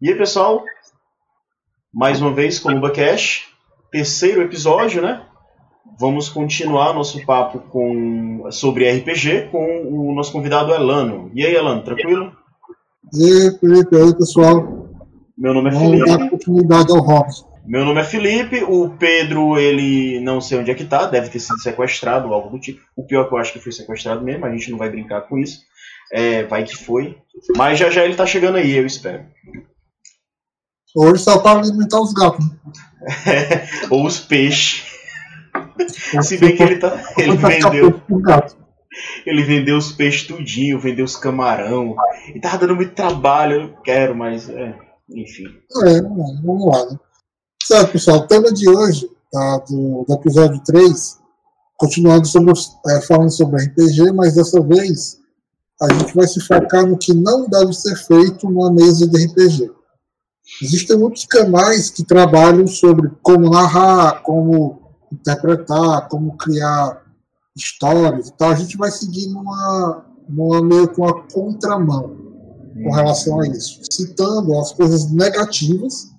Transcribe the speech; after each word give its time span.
E 0.00 0.10
aí, 0.10 0.14
pessoal? 0.16 0.64
Mais 1.92 2.20
uma 2.20 2.32
vez, 2.32 2.58
Columba 2.58 2.90
Cash, 2.90 3.48
terceiro 3.92 4.42
episódio, 4.42 5.00
né? 5.00 5.22
Vamos 5.98 6.28
continuar 6.28 6.92
nosso 6.92 7.24
papo 7.24 7.60
com, 7.70 8.48
sobre 8.50 8.90
RPG 8.90 9.50
com 9.52 9.82
o 9.88 10.12
nosso 10.14 10.32
convidado 10.32 10.72
Elano. 10.72 11.30
E 11.32 11.46
aí, 11.46 11.54
Elano, 11.54 11.84
tranquilo? 11.84 12.32
E 13.12 13.24
aí, 13.24 13.58
Felipe, 13.58 13.96
aí, 13.96 14.14
pessoal? 14.16 14.88
Meu 15.38 15.54
nome 15.54 15.70
é 15.70 15.72
Vamos 15.72 15.90
Felipe. 15.90 16.18
dar 16.18 16.28
continuidade 16.28 16.92
ao 16.92 16.98
Robson. 16.98 17.54
Meu 17.64 17.84
nome 17.84 18.00
é 18.00 18.04
Felipe, 18.04 18.64
o 18.64 18.90
Pedro, 18.98 19.58
ele 19.58 20.20
não 20.20 20.40
sei 20.40 20.58
onde 20.58 20.70
é 20.70 20.74
que 20.74 20.84
tá, 20.84 21.06
deve 21.06 21.30
ter 21.30 21.38
sido 21.38 21.58
sequestrado 21.60 22.28
ou 22.28 22.34
algo 22.34 22.50
do 22.50 22.58
tipo. 22.58 22.80
O 22.96 23.06
pior 23.06 23.24
é 23.24 23.28
que 23.28 23.34
eu 23.34 23.38
acho 23.38 23.52
que 23.52 23.60
foi 23.60 23.72
sequestrado 23.72 24.22
mesmo, 24.22 24.44
a 24.44 24.50
gente 24.50 24.70
não 24.70 24.76
vai 24.76 24.90
brincar 24.90 25.22
com 25.22 25.38
isso. 25.38 25.62
É, 26.12 26.42
vai 26.42 26.64
que 26.64 26.76
foi. 26.76 27.16
Mas 27.56 27.78
já 27.78 27.88
já 27.90 28.04
ele 28.04 28.16
tá 28.16 28.26
chegando 28.26 28.56
aí, 28.56 28.76
eu 28.76 28.84
espero. 28.84 29.24
Hoje 30.94 31.22
só 31.22 31.38
para 31.38 31.60
alimentar 31.60 32.00
os 32.00 32.12
gatos. 32.12 32.46
né? 32.46 32.56
ou 33.90 34.06
os 34.06 34.20
peixes. 34.20 34.84
Se 36.22 36.38
bem 36.38 36.56
que 36.56 36.62
ele, 36.62 36.76
tá, 36.76 37.02
ele 37.18 37.36
vendeu. 37.36 38.00
Ele 39.26 39.42
vendeu 39.42 39.76
os 39.76 39.90
peixes 39.92 40.26
tudinho, 40.26 40.78
vendeu 40.78 41.04
os 41.04 41.16
camarão. 41.16 41.96
E 42.34 42.40
tava 42.40 42.58
dando 42.58 42.76
muito 42.76 42.94
trabalho, 42.94 43.54
eu 43.54 43.68
não 43.68 43.82
quero, 43.82 44.14
mas 44.14 44.48
é, 44.48 44.74
enfim. 45.10 45.46
É, 45.84 46.00
vamos 46.00 46.40
vamos 46.42 46.66
lá, 46.66 46.86
né? 46.86 46.98
Certo, 47.62 47.92
pessoal, 47.92 48.18
o 48.18 48.26
tema 48.26 48.52
de 48.52 48.68
hoje, 48.68 49.08
tá, 49.32 49.58
do, 49.68 50.04
do 50.06 50.14
episódio 50.14 50.62
3, 50.64 51.18
continuando 51.76 52.26
sobre, 52.26 52.52
é, 52.88 53.00
falando 53.00 53.30
sobre 53.30 53.64
RPG, 53.64 54.12
mas 54.12 54.34
dessa 54.34 54.60
vez 54.60 55.18
a 55.82 55.92
gente 55.92 56.14
vai 56.14 56.26
se 56.26 56.40
focar 56.40 56.86
no 56.86 56.98
que 56.98 57.12
não 57.12 57.48
deve 57.48 57.72
ser 57.72 57.96
feito 57.96 58.48
numa 58.48 58.70
mesa 58.70 59.08
de 59.08 59.26
RPG. 59.26 59.70
Existem 60.62 60.98
muitos 60.98 61.24
canais 61.24 61.90
que 61.90 62.04
trabalham 62.04 62.66
sobre 62.66 63.10
como 63.22 63.50
narrar, 63.50 64.22
como 64.22 64.92
interpretar, 65.12 66.08
como 66.08 66.36
criar 66.36 67.02
histórias 67.56 68.28
e 68.28 68.32
tal. 68.32 68.50
A 68.50 68.54
gente 68.54 68.76
vai 68.76 68.90
seguir 68.90 69.28
numa, 69.28 70.04
numa 70.28 70.62
meio 70.62 70.88
com 70.88 71.06
a 71.06 71.22
contramão 71.28 72.24
com 72.74 72.90
relação 72.90 73.40
a 73.40 73.46
isso, 73.46 73.80
citando 73.90 74.58
as 74.58 74.72
coisas 74.72 75.10
negativas, 75.12 76.10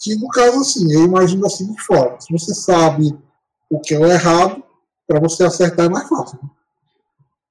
que 0.00 0.14
no 0.16 0.26
caso 0.28 0.60
assim, 0.60 0.90
eu 0.92 1.04
imagino 1.04 1.42
da 1.42 1.50
seguinte 1.50 1.82
forma, 1.82 2.18
se 2.18 2.32
você 2.32 2.54
sabe 2.54 3.16
o 3.70 3.78
que 3.78 3.94
é 3.94 3.98
o 3.98 4.06
errado, 4.06 4.62
para 5.06 5.20
você 5.20 5.44
acertar 5.44 5.86
é 5.86 5.88
mais 5.88 6.08
fácil. 6.08 6.38
né? 6.42 6.50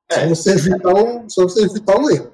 É. 0.09 0.21
Se 0.21 0.29
você 0.29 0.51
evitar 0.51 0.93
o, 0.93 1.29
se 1.29 1.41
você 1.41 1.63
evitar 1.63 1.99
o 1.99 2.09
erro. 2.09 2.31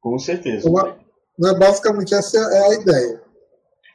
Com 0.00 0.18
certeza. 0.18 0.68
Então, 0.68 1.03
né, 1.38 1.54
basicamente 1.58 2.14
essa 2.14 2.36
é 2.38 2.66
a 2.70 2.74
ideia. 2.80 3.22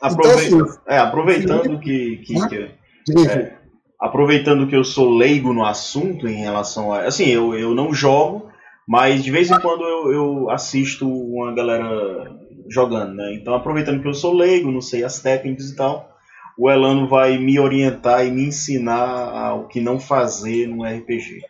Aprove- 0.02 0.46
Então, 0.48 0.62
assim, 0.66 0.80
é, 0.88 0.98
aproveitando 0.98 1.80
que, 1.80 2.18
que, 2.18 2.34
Né? 2.40 2.48
que- 2.48 3.28
É. 3.30 3.58
aproveitando 4.00 4.68
que 4.68 4.76
eu 4.76 4.84
sou 4.84 5.10
leigo 5.10 5.52
no 5.52 5.66
assunto 5.66 6.28
em 6.28 6.36
relação 6.42 6.94
a. 6.94 7.02
Assim, 7.04 7.26
eu, 7.28 7.54
eu 7.54 7.74
não 7.76 7.94
jogo, 7.94 8.50
mas 8.88 9.24
de 9.24 9.32
vez 9.32 9.50
em 9.52 9.60
quando 9.60 9.84
eu, 9.84 10.12
eu 10.14 10.50
assisto 10.52 11.08
uma 11.10 11.54
galera 11.54 12.32
jogando, 12.70 13.14
né? 13.16 13.34
Então, 13.34 13.54
aproveitando 13.54 14.02
que 14.02 14.08
eu 14.08 14.14
sou 14.14 14.34
leigo, 14.34 14.72
não 14.72 14.82
sei 14.82 15.04
as 15.04 15.20
técnicas 15.20 15.70
e 15.70 15.76
tal, 15.76 16.10
o 16.58 16.70
Elano 16.70 17.08
vai 17.08 17.38
me 17.38 17.60
orientar 17.60 18.26
e 18.26 18.32
me 18.32 18.44
ensinar 18.46 19.56
o 19.56 19.68
que 19.68 19.82
não 19.82 20.00
fazer 20.00 20.68
num 20.68 20.84
RPG, 20.86 21.42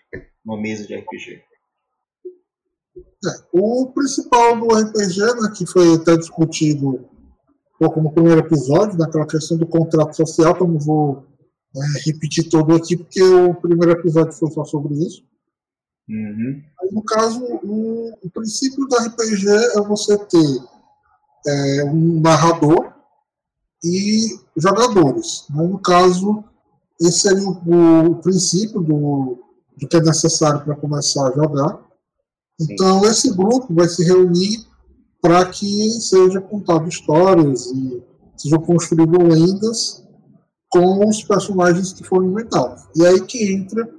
numa 0.45 0.59
mesa 0.59 0.87
de 0.87 0.95
RPG. 0.95 1.41
O 3.51 3.87
principal 3.87 4.59
do 4.59 4.67
RPG, 4.67 5.19
né, 5.19 5.51
que 5.55 5.65
foi 5.65 5.95
até 5.95 6.15
discutido 6.15 7.05
pouco 7.77 8.01
no 8.01 8.11
primeiro 8.11 8.41
episódio, 8.41 8.97
naquela 8.97 9.25
questão 9.25 9.57
do 9.57 9.65
contrato 9.65 10.15
social, 10.15 10.53
que 10.53 10.61
eu 10.61 10.67
não 10.67 10.79
vou 10.79 11.25
né, 11.73 11.85
repetir 12.05 12.49
todo 12.49 12.75
aqui, 12.75 12.97
porque 12.97 13.23
o 13.23 13.53
primeiro 13.55 13.91
episódio 13.91 14.33
foi 14.33 14.51
só 14.51 14.65
sobre 14.65 14.95
isso. 14.95 15.23
Uhum. 16.09 16.61
Aí, 16.81 16.89
no 16.91 17.03
caso, 17.03 17.43
o, 17.63 18.13
o 18.23 18.29
princípio 18.31 18.85
do 18.87 18.95
RPG 18.95 19.47
é 19.47 19.81
você 19.81 20.17
ter 20.17 20.63
é, 21.47 21.83
um 21.85 22.19
narrador 22.19 22.93
e 23.83 24.37
jogadores. 24.57 25.45
né? 25.49 25.63
No 25.63 25.79
caso, 25.79 26.43
esse 26.99 27.19
seria 27.19 27.47
o, 27.47 28.11
o 28.11 28.15
princípio 28.15 28.81
do, 28.81 29.37
do 29.77 29.87
que 29.87 29.95
é 29.95 30.01
necessário 30.01 30.61
para 30.61 30.75
começar 30.75 31.27
a 31.27 31.31
jogar. 31.31 31.79
Sim. 32.59 32.73
Então, 32.73 33.05
esse 33.05 33.33
grupo 33.35 33.73
vai 33.73 33.87
se 33.87 34.03
reunir 34.03 34.65
para 35.21 35.45
que 35.45 35.89
seja 36.01 36.41
contado 36.41 36.87
histórias 36.87 37.67
e 37.67 38.03
sejam 38.37 38.59
construídas 38.59 39.39
lendas 39.39 40.03
com 40.69 41.07
os 41.07 41.23
personagens 41.23 41.93
que 41.93 42.03
foram 42.03 42.27
inventados. 42.27 42.83
E 42.95 43.05
aí 43.05 43.21
que 43.25 43.53
entra 43.53 43.89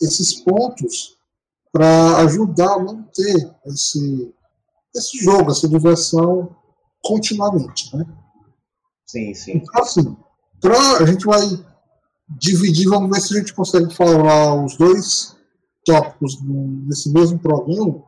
esses 0.00 0.40
pontos 0.42 1.16
para 1.72 2.18
ajudar 2.18 2.74
a 2.74 2.78
manter 2.78 3.54
esse, 3.66 4.32
esse 4.94 5.18
jogo, 5.18 5.50
essa 5.50 5.68
diversão 5.68 6.54
continuamente. 7.02 7.94
Né? 7.96 8.04
Sim, 9.06 9.34
sim. 9.34 9.52
Então, 9.56 9.82
assim, 9.82 10.16
pra, 10.60 10.98
a 10.98 11.06
gente 11.06 11.24
vai 11.24 11.42
dividir, 12.28 12.88
vamos 12.88 13.10
ver 13.10 13.22
se 13.22 13.34
a 13.34 13.38
gente 13.38 13.54
consegue 13.54 13.94
falar 13.94 14.64
os 14.64 14.76
dois 14.76 15.36
tópicos 15.84 16.38
nesse 16.42 17.12
mesmo 17.12 17.38
programa, 17.38 18.02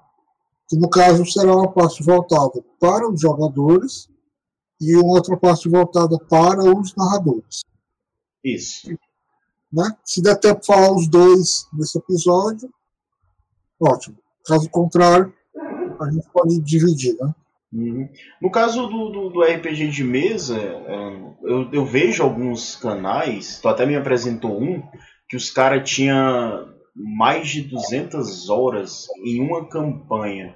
que 0.69 0.77
no 0.77 0.89
caso 0.89 1.25
será 1.27 1.55
uma 1.55 1.71
parte 1.71 2.03
voltada 2.03 2.65
para 2.81 3.09
os 3.09 3.21
jogadores 3.21 4.09
e 4.81 4.97
uma 4.97 5.15
outra 5.15 5.37
parte 5.37 5.69
voltada 5.69 6.19
para 6.29 6.63
os 6.63 6.95
narradores. 6.95 7.61
Isso. 8.43 8.89
Né? 9.73 9.91
Se 10.05 10.23
der 10.23 10.39
tempo 10.39 10.65
falar 10.65 10.93
os 10.93 11.09
dois 11.09 11.67
nesse 11.73 11.99
episódio, 11.99 12.69
ótimo. 13.81 14.17
Caso 14.47 14.69
contrário, 14.69 15.33
a 16.01 16.11
gente 16.11 16.29
pode 16.33 16.61
dividir. 16.61 17.17
Né? 17.21 17.35
Uhum. 17.73 18.09
No 18.41 18.51
caso 18.51 18.87
do, 18.87 19.11
do, 19.11 19.31
do 19.31 19.43
RPG 19.43 19.89
de 19.89 20.05
mesa, 20.05 20.57
é, 20.57 21.35
eu, 21.43 21.73
eu 21.73 21.85
vejo 21.85 22.23
alguns 22.23 22.77
canais, 22.77 23.59
tu 23.61 23.69
até 23.69 23.85
me 23.85 23.97
apresentou 23.97 24.63
um, 24.63 24.83
que 25.29 25.37
os 25.37 25.51
caras 25.51 25.89
tinham 25.89 26.74
mais 26.95 27.49
de 27.49 27.63
200 27.63 28.49
horas 28.49 29.07
em 29.25 29.41
uma 29.41 29.69
campanha. 29.69 30.55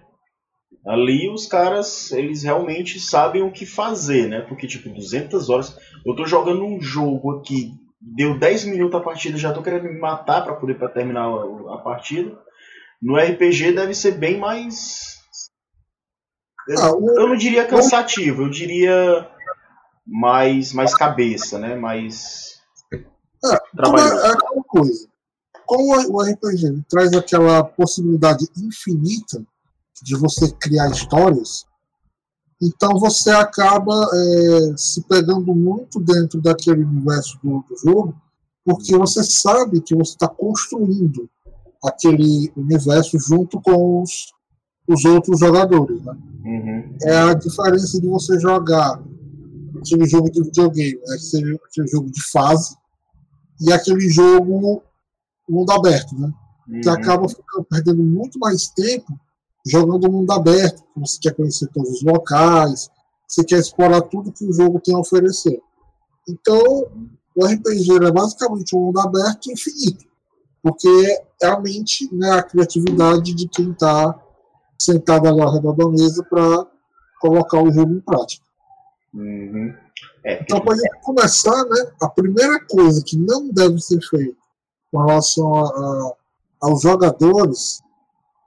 Ali 0.87 1.29
os 1.31 1.47
caras, 1.47 2.13
eles 2.13 2.43
realmente 2.45 3.01
sabem 3.01 3.43
o 3.43 3.51
que 3.53 3.67
fazer, 3.67 4.29
né? 4.29 4.41
Porque, 4.43 4.67
tipo, 4.67 4.89
200 4.89 5.51
horas. 5.51 5.77
Eu 6.07 6.15
tô 6.15 6.25
jogando 6.27 6.65
um 6.65 6.81
jogo 6.81 7.39
aqui, 7.39 7.73
deu 8.01 8.39
10 8.39 8.65
minutos 8.67 8.95
a 9.01 9.03
partida, 9.03 9.37
já 9.37 9.53
tô 9.53 9.63
querendo 9.63 9.85
me 9.85 9.99
matar 9.99 10.45
pra 10.45 10.55
poder 10.55 10.79
pra 10.79 10.89
terminar 10.89 11.25
a, 11.25 11.75
a 11.75 11.79
partida. 11.79 12.39
No 13.03 13.17
RPG 13.17 13.73
deve 13.73 13.95
ser 13.95 14.13
bem 14.13 14.39
mais. 14.39 15.19
Ah, 16.79 16.93
o- 16.93 17.19
Eu 17.19 17.29
não 17.29 17.37
diria 17.37 17.67
cansativo, 17.67 18.43
eu 18.43 18.51
diria 18.51 19.29
mais, 20.07 20.73
mais 20.73 20.95
cabeça, 20.95 21.59
né? 21.59 21.75
Mais 21.75 22.61
É, 22.93 23.49
como 23.49 23.53
é, 23.53 23.77
trabalhoso. 23.77 24.27
é 24.27 24.31
aquela 24.31 24.63
coisa. 24.67 25.09
Como 25.69 26.17
o 26.17 26.23
RPG 26.23 26.67
ele 26.67 26.83
traz 26.89 27.13
aquela 27.13 27.63
possibilidade 27.63 28.49
infinita 28.57 29.45
de 30.03 30.17
você 30.17 30.51
criar 30.53 30.91
histórias, 30.91 31.67
então 32.61 32.99
você 32.99 33.31
acaba 33.31 33.93
é, 34.15 34.77
se 34.79 35.03
pegando 35.03 35.55
muito 35.55 36.01
dentro 36.01 36.41
daquele 36.41 36.83
universo 36.83 37.39
do, 37.45 37.63
do 37.69 37.77
jogo, 37.85 38.17
porque 38.65 38.97
você 38.97 39.23
sabe 39.23 39.83
que 39.83 39.95
você 39.95 40.13
está 40.13 40.27
construindo 40.27 41.29
aquele 41.85 42.51
universo 42.57 43.19
junto 43.19 43.61
com 43.61 44.03
os, 44.03 44.33
os 44.89 45.05
outros 45.05 45.39
jogadores. 45.39 46.03
Né? 46.03 46.17
Uhum. 46.47 46.97
é 47.03 47.15
a 47.15 47.35
diferença 47.35 48.01
de 48.01 48.07
você 48.07 48.41
jogar 48.41 49.03
aquele 49.77 50.09
jogo 50.09 50.31
de 50.31 50.43
videogame, 50.45 50.99
né? 51.07 51.15
aquele, 51.15 51.61
aquele 51.63 51.89
jogo 51.89 52.11
de 52.11 52.23
fase, 52.31 52.75
e 53.61 53.71
aquele 53.71 54.09
jogo 54.09 54.83
mundo 55.53 55.71
aberto, 55.73 56.15
né? 56.19 56.33
Que 56.83 56.89
Uhum. 56.89 56.95
acaba 56.95 57.29
ficando, 57.29 57.65
perdendo 57.65 58.03
muito 58.03 58.39
mais 58.39 58.69
tempo 58.69 59.19
jogando 59.67 60.11
mundo 60.11 60.31
aberto, 60.33 60.83
que 60.95 61.01
você 61.01 61.19
quer 61.21 61.35
conhecer 61.35 61.69
todos 61.69 61.91
os 61.91 62.03
locais, 62.03 62.91
você 63.27 63.45
quer 63.45 63.59
explorar 63.59 64.03
tudo 64.03 64.33
que 64.33 64.45
o 64.45 64.53
jogo 64.53 64.81
tem 64.81 64.95
a 64.95 64.99
oferecer. 64.99 65.61
Então, 66.29 66.87
o 67.35 67.45
RPG 67.45 68.05
é 68.05 68.11
basicamente 68.11 68.75
um 68.75 68.87
mundo 68.87 69.01
aberto 69.01 69.51
infinito, 69.51 70.05
porque 70.63 70.89
é 71.43 71.47
a 71.47 71.61
mente, 71.61 72.09
né, 72.15 72.33
a 72.33 72.43
criatividade 72.43 73.35
de 73.35 73.49
quem 73.49 73.71
está 73.71 74.19
sentado 74.79 75.29
ali 75.29 75.41
ao 75.41 75.53
redor 75.53 75.73
da 75.75 75.89
mesa 75.89 76.25
para 76.25 76.67
colocar 77.21 77.63
o 77.63 77.73
jogo 77.73 77.93
em 77.93 78.01
prática. 78.01 78.45
Uhum. 79.13 79.75
É, 80.25 80.43
Então, 80.43 80.61
para 80.61 80.77
gente 80.77 81.01
começar, 81.03 81.65
né, 81.65 81.93
a 82.01 82.09
primeira 82.09 82.61
coisa 82.67 83.03
que 83.05 83.17
não 83.17 83.49
deve 83.51 83.79
ser 83.81 84.01
feita 84.01 84.38
com 84.91 85.05
relação 85.05 85.55
a, 85.55 85.69
a- 85.69 86.13
aos 86.63 86.83
jogadores 86.83 87.81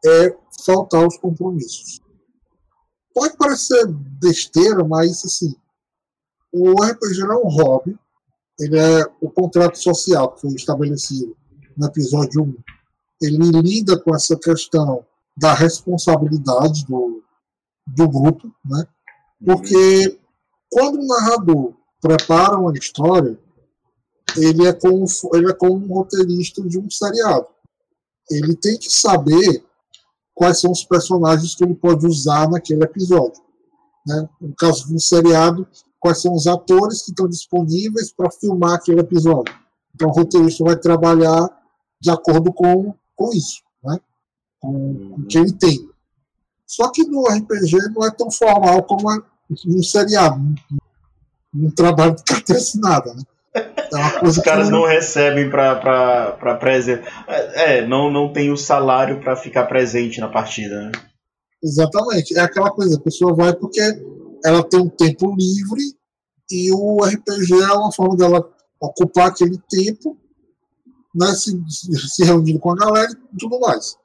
é 0.05 0.35
faltar 0.65 1.05
os 1.07 1.17
compromissos. 1.17 1.99
pode 3.13 3.35
parecer 3.37 3.85
besteira, 3.87 4.83
mas 4.83 5.23
assim, 5.25 5.55
o 6.53 6.73
RPG 6.83 7.21
é 7.21 7.35
um 7.35 7.47
hobby, 7.49 7.97
ele 8.59 8.77
é 8.77 9.05
o 9.21 9.29
contrato 9.29 9.77
social 9.77 10.31
que 10.33 10.41
foi 10.41 10.51
estabelecido 10.51 11.35
no 11.77 11.87
episódio 11.87 12.43
1. 12.43 12.55
Ele 13.21 13.37
lida 13.61 13.99
com 13.99 14.13
essa 14.15 14.35
questão 14.37 15.05
da 15.37 15.53
responsabilidade 15.53 16.85
do, 16.85 17.23
do 17.87 18.09
grupo, 18.09 18.51
né? 18.65 18.85
Porque 19.43 20.19
quando 20.69 20.99
o 20.99 21.07
narrador 21.07 21.73
prepara 22.01 22.57
uma 22.57 22.73
história, 22.73 23.39
ele 24.37 24.67
é 24.67 24.73
como, 24.73 25.05
ele 25.33 25.51
é 25.51 25.53
como 25.53 25.85
um 25.85 25.93
roteirista 25.93 26.61
de 26.61 26.79
um 26.79 26.89
seriado. 26.89 27.47
Ele 28.29 28.55
tem 28.55 28.77
que 28.77 28.89
saber 28.91 29.63
quais 30.33 30.59
são 30.59 30.71
os 30.71 30.83
personagens 30.83 31.55
que 31.55 31.63
ele 31.63 31.75
pode 31.75 32.05
usar 32.05 32.49
naquele 32.49 32.83
episódio. 32.83 33.41
Né? 34.05 34.29
No 34.39 34.55
caso 34.55 34.87
de 34.87 34.95
um 34.95 34.99
seriado, 34.99 35.67
quais 35.99 36.21
são 36.21 36.33
os 36.33 36.47
atores 36.47 37.03
que 37.03 37.11
estão 37.11 37.27
disponíveis 37.27 38.11
para 38.11 38.31
filmar 38.31 38.73
aquele 38.73 39.01
episódio. 39.01 39.53
Então 39.93 40.09
o 40.09 40.13
roteirista 40.13 40.63
vai 40.63 40.75
trabalhar 40.77 41.49
de 41.99 42.09
acordo 42.09 42.51
com, 42.51 42.93
com 43.15 43.33
isso, 43.33 43.61
né? 43.83 43.99
com, 44.59 45.15
o 45.17 45.25
que 45.27 45.37
ele 45.37 45.53
tem. 45.53 45.89
Só 46.65 46.89
que 46.89 47.03
no 47.03 47.25
RPG 47.27 47.77
não 47.93 48.05
é 48.05 48.11
tão 48.11 48.31
formal 48.31 48.81
como 48.83 49.09
no 49.65 49.83
seriado. 49.83 50.41
Não 51.53 51.69
trabalho 51.71 52.15
de 52.15 52.23
carteira 52.23 52.61
assinada, 52.61 53.13
né? 53.13 53.21
É 53.93 54.25
Os 54.25 54.37
caras 54.37 54.69
não 54.69 54.85
recebem 54.85 55.49
para 55.49 56.57
presente. 56.59 57.03
É, 57.27 57.79
é, 57.79 57.87
não, 57.87 58.09
não 58.09 58.31
tem 58.31 58.51
o 58.51 58.57
salário 58.57 59.19
para 59.19 59.35
ficar 59.35 59.65
presente 59.65 60.19
na 60.19 60.29
partida, 60.29 60.83
né? 60.83 60.91
Exatamente. 61.63 62.37
É 62.37 62.41
aquela 62.41 62.71
coisa, 62.71 62.97
a 62.97 63.01
pessoa 63.01 63.35
vai 63.35 63.53
porque 63.53 63.81
ela 64.43 64.63
tem 64.63 64.79
um 64.79 64.89
tempo 64.89 65.35
livre 65.35 65.81
e 66.49 66.71
o 66.71 67.03
RPG 67.03 67.53
é 67.53 67.73
uma 67.73 67.91
forma 67.91 68.15
dela 68.15 68.49
ocupar 68.79 69.27
aquele 69.27 69.59
tempo, 69.69 70.17
né, 71.13 71.27
se, 71.35 71.51
se 71.69 72.23
reunindo 72.23 72.59
com 72.59 72.71
a 72.71 72.75
galera 72.75 73.11
e 73.11 73.37
tudo 73.37 73.59
mais. 73.59 73.95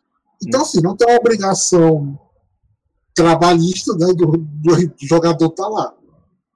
Então, 0.44 0.62
assim, 0.62 0.80
não 0.82 0.94
tem 0.94 1.08
uma 1.08 1.18
obrigação 1.18 2.18
trabalhista 3.14 3.94
né, 3.94 4.12
do, 4.14 4.36
do 4.36 5.06
jogador 5.06 5.46
estar 5.46 5.62
tá 5.62 5.68
lá. 5.68 5.94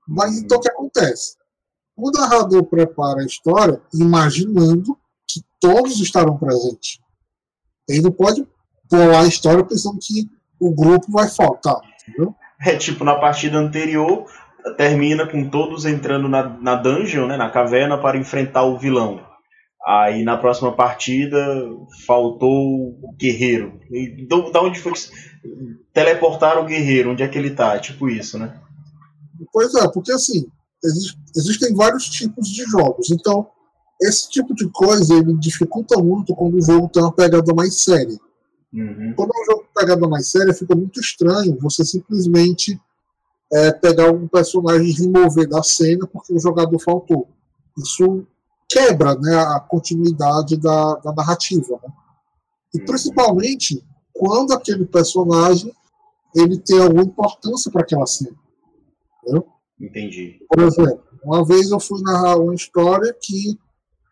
Mas 0.07 0.37
então 0.39 0.59
o 0.59 0.61
que 0.61 0.69
acontece? 0.69 1.40
O 2.01 2.11
narrador 2.11 2.65
prepara 2.65 3.21
a 3.21 3.27
história 3.27 3.81
imaginando 3.93 4.97
que 5.29 5.43
todos 5.61 6.01
estarão 6.01 6.39
presentes. 6.39 6.99
Ele 7.87 8.03
não 8.03 8.11
pode 8.11 8.47
pular 8.89 9.21
a 9.21 9.27
história 9.27 9.63
pensando 9.65 9.99
que 10.01 10.27
o 10.59 10.75
grupo 10.75 11.13
vai 11.13 11.29
faltar, 11.29 11.81
entendeu? 12.03 12.35
É 12.61 12.75
tipo 12.77 13.05
na 13.05 13.17
partida 13.17 13.59
anterior, 13.59 14.27
termina 14.77 15.27
com 15.27 15.49
todos 15.49 15.85
entrando 15.85 16.29
na, 16.29 16.43
na 16.49 16.75
dungeon, 16.75 17.27
né, 17.27 17.37
na 17.37 17.51
caverna, 17.51 17.99
para 17.99 18.19
enfrentar 18.19 18.65
o 18.65 18.79
vilão. 18.79 19.21
Aí 19.87 20.25
na 20.25 20.37
próxima 20.37 20.73
partida 20.73 21.39
faltou 22.07 22.99
o 23.03 23.15
guerreiro. 23.19 23.81
E 23.91 24.27
da 24.27 24.63
onde 24.63 24.79
foi 24.79 24.93
que 24.93 25.01
teleportaram 25.93 26.63
o 26.63 26.67
guerreiro? 26.67 27.11
Onde 27.11 27.23
é 27.23 27.29
que 27.29 27.39
ele 27.39 27.51
tá? 27.51 27.79
Tipo 27.79 28.09
isso, 28.09 28.39
né? 28.39 28.59
Pois 29.53 29.75
é, 29.75 29.89
porque 29.89 30.13
assim, 30.13 30.47
existem 31.37 31.75
vários 31.75 32.09
tipos 32.09 32.49
de 32.49 32.65
jogos. 32.65 33.11
Então, 33.11 33.49
esse 34.01 34.31
tipo 34.31 34.55
de 34.55 34.69
coisa 34.71 35.15
ele 35.15 35.35
dificulta 35.39 36.01
muito 36.03 36.35
quando 36.35 36.55
o 36.57 36.63
jogo 36.63 36.89
tem 36.89 37.03
uma 37.03 37.13
pegada 37.13 37.55
mais 37.55 37.83
séria. 37.83 38.19
Uhum. 38.73 39.13
Quando 39.17 39.31
é 39.35 39.43
um 39.43 39.45
jogo 39.45 39.65
tem 39.65 39.85
pegada 39.87 40.09
mais 40.09 40.29
séria, 40.31 40.55
fica 40.55 40.75
muito 40.75 41.01
estranho 41.01 41.59
você 41.61 41.85
simplesmente 41.85 42.81
é, 43.53 43.73
pegar 43.73 44.11
um 44.11 44.29
personagem 44.29 44.89
e 44.89 44.93
remover 44.93 45.49
da 45.49 45.63
cena 45.63 46.07
porque 46.07 46.33
o 46.33 46.41
jogador 46.41 46.79
faltou. 46.79 47.29
Isso 47.77 48.27
quebra 48.69 49.17
né, 49.17 49.37
a 49.37 49.61
continuidade 49.61 50.57
da, 50.57 50.95
da 50.97 51.13
narrativa. 51.13 51.79
Né? 51.83 51.93
E 52.75 52.79
uhum. 52.79 52.87
principalmente 52.87 53.85
quando 54.15 54.53
aquele 54.53 54.87
personagem 54.87 55.75
ele 56.35 56.59
tem 56.59 56.81
alguma 56.81 57.03
importância 57.03 57.71
para 57.71 57.83
aquela 57.83 58.07
cena. 58.07 58.37
Entendeu? 59.23 59.47
Entendi. 59.81 60.39
Por 60.49 60.63
exemplo, 60.63 61.03
uma 61.25 61.45
vez 61.45 61.71
eu 61.71 61.81
fui 61.81 62.03
narrar 62.03 62.37
uma 62.37 62.55
história 62.55 63.15
que 63.21 63.59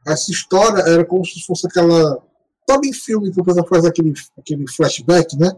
essa 0.06 0.31
história 0.31 0.81
era 0.82 1.05
como 1.05 1.25
se 1.25 1.44
fosse 1.44 1.67
aquela. 1.67 2.23
Sabe 2.69 2.88
em 2.88 2.93
filme 2.93 3.31
que 3.31 3.41
o 3.41 3.44
pessoal 3.44 3.67
faz 3.67 3.85
aquele, 3.85 4.12
aquele 4.38 4.69
flashback, 4.69 5.37
né? 5.37 5.50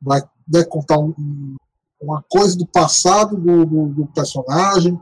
Vai 0.00 0.22
né, 0.48 0.64
contar 0.64 0.98
um, 0.98 1.14
uma 2.00 2.22
coisa 2.28 2.56
do 2.56 2.66
passado 2.66 3.36
do, 3.36 3.64
do, 3.64 3.86
do, 3.88 4.06
personagem, 4.08 4.92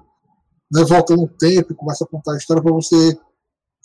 né, 0.71 0.85
volta 0.85 1.17
no 1.17 1.27
tempo 1.27 1.73
e 1.73 1.77
começa 1.77 2.05
a 2.05 2.07
contar 2.07 2.35
a 2.35 2.37
história 2.37 2.63
para 2.63 2.73
você 2.73 3.19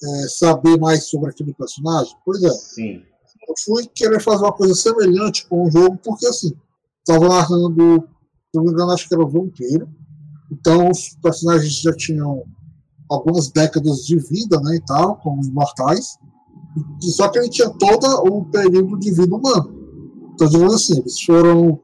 é, 0.04 0.28
saber 0.28 0.78
mais 0.78 1.06
sobre 1.06 1.30
aquele 1.30 1.54
personagem. 1.54 2.16
Pois 2.26 2.44
é. 2.44 2.52
Sim. 2.52 3.04
Eu 3.48 3.54
fui 3.64 3.88
querer 3.88 4.20
fazer 4.22 4.44
uma 4.44 4.54
coisa 4.54 4.74
semelhante 4.74 5.48
com 5.48 5.66
o 5.66 5.72
jogo, 5.72 5.98
porque 6.04 6.26
assim, 6.26 6.54
estava 7.00 7.28
narrando, 7.28 8.02
se 8.02 8.56
não 8.56 8.64
me 8.64 8.72
engano, 8.72 8.92
acho 8.92 9.08
que 9.08 9.14
era 9.14 9.24
o 9.24 9.30
Vampiro. 9.30 9.88
Então 10.52 10.90
os 10.90 11.16
personagens 11.22 11.82
já 11.82 11.94
tinham 11.94 12.44
algumas 13.10 13.52
décadas 13.52 14.06
de 14.06 14.18
vida, 14.18 14.60
né, 14.62 14.76
e 14.76 14.82
tal, 14.86 15.18
como 15.18 15.44
imortais. 15.44 16.18
E 17.02 17.10
só 17.12 17.30
que 17.30 17.40
ele 17.40 17.50
tinha 17.50 17.70
todo 17.70 18.06
o 18.28 18.46
período 18.46 19.00
de 19.00 19.12
vida 19.12 19.36
humano. 19.36 19.86
Então, 20.34 20.48
digamos 20.48 20.74
assim, 20.74 21.00
eles 21.00 21.22
foram 21.22 21.80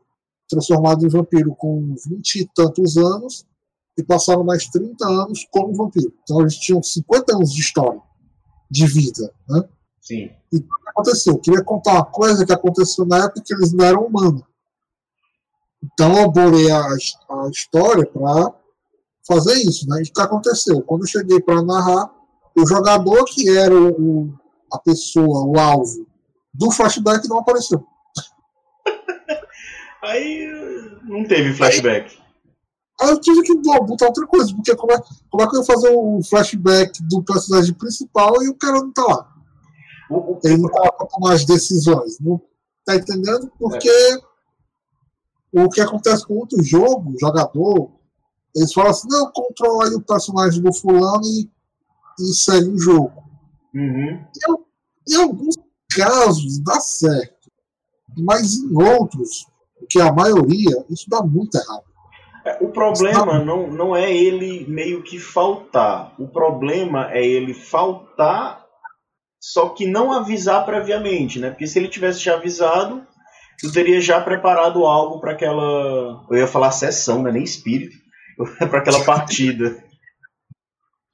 transformados 0.50 1.04
em 1.04 1.08
vampiro 1.08 1.56
com 1.56 1.96
20 2.10 2.36
e 2.42 2.50
tantos 2.54 2.98
anos 2.98 3.46
e 3.98 4.04
passaram 4.04 4.44
mais 4.44 4.68
30 4.68 5.08
anos 5.08 5.48
como 5.50 5.74
vampiro. 5.74 6.14
Então, 6.24 6.42
eles 6.42 6.58
tinham 6.58 6.84
50 6.84 7.36
anos 7.36 7.54
de 7.54 7.62
história, 7.62 8.02
de 8.70 8.86
vida, 8.88 9.34
né? 9.48 9.64
Sim. 10.02 10.30
E 10.52 10.58
o 10.58 10.62
que 10.62 10.90
aconteceu? 10.90 11.34
Eu 11.34 11.40
queria 11.40 11.64
contar 11.64 11.94
uma 11.94 12.06
coisa 12.06 12.46
que 12.46 12.52
aconteceu 12.52 13.06
na 13.06 13.26
época 13.26 13.44
que 13.46 13.54
eles 13.54 13.72
não 13.72 13.86
eram 13.86 14.06
humanos. 14.06 14.44
Então 15.84 16.18
eu 16.18 16.32
bolei 16.32 16.70
a, 16.72 16.80
a 16.80 17.50
história 17.50 18.06
para 18.06 18.54
fazer 19.28 19.56
isso, 19.56 19.88
né? 19.88 20.02
O 20.02 20.04
que 20.04 20.22
aconteceu? 20.22 20.82
Quando 20.82 21.02
eu 21.02 21.08
cheguei 21.08 21.40
para 21.40 21.64
narrar, 21.64 22.12
o 22.56 22.68
jogador 22.68 23.24
que 23.26 23.50
era 23.50 23.74
o, 23.74 23.90
o, 23.90 24.34
a 24.72 24.80
pessoa, 24.80 25.46
o 25.46 25.60
alvo 25.60 26.06
do 26.54 26.70
flashback 26.72 27.28
não 27.28 27.40
apareceu. 27.40 27.84
Aí 30.04 30.48
não 31.04 31.24
teve 31.26 31.54
flashback. 31.54 32.18
Aí, 33.00 33.08
aí 33.08 33.14
eu 33.14 33.22
tive 33.22 33.42
que 33.44 33.56
botar 33.56 34.08
outra 34.08 34.26
coisa, 34.26 34.54
porque 34.56 34.76
como 34.76 34.92
é, 34.92 35.02
como 35.30 35.44
é 35.44 35.48
que 35.48 35.56
eu 35.56 35.60
ia 35.60 35.66
fazer 35.66 35.90
o 35.92 36.20
flashback 36.28 37.04
do 37.04 37.24
personagem 37.24 37.74
principal 37.76 38.42
e 38.42 38.50
o 38.50 38.56
cara 38.56 38.80
não 38.80 38.92
tá 38.92 39.04
lá? 39.04 39.32
Ele 40.44 40.58
não 40.58 40.70
tá 40.70 40.82
lá 40.82 40.92
pra 40.92 41.08
tomar 41.08 41.34
as 41.34 41.46
decisões. 41.46 42.20
Não, 42.20 42.42
tá 42.84 42.96
entendendo? 42.96 43.52
Porque 43.58 43.88
é 43.88 44.18
o 45.54 45.70
que 45.70 45.82
acontece 45.82 46.26
com 46.26 46.36
outro 46.36 46.64
jogo, 46.64 47.16
jogador, 47.20 47.92
eles 48.56 48.74
falam 48.74 48.92
assim, 48.92 49.08
não, 49.10 49.32
controla 49.32 49.86
aí 49.86 49.96
o 49.96 50.02
personagem 50.02 50.62
do 50.62 50.74
fulano 50.74 51.24
e, 51.24 51.50
e 52.20 52.34
segue 52.34 52.70
o 52.70 52.80
jogo. 52.80 53.24
Uhum. 53.74 54.26
Em, 55.10 55.14
em, 55.14 55.22
alguns 55.22 55.56
casos 55.94 56.60
dá 56.60 56.80
certo, 56.80 57.50
mas 58.18 58.54
em 58.56 58.82
outros, 58.82 59.46
que 59.90 60.00
é 60.00 60.04
a 60.04 60.14
maioria, 60.14 60.86
isso 60.90 61.10
dá 61.10 61.22
muito 61.22 61.58
errado. 61.58 61.92
É, 62.44 62.58
o 62.62 62.70
problema 62.70 63.40
não, 63.40 63.68
não 63.68 63.96
é 63.96 64.12
ele 64.12 64.66
meio 64.68 65.04
que 65.04 65.20
faltar. 65.20 66.14
O 66.18 66.28
problema 66.28 67.12
é 67.12 67.24
ele 67.24 67.54
faltar, 67.54 68.66
só 69.40 69.70
que 69.70 69.86
não 69.86 70.12
avisar 70.12 70.66
previamente, 70.66 71.40
né? 71.40 71.52
Porque 71.52 71.68
se 71.68 71.78
ele 71.78 71.88
tivesse 71.88 72.20
já 72.20 72.36
avisado, 72.36 73.06
tu 73.62 73.72
teria 73.72 74.02
já 74.02 74.20
preparado 74.20 74.86
algo 74.86 75.20
para 75.20 75.34
aquela. 75.34 76.26
Eu 76.30 76.38
ia 76.38 76.48
falar 76.48 76.72
sessão, 76.72 77.22
né? 77.24 77.32
Nem 77.32 77.44
espírito. 77.44 77.96
para 78.70 78.80
aquela 78.80 79.04
partida. 79.04 79.84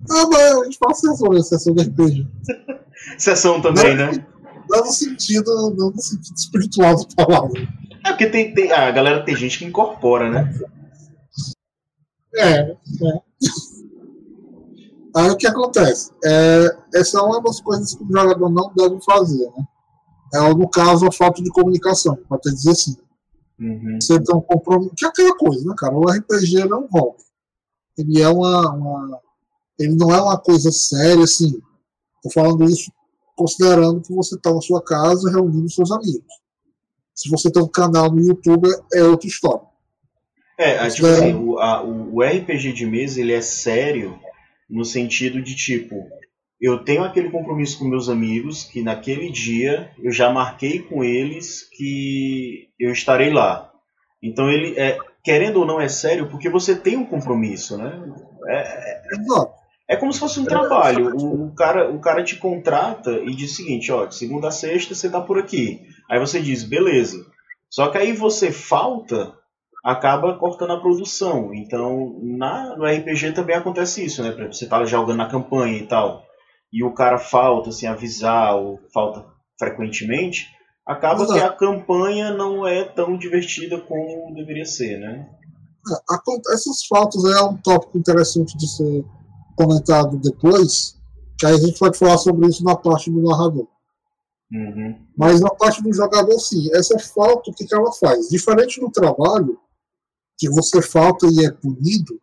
Ah, 0.09 0.27
mas 0.29 0.41
a 0.41 0.63
gente 0.63 0.77
fala 0.77 0.93
sessão, 0.93 1.29
né? 1.29 1.41
Sessão 1.41 1.73
de 1.73 1.83
RPG. 1.83 2.27
sessão 3.17 3.61
também, 3.61 3.95
não, 3.95 4.11
né? 4.11 4.25
Não 4.69 4.85
no 4.85 4.91
sentido, 4.91 5.51
não 5.75 5.91
no 5.91 6.01
sentido 6.01 6.35
espiritual 6.35 6.95
da 6.95 7.25
palavra. 7.25 7.67
É 8.05 8.09
porque 8.09 8.27
tem, 8.27 8.53
tem, 8.53 8.71
a 8.71 8.91
galera 8.91 9.25
tem 9.25 9.35
gente 9.35 9.57
que 9.57 9.65
incorpora, 9.65 10.29
né? 10.29 10.53
É, 12.35 12.59
é. 12.59 12.77
Aí 15.15 15.29
o 15.31 15.37
que 15.37 15.47
acontece? 15.47 16.11
É, 16.23 16.77
essa 16.93 17.17
é 17.17 17.21
uma 17.21 17.41
das 17.41 17.59
coisas 17.59 17.95
que 17.95 18.03
o 18.03 18.07
jogador 18.07 18.49
não 18.49 18.71
deve 18.75 19.01
fazer, 19.03 19.45
né? 19.57 19.65
É, 20.33 20.53
no 20.53 20.69
caso, 20.69 21.07
a 21.07 21.11
falta 21.11 21.41
de 21.41 21.49
comunicação, 21.49 22.17
até 22.29 22.49
dizer 22.49 22.71
assim. 22.71 22.97
Uhum. 23.59 23.97
Você 23.99 24.21
tem 24.21 24.35
um 24.35 24.41
compromisso. 24.41 24.93
Que 24.95 25.05
é 25.05 25.07
aquela 25.09 25.35
coisa, 25.35 25.65
né, 25.67 25.73
cara? 25.77 25.95
O 25.95 26.05
RPG 26.05 26.65
não 26.65 26.77
é 26.77 26.81
um 26.81 26.87
hobby. 26.87 27.23
Ele 27.97 28.21
é 28.21 28.29
uma, 28.29 28.71
uma, 28.71 29.19
Ele 29.79 29.95
não 29.95 30.13
é 30.13 30.21
uma 30.21 30.37
coisa 30.37 30.71
séria, 30.71 31.23
assim. 31.23 31.59
Tô 32.21 32.29
falando 32.29 32.63
isso 32.65 32.91
considerando 33.35 34.01
que 34.01 34.13
você 34.13 34.35
está 34.35 34.51
na 34.51 34.59
sua 34.61 34.83
casa 34.83 35.29
reunindo 35.29 35.69
seus 35.69 35.91
amigos. 35.91 36.25
Se 37.13 37.29
você 37.29 37.51
tem 37.51 37.61
um 37.61 37.67
canal 37.67 38.11
no 38.11 38.19
YouTube, 38.19 38.67
é 38.93 39.03
outra 39.03 39.27
história. 39.27 39.61
É, 40.59 40.89
tipo 40.89 41.05
assim, 41.05 41.35
o, 41.35 41.59
a, 41.59 41.83
o 41.83 42.23
RPG 42.23 42.73
de 42.73 42.85
mesa 42.87 43.21
ele 43.21 43.31
é 43.31 43.41
sério 43.41 44.19
no 44.67 44.83
sentido 44.83 45.39
de 45.41 45.55
tipo, 45.55 46.09
eu 46.59 46.83
tenho 46.83 47.03
aquele 47.03 47.29
compromisso 47.29 47.77
com 47.77 47.85
meus 47.85 48.09
amigos 48.09 48.63
que 48.63 48.81
naquele 48.81 49.31
dia 49.31 49.91
eu 50.01 50.11
já 50.11 50.31
marquei 50.31 50.79
com 50.79 51.03
eles 51.03 51.69
que 51.69 52.69
eu 52.79 52.91
estarei 52.91 53.31
lá. 53.31 53.71
Então 54.21 54.49
ele 54.49 54.77
é, 54.79 54.97
querendo 55.23 55.59
ou 55.59 55.65
não 55.65 55.79
é 55.79 55.87
sério 55.87 56.29
porque 56.29 56.49
você 56.49 56.75
tem 56.75 56.97
um 56.97 57.05
compromisso, 57.05 57.77
né? 57.77 58.01
É, 58.47 58.57
é, 58.57 59.01
é 59.89 59.95
como 59.95 60.11
se 60.11 60.19
fosse 60.19 60.39
um 60.39 60.45
trabalho. 60.45 61.15
O, 61.15 61.45
o, 61.45 61.55
cara, 61.55 61.91
o 61.91 61.99
cara 61.99 62.23
te 62.23 62.35
contrata 62.35 63.11
e 63.11 63.35
diz 63.35 63.51
o 63.51 63.55
seguinte, 63.55 63.91
ó, 63.91 64.05
de 64.05 64.15
segunda 64.15 64.47
a 64.47 64.51
sexta 64.51 64.95
você 64.95 65.09
tá 65.09 65.21
por 65.21 65.37
aqui. 65.37 65.81
Aí 66.09 66.19
você 66.19 66.41
diz, 66.41 66.63
beleza. 66.63 67.23
Só 67.69 67.89
que 67.89 67.97
aí 67.97 68.13
você 68.13 68.51
falta, 68.51 69.33
acaba 69.83 70.37
cortando 70.37 70.73
a 70.73 70.79
produção. 70.79 71.53
Então, 71.53 72.19
na, 72.21 72.75
no 72.75 72.85
RPG 72.85 73.33
também 73.33 73.55
acontece 73.55 74.03
isso, 74.03 74.23
né? 74.23 74.31
Você 74.51 74.67
tá 74.67 74.83
jogando 74.85 75.17
na 75.17 75.29
campanha 75.29 75.77
e 75.77 75.85
tal, 75.85 76.23
e 76.71 76.83
o 76.83 76.93
cara 76.93 77.17
falta, 77.17 77.69
assim, 77.69 77.87
avisar, 77.87 78.55
ou 78.55 78.79
falta 78.93 79.25
frequentemente, 79.57 80.47
acaba 80.85 81.23
Exato. 81.23 81.33
que 81.33 81.45
a 81.45 81.53
campanha 81.53 82.31
não 82.31 82.65
é 82.67 82.83
tão 82.83 83.17
divertida 83.17 83.79
como 83.79 84.33
deveria 84.33 84.65
ser, 84.65 84.99
né? 84.99 85.29
É, 85.89 86.53
essas 86.53 86.85
faltas 86.85 87.23
é 87.23 87.41
um 87.41 87.57
tópico 87.57 87.97
interessante 87.97 88.57
de 88.57 88.67
ser 88.67 89.05
comentado 89.55 90.17
depois, 90.17 90.95
que 91.39 91.45
aí 91.45 91.55
a 91.55 91.59
gente 91.59 91.79
pode 91.79 91.97
falar 91.97 92.17
sobre 92.17 92.47
isso 92.47 92.63
na 92.63 92.75
parte 92.75 93.09
do 93.09 93.21
narrador. 93.21 93.67
Uhum. 94.51 94.95
Mas 95.17 95.41
na 95.41 95.49
parte 95.49 95.81
do 95.81 95.93
jogador, 95.93 96.39
sim, 96.39 96.69
essa 96.73 96.97
falta, 96.99 97.51
o 97.51 97.53
que, 97.53 97.65
que 97.65 97.75
ela 97.75 97.91
faz? 97.93 98.29
Diferente 98.29 98.79
do 98.79 98.89
trabalho, 98.89 99.59
que 100.37 100.49
você 100.49 100.81
falta 100.81 101.27
e 101.27 101.45
é 101.45 101.51
punido, 101.51 102.19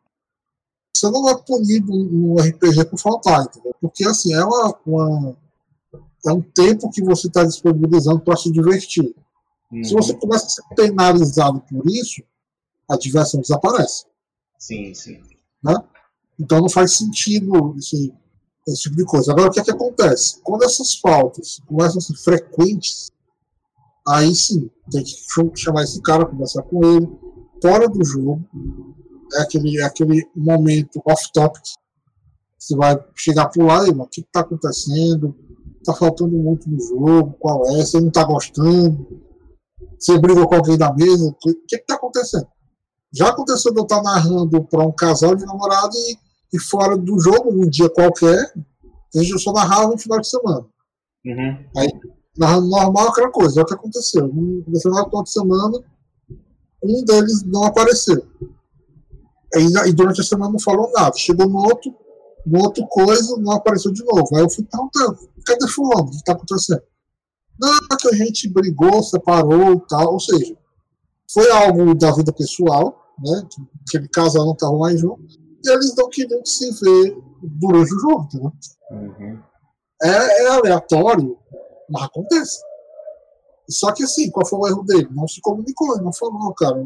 você 0.95 1.11
não 1.11 1.29
é 1.29 1.37
punido 1.37 1.93
no 1.93 2.37
RPG 2.37 2.85
por 2.87 2.99
faltar, 2.99 3.45
entendeu? 3.45 3.75
Porque 3.81 4.05
assim, 4.07 4.33
é, 4.33 4.45
uma, 4.45 4.79
uma 4.87 5.37
é 6.27 6.33
um 6.33 6.41
tempo 6.41 6.91
que 6.91 7.03
você 7.03 7.27
está 7.27 7.45
disponibilizando 7.45 8.21
para 8.21 8.37
se 8.37 8.51
divertir. 8.51 9.15
Uhum. 9.71 9.85
Se 9.85 9.93
você 9.93 10.15
começa 10.15 10.47
a 10.47 10.49
ser 10.49 10.63
penalizado 10.75 11.61
por 11.61 11.87
isso, 11.87 12.23
a 12.89 12.97
diversão 12.97 13.41
desaparece. 13.41 14.07
Sim, 14.59 14.95
sim. 14.95 15.21
Né? 15.63 15.75
Então 16.39 16.61
não 16.61 16.69
faz 16.69 16.97
sentido 16.97 17.75
esse, 17.77 18.13
esse 18.67 18.83
tipo 18.83 18.97
de 18.97 19.05
coisa. 19.05 19.33
Agora, 19.33 19.49
o 19.49 19.53
que, 19.53 19.61
é 19.61 19.65
que 19.65 19.71
acontece? 19.71 20.41
Quando 20.43 20.65
essas 20.65 20.95
faltas 20.95 21.61
começam 21.67 21.99
a 21.99 22.01
ser 22.01 22.17
frequentes, 22.17 23.11
aí 24.07 24.35
sim, 24.35 24.71
tem 24.91 25.03
que 25.03 25.61
chamar 25.61 25.83
esse 25.83 26.01
cara, 26.01 26.25
conversar 26.25 26.63
com 26.63 26.85
ele, 26.85 27.09
fora 27.61 27.89
do 27.89 28.05
jogo, 28.05 28.45
é 29.35 29.43
aquele, 29.43 29.81
é 29.81 29.85
aquele 29.85 30.29
momento 30.35 31.01
off-topic. 31.07 31.63
Você 32.59 32.77
vai 32.77 32.99
chegar 33.15 33.49
por 33.49 33.65
lá 33.65 33.87
e, 33.87 33.91
o 33.91 34.07
que 34.07 34.21
está 34.21 34.41
acontecendo? 34.41 35.37
Está 35.79 35.93
faltando 35.95 36.37
muito 36.37 36.69
no 36.69 36.81
jogo, 36.81 37.37
qual 37.39 37.67
é? 37.67 37.85
Você 37.85 38.01
não 38.01 38.09
está 38.09 38.25
gostando? 38.25 39.23
Você 39.99 40.19
brigou 40.19 40.49
com 40.49 40.55
alguém 40.55 40.79
da 40.79 40.93
mesa? 40.93 41.29
O 41.29 41.35
que 41.35 41.77
está 41.77 41.95
acontecendo? 41.95 42.47
Já 43.13 43.29
aconteceu 43.29 43.73
de 43.73 43.79
eu 43.79 43.85
estar 43.85 44.03
narrando 44.03 44.65
para 44.65 44.83
um 44.83 44.93
casal 44.93 45.37
de 45.37 45.45
namorado 45.45 45.95
e, 45.95 46.19
e, 46.57 46.61
fora 46.61 46.97
do 46.97 47.21
jogo, 47.21 47.53
num 47.53 47.69
dia 47.69 47.89
qualquer, 47.89 48.53
eu 49.15 49.39
só 49.39 49.53
narrava 49.53 49.89
no 49.89 49.99
final 49.99 50.21
de 50.21 50.29
semana. 50.29 50.67
Uhum. 51.25 51.67
Aí, 51.77 51.89
narrando 52.37 52.69
normal, 52.69 53.09
aquela 53.09 53.31
coisa. 53.31 53.61
É 53.61 53.63
o 53.63 53.67
que 53.67 53.75
aconteceu. 53.75 54.27
No 54.27 54.81
final 54.81 55.23
de 55.23 55.31
semana, 55.31 55.79
um 56.83 57.05
deles 57.05 57.43
não 57.45 57.65
apareceu. 57.65 58.27
E, 59.57 59.89
e 59.89 59.93
durante 59.93 60.21
a 60.21 60.25
semana 60.25 60.53
não 60.53 60.61
falou 60.61 60.91
nada. 60.93 61.17
Chegou 61.17 61.49
no 61.49 61.59
outro, 61.59 61.95
no 62.47 62.63
outro 62.63 62.87
coisa, 62.89 63.37
não 63.39 63.53
apareceu 63.53 63.93
de 63.93 64.05
novo. 64.05 64.37
Aí 64.37 64.43
eu 64.43 64.51
fui 64.51 64.65
perguntando, 64.65 65.19
cadê 65.47 65.69
fulano? 65.69 66.07
O 66.07 66.11
que 66.11 66.17
está 66.17 66.33
acontecendo? 66.33 66.83
Não, 67.61 67.77
é 67.93 67.97
que 67.99 68.09
a 68.09 68.17
gente 68.17 68.49
brigou, 68.49 69.03
separou 69.03 69.75
e 69.75 69.87
tal. 69.89 70.13
Ou 70.15 70.21
seja, 70.21 70.57
foi 71.33 71.51
algo 71.51 71.95
da 71.95 72.13
vida 72.13 72.33
pessoal, 72.33 73.15
né? 73.19 73.49
Aquele 73.89 74.09
casal 74.09 74.45
não 74.45 74.53
estava 74.53 74.77
mais 74.77 75.01
junto, 75.01 75.23
e 75.65 75.71
eles 75.71 75.95
não 75.97 76.09
queriam 76.09 76.45
se 76.45 76.71
ver 76.73 77.17
durante 77.43 77.95
o 77.95 78.01
jogo, 78.01 78.25
entendeu? 78.25 78.53
Uhum. 78.91 79.39
É, 80.03 80.43
é, 80.43 80.49
aleatório, 80.49 81.39
mas 81.89 82.05
acontece. 82.05 82.59
Só 83.69 83.93
que 83.93 84.05
assim, 84.05 84.31
qual 84.31 84.47
foi 84.47 84.59
o 84.59 84.69
erro 84.69 84.85
dele? 84.85 85.09
Não 85.11 85.27
se 85.27 85.41
comunicou, 85.41 85.95
ele 85.95 86.05
não 86.05 86.13
falou, 86.13 86.53
cara. 86.55 86.85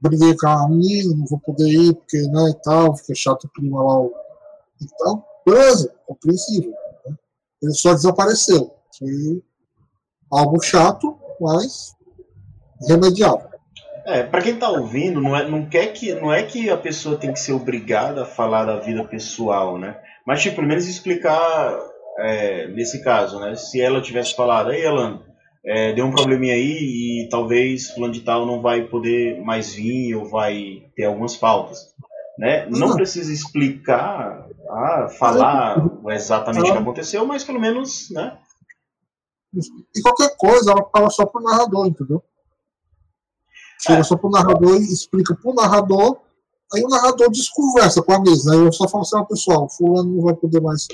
Briguei 0.00 0.36
com 0.36 0.48
a 0.48 0.68
menina, 0.68 1.16
não 1.16 1.26
vou 1.26 1.40
poder 1.40 1.68
ir, 1.68 1.94
porque, 1.94 2.18
né, 2.18 2.50
e 2.50 2.62
tal, 2.62 2.96
fica 2.96 3.14
chato 3.14 3.44
o 3.44 3.48
clima 3.48 3.82
lá 3.82 4.06
e 4.80 4.86
tal. 4.98 5.24
Beleza, 5.46 5.92
compreensível. 6.06 6.72
Né? 7.06 7.16
Ele 7.62 7.72
só 7.72 7.92
desapareceu. 7.94 8.74
Foi 8.98 9.42
algo 10.30 10.60
chato, 10.62 11.18
mas 11.40 11.94
remediável. 12.88 13.50
É, 14.06 14.22
para 14.22 14.42
quem 14.42 14.58
tá 14.58 14.68
ouvindo, 14.68 15.20
não 15.20 15.36
é, 15.36 15.48
não 15.48 15.66
quer 15.66 15.92
que 15.92 16.14
não 16.14 16.32
é 16.32 16.42
que 16.42 16.70
a 16.70 16.76
pessoa 16.76 17.16
tem 17.16 17.32
que 17.32 17.38
ser 17.38 17.52
obrigada 17.52 18.22
a 18.22 18.26
falar 18.26 18.64
da 18.64 18.80
vida 18.80 19.04
pessoal, 19.04 19.78
né? 19.78 19.96
Mas 20.26 20.42
tipo, 20.42 20.56
pelo 20.56 20.68
menos 20.68 20.86
explicar 20.86 21.78
é, 22.18 22.68
nesse 22.68 23.02
caso, 23.04 23.38
né? 23.38 23.54
Se 23.56 23.80
ela 23.80 24.00
tivesse 24.00 24.34
falado, 24.34 24.72
ei, 24.72 24.86
Alan, 24.86 25.22
é, 25.64 25.92
deu 25.92 26.06
um 26.06 26.10
probleminha 26.10 26.54
aí 26.54 27.24
e 27.24 27.28
talvez 27.30 27.90
fulano 27.90 28.12
de 28.12 28.22
tal 28.22 28.46
não 28.46 28.62
vai 28.62 28.84
poder 28.84 29.40
mais 29.42 29.74
vir 29.74 30.14
ou 30.14 30.26
vai 30.26 30.84
ter 30.96 31.04
algumas 31.04 31.36
faltas, 31.36 31.94
né? 32.38 32.66
Não 32.66 32.94
precisa 32.94 33.32
explicar, 33.32 34.48
ah, 34.70 35.08
falar 35.18 35.86
exatamente 36.08 36.70
o 36.70 36.72
que 36.72 36.78
aconteceu, 36.78 37.26
mas 37.26 37.44
pelo 37.44 37.60
menos, 37.60 38.10
né? 38.10 38.38
E 39.54 40.00
qualquer 40.00 40.34
coisa, 40.36 40.70
ela 40.70 40.88
fala 40.90 41.10
só 41.10 41.26
pro 41.26 41.42
narrador, 41.42 41.86
entendeu? 41.86 42.22
Chega 43.80 44.00
é. 44.00 44.04
só 44.04 44.16
pro 44.16 44.30
narrador 44.30 44.76
e 44.76 44.92
explica 44.92 45.34
pro 45.34 45.54
narrador, 45.54 46.20
aí 46.72 46.82
o 46.82 46.88
narrador 46.88 47.30
desconversa 47.30 48.02
com 48.02 48.12
a 48.12 48.20
mesa. 48.20 48.52
Aí 48.52 48.60
eu 48.60 48.72
só 48.72 48.88
falo 48.88 49.02
assim, 49.02 49.18
ah, 49.18 49.24
pessoal, 49.24 49.68
fulano 49.68 50.16
não 50.16 50.22
vai 50.22 50.34
poder 50.34 50.60
mais 50.60 50.86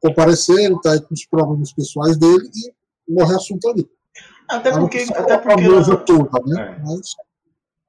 comparecer, 0.00 0.58
ele 0.58 0.80
tá 0.80 0.92
aí 0.92 1.00
com 1.00 1.14
os 1.14 1.24
problemas 1.24 1.72
pessoais 1.72 2.16
dele 2.16 2.50
e 3.08 3.12
morre 3.12 3.34
assunto 3.34 3.68
ali. 3.68 3.88
Até 4.56 4.70
porque. 4.72 5.06
Até 5.14 5.38
porque 5.38 5.64
a 5.64 5.96
toda, 5.96 6.40
né? 6.46 6.76
É. 6.78 6.82
Mas... 6.82 7.14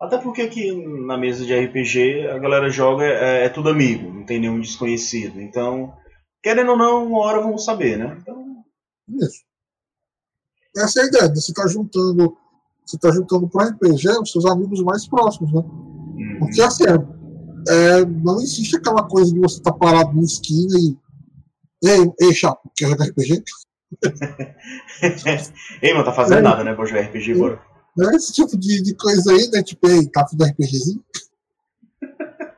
Até 0.01 0.17
porque 0.17 0.41
aqui 0.41 0.86
na 1.05 1.17
mesa 1.17 1.46
de 1.46 1.58
RPG 1.58 2.27
a 2.27 2.38
galera 2.38 2.70
joga, 2.70 3.05
é, 3.05 3.46
é, 3.46 3.50
tudo 3.50 3.70
amigo, 3.70 4.12
não 4.12 4.25
tem 4.25 4.39
nenhum 4.39 4.60
desconhecido. 4.60 5.39
Então, 5.39 5.93
querendo 6.41 6.72
ou 6.72 6.77
não, 6.77 7.08
uma 7.08 7.20
hora 7.20 7.41
vão 7.41 7.58
saber, 7.58 7.98
né? 7.98 8.17
Então... 8.22 8.63
Isso. 9.22 9.43
Essa 10.75 11.01
é 11.01 11.03
a 11.03 11.08
ideia, 11.08 11.36
você 11.36 11.53
tá 11.53 11.67
juntando 11.67 12.36
você 12.86 12.98
está 12.98 13.12
juntando 13.12 13.48
para 13.48 13.70
RPG 13.70 14.10
os 14.22 14.32
seus 14.32 14.46
amigos 14.46 14.82
mais 14.84 15.08
próximos, 15.08 15.53
né? 15.53 15.62
Uhum. 15.62 16.39
Porque 16.39 16.62
assim, 16.62 16.84
é, 16.84 18.05
não 18.05 18.41
existe 18.41 18.75
aquela 18.75 19.03
coisa 19.03 19.34
de 19.34 19.39
você 19.39 19.58
estar 19.58 19.72
tá 19.72 19.77
parado 19.77 20.13
na 20.15 20.22
esquina 20.22 20.77
e. 20.77 20.98
Ei, 21.86 22.12
ei, 22.22 22.34
chato, 22.34 22.62
quer 22.75 22.89
jogar 22.89 23.05
RPG? 23.05 23.43
ei, 25.82 25.94
mano, 25.94 26.06
tá 26.06 26.14
fazendo 26.14 26.40
é, 26.40 26.42
nada, 26.42 26.64
né? 26.64 26.76
Jogar 26.76 27.02
RPG, 27.02 27.36
bora. 27.36 27.62
Não 27.96 28.12
é 28.12 28.16
esse 28.16 28.34
tipo 28.34 28.58
de, 28.58 28.82
de 28.82 28.96
coisa 28.96 29.32
aí, 29.32 29.50
né? 29.52 29.62
Tipo, 29.62 29.88
ei, 29.88 30.08
tá 30.08 30.26
fazendo 30.26 30.46
RPGzinho? 30.46 31.04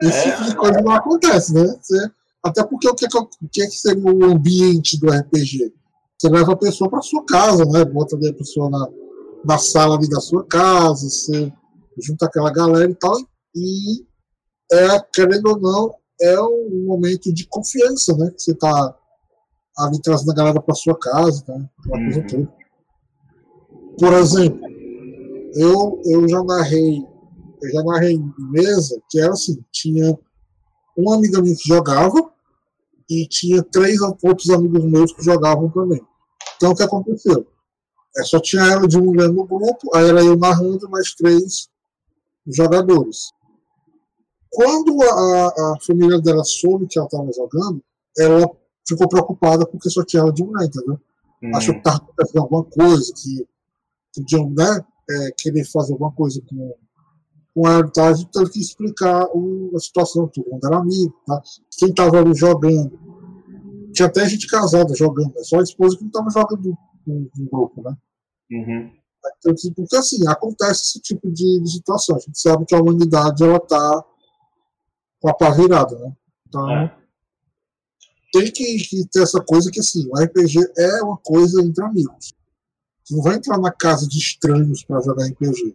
Esse 0.00 0.28
é, 0.28 0.30
tipo 0.30 0.44
de 0.44 0.54
coisa 0.54 0.80
não 0.80 0.92
acontece, 0.92 1.52
né? 1.52 1.64
Você, 1.80 2.10
até 2.42 2.62
porque 2.62 2.88
o 2.88 2.94
que, 2.94 3.04
é 3.04 3.08
que, 3.08 3.62
é 3.62 3.66
que 3.66 3.76
seria 3.76 4.04
o 4.04 4.24
ambiente 4.26 4.98
do 5.00 5.10
RPG? 5.10 5.74
Você 6.16 6.28
leva 6.28 6.52
a 6.52 6.56
pessoa 6.56 6.88
para 6.88 7.02
sua 7.02 7.24
casa, 7.24 7.64
né? 7.64 7.84
Bota 7.84 8.16
a 8.16 8.34
pessoa 8.34 8.70
na, 8.70 8.88
na 9.44 9.58
sala 9.58 9.96
ali 9.96 10.08
da 10.08 10.20
sua 10.20 10.46
casa, 10.46 11.08
você 11.08 11.52
junta 12.00 12.26
aquela 12.26 12.52
galera 12.52 12.90
e 12.90 12.94
tal, 12.94 13.16
e 13.54 14.06
é, 14.70 15.00
querendo 15.12 15.48
ou 15.48 15.60
não, 15.60 15.94
é 16.20 16.40
um 16.40 16.84
momento 16.86 17.32
de 17.32 17.46
confiança, 17.46 18.16
né? 18.16 18.30
Que 18.30 18.42
você 18.42 18.52
está 18.52 18.96
ali 19.78 20.00
trazendo 20.00 20.32
a 20.32 20.34
galera 20.34 20.60
para 20.60 20.74
sua 20.74 20.98
casa, 20.98 21.44
né? 21.48 21.68
Coisa 21.88 22.20
uhum. 22.20 22.26
toda. 22.26 22.54
Por 23.98 24.12
exemplo, 24.14 24.60
eu, 25.54 26.00
eu 26.04 26.28
já 26.28 26.42
narrei, 26.42 27.04
eu 27.62 27.70
já 27.70 27.82
narrei 27.82 28.12
em 28.12 28.32
mesa 28.50 29.00
que 29.10 29.20
era 29.20 29.32
assim, 29.32 29.62
tinha 29.72 30.18
uma 30.96 31.16
amiga 31.16 31.40
minha 31.40 31.56
que 31.56 31.68
jogava, 31.68 32.32
e 33.08 33.26
tinha 33.26 33.62
três 33.62 34.00
outros 34.02 34.50
amigos 34.50 34.84
meus 34.84 35.12
que 35.12 35.24
jogavam 35.24 35.70
também. 35.70 36.00
Então 36.56 36.72
o 36.72 36.76
que 36.76 36.82
aconteceu? 36.82 37.46
É, 38.16 38.22
só 38.24 38.38
tinha 38.38 38.62
ela 38.62 38.86
de 38.86 39.00
mulher 39.00 39.28
no 39.28 39.46
grupo, 39.46 39.94
aí 39.94 40.08
era 40.08 40.22
eu 40.22 40.36
narrando 40.36 40.88
mais 40.90 41.14
três 41.14 41.68
jogadores. 42.46 43.30
Quando 44.50 45.02
a, 45.02 45.46
a 45.46 45.74
família 45.86 46.20
dela 46.20 46.44
soube 46.44 46.86
que 46.86 46.98
ela 46.98 47.06
estava 47.06 47.30
jogando, 47.32 47.82
ela 48.18 48.50
ficou 48.88 49.08
preocupada 49.08 49.66
porque 49.66 49.90
só 49.90 50.04
tinha 50.04 50.22
ela 50.22 50.32
de 50.32 50.42
mulher, 50.42 50.66
entendeu? 50.66 50.98
Uhum. 51.42 51.56
Achou 51.56 51.74
que 51.74 51.80
estava 51.80 51.98
acontecendo 51.98 52.42
alguma 52.42 52.64
coisa, 52.64 53.12
que 53.14 53.46
podiam, 54.14 54.50
né? 54.50 54.84
é, 55.08 55.30
querer 55.32 55.64
fazer 55.64 55.92
alguma 55.92 56.12
coisa 56.12 56.42
com, 56.48 56.74
com 57.54 57.66
a 57.66 57.78
Heritage, 57.78 58.26
teve 58.26 58.50
que 58.50 58.60
explicar 58.60 59.24
o, 59.34 59.72
a 59.74 59.80
situação, 59.80 60.28
todo 60.28 60.50
mundo 60.50 60.66
era 60.66 60.78
amigo, 60.78 61.14
tá? 61.26 61.42
quem 61.78 61.88
estava 61.88 62.18
ali 62.18 62.34
jogando. 62.34 62.98
Tinha 63.92 64.06
até 64.06 64.28
gente 64.28 64.46
casada 64.46 64.94
jogando, 64.94 65.32
é 65.38 65.42
só 65.42 65.58
a 65.58 65.62
esposa 65.62 65.96
que 65.96 66.02
não 66.02 66.08
estava 66.08 66.30
jogando 66.30 66.76
no, 67.06 67.30
no, 67.36 67.50
grupo, 67.50 67.82
né? 67.82 67.96
Uhum. 68.50 68.92
Então, 69.38 69.54
porque 69.74 69.96
assim, 69.96 70.26
acontece 70.28 70.82
esse 70.82 71.00
tipo 71.00 71.30
de, 71.30 71.60
de, 71.60 71.70
situação. 71.70 72.16
A 72.16 72.20
gente 72.20 72.38
sabe 72.40 72.64
que 72.64 72.74
a 72.74 72.80
humanidade 72.80 73.42
ela 73.42 73.58
tá 73.58 74.04
com 75.20 75.28
a 75.28 75.34
pá 75.34 75.50
virada, 75.50 75.98
né? 75.98 76.12
Então, 76.46 76.70
é. 76.70 76.96
Tem 78.32 78.50
que, 78.50 78.76
que, 78.78 79.06
ter 79.08 79.22
essa 79.22 79.40
coisa 79.40 79.70
que 79.70 79.80
assim, 79.80 80.08
o 80.10 80.22
RPG 80.22 80.58
é 80.76 81.02
uma 81.02 81.16
coisa 81.16 81.62
entre 81.62 81.84
amigos. 81.84 82.32
Você 83.04 83.14
não 83.14 83.22
vai 83.22 83.36
entrar 83.36 83.58
na 83.58 83.72
casa 83.72 84.06
de 84.06 84.18
estranhos 84.18 84.84
para 84.84 85.00
jogar 85.00 85.26
RPG. 85.26 85.74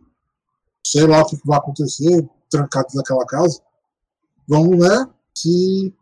Sei 0.85 1.07
lá 1.07 1.21
o 1.21 1.25
que 1.25 1.37
vai 1.45 1.57
acontecer, 1.57 2.27
trancados 2.49 2.93
naquela 2.93 3.25
casa. 3.25 3.59
Vamos, 4.47 4.77
né? 4.77 5.07
Se 5.35 5.93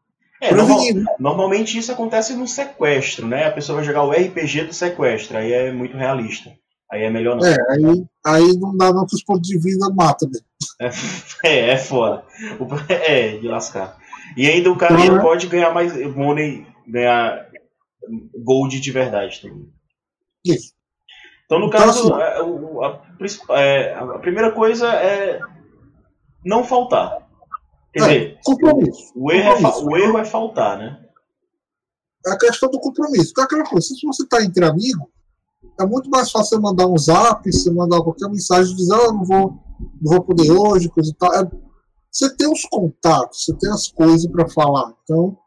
é, 0.41 0.53
normal, 0.53 0.93
né? 0.93 1.05
normalmente 1.19 1.77
isso 1.77 1.91
acontece 1.91 2.33
no 2.33 2.47
sequestro, 2.47 3.27
né? 3.27 3.45
A 3.45 3.51
pessoa 3.51 3.77
vai 3.77 3.85
jogar 3.85 4.03
o 4.03 4.11
RPG 4.11 4.63
do 4.63 4.73
sequestro, 4.73 5.37
aí 5.37 5.53
é 5.53 5.71
muito 5.71 5.95
realista. 5.95 6.51
Aí 6.91 7.03
é 7.03 7.09
melhor 7.09 7.37
não. 7.37 7.47
É, 7.47 7.55
aí, 7.69 8.05
aí 8.25 8.57
não 8.57 8.75
dá 8.75 8.91
não 8.91 9.05
que 9.05 9.15
os 9.15 9.23
pontos 9.23 9.47
de 9.47 9.57
vida 9.59 9.87
matam, 9.93 10.29
né? 10.29 10.39
É, 11.45 11.69
é 11.69 11.77
foda. 11.77 12.23
É, 12.89 13.37
de 13.37 13.47
lascar. 13.47 13.97
E 14.37 14.47
ainda 14.47 14.71
o 14.71 14.77
cara 14.77 14.95
uhum. 14.95 15.19
pode 15.19 15.47
ganhar 15.47 15.73
mais 15.73 15.95
money, 16.15 16.65
ganhar 16.87 17.47
gold 18.35 18.79
de 18.79 18.91
verdade 18.91 19.41
também. 19.41 19.69
Isso. 20.45 20.73
Então, 21.45 21.59
no 21.59 21.67
então, 21.67 21.79
caso, 21.81 22.13
assim, 22.13 22.23
a, 23.51 23.55
a, 23.55 23.61
é, 23.61 23.93
a, 23.93 24.19
primeira 24.19 24.51
coisa 24.51 24.87
é 24.93 25.39
não 26.45 26.63
faltar. 26.63 27.27
Quer 27.93 27.99
é, 27.99 28.07
dizer, 28.07 28.39
compromisso. 28.43 29.11
O, 29.15 29.31
erro 29.31 29.55
compromisso. 29.55 29.81
É, 29.81 29.83
o 29.83 29.97
erro 29.97 30.17
é 30.17 30.25
faltar, 30.25 30.77
né? 30.77 31.05
É 32.25 32.31
a 32.31 32.37
questão 32.37 32.69
do 32.69 32.79
compromisso. 32.79 33.33
É 33.37 33.43
aquela 33.43 33.65
coisa, 33.65 33.85
se 33.85 34.05
você 34.05 34.23
está 34.23 34.41
entre 34.43 34.63
amigos, 34.63 35.07
é 35.79 35.85
muito 35.85 36.09
mais 36.09 36.31
fácil 36.31 36.55
você 36.55 36.61
mandar 36.61 36.87
um 36.87 36.97
zap, 36.97 37.51
você 37.51 37.69
mandar 37.69 38.01
qualquer 38.01 38.29
mensagem, 38.29 38.75
dizer, 38.75 38.93
ah, 38.93 39.11
não 39.11 39.25
vou, 39.25 39.59
não 40.01 40.11
vou 40.13 40.23
poder 40.23 40.51
hoje, 40.51 40.89
coisa 40.89 41.11
e 41.11 41.15
tal. 41.15 41.33
É, 41.33 41.51
você 42.11 42.35
tem 42.35 42.51
os 42.51 42.65
contatos, 42.65 43.45
você 43.45 43.55
tem 43.55 43.71
as 43.71 43.87
coisas 43.87 44.29
para 44.29 44.49
falar. 44.49 44.93
Então, 45.03 45.37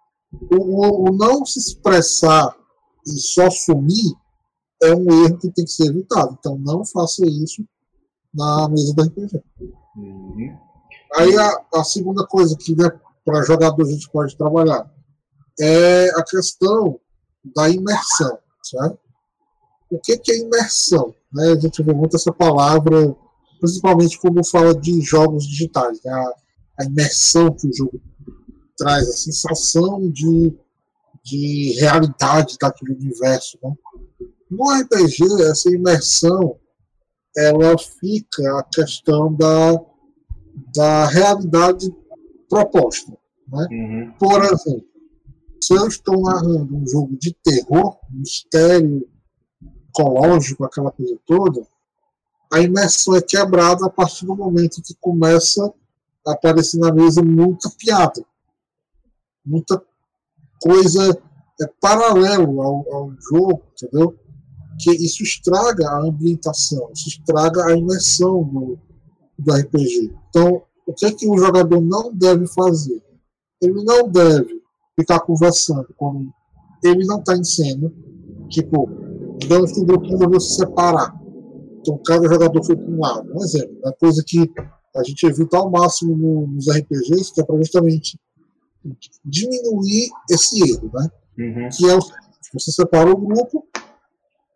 o, 0.50 0.56
o, 0.56 1.10
o, 1.10 1.16
não 1.16 1.44
se 1.44 1.58
expressar 1.58 2.56
e 3.06 3.10
só 3.18 3.50
sumir 3.50 4.14
é 4.82 4.94
um 4.94 5.24
erro 5.24 5.38
que 5.38 5.50
tem 5.50 5.64
que 5.64 5.70
ser 5.70 5.88
evitado. 5.88 6.36
Então, 6.38 6.58
não 6.58 6.84
faça 6.86 7.26
isso 7.26 7.62
na 8.32 8.68
mesa 8.68 8.94
da 8.94 9.04
RPG. 9.04 9.42
Uhum. 9.96 10.58
Aí, 11.16 11.36
a, 11.36 11.64
a, 11.74 11.84
segunda 11.84 12.26
coisa 12.26 12.56
que 12.56 12.74
né, 12.74 12.90
para 13.24 13.44
jogador 13.44 13.82
a 13.82 13.90
gente 13.90 14.10
pode 14.10 14.36
trabalhar 14.36 14.90
é 15.60 16.08
a 16.18 16.24
questão 16.24 16.98
da 17.54 17.68
imersão, 17.68 18.38
certo? 18.62 18.98
O 19.90 20.00
que, 20.00 20.16
que 20.16 20.32
é 20.32 20.38
imersão? 20.38 21.14
Né? 21.32 21.52
A 21.52 21.60
gente 21.60 21.82
vê 21.82 21.92
muito 21.92 22.16
essa 22.16 22.32
palavra, 22.32 23.14
principalmente 23.60 24.18
quando 24.18 24.44
fala 24.44 24.74
de 24.74 25.00
jogos 25.02 25.46
digitais, 25.46 26.00
né? 26.02 26.10
a, 26.10 26.43
a 26.78 26.84
imersão 26.84 27.52
que 27.52 27.68
o 27.68 27.74
jogo 27.74 28.00
traz, 28.76 29.08
a 29.08 29.12
sensação 29.12 30.10
de, 30.10 30.56
de 31.24 31.76
realidade 31.78 32.56
daquele 32.60 32.94
universo. 32.94 33.58
Né? 33.62 33.72
No 34.50 34.70
RPG, 34.70 35.42
essa 35.42 35.70
imersão 35.70 36.58
ela 37.36 37.76
fica 37.78 38.58
a 38.58 38.62
questão 38.62 39.34
da, 39.34 39.80
da 40.74 41.06
realidade 41.06 41.92
proposta. 42.48 43.12
Né? 43.48 43.68
Uhum. 43.70 44.12
Por 44.18 44.42
exemplo, 44.44 44.86
se 45.60 45.74
eu 45.74 45.88
estou 45.88 46.22
narrando 46.22 46.76
um 46.76 46.86
jogo 46.86 47.16
de 47.18 47.34
terror, 47.42 47.98
mistério, 48.10 49.08
psicológico, 49.94 50.64
aquela 50.64 50.90
coisa 50.90 51.16
toda, 51.24 51.66
a 52.52 52.60
imersão 52.60 53.16
é 53.16 53.22
quebrada 53.22 53.86
a 53.86 53.90
partir 53.90 54.26
do 54.26 54.36
momento 54.36 54.82
que 54.82 54.94
começa 55.00 55.72
aparecer 56.26 56.78
na 56.78 56.92
mesa 56.92 57.22
muita 57.22 57.70
piada, 57.70 58.24
muita 59.44 59.82
coisa 60.62 61.16
é 61.60 61.66
paralelo 61.80 62.62
ao, 62.62 62.94
ao 62.94 63.12
jogo, 63.20 63.62
entendeu? 63.72 64.18
Que 64.80 64.90
isso 64.90 65.22
estraga 65.22 65.88
a 65.88 66.00
ambientação, 66.02 66.90
isso 66.92 67.08
estraga 67.08 67.66
a 67.66 67.76
imersão 67.76 68.42
do, 68.42 68.78
do 69.38 69.52
RPG. 69.52 70.12
Então, 70.28 70.62
o 70.86 70.92
que 70.92 71.06
é 71.06 71.12
que 71.12 71.28
o 71.28 71.38
jogador 71.38 71.80
não 71.80 72.12
deve 72.12 72.46
fazer? 72.48 73.02
Ele 73.60 73.84
não 73.84 74.08
deve 74.08 74.60
ficar 74.98 75.20
conversando 75.20 75.86
quando 75.96 76.32
ele 76.82 77.06
não 77.06 77.18
está 77.18 77.36
em 77.36 77.44
cena, 77.44 77.90
tipo, 78.48 78.88
digamos 79.38 79.72
que 79.72 79.80
o 79.80 79.84
grupo 79.84 80.40
se 80.40 80.56
separar. 80.56 81.14
Então 81.80 81.98
cada 82.04 82.28
jogador 82.28 82.62
foi 82.64 82.76
para 82.76 82.90
um 82.90 83.00
lado. 83.00 83.32
Um 83.34 83.42
exemplo, 83.42 83.76
é 83.84 83.92
coisa 83.92 84.22
que 84.26 84.50
a 84.96 85.02
gente 85.02 85.24
evita 85.26 85.56
ao 85.56 85.70
máximo 85.70 86.46
nos 86.46 86.68
RPGs, 86.68 87.32
que 87.32 87.40
é 87.40 87.44
para 87.44 87.56
justamente 87.56 88.18
diminuir 89.24 90.10
esse 90.30 90.60
erro, 90.70 90.90
né? 90.92 91.10
Uhum. 91.38 91.68
Que 91.70 91.88
é 91.88 91.96
o 91.96 92.00
você 92.54 92.70
separa 92.70 93.10
o 93.10 93.16
grupo, 93.16 93.66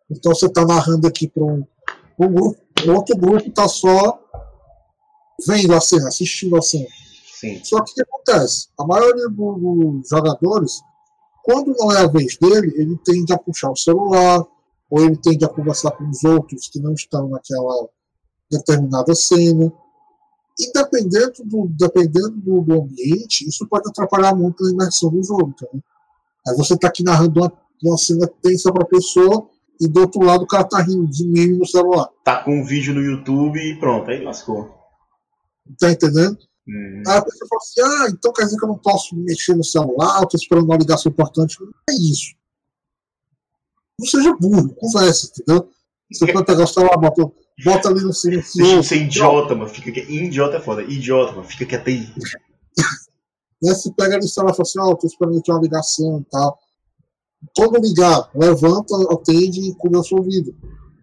então 0.09 0.33
você 0.33 0.45
está 0.45 0.65
narrando 0.65 1.05
aqui 1.05 1.27
para 1.27 1.43
um, 1.43 1.65
um 2.17 2.33
grupo, 2.33 2.57
o 2.87 2.91
outro 2.91 3.17
grupo 3.17 3.49
está 3.49 3.67
só 3.67 4.17
vendo 5.45 5.73
a 5.73 5.81
cena, 5.81 6.07
assistindo 6.07 6.55
a 6.55 6.61
cena. 6.61 6.87
Sim. 7.39 7.61
Só 7.63 7.83
que 7.83 7.91
o 7.91 7.95
que 7.95 8.01
acontece? 8.01 8.69
A 8.79 8.85
maioria 8.85 9.27
dos 9.29 10.09
jogadores, 10.09 10.81
quando 11.43 11.75
não 11.77 11.91
é 11.91 12.01
a 12.01 12.07
vez 12.07 12.37
dele, 12.37 12.73
ele 12.77 12.97
tende 13.03 13.33
a 13.33 13.37
puxar 13.37 13.69
o 13.69 13.75
celular, 13.75 14.45
ou 14.89 15.03
ele 15.03 15.17
tende 15.17 15.43
a 15.43 15.49
conversar 15.49 15.91
com 15.91 16.09
os 16.09 16.23
outros 16.23 16.69
que 16.69 16.79
não 16.79 16.93
estão 16.93 17.27
naquela 17.29 17.89
determinada 18.49 19.13
cena. 19.13 19.71
E 20.59 20.71
dependendo 20.73 21.33
do, 21.45 21.67
dependendo 21.69 22.31
do, 22.31 22.61
do 22.61 22.81
ambiente, 22.81 23.47
isso 23.47 23.65
pode 23.67 23.89
atrapalhar 23.89 24.35
muito 24.35 24.65
a 24.65 24.71
imersão 24.71 25.09
do 25.09 25.23
jogo. 25.23 25.53
Tá? 25.57 25.67
Aí 26.47 26.55
você 26.57 26.73
está 26.73 26.87
aqui 26.87 27.03
narrando 27.03 27.39
uma, 27.39 27.53
uma 27.83 27.97
cena 27.97 28.29
tensa 28.41 28.71
para 28.71 28.83
a 28.83 28.87
pessoa 28.87 29.49
e 29.79 29.87
do 29.87 30.01
outro 30.01 30.21
lado 30.21 30.43
o 30.43 30.47
cara 30.47 30.65
tá 30.65 30.81
rindo 30.81 31.07
de 31.07 31.25
mim 31.25 31.57
no 31.57 31.65
celular. 31.65 32.09
Tá 32.25 32.43
com 32.43 32.59
um 32.59 32.65
vídeo 32.65 32.93
no 32.93 33.01
YouTube 33.01 33.57
e 33.57 33.79
pronto, 33.79 34.11
aí 34.11 34.21
lascou. 34.23 34.69
Tá 35.79 35.91
entendendo? 35.91 36.37
Hum. 36.67 37.03
Aí 37.07 37.17
a 37.17 37.21
pessoa 37.21 37.47
fala 37.47 37.61
assim: 37.61 37.81
ah, 37.81 38.07
então 38.11 38.33
quer 38.33 38.43
dizer 38.43 38.57
que 38.57 38.65
eu 38.65 38.69
não 38.69 38.77
posso 38.77 39.15
mexer 39.15 39.55
no 39.55 39.63
celular, 39.63 40.21
eu 40.21 40.27
tô 40.27 40.35
esperando 40.35 40.65
uma 40.65 40.77
ligação 40.77 41.09
importante. 41.09 41.57
Não 41.61 41.69
é 41.89 41.93
isso 41.93 42.37
não 43.99 44.07
seja 44.07 44.33
burro, 44.33 44.73
conversa, 44.75 45.27
entendeu? 45.27 45.69
Você 46.11 46.25
pode 46.31 46.45
pegar 46.45 46.63
o 46.63 46.67
celular, 46.67 46.97
bota, 46.97 47.29
bota 47.63 47.89
ali 47.89 48.01
no. 48.01 48.11
Deixa 48.11 48.79
de 48.79 48.83
ser 48.85 48.97
idiota, 48.97 49.55
mano. 49.55 49.69
Fica 49.69 49.91
que... 49.91 50.01
Idiota 50.01 50.57
é 50.57 50.59
foda. 50.59 50.83
Idiota, 50.83 51.31
mano. 51.31 51.43
Fica 51.43 51.65
quieto 51.65 51.87
aí. 51.87 52.09
né, 53.61 53.73
você 53.73 53.91
pega 53.91 54.15
ali 54.15 54.25
o 54.25 54.27
celular 54.27 54.53
e 54.53 54.55
fala 54.55 54.67
assim, 54.67 54.79
ó, 54.79 54.91
oh, 54.91 54.95
tô 54.95 55.07
esperando 55.07 55.39
aqui 55.39 55.51
uma 55.51 55.61
ligação 55.61 56.19
e 56.19 56.31
tal. 56.31 56.57
Quando 57.55 57.81
ligar, 57.81 58.29
levanta, 58.35 58.95
atende 59.11 59.61
e 59.61 59.75
cuida 59.75 59.97
da 59.97 60.03
sua 60.03 60.21
vida. 60.23 60.53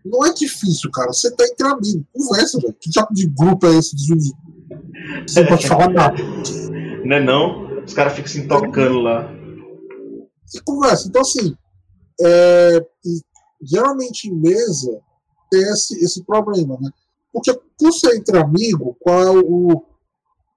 Não 0.04 0.24
é 0.24 0.32
difícil, 0.32 0.90
cara. 0.90 1.12
Você 1.12 1.30
tá 1.34 1.44
entre 1.44 1.66
amigos. 1.66 2.04
Conversa, 2.12 2.60
velho. 2.60 2.76
Que 2.78 2.90
tipo 2.90 3.12
de 3.12 3.26
grupo 3.26 3.66
é 3.66 3.76
esse 3.76 3.96
desunido? 3.96 4.36
Você 5.26 5.40
não 5.40 5.48
pode 5.48 5.66
falar 5.68 5.88
nada. 5.88 6.16
Não 7.04 7.16
é 7.16 7.22
não? 7.22 7.82
Os 7.84 7.94
caras 7.94 8.14
ficam 8.14 8.30
se 8.30 8.46
tocando 8.46 9.00
lá. 9.00 9.32
Você 10.44 10.60
conversa. 10.64 11.08
Então, 11.08 11.22
assim, 11.22 11.56
é, 12.20 12.86
geralmente 13.62 14.28
em 14.28 14.34
mesa 14.34 15.00
tem 15.50 15.62
esse, 15.62 16.02
esse 16.04 16.24
problema, 16.24 16.78
né? 16.80 16.90
Porque 17.32 17.52
por 17.78 17.92
ser 17.92 18.16
entre 18.16 18.38
amigos, 18.38 18.96
qual 19.00 19.22
é 19.22 19.30
o, 19.30 19.84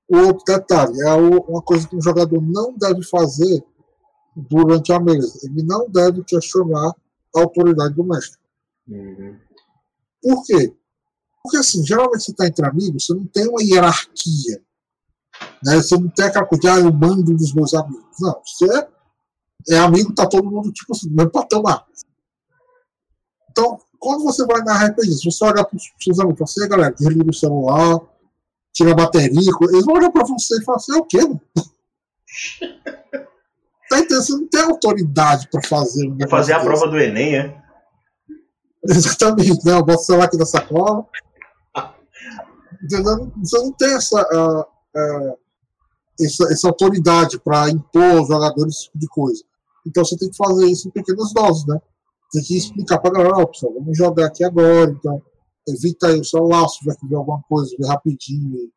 o 0.10 0.17
outro 0.17 0.45
detalhe? 0.45 0.99
É 1.02 1.13
uma 1.13 1.62
coisa 1.62 1.88
que 1.88 1.95
um 1.95 2.02
jogador 2.02 2.41
não 2.41 2.73
deve 2.78 3.04
fazer 3.04 3.63
durante 4.36 4.91
a 4.93 4.99
mesa. 4.99 5.39
Ele 5.43 5.63
não 5.63 5.89
deve 5.89 6.23
questionar 6.23 6.95
a 7.36 7.39
autoridade 7.41 7.95
do 7.95 8.04
mestre. 8.04 8.39
Uhum. 8.88 9.38
Por 10.21 10.43
quê? 10.45 10.73
Porque 11.43 11.58
assim, 11.58 11.86
geralmente 11.86 12.23
você 12.23 12.32
está 12.32 12.47
entre 12.47 12.65
amigos, 12.65 13.06
você 13.06 13.13
não 13.13 13.25
tem 13.25 13.47
uma 13.47 13.62
hierarquia. 13.62 14.62
Né? 15.63 15.75
Você 15.78 15.97
não 15.97 16.10
tem 16.10 16.25
aquela 16.25 16.45
coisa 16.45 16.62
de, 16.62 16.67
ah, 16.67 16.80
eu 16.80 16.93
mando 16.93 17.36
dos 17.36 17.54
meus 17.54 17.73
amigos. 17.73 18.17
Não, 18.19 18.41
você 18.45 18.88
é 19.69 19.80
amigo, 19.80 20.13
tá 20.13 20.28
todo 20.28 20.49
mundo, 20.49 20.71
tipo 20.71 20.93
assim, 20.93 21.10
no 21.10 21.15
mesmo 21.15 21.32
patamar. 21.32 21.86
Então, 23.52 23.80
quando 23.99 24.23
você 24.23 24.45
vai 24.45 24.62
na 24.63 24.85
RPG, 24.85 25.12
se 25.12 25.25
você 25.25 25.43
olhar 25.43 25.65
para 25.65 25.75
os 25.75 25.91
seus 25.99 26.19
amigos, 26.19 26.39
você, 26.39 26.67
galera, 26.67 26.93
desliga 26.93 27.29
o 27.29 27.33
celular, 27.33 27.99
tira 28.73 28.91
a 28.91 28.95
bateria, 28.95 29.51
eles 29.62 29.85
vão 29.85 29.95
olhar 29.95 30.09
para 30.09 30.25
você 30.25 30.57
e 30.57 30.63
falar 30.63 30.77
assim, 30.77 30.93
é 30.93 30.97
o 30.97 31.05
quê, 31.05 31.21
mano? 31.21 31.41
tá 33.89 33.99
entendendo? 33.99 34.21
Você 34.21 34.33
não 34.33 34.47
tem 34.47 34.62
autoridade 34.62 35.49
para 35.49 35.62
fazer. 35.67 36.07
Um 36.07 36.29
fazer 36.29 36.53
a 36.53 36.59
prova 36.59 36.88
do 36.88 36.97
Enem, 36.97 37.38
é? 37.38 37.62
Exatamente, 38.88 39.65
né? 39.65 39.73
Eu 39.73 39.83
boto 39.83 39.99
o 39.99 40.05
celular 40.05 40.25
aqui 40.25 40.38
na 40.38 40.45
sacola, 40.45 41.05
entendeu? 42.81 43.31
Você 43.38 43.57
não 43.57 43.71
tem 43.73 43.93
essa, 43.93 44.21
uh, 44.21 44.62
uh, 44.62 45.38
essa, 46.21 46.53
essa 46.53 46.67
autoridade 46.67 47.39
para 47.39 47.69
impor 47.69 48.19
aos 48.19 48.27
jogadores 48.27 48.75
esse 48.75 48.85
tipo 48.85 48.99
de 48.99 49.07
coisa. 49.07 49.43
Então 49.85 50.05
você 50.05 50.17
tem 50.17 50.29
que 50.29 50.38
fazer 50.38 50.67
isso 50.67 50.88
em 50.88 50.91
pequenas 50.91 51.33
doses, 51.33 51.65
né? 51.65 51.81
Tem 52.32 52.44
que 52.44 52.58
explicar 52.58 53.00
para 53.00 53.10
a 53.10 53.13
galera, 53.13 53.44
ó, 53.44 53.46
pessoal, 53.46 53.74
vamos 53.74 53.98
jogar 53.98 54.28
aqui 54.28 54.44
agora, 54.44 54.92
então 54.92 55.22
evita 55.68 56.08
aí 56.08 56.20
o 56.20 56.24
celular, 56.24 56.68
se 56.68 56.80
tiver 56.80 56.96
que 56.96 57.08
ver 57.08 57.15
alguma 57.15 57.42
coisa, 57.44 57.76
vê 57.78 57.88
rapidinho 57.88 58.56
e, 58.56 58.72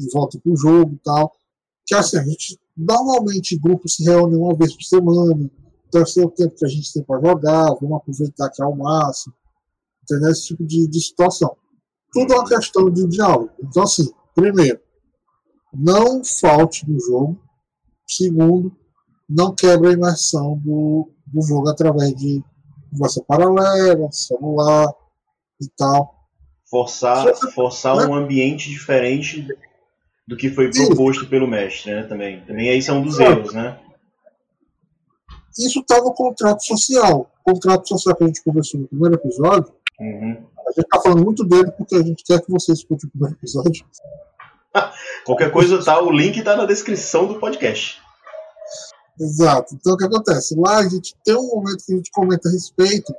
e 0.00 0.10
volta 0.12 0.38
pro 0.40 0.56
jogo 0.56 0.94
e 0.94 0.98
tal. 0.98 1.32
Que 1.84 1.94
assim, 1.94 2.18
a 2.18 2.24
gente 2.24 2.58
normalmente 2.76 3.58
grupo 3.58 3.88
se 3.88 4.04
reúne 4.04 4.36
uma 4.36 4.54
vez 4.56 4.74
por 4.74 4.82
semana, 4.82 5.50
então 5.88 6.02
esse 6.02 6.20
é 6.20 6.24
o 6.24 6.30
tempo 6.30 6.56
que 6.56 6.64
a 6.64 6.68
gente 6.68 6.92
tem 6.92 7.02
para 7.02 7.20
jogar, 7.20 7.74
vamos 7.80 7.96
aproveitar 7.96 8.46
aqui 8.46 8.62
ao 8.62 8.76
máximo, 8.76 9.34
entendeu? 10.02 10.30
Esse 10.30 10.46
tipo 10.48 10.64
de, 10.64 10.88
de 10.88 11.00
situação. 11.00 11.56
Tudo 12.12 12.32
é 12.32 12.36
uma 12.36 12.48
questão 12.48 12.90
de 12.90 13.06
diálogo. 13.06 13.50
Então, 13.62 13.82
assim, 13.82 14.10
primeiro, 14.34 14.80
não 15.72 16.24
falte 16.24 16.88
no 16.88 16.98
jogo. 17.00 17.40
Segundo, 18.08 18.74
não 19.28 19.54
quebre 19.54 19.88
a 19.88 19.92
imersão 19.92 20.58
do, 20.58 21.10
do 21.26 21.42
jogo 21.42 21.68
através 21.68 22.14
de 22.14 22.42
conversa 22.90 23.24
paralela, 23.26 24.10
celular 24.12 24.88
e 25.60 25.68
tal. 25.76 26.14
Forçar, 26.68 27.34
forçar 27.54 27.96
né? 27.96 28.06
um 28.06 28.14
ambiente 28.14 28.68
diferente 28.68 29.46
do 30.26 30.36
que 30.36 30.50
foi 30.50 30.70
proposto 30.70 31.22
isso. 31.22 31.30
pelo 31.30 31.46
mestre, 31.46 31.94
né? 31.94 32.02
Também, 32.02 32.40
também 32.40 32.68
esse 32.76 32.90
é 32.90 32.92
um 32.92 33.02
dos 33.02 33.18
erros, 33.18 33.52
né? 33.52 33.78
Isso 35.56 35.80
está 35.80 36.00
no 36.00 36.12
contrato 36.12 36.64
social. 36.64 37.30
O 37.44 37.52
contrato 37.52 37.88
social 37.88 38.14
que 38.16 38.24
a 38.24 38.26
gente 38.26 38.42
conversou 38.42 38.80
no 38.80 38.88
primeiro 38.88 39.14
episódio. 39.14 39.72
Uhum. 40.00 40.44
A 40.66 40.70
gente 40.72 40.84
está 40.84 41.00
falando 41.00 41.24
muito 41.24 41.44
dele 41.44 41.70
porque 41.70 41.94
a 41.94 42.02
gente 42.02 42.24
quer 42.24 42.40
que 42.44 42.50
você 42.50 42.72
escute 42.72 43.06
o 43.06 43.10
primeiro 43.10 43.36
episódio. 43.36 43.86
Qualquer 45.24 45.50
coisa, 45.50 45.82
tá, 45.82 46.00
o 46.02 46.10
link 46.10 46.36
está 46.36 46.56
na 46.56 46.66
descrição 46.66 47.26
do 47.26 47.38
podcast. 47.38 48.02
Exato. 49.18 49.74
Então 49.74 49.94
o 49.94 49.96
que 49.96 50.04
acontece? 50.04 50.54
Lá 50.58 50.78
a 50.78 50.88
gente 50.88 51.14
tem 51.24 51.36
um 51.36 51.48
momento 51.48 51.84
que 51.84 51.92
a 51.92 51.96
gente 51.96 52.10
comenta 52.10 52.48
a 52.48 52.52
respeito 52.52 53.14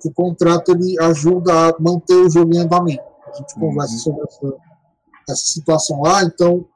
que 0.00 0.08
o 0.08 0.12
contrato 0.12 0.72
ele 0.72 0.98
ajuda 1.00 1.68
a 1.68 1.74
manter 1.80 2.14
o 2.14 2.30
jogo 2.30 2.54
em 2.54 2.58
andamento. 2.58 3.04
A 3.26 3.36
gente 3.36 3.54
uhum. 3.54 3.68
conversa 3.68 3.96
sobre 3.98 4.24
essa, 4.24 4.56
essa 5.30 5.46
situação 5.46 6.02
lá, 6.02 6.24
então 6.24 6.66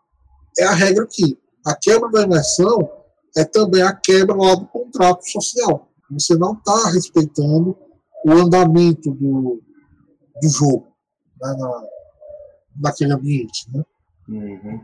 é 0.59 0.65
a 0.65 0.73
regra 0.73 1.05
aqui. 1.05 1.39
A 1.67 1.75
quebra 1.75 2.11
da 2.11 2.23
imersão 2.23 2.91
é 3.37 3.45
também 3.45 3.83
a 3.83 3.95
quebra 3.95 4.35
lá 4.35 4.55
do 4.55 4.67
contrato 4.67 5.29
social. 5.29 5.89
Você 6.11 6.35
não 6.37 6.55
está 6.55 6.91
respeitando 6.91 7.77
o 8.25 8.33
andamento 8.33 9.11
do, 9.13 9.63
do 10.43 10.49
jogo 10.49 10.89
né, 11.41 11.55
na, 11.59 11.83
naquele 12.81 13.13
ambiente. 13.13 13.71
Né? 13.73 13.85
Uhum. 14.29 14.81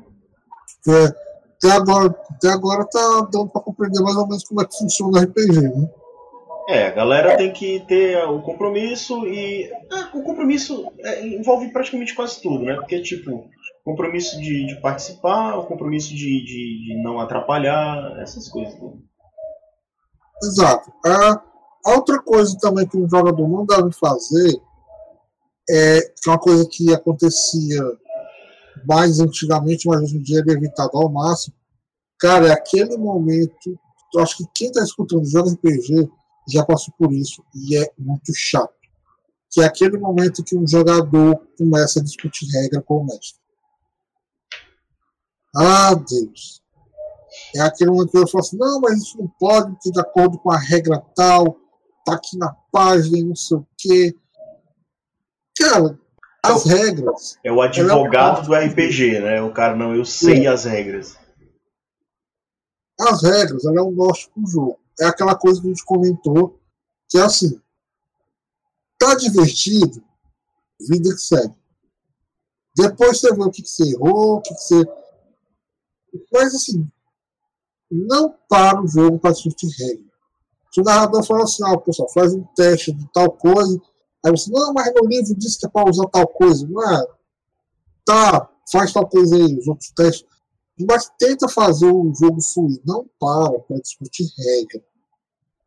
É, 0.88 1.14
até 1.56 1.72
agora, 1.72 2.14
até 2.30 2.48
agora 2.48 2.84
tá 2.84 3.28
dando 3.32 3.48
para 3.48 3.62
compreender 3.62 4.02
mais 4.02 4.16
ou 4.16 4.26
menos 4.26 4.44
como 4.44 4.62
é 4.62 4.66
que 4.66 4.76
funciona 4.76 5.18
o 5.18 5.22
RPG, 5.22 5.60
né? 5.60 5.88
É, 6.68 6.88
a 6.88 6.90
galera 6.90 7.36
tem 7.36 7.52
que 7.52 7.80
ter 7.86 8.18
o 8.24 8.42
compromisso 8.42 9.24
e. 9.26 9.70
Ah, 9.90 10.10
o 10.14 10.22
compromisso 10.22 10.84
é, 10.98 11.26
envolve 11.26 11.72
praticamente 11.72 12.14
quase 12.14 12.42
tudo, 12.42 12.64
né? 12.64 12.74
Porque, 12.74 13.00
tipo, 13.02 13.48
compromisso 13.84 14.36
de, 14.40 14.66
de 14.66 14.80
participar, 14.80 15.56
o 15.56 15.66
compromisso 15.66 16.08
de, 16.08 16.16
de, 16.16 16.86
de, 16.86 17.02
não 17.04 17.20
atrapalhar, 17.20 18.18
essas 18.20 18.48
coisas. 18.48 18.74
Né? 18.74 18.92
Exato. 20.42 20.92
A, 21.06 21.40
outra 21.94 22.20
coisa 22.20 22.58
também 22.60 22.86
que 22.88 22.98
um 22.98 23.08
jogador 23.08 23.48
não 23.48 23.64
deve 23.64 23.92
fazer 23.92 24.60
é 25.70 26.00
que 26.00 26.28
é 26.28 26.32
uma 26.32 26.38
coisa 26.38 26.68
que 26.68 26.92
acontecia 26.92 27.80
mais 28.84 29.20
antigamente, 29.20 29.88
mas 29.88 30.02
hoje 30.02 30.16
em 30.16 30.22
dia 30.22 30.42
é 30.46 30.52
evitado 30.52 30.90
ao 30.94 31.10
máximo. 31.10 31.54
Cara, 32.18 32.48
é 32.48 32.52
aquele 32.52 32.96
momento. 32.96 33.78
Eu 34.14 34.22
acho 34.22 34.38
que 34.38 34.44
quem 34.54 34.68
está 34.68 34.82
escutando 34.82 35.24
jogo 35.24 35.50
RPG 35.50 36.08
já 36.48 36.64
passou 36.64 36.94
por 36.98 37.12
isso 37.12 37.44
e 37.54 37.76
é 37.76 37.90
muito 37.98 38.32
chato. 38.34 38.74
Que 39.50 39.62
é 39.62 39.64
aquele 39.64 39.98
momento 39.98 40.44
que 40.44 40.56
um 40.56 40.66
jogador 40.66 41.40
começa 41.56 42.00
a 42.00 42.02
discutir 42.02 42.46
regra 42.52 42.82
com 42.82 42.98
o 42.98 43.04
mestre. 43.04 43.40
Ah, 45.54 45.94
Deus. 45.94 46.62
É 47.54 47.60
aquele 47.60 47.90
momento 47.90 48.10
que 48.10 48.18
eu 48.18 48.28
falo 48.28 48.44
assim: 48.44 48.56
não, 48.56 48.80
mas 48.80 48.98
isso 48.98 49.18
não 49.18 49.28
pode, 49.38 49.78
ter 49.80 49.90
de 49.90 50.00
acordo 50.00 50.38
com 50.38 50.50
a 50.50 50.58
regra 50.58 51.02
tal, 51.14 51.58
tá 52.04 52.14
aqui 52.14 52.36
na 52.38 52.52
página 52.72 53.26
não 53.26 53.34
sei 53.36 53.56
o 53.56 53.66
quê. 53.76 54.14
Cara, 55.58 55.98
as 56.42 56.64
regras. 56.64 57.38
É 57.42 57.50
o 57.50 57.60
advogado 57.60 58.46
do 58.46 58.54
RPG, 58.54 59.20
né? 59.20 59.42
O 59.42 59.52
cara, 59.52 59.74
não, 59.74 59.94
eu 59.94 60.04
sei 60.04 60.46
as 60.46 60.64
regras. 60.64 61.16
As 62.98 63.22
regras, 63.22 63.64
ela 63.64 63.80
é 63.80 63.82
um 63.82 63.90
norte 63.90 64.30
pro 64.30 64.46
jogo. 64.46 64.78
É 64.98 65.04
aquela 65.04 65.34
coisa 65.34 65.60
que 65.60 65.66
a 65.66 65.70
gente 65.70 65.84
comentou, 65.84 66.58
que 67.08 67.18
é 67.18 67.22
assim. 67.22 67.60
Tá 68.98 69.14
divertido, 69.14 70.02
vida 70.80 71.10
que 71.10 71.20
segue. 71.20 71.54
Depois 72.74 73.20
você 73.20 73.34
vê 73.34 73.42
o 73.42 73.50
que, 73.50 73.62
que 73.62 73.68
você 73.68 73.90
errou, 73.90 74.36
o 74.36 74.40
que, 74.40 74.54
que 74.54 74.60
você. 74.60 74.84
Mas 76.32 76.54
assim, 76.54 76.90
não 77.90 78.34
para 78.48 78.82
o 78.82 78.88
jogo 78.88 79.18
para 79.18 79.32
discutir 79.32 79.68
regra. 79.78 80.06
Se 80.72 80.80
o 80.80 80.84
narrador 80.84 81.24
fala 81.24 81.44
assim, 81.44 81.64
ah, 81.64 81.78
pessoal, 81.78 82.08
faz 82.10 82.34
um 82.34 82.44
teste 82.54 82.92
de 82.92 83.10
tal 83.12 83.32
coisa, 83.32 83.80
Aí 84.26 84.32
você, 84.32 84.50
não, 84.50 84.72
mas 84.72 84.92
no 84.92 85.06
livro 85.06 85.36
diz 85.36 85.56
que 85.56 85.66
é 85.66 85.68
para 85.68 85.88
usar 85.88 86.06
tal 86.08 86.26
coisa. 86.26 86.66
Não 86.66 86.82
é? 86.82 87.06
Tá, 88.04 88.50
faz 88.72 88.92
tal 88.92 89.08
coisa 89.08 89.36
aí, 89.36 89.56
os 89.56 89.68
outros 89.68 89.90
testes. 89.90 90.26
Mas 90.80 91.08
tenta 91.16 91.48
fazer 91.48 91.86
o 91.86 92.12
jogo 92.12 92.42
fluir. 92.42 92.80
Não 92.84 93.06
para 93.20 93.60
para 93.60 93.78
discutir 93.78 94.26
regra. 94.36 94.82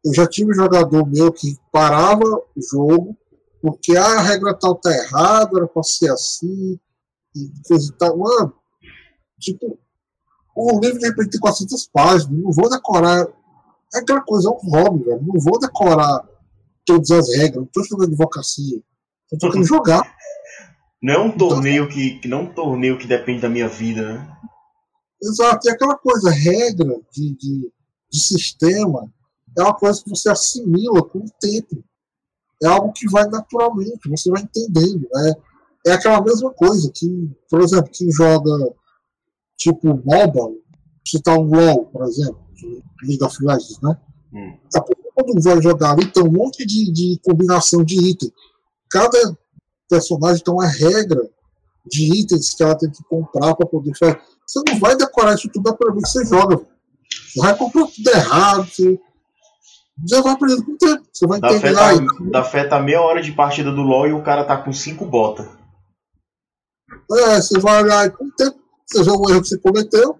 Eu 0.03 0.13
já 0.13 0.27
tive 0.27 0.51
um 0.51 0.55
jogador 0.55 1.07
meu 1.07 1.31
que 1.31 1.57
parava 1.71 2.23
o 2.25 2.61
jogo 2.61 3.17
porque 3.61 3.95
ah, 3.95 4.19
a 4.19 4.21
regra 4.21 4.53
tal 4.53 4.75
tá 4.75 4.91
errada, 4.91 5.57
era 5.57 5.67
para 5.67 5.83
ser 5.83 6.09
assim, 6.11 6.79
e 7.35 7.51
coisa 7.67 7.91
e 7.91 7.97
tal. 7.97 8.17
Mano, 8.17 8.53
tipo, 9.37 9.77
o 10.55 10.79
livro 10.79 10.99
de 10.99 11.07
repente 11.07 11.31
tem 11.31 11.39
400 11.39 11.87
páginas, 11.87 12.41
não 12.41 12.51
vou 12.51 12.69
decorar. 12.69 13.27
É 13.93 13.99
aquela 13.99 14.21
coisa, 14.21 14.49
é 14.49 14.51
um 14.51 14.69
hobby, 14.69 15.03
velho. 15.03 15.21
Não 15.25 15.39
vou 15.39 15.59
decorar 15.59 16.27
todas 16.85 17.11
as 17.11 17.29
regras, 17.35 17.55
não 17.55 17.63
estou 17.63 17.83
estudando 17.83 18.09
advocacia, 18.09 18.81
estou 19.31 19.51
querendo 19.51 19.67
jogar. 19.67 20.15
Não 21.01 21.13
é 21.13 21.19
um 21.19 21.37
torneio 21.37 21.83
então, 21.85 21.95
que, 21.95 22.27
não 22.27 22.39
é 22.39 22.41
um 22.41 22.53
torneio 22.53 22.97
que 22.97 23.07
depende 23.07 23.41
da 23.41 23.49
minha 23.49 23.69
vida, 23.69 24.13
né? 24.13 24.37
Exato, 25.21 25.67
e 25.67 25.71
aquela 25.71 25.97
coisa, 25.97 26.29
regra 26.29 26.99
de, 27.13 27.35
de, 27.35 27.71
de 28.11 28.19
sistema, 28.19 29.11
é 29.57 29.61
uma 29.61 29.73
coisa 29.73 30.03
que 30.03 30.09
você 30.09 30.29
assimila 30.29 31.03
com 31.03 31.19
o 31.19 31.31
tempo. 31.39 31.83
É 32.61 32.67
algo 32.67 32.91
que 32.91 33.09
vai 33.09 33.25
naturalmente, 33.27 34.09
você 34.09 34.29
vai 34.29 34.41
entendendo. 34.41 35.07
Né? 35.11 35.33
É 35.87 35.91
aquela 35.93 36.21
mesma 36.21 36.51
coisa 36.51 36.91
que, 36.93 37.29
por 37.49 37.61
exemplo, 37.61 37.89
quem 37.91 38.11
joga 38.11 38.51
tipo 39.57 39.87
MOBA, 39.87 40.53
citar 41.05 41.37
um 41.37 41.43
LOL, 41.43 41.85
por 41.85 42.03
exemplo, 42.03 42.39
League 43.03 43.23
of 43.23 43.37
Legends, 43.41 43.79
né? 43.81 43.97
Hum 44.33 44.57
quando 45.23 45.41
vai 45.41 45.61
jogar 45.61 45.91
ali, 45.91 46.11
tem 46.11 46.23
um 46.23 46.31
monte 46.31 46.65
de, 46.65 46.91
de 46.91 47.19
combinação 47.23 47.83
de 47.83 47.95
itens. 48.09 48.31
Cada 48.89 49.37
personagem 49.89 50.43
tem 50.43 50.53
uma 50.53 50.67
regra 50.67 51.29
de 51.85 52.21
itens 52.21 52.53
que 52.53 52.63
ela 52.63 52.77
tem 52.77 52.89
que 52.89 53.03
comprar 53.03 53.55
para 53.55 53.67
poder 53.67 53.95
fazer. 53.97 54.19
Você 54.45 54.61
não 54.67 54.79
vai 54.79 54.95
decorar 54.95 55.35
isso 55.35 55.49
tudo 55.49 55.75
para 55.75 55.93
ver 55.93 56.01
que 56.01 56.09
você 56.09 56.25
joga. 56.25 56.57
Você 56.57 57.39
vai 57.39 57.55
comprar 57.57 57.87
tudo 57.87 58.09
errado. 58.09 58.67
Você 58.67 58.99
já 60.07 60.21
vai 60.21 60.33
aprendendo 60.33 60.65
com 60.65 60.71
o 60.71 60.77
tempo. 60.77 61.03
Você 61.11 61.27
vai 61.27 61.39
dá 61.39 61.47
entender. 61.49 61.75
Feta, 61.75 61.85
aí, 61.87 62.31
dá 62.31 62.43
feta 62.43 62.79
meia 62.79 63.01
hora 63.01 63.21
de 63.21 63.31
partida 63.31 63.71
do 63.71 63.81
LoL 63.81 64.07
e 64.07 64.13
o 64.13 64.23
cara 64.23 64.43
tá 64.43 64.57
com 64.57 64.73
cinco 64.73 65.05
botas. 65.05 65.47
É, 67.11 67.41
você 67.41 67.59
vai 67.59 67.83
olhar 67.83 68.11
com 68.11 68.25
o 68.25 68.31
tempo 68.31 68.59
você 68.91 69.03
vê 69.03 69.11
o 69.11 69.29
erro 69.29 69.41
que 69.41 69.47
você 69.47 69.57
cometeu. 69.59 70.19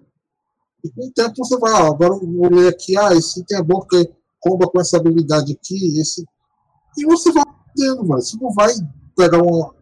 E 0.84 0.90
com 0.90 1.06
o 1.08 1.12
tempo 1.12 1.34
você 1.36 1.58
vai, 1.58 1.72
agora 1.72 2.14
eu 2.14 2.40
olhei 2.40 2.68
aqui, 2.68 2.96
ah, 2.96 3.12
esse 3.12 3.40
item 3.40 3.58
é 3.58 3.62
bom 3.62 3.80
porque 3.80 4.10
comba 4.40 4.66
com 4.66 4.80
essa 4.80 4.96
habilidade 4.96 5.52
aqui, 5.52 6.00
esse. 6.00 6.24
E 6.96 7.04
você 7.04 7.30
vai 7.32 7.42
aprendendo, 7.42 8.06
mano. 8.06 8.22
Você 8.22 8.36
não 8.40 8.52
vai 8.52 8.72
pegar 9.16 9.42
uma. 9.42 9.74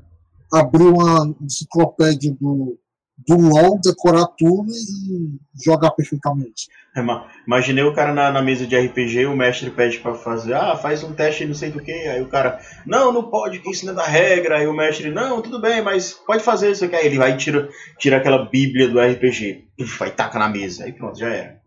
abrir 0.53 0.85
uma 0.85 1.35
enciclopédia 1.41 2.37
do, 2.39 2.79
do 3.27 3.37
LOL, 3.37 3.81
decorar 3.81 4.27
tudo 4.39 4.71
e 4.71 5.39
jogar 5.65 5.91
perfeitamente. 5.93 6.69
É, 6.97 7.01
imaginei 7.47 7.85
o 7.85 7.95
cara 7.95 8.13
na, 8.13 8.31
na, 8.31 8.43
mesa 8.43 8.67
de 8.67 8.77
RPG, 8.77 9.27
o 9.27 9.37
mestre 9.37 9.71
pede 9.71 9.99
para 9.99 10.15
fazer, 10.15 10.55
ah, 10.55 10.77
faz 10.77 11.05
um 11.05 11.13
teste 11.13 11.45
não 11.45 11.55
sei 11.55 11.71
do 11.71 11.81
que, 11.81 11.93
aí 11.93 12.21
o 12.21 12.29
cara, 12.29 12.61
não, 12.85 13.13
não 13.13 13.31
pode, 13.31 13.61
que 13.61 13.71
isso 13.71 13.87
não 13.87 13.93
é 13.93 13.97
da 13.97 14.05
regra, 14.05 14.59
aí 14.59 14.67
o 14.67 14.75
mestre, 14.75 15.11
não, 15.11 15.41
tudo 15.41 15.61
bem, 15.61 15.81
mas 15.83 16.13
pode 16.13 16.43
fazer 16.43 16.73
isso 16.73 16.85
aqui, 16.85 16.97
aí 16.97 17.07
ele 17.07 17.19
vai 17.19 17.33
e 17.33 17.37
tira, 17.37 17.69
tira 17.99 18.17
aquela 18.17 18.47
bíblia 18.47 18.89
do 18.89 19.01
RPG, 19.01 19.69
vai 19.99 20.11
taca 20.11 20.39
na 20.39 20.49
mesa, 20.49 20.85
aí 20.85 20.93
pronto, 20.93 21.19
já 21.19 21.29
era. 21.29 21.61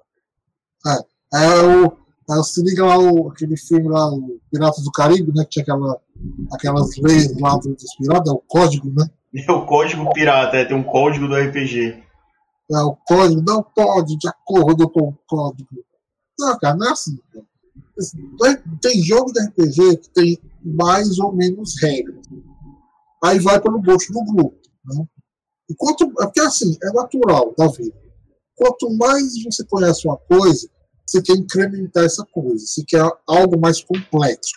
É, 1.34 1.46
é 1.46 1.62
o, 1.62 1.98
Aí 2.30 2.40
liga 2.64 2.86
lá 2.86 2.98
o, 2.98 3.30
aquele 3.30 3.58
filme 3.58 3.90
lá, 3.90 4.10
o 4.10 4.40
Piratas 4.52 4.84
do 4.84 4.92
Caribe, 4.92 5.32
né? 5.36 5.44
Que 5.44 5.50
tinha 5.50 5.64
aquela, 5.64 6.00
aquelas 6.54 6.96
leis 6.98 7.38
lá 7.40 7.58
do, 7.58 7.74
dos 7.76 7.96
piratas, 7.96 8.32
é 8.32 8.36
o 8.36 8.44
código, 8.48 8.90
né? 8.90 9.10
É 9.34 9.52
o 9.52 9.66
código 9.66 10.12
pirata, 10.14 10.58
é, 10.58 10.66
tem 10.66 10.76
um 10.76 10.84
código 10.84 11.28
do 11.28 11.36
RPG. 11.36 12.04
É, 12.72 12.78
o 12.80 12.96
código 12.96 13.42
não 13.42 13.64
pode 13.64 14.18
de 14.18 14.28
acordo 14.28 14.90
com 14.90 15.10
o 15.10 15.18
código. 15.28 15.70
Não, 16.40 16.58
cara, 16.60 16.76
não 16.76 16.88
é 16.88 16.92
assim. 16.92 17.18
Tem 18.82 19.02
jogo 19.02 19.32
de 19.32 19.42
RPG 19.42 19.98
que 19.98 20.10
tem 20.10 20.40
mais 20.64 21.20
ou 21.20 21.34
menos 21.34 21.82
regras. 21.82 22.26
Aí 23.24 23.40
vai 23.40 23.60
pelo 23.62 23.82
gosto 23.82 24.12
do 24.12 24.24
grupo. 24.26 24.58
Né? 24.86 25.06
E 25.70 25.76
quanto, 25.76 26.04
é 26.04 26.26
porque 26.26 26.42
assim, 26.42 26.78
é 26.84 26.92
natural 26.92 27.54
da 27.58 27.68
vida. 27.68 27.96
Quanto 28.56 28.90
mais 28.98 29.42
você 29.44 29.66
conhece 29.66 30.08
uma 30.08 30.18
coisa, 30.18 30.68
você 31.12 31.22
quer 31.22 31.34
incrementar 31.34 32.06
essa 32.06 32.26
coisa, 32.32 32.66
você 32.66 32.84
quer 32.88 33.06
algo 33.28 33.60
mais 33.60 33.84
complexo. 33.84 34.54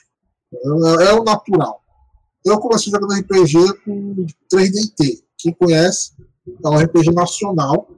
É, 0.55 1.07
é 1.07 1.13
o 1.13 1.25
natural. 1.25 1.83
Eu 2.45 2.61
comecei 2.61 2.93
jogando 2.93 3.15
RPG 3.15 3.83
com 3.85 4.15
3DT. 4.53 5.25
Quem 5.39 5.53
conhece, 5.55 6.13
é 6.65 6.69
um 6.69 6.77
RPG 6.77 7.11
nacional, 7.11 7.89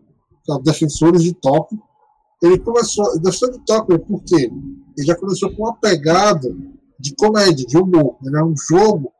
que 0.42 0.50
é 0.50 0.54
o 0.54 0.58
Defensores 0.58 1.22
de 1.22 1.34
Tóquio. 1.34 1.78
Ele 2.42 2.58
começou, 2.58 3.18
Defensores 3.20 3.58
de 3.58 3.64
Tóquio, 3.66 3.98
por 3.98 4.22
quê? 4.22 4.50
Ele 4.96 5.06
já 5.06 5.14
começou 5.14 5.54
com 5.54 5.64
uma 5.64 5.76
pegada 5.76 6.48
de 6.98 7.14
comédia, 7.14 7.66
de 7.66 7.76
humor. 7.76 8.16
Ele 8.24 8.38
é 8.38 8.44
um 8.44 8.54
jogo 8.56 9.12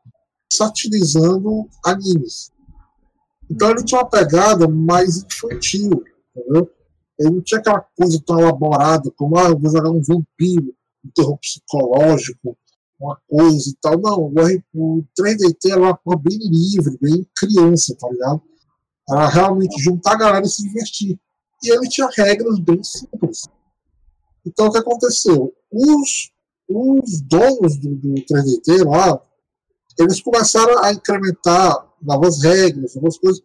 satirizando 0.51 1.67
animes. 1.85 2.51
Então 3.49 3.69
ele 3.69 3.83
tinha 3.83 4.01
uma 4.01 4.09
pegada 4.09 4.67
mais 4.67 5.23
infantil, 5.23 6.03
entendeu? 6.35 6.71
Ele 7.19 7.31
não 7.31 7.41
tinha 7.41 7.59
aquela 7.59 7.81
coisa 7.95 8.21
tão 8.25 8.39
elaborada 8.39 9.11
como, 9.15 9.37
ah, 9.37 9.49
eu 9.49 9.57
vou 9.57 9.71
jogar 9.71 9.89
um 9.89 10.01
vampiro, 10.01 10.73
um 11.03 11.09
terror 11.15 11.37
psicológico, 11.39 12.57
uma 12.99 13.17
coisa 13.27 13.69
e 13.69 13.75
tal. 13.81 13.99
Não, 13.99 14.31
o 14.73 15.03
3DT 15.19 15.71
era 15.71 15.81
uma 15.81 15.97
coisa 15.97 16.21
bem 16.21 16.37
livre, 16.37 16.97
bem 17.01 17.27
criança, 17.35 17.95
tá 17.99 18.07
ligado? 18.09 18.41
Era 19.09 19.27
realmente 19.27 19.81
juntar 19.81 20.13
a 20.13 20.17
galera 20.17 20.45
e 20.45 20.49
se 20.49 20.63
divertir. 20.63 21.19
E 21.63 21.71
ele 21.71 21.87
tinha 21.87 22.09
regras 22.15 22.59
bem 22.59 22.83
simples. 22.83 23.43
Então 24.45 24.67
o 24.67 24.71
que 24.71 24.77
aconteceu? 24.77 25.53
Os, 25.71 26.31
os 26.69 27.21
donos 27.21 27.77
do, 27.77 27.95
do 27.95 28.13
3DT 28.13 28.85
lá, 28.85 29.21
eles 29.99 30.21
começaram 30.21 30.83
a 30.83 30.93
incrementar 30.93 31.87
novas 32.01 32.43
regras, 32.43 32.95
novas 32.95 33.17
coisas, 33.17 33.41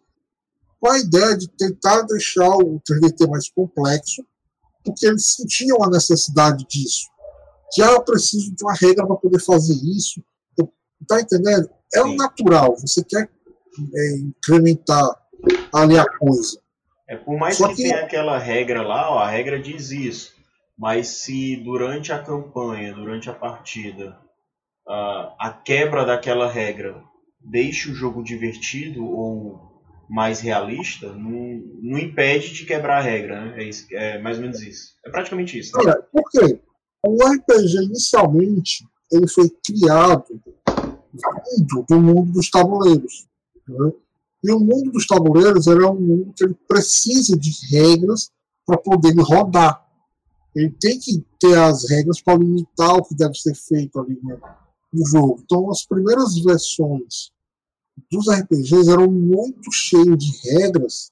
com 0.83 0.89
a 0.89 0.99
ideia 0.99 1.37
de 1.37 1.47
tentar 1.47 2.01
deixar 2.01 2.57
o 2.57 2.81
3DT 2.81 3.29
mais 3.29 3.49
complexo, 3.49 4.21
porque 4.83 5.05
eles 5.05 5.27
sentiam 5.27 5.81
a 5.81 5.89
necessidade 5.89 6.65
disso. 6.67 7.07
Já 7.77 7.89
eu 7.93 8.03
preciso 8.03 8.53
de 8.53 8.61
uma 8.65 8.73
regra 8.73 9.07
para 9.07 9.15
poder 9.15 9.39
fazer 9.39 9.75
isso. 9.75 10.21
Tá 11.07 11.21
entendendo? 11.21 11.69
É 11.93 12.01
o 12.01 12.13
natural. 12.17 12.75
Você 12.77 13.01
quer 13.01 13.29
é, 13.95 14.15
incrementar 14.17 15.09
ali 15.73 15.97
a 15.97 16.05
coisa. 16.05 16.59
É, 17.07 17.15
por 17.15 17.37
mais 17.37 17.55
Só 17.55 17.69
que, 17.69 17.75
que 17.75 17.83
tenha 17.83 18.01
aquela 18.01 18.37
regra 18.37 18.81
lá, 18.81 19.09
ó, 19.09 19.19
a 19.19 19.29
regra 19.29 19.61
diz 19.61 19.89
isso. 19.89 20.33
Mas 20.77 21.07
se 21.07 21.55
durante 21.63 22.11
a 22.11 22.21
campanha, 22.21 22.93
durante 22.93 23.29
a 23.29 23.33
partida, 23.33 24.19
uh, 24.85 25.31
a 25.39 25.61
quebra 25.63 26.05
daquela 26.05 26.51
regra 26.51 27.01
deixa 27.39 27.89
o 27.89 27.95
jogo 27.95 28.21
divertido 28.21 29.05
ou 29.05 29.72
mais 30.09 30.39
realista, 30.39 31.11
não, 31.13 31.61
não 31.81 31.99
impede 31.99 32.53
de 32.53 32.65
quebrar 32.65 32.99
a 32.99 33.01
regra, 33.01 33.45
né? 33.45 33.63
É, 33.63 33.67
isso, 33.67 33.87
é 33.91 34.21
mais 34.21 34.37
ou 34.37 34.43
menos 34.43 34.61
isso. 34.61 34.95
É 35.05 35.09
praticamente 35.09 35.57
isso. 35.57 35.75
Né? 35.77 35.93
por 36.11 36.29
quê? 36.29 36.59
O 37.05 37.17
RPG, 37.23 37.83
inicialmente, 37.83 38.85
ele 39.11 39.27
foi 39.27 39.49
criado 39.65 40.25
dentro 40.35 41.85
do 41.87 42.01
mundo 42.01 42.31
dos 42.31 42.49
tabuleiros. 42.49 43.27
Né? 43.67 43.91
E 44.43 44.51
o 44.51 44.59
mundo 44.59 44.91
dos 44.91 45.05
tabuleiros 45.05 45.67
é 45.67 45.75
um 45.85 45.99
mundo 45.99 46.33
que 46.35 46.43
ele 46.43 46.55
precisa 46.67 47.37
de 47.37 47.51
regras 47.71 48.31
para 48.65 48.77
poder 48.77 49.13
rodar. 49.17 49.83
Ele 50.55 50.69
tem 50.79 50.99
que 50.99 51.25
ter 51.39 51.57
as 51.57 51.89
regras 51.89 52.21
para 52.21 52.37
limitar 52.37 52.95
o 52.95 53.03
que 53.03 53.15
deve 53.15 53.35
ser 53.35 53.55
feito 53.55 53.99
ali 53.99 54.17
no, 54.21 54.39
no 54.93 55.07
jogo. 55.07 55.41
Então, 55.43 55.69
as 55.71 55.85
primeiras 55.85 56.37
versões 56.39 57.32
dos 58.11 58.27
RPGs 58.29 58.89
eram 58.89 59.09
muito 59.11 59.71
cheios 59.71 60.17
de 60.17 60.31
regras, 60.49 61.11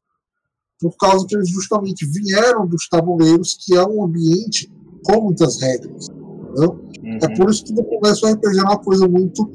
por 0.80 0.96
causa 0.98 1.26
que 1.28 1.36
eles 1.36 1.50
justamente 1.50 2.06
vieram 2.06 2.68
dos 2.68 2.88
tabuleiros, 2.88 3.56
que 3.60 3.76
é 3.76 3.84
um 3.86 4.04
ambiente 4.04 4.72
com 5.04 5.22
muitas 5.22 5.62
regras. 5.62 6.08
Uhum. 6.10 7.20
É 7.22 7.36
por 7.36 7.50
isso 7.50 7.64
que 7.64 7.74
no 7.74 7.84
começo 7.84 8.26
o 8.26 8.32
RPG 8.32 8.60
é 8.60 8.64
uma 8.64 8.80
coisa 8.80 9.08
muito 9.08 9.50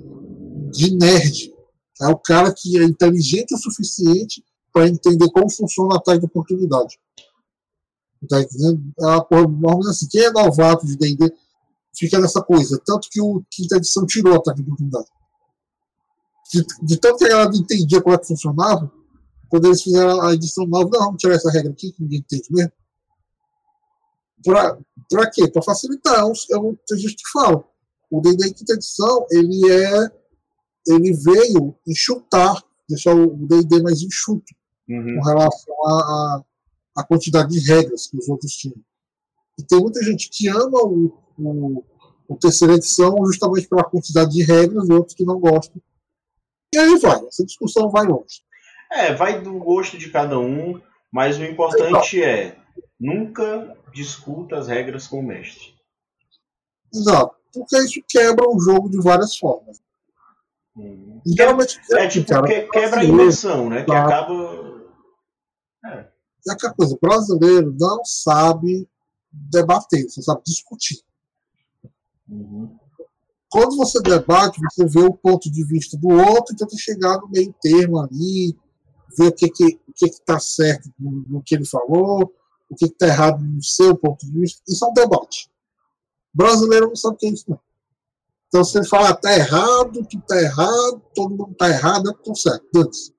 de 0.71 0.97
nerd. 0.97 1.53
É 2.01 2.09
o 2.09 2.17
cara 2.17 2.53
que 2.53 2.79
é 2.79 2.85
inteligente 2.85 3.55
o 3.55 3.59
suficiente 3.59 4.45
para 4.73 4.89
entender 4.89 5.31
como 5.31 5.51
funciona 5.51 5.95
a 5.95 5.99
ataque 5.99 6.21
de 6.21 6.27
oportunidade. 6.27 6.99
Tá 8.29 8.41
entendendo? 8.41 8.83
É 9.01 9.89
assim, 9.89 10.09
quem 10.09 10.23
é 10.23 10.31
novato 10.31 10.87
de 10.87 10.97
D&D 10.97 11.33
fica 11.97 12.19
nessa 12.19 12.43
coisa. 12.43 12.81
Tanto 12.85 13.09
que 13.11 13.21
o 13.21 13.43
quinta 13.51 13.77
edição 13.77 14.05
tirou 14.07 14.35
a 14.35 14.37
ataque 14.37 14.63
de 14.63 14.65
oportunidade. 14.65 15.07
De, 16.53 16.65
de 16.83 16.97
tanto 16.99 17.19
que 17.19 17.25
a 17.25 17.29
galera 17.29 17.51
não 17.51 17.59
entendia 17.59 18.01
como 18.01 18.15
é 18.15 18.19
que 18.19 18.27
funcionava, 18.27 18.91
quando 19.49 19.67
eles 19.67 19.83
fizeram 19.83 20.21
a 20.23 20.35
edição 20.35 20.67
nova, 20.67 20.91
não, 20.93 21.07
vamos 21.07 21.21
tirar 21.21 21.35
essa 21.35 21.51
regra 21.51 21.71
aqui, 21.71 21.93
que 21.93 22.03
ninguém 22.03 22.21
entende 22.21 22.49
mesmo. 22.51 22.73
Para 25.09 25.31
quê? 25.31 25.51
Para 25.51 25.63
facilitar. 25.63 26.19
É 26.19 26.59
um, 26.59 26.77
tem 26.87 26.99
gente 26.99 27.17
que 27.17 27.31
fala. 27.33 27.65
O 28.11 28.21
D&D 28.21 28.53
quinta 28.55 28.75
edição, 28.75 29.27
ele 29.31 29.73
é 29.73 30.11
ele 30.87 31.13
veio 31.15 31.75
enxutar, 31.87 32.63
deixar 32.89 33.15
o 33.15 33.37
D&D 33.47 33.83
mais 33.83 34.01
enxuto 34.03 34.55
uhum. 34.89 35.17
com 35.17 35.29
relação 35.29 35.75
à 35.85 35.91
a, 35.91 36.45
a, 36.99 37.05
quantidade 37.05 37.51
de 37.51 37.69
regras 37.69 38.07
que 38.07 38.17
os 38.17 38.29
outros 38.29 38.53
tinham. 38.53 38.77
E 39.59 39.65
tem 39.65 39.81
muita 39.81 40.03
gente 40.05 40.31
que 40.31 40.49
ama 40.49 40.79
o, 40.85 41.13
o, 41.39 41.85
o 42.29 42.37
terceira 42.37 42.75
edição 42.75 43.17
justamente 43.27 43.69
pela 43.69 43.85
quantidade 43.85 44.31
de 44.31 44.45
regras 44.45 44.89
e 44.89 44.93
outros 44.93 45.17
que 45.17 45.25
não 45.25 45.41
gostam. 45.41 45.83
E 46.77 46.79
aí 46.79 46.99
vai, 46.99 47.25
essa 47.25 47.43
discussão 47.43 47.89
vai 47.89 48.05
longe. 48.05 48.43
É, 48.93 49.15
vai 49.15 49.41
do 49.41 49.59
gosto 49.59 49.97
de 49.97 50.11
cada 50.11 50.39
um, 50.39 50.79
mas 51.11 51.39
o 51.39 51.45
importante 51.45 52.23
é 52.23 52.59
nunca 53.01 53.75
discuta 53.95 54.59
as 54.59 54.69
regras 54.69 55.07
com 55.07 55.21
o 55.21 55.23
mestre. 55.23 55.75
Exato, 56.95 57.35
porque 57.51 57.79
isso 57.79 58.03
quebra 58.07 58.47
o 58.47 58.61
jogo 58.61 58.91
de 58.91 59.03
várias 59.03 59.39
formas. 59.39 59.81
Hum. 60.77 61.23
Geralmente 61.27 61.81
é, 61.93 62.05
é 62.05 62.09
tipo, 62.09 62.29
cara, 62.29 62.47
que, 62.47 62.63
quebra 62.69 63.01
a 63.01 63.05
imersão, 63.05 63.71
né? 63.71 63.83
Que 63.83 63.93
acaba. 63.93 64.83
É. 65.87 66.09
É 66.47 66.53
aquela 66.53 66.75
coisa, 66.75 66.95
o 66.95 66.99
brasileiro 67.01 67.75
não 67.81 68.05
sabe 68.05 68.87
debater, 69.33 70.11
só 70.11 70.21
sabe 70.21 70.43
discutir. 70.45 71.01
Uhum. 72.29 72.79
Quando 73.57 73.75
você 73.75 74.03
debate, 74.03 74.61
você 74.61 74.85
vê 74.85 75.01
o 75.01 75.15
ponto 75.15 75.51
de 75.51 75.65
vista 75.65 75.97
do 75.97 76.09
outro 76.09 76.53
e 76.53 76.57
tenta 76.59 76.77
chegar 76.77 77.17
no 77.17 77.29
meio 77.31 77.55
termo 77.63 77.99
ali, 77.99 78.55
ver 79.17 79.29
o 79.29 79.33
que 79.33 79.49
que 79.49 79.81
o 79.89 79.93
que 79.95 80.05
está 80.05 80.39
certo 80.39 80.93
no, 81.01 81.25
no, 81.27 81.43
que 81.43 81.55
ele 81.55 81.65
falou, 81.65 82.35
o 82.69 82.75
que 82.77 82.85
está 82.85 83.07
errado 83.07 83.43
no 83.43 83.63
seu 83.63 83.97
ponto 83.97 84.27
de 84.27 84.41
vista. 84.41 84.61
Isso 84.69 84.85
é 84.85 84.89
um 84.89 84.93
debate. 84.93 85.49
O 86.35 86.37
brasileiro 86.37 86.89
não 86.89 86.97
sabe 86.97 87.15
o 87.15 87.19
que 87.19 87.27
é 87.29 87.31
isso, 87.31 87.45
não. 87.49 87.59
Então, 88.49 88.63
ele 88.75 88.87
fala, 88.87 89.15
tá 89.15 89.35
errado, 89.35 90.07
tu 90.07 90.21
tá 90.29 90.39
errado, 90.39 91.03
todo 91.15 91.31
mundo 91.31 91.55
tá 91.55 91.71
errado, 91.71 92.11
é 92.11 92.13
tudo 92.23 92.37
certo. 92.37 92.67
Antes. 92.77 93.11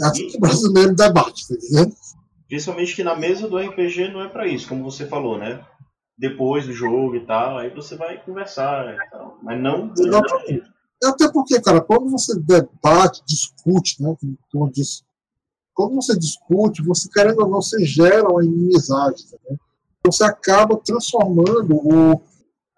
É 0.00 0.06
assim 0.06 0.28
que 0.28 0.38
o 0.38 0.40
brasileiro 0.40 0.94
debate, 0.94 1.46
tá 1.46 1.54
entendendo? 1.54 1.94
Principalmente 2.48 2.96
que 2.96 3.04
na 3.04 3.14
mesa 3.14 3.46
do 3.46 3.58
RPG 3.58 4.08
não 4.12 4.22
é 4.22 4.30
para 4.30 4.48
isso, 4.48 4.66
como 4.66 4.82
você 4.82 5.06
falou, 5.06 5.36
né? 5.36 5.62
Depois 6.18 6.66
do 6.66 6.72
jogo 6.72 7.14
e 7.14 7.24
tal, 7.24 7.58
aí 7.58 7.70
você 7.70 7.96
vai 7.96 8.20
conversar 8.22 8.92
e 8.92 9.10
tal. 9.10 9.38
Mas 9.42 9.60
não. 9.60 9.92
Exatamente. 9.96 10.64
Até 11.02 11.30
porque, 11.30 11.60
cara, 11.60 11.80
quando 11.80 12.10
você 12.10 12.36
debate, 12.40 13.22
discute, 13.24 14.02
né? 14.02 14.16
Como 14.50 14.70
disse, 14.72 15.02
quando 15.72 15.94
você 15.94 16.18
discute, 16.18 16.82
você 16.82 17.08
querendo 17.08 17.40
ou 17.40 17.48
não, 17.48 17.62
você 17.62 17.84
gera 17.86 18.28
uma 18.28 18.44
inimizade, 18.44 19.24
né? 19.48 19.56
Você 20.04 20.24
acaba 20.24 20.76
transformando 20.76 21.76
o, 21.76 22.20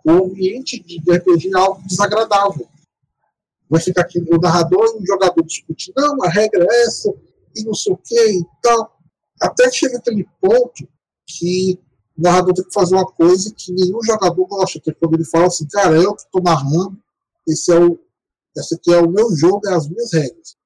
o 0.04 0.10
ambiente 0.10 0.78
de 0.82 0.98
RPG 1.10 1.50
é 1.54 1.58
algo 1.58 1.82
desagradável. 1.86 2.68
Vai 3.70 3.80
ficar 3.80 4.02
aqui 4.02 4.18
o 4.18 4.38
narrador 4.38 4.84
e 4.98 5.02
o 5.02 5.06
jogador 5.06 5.42
discutindo, 5.44 5.94
não, 5.96 6.22
a 6.24 6.28
regra 6.28 6.66
é 6.68 6.82
essa, 6.82 7.10
e 7.56 7.64
não 7.64 7.72
sei 7.72 7.92
o 7.92 7.96
que 7.96 8.38
e 8.38 8.44
tal. 8.60 8.98
Até 9.40 9.70
que 9.70 9.76
chega 9.76 9.96
aquele 9.96 10.28
ponto 10.38 10.86
que 11.26 11.78
o 12.20 12.22
narrador 12.22 12.52
tem 12.52 12.64
que 12.64 12.72
fazer 12.72 12.94
uma 12.94 13.06
coisa 13.06 13.50
que 13.56 13.72
nenhum 13.72 14.02
jogador 14.02 14.46
gosta, 14.46 14.78
que 14.78 14.90
é 14.90 14.92
quando 14.92 15.14
ele 15.14 15.24
fala 15.24 15.46
assim, 15.46 15.66
cara, 15.66 15.96
eu 15.96 16.14
que 16.14 16.22
estou 16.22 16.42
narrando, 16.42 16.98
esse, 17.48 17.72
é 17.72 17.80
o, 17.80 17.98
esse 18.56 18.74
aqui 18.74 18.92
é 18.92 18.98
o 18.98 19.10
meu 19.10 19.34
jogo, 19.34 19.66
é 19.66 19.74
as 19.74 19.88
minhas 19.88 20.12
regras. 20.12 20.56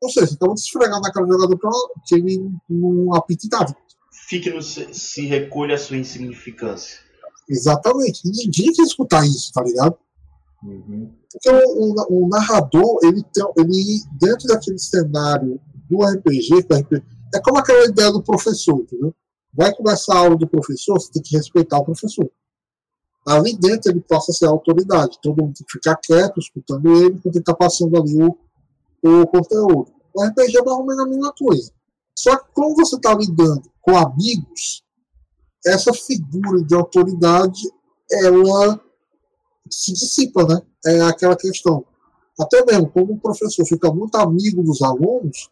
Ou 0.00 0.08
seja, 0.08 0.36
de 0.36 0.60
esfregar 0.60 1.00
na 1.00 1.12
cara 1.12 1.26
do 1.26 1.32
jogador 1.32 1.58
que 2.06 2.14
ele 2.14 2.48
não 2.70 3.14
apita 3.14 3.48
nada. 3.50 3.76
Fique 4.28 4.48
no, 4.50 4.62
se 4.62 5.26
recolha 5.26 5.74
a 5.74 5.78
sua 5.78 5.96
insignificância. 5.96 7.00
Exatamente. 7.48 8.22
Ninguém 8.24 8.72
quer 8.72 8.82
escutar 8.82 9.24
isso, 9.24 9.52
tá 9.52 9.62
ligado? 9.62 9.96
Uhum. 10.62 11.12
Porque 11.32 11.50
o, 11.50 11.94
o, 11.94 12.24
o, 12.24 12.28
narrador, 12.28 13.00
ele, 13.02 13.24
tem, 13.32 13.44
ele, 13.56 14.02
dentro 14.20 14.46
daquele 14.46 14.78
cenário 14.78 15.60
do 15.90 16.02
RPG, 16.04 16.60
RPG, 16.60 17.02
é 17.34 17.40
como 17.40 17.58
aquela 17.58 17.84
ideia 17.86 18.12
do 18.12 18.22
professor, 18.22 18.80
entendeu? 18.80 19.12
Vai 19.54 19.74
começar 19.74 20.14
a 20.14 20.18
aula 20.18 20.36
do 20.36 20.46
professor, 20.46 21.00
você 21.00 21.12
tem 21.12 21.22
que 21.22 21.36
respeitar 21.36 21.78
o 21.78 21.84
professor. 21.84 22.30
Ali 23.26 23.56
dentro 23.56 23.90
ele 23.90 24.00
passa 24.00 24.32
a 24.32 24.34
ser 24.34 24.46
a 24.46 24.50
autoridade, 24.50 25.18
todo 25.22 25.42
mundo 25.42 25.54
tem 25.54 25.66
que 25.66 25.72
ficar 25.72 25.96
quieto, 25.96 26.40
escutando 26.40 26.90
ele, 26.90 27.20
ele 27.24 27.38
está 27.38 27.54
passando 27.54 27.96
ali 27.96 28.16
o, 28.22 28.36
o 29.02 29.26
conteúdo. 29.26 29.92
O 30.14 30.24
RPG 30.24 30.58
é 30.58 30.62
mais 30.62 30.78
ou 30.78 30.86
menos 30.86 31.04
a 31.04 31.08
mesma 31.08 31.32
coisa. 31.32 31.72
Só 32.16 32.36
que 32.36 32.52
como 32.52 32.74
você 32.74 32.96
está 32.96 33.14
lidando 33.14 33.62
com 33.80 33.96
amigos, 33.96 34.82
essa 35.64 35.92
figura 35.92 36.62
de 36.62 36.74
autoridade, 36.74 37.62
ela 38.10 38.80
se 39.70 39.92
dissipa, 39.92 40.44
né? 40.44 40.60
É 40.84 41.00
aquela 41.02 41.36
questão. 41.36 41.84
Até 42.38 42.64
mesmo, 42.64 42.90
como 42.90 43.14
o 43.14 43.20
professor 43.20 43.64
fica 43.66 43.92
muito 43.92 44.16
amigo 44.16 44.62
dos 44.62 44.82
alunos, 44.82 45.48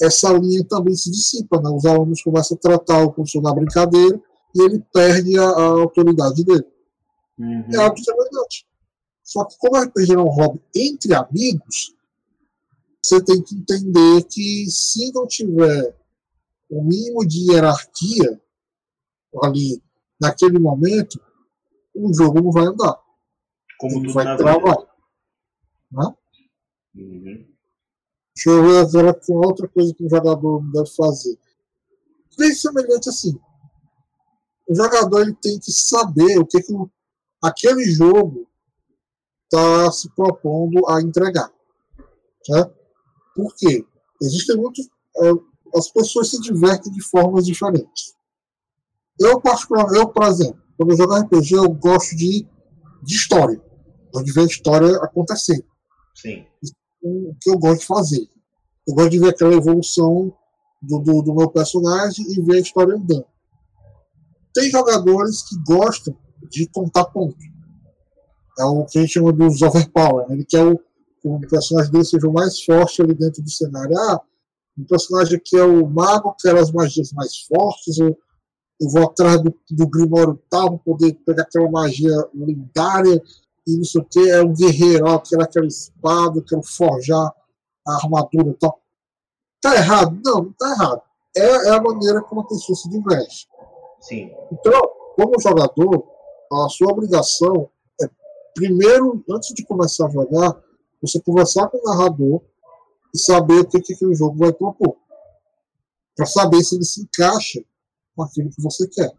essa 0.00 0.32
linha 0.32 0.64
também 0.64 0.94
se 0.94 1.10
dissipa, 1.10 1.60
né? 1.60 1.70
Os 1.70 1.84
alunos 1.84 2.22
começam 2.22 2.56
a 2.56 2.60
tratar 2.60 3.04
o 3.04 3.12
professor 3.12 3.42
na 3.42 3.54
brincadeira 3.54 4.20
e 4.54 4.62
ele 4.62 4.82
perde 4.92 5.38
a, 5.38 5.44
a 5.44 5.64
autoridade 5.64 6.44
dele. 6.44 6.66
Uhum. 7.38 7.64
É 7.72 7.76
algo 7.76 7.94
que 7.94 8.10
é 8.10 8.14
verdade. 8.14 8.66
Só 9.22 9.44
que 9.44 9.56
como 9.58 9.76
a 9.76 9.84
RPG 9.84 10.12
é 10.12 10.18
um 10.18 10.28
hobby 10.28 10.60
entre 10.74 11.14
amigos, 11.14 11.94
você 13.02 13.22
tem 13.24 13.42
que 13.42 13.54
entender 13.56 14.24
que 14.24 14.66
se 14.68 15.12
não 15.12 15.26
tiver 15.26 15.96
o 16.68 16.82
mínimo 16.82 17.26
de 17.26 17.50
hierarquia 17.50 18.40
ali 19.42 19.82
naquele 20.20 20.58
momento, 20.58 21.20
o 21.94 22.12
jogo 22.14 22.40
não 22.40 22.50
vai 22.50 22.66
andar. 22.66 22.98
Como 23.78 23.98
Ele 23.98 24.12
vai 24.12 24.36
travar. 24.36 24.78
Né? 25.90 26.14
Uhum. 26.94 27.55
Deixa 28.36 28.50
eu 28.50 28.62
ver 28.62 28.78
agora 28.80 29.14
com 29.14 29.32
outra 29.36 29.66
coisa 29.66 29.94
que 29.94 30.04
o 30.04 30.10
jogador 30.10 30.60
deve 30.70 30.90
fazer. 30.94 31.38
Bem 32.36 32.54
semelhante 32.54 33.08
assim. 33.08 33.40
O 34.68 34.74
jogador 34.74 35.22
ele 35.22 35.34
tem 35.40 35.58
que 35.58 35.72
saber 35.72 36.38
o 36.38 36.44
que, 36.44 36.60
que 36.60 36.74
aquele 37.42 37.86
jogo 37.86 38.46
está 39.44 39.90
se 39.90 40.10
propondo 40.10 40.86
a 40.86 41.00
entregar. 41.00 41.50
Né? 42.50 42.70
Por 43.34 43.54
quê? 43.54 43.86
Existem 44.20 44.56
muitos. 44.56 44.86
é, 45.16 45.30
as 45.74 45.88
pessoas 45.90 46.28
se 46.30 46.40
divertem 46.40 46.92
de 46.92 47.02
formas 47.02 47.46
diferentes. 47.46 48.14
Eu, 49.18 49.40
particularmente, 49.40 49.98
eu, 49.98 50.08
por 50.08 50.24
exemplo, 50.24 50.62
quando 50.76 50.90
eu 50.90 50.96
jogo 50.96 51.14
RPG, 51.14 51.54
eu 51.54 51.70
gosto 51.70 52.14
de, 52.14 52.46
de 53.02 53.14
história. 53.14 53.62
Gosto 54.12 54.26
de 54.26 54.32
ver 54.32 54.42
a 54.42 54.46
história 54.46 54.96
acontecendo 54.98 55.64
Sim. 56.14 56.46
O 57.02 57.34
que 57.40 57.50
eu 57.50 57.58
gosto 57.58 57.80
de 57.80 57.86
fazer. 57.86 58.28
Eu 58.86 58.94
gosto 58.94 59.10
de 59.10 59.18
ver 59.18 59.30
aquela 59.30 59.54
evolução 59.54 60.32
do, 60.82 60.98
do, 61.00 61.22
do 61.22 61.34
meu 61.34 61.50
personagem 61.50 62.24
e 62.28 62.42
ver 62.42 62.56
a 62.56 62.60
história 62.60 62.94
andando. 62.94 63.26
Tem 64.54 64.70
jogadores 64.70 65.42
que 65.42 65.56
gostam 65.66 66.16
de 66.50 66.68
contar 66.68 67.04
ponto. 67.06 67.36
É 68.58 68.64
o 68.64 68.84
que 68.86 68.98
a 68.98 69.02
gente 69.02 69.12
chama 69.12 69.32
dos 69.32 69.60
overpower. 69.60 70.28
né? 70.28 70.34
Ele 70.34 70.44
quer 70.44 70.64
o, 70.64 70.80
o 71.24 71.40
personagem 71.40 71.90
dele 71.90 72.04
seja 72.04 72.26
o 72.26 72.32
mais 72.32 72.62
forte 72.62 73.02
ali 73.02 73.14
dentro 73.14 73.42
do 73.42 73.50
cenário. 73.50 73.98
Ah, 73.98 74.20
o 74.78 74.84
personagem 74.86 75.36
aqui 75.36 75.56
é 75.56 75.64
o 75.64 75.86
mago, 75.88 76.34
quer 76.40 76.56
as 76.56 76.70
magias 76.70 77.12
mais 77.12 77.38
fortes, 77.40 77.98
eu, 77.98 78.16
eu 78.80 78.90
vou 78.90 79.04
atrás 79.04 79.42
do, 79.42 79.54
do 79.70 79.88
Grimório 79.88 80.40
tal 80.50 80.78
poder 80.78 81.14
pegar 81.26 81.42
aquela 81.42 81.70
magia 81.70 82.14
lendária 82.34 83.22
e 83.66 83.76
não 83.76 83.84
sei 83.84 84.00
o 84.00 84.04
que, 84.04 84.30
é 84.30 84.42
um 84.42 84.54
guerreiro, 84.54 85.06
ó, 85.06 85.18
quero 85.18 85.42
aquela 85.42 85.66
espada, 85.66 86.42
quero 86.46 86.62
forjar 86.62 87.32
a 87.86 87.94
armadura 87.94 88.50
e 88.50 88.54
tal. 88.54 88.80
Tá 89.60 89.74
errado? 89.74 90.20
Não, 90.24 90.42
não 90.42 90.52
tá 90.52 90.70
errado. 90.70 91.02
É, 91.36 91.68
é 91.68 91.70
a 91.70 91.82
maneira 91.82 92.22
como 92.22 92.42
a 92.42 92.46
pessoa 92.46 92.76
se 92.76 92.88
diverte. 92.88 93.48
Sim. 94.00 94.30
Então, 94.52 94.80
como 95.16 95.40
jogador, 95.40 96.06
a 96.52 96.68
sua 96.68 96.92
obrigação 96.92 97.68
é, 98.00 98.08
primeiro, 98.54 99.24
antes 99.28 99.52
de 99.54 99.64
começar 99.64 100.06
a 100.06 100.10
jogar, 100.10 100.62
você 101.02 101.20
conversar 101.20 101.68
com 101.68 101.78
o 101.78 101.82
narrador 101.82 102.40
e 103.14 103.18
saber 103.18 103.60
o 103.60 103.66
que, 103.66 103.80
que 103.80 103.94
aquele 103.94 104.14
jogo 104.14 104.38
vai 104.38 104.52
propor. 104.52 104.96
Para 106.14 106.26
saber 106.26 106.62
se 106.62 106.76
ele 106.76 106.84
se 106.84 107.02
encaixa 107.02 107.62
com 108.14 108.22
aquilo 108.22 108.50
que 108.50 108.62
você 108.62 108.86
quer. 108.88 109.12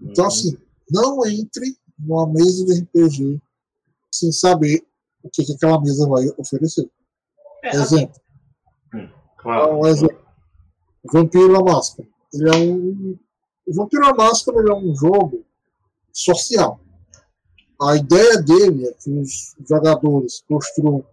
Então, 0.00 0.24
Uhum. 0.24 0.28
assim, 0.28 0.58
não 0.90 1.26
entre 1.26 1.76
numa 1.98 2.26
mesa 2.26 2.64
de 2.64 2.80
RPG 2.80 3.40
sem 4.14 4.30
saber 4.32 4.84
o 5.22 5.30
que, 5.30 5.44
que 5.44 5.52
aquela 5.52 5.80
mesa 5.80 6.08
vai 6.08 6.24
oferecer. 6.38 6.88
É, 7.62 7.70
Exemplo. 7.76 8.20
claro. 9.38 9.78
Um 9.80 9.86
exemplo. 9.86 10.22
Vampiro 11.12 11.56
a 11.56 11.62
Máscara. 11.64 12.08
Ele 12.32 12.48
é 12.48 12.56
um. 12.58 13.18
O 13.66 13.74
Vampiro 13.74 14.06
a 14.06 14.14
Máscara 14.14 14.58
ele 14.58 14.70
é 14.70 14.74
um 14.74 14.94
jogo 14.94 15.44
social. 16.12 16.78
A 17.80 17.96
ideia 17.96 18.40
dele 18.42 18.86
é 18.88 18.92
que 18.92 19.10
os 19.10 19.54
jogadores 19.68 20.42
construam 20.48 21.04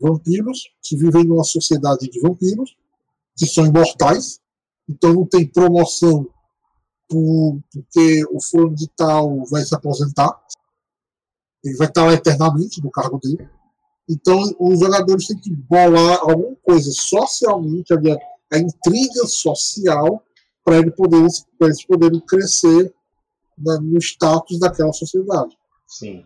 vampiros 0.00 0.70
que 0.82 0.96
vivem 0.96 1.24
numa 1.24 1.44
sociedade 1.44 2.08
de 2.08 2.20
vampiros, 2.20 2.76
que 3.36 3.46
são 3.46 3.66
imortais, 3.66 4.38
então 4.88 5.12
não 5.14 5.26
tem 5.26 5.46
promoção 5.46 6.26
por- 7.08 7.58
porque 7.72 8.24
o 8.30 8.40
fulano 8.40 8.74
de 8.74 8.88
tal 8.96 9.44
vai 9.46 9.62
se 9.64 9.74
aposentar. 9.74 10.38
Ele 11.64 11.76
vai 11.76 11.88
estar 11.88 12.04
lá 12.04 12.12
eternamente 12.12 12.82
no 12.82 12.90
cargo 12.90 13.18
dele. 13.18 13.48
Então, 14.08 14.38
os 14.60 14.80
jogadores 14.80 15.26
têm 15.26 15.38
que 15.38 15.50
bolar 15.50 16.18
alguma 16.20 16.54
coisa 16.62 16.90
socialmente, 16.92 17.92
a, 17.94 17.98
a 18.52 18.58
intriga 18.58 19.26
social, 19.26 20.22
para 20.62 20.78
ele 20.78 20.90
poder, 20.90 21.26
eles 21.60 21.84
poderem 21.86 22.20
crescer 22.20 22.94
na- 23.56 23.80
no 23.80 23.98
status 23.98 24.58
daquela 24.58 24.92
sociedade. 24.92 25.56
Sim. 25.86 26.24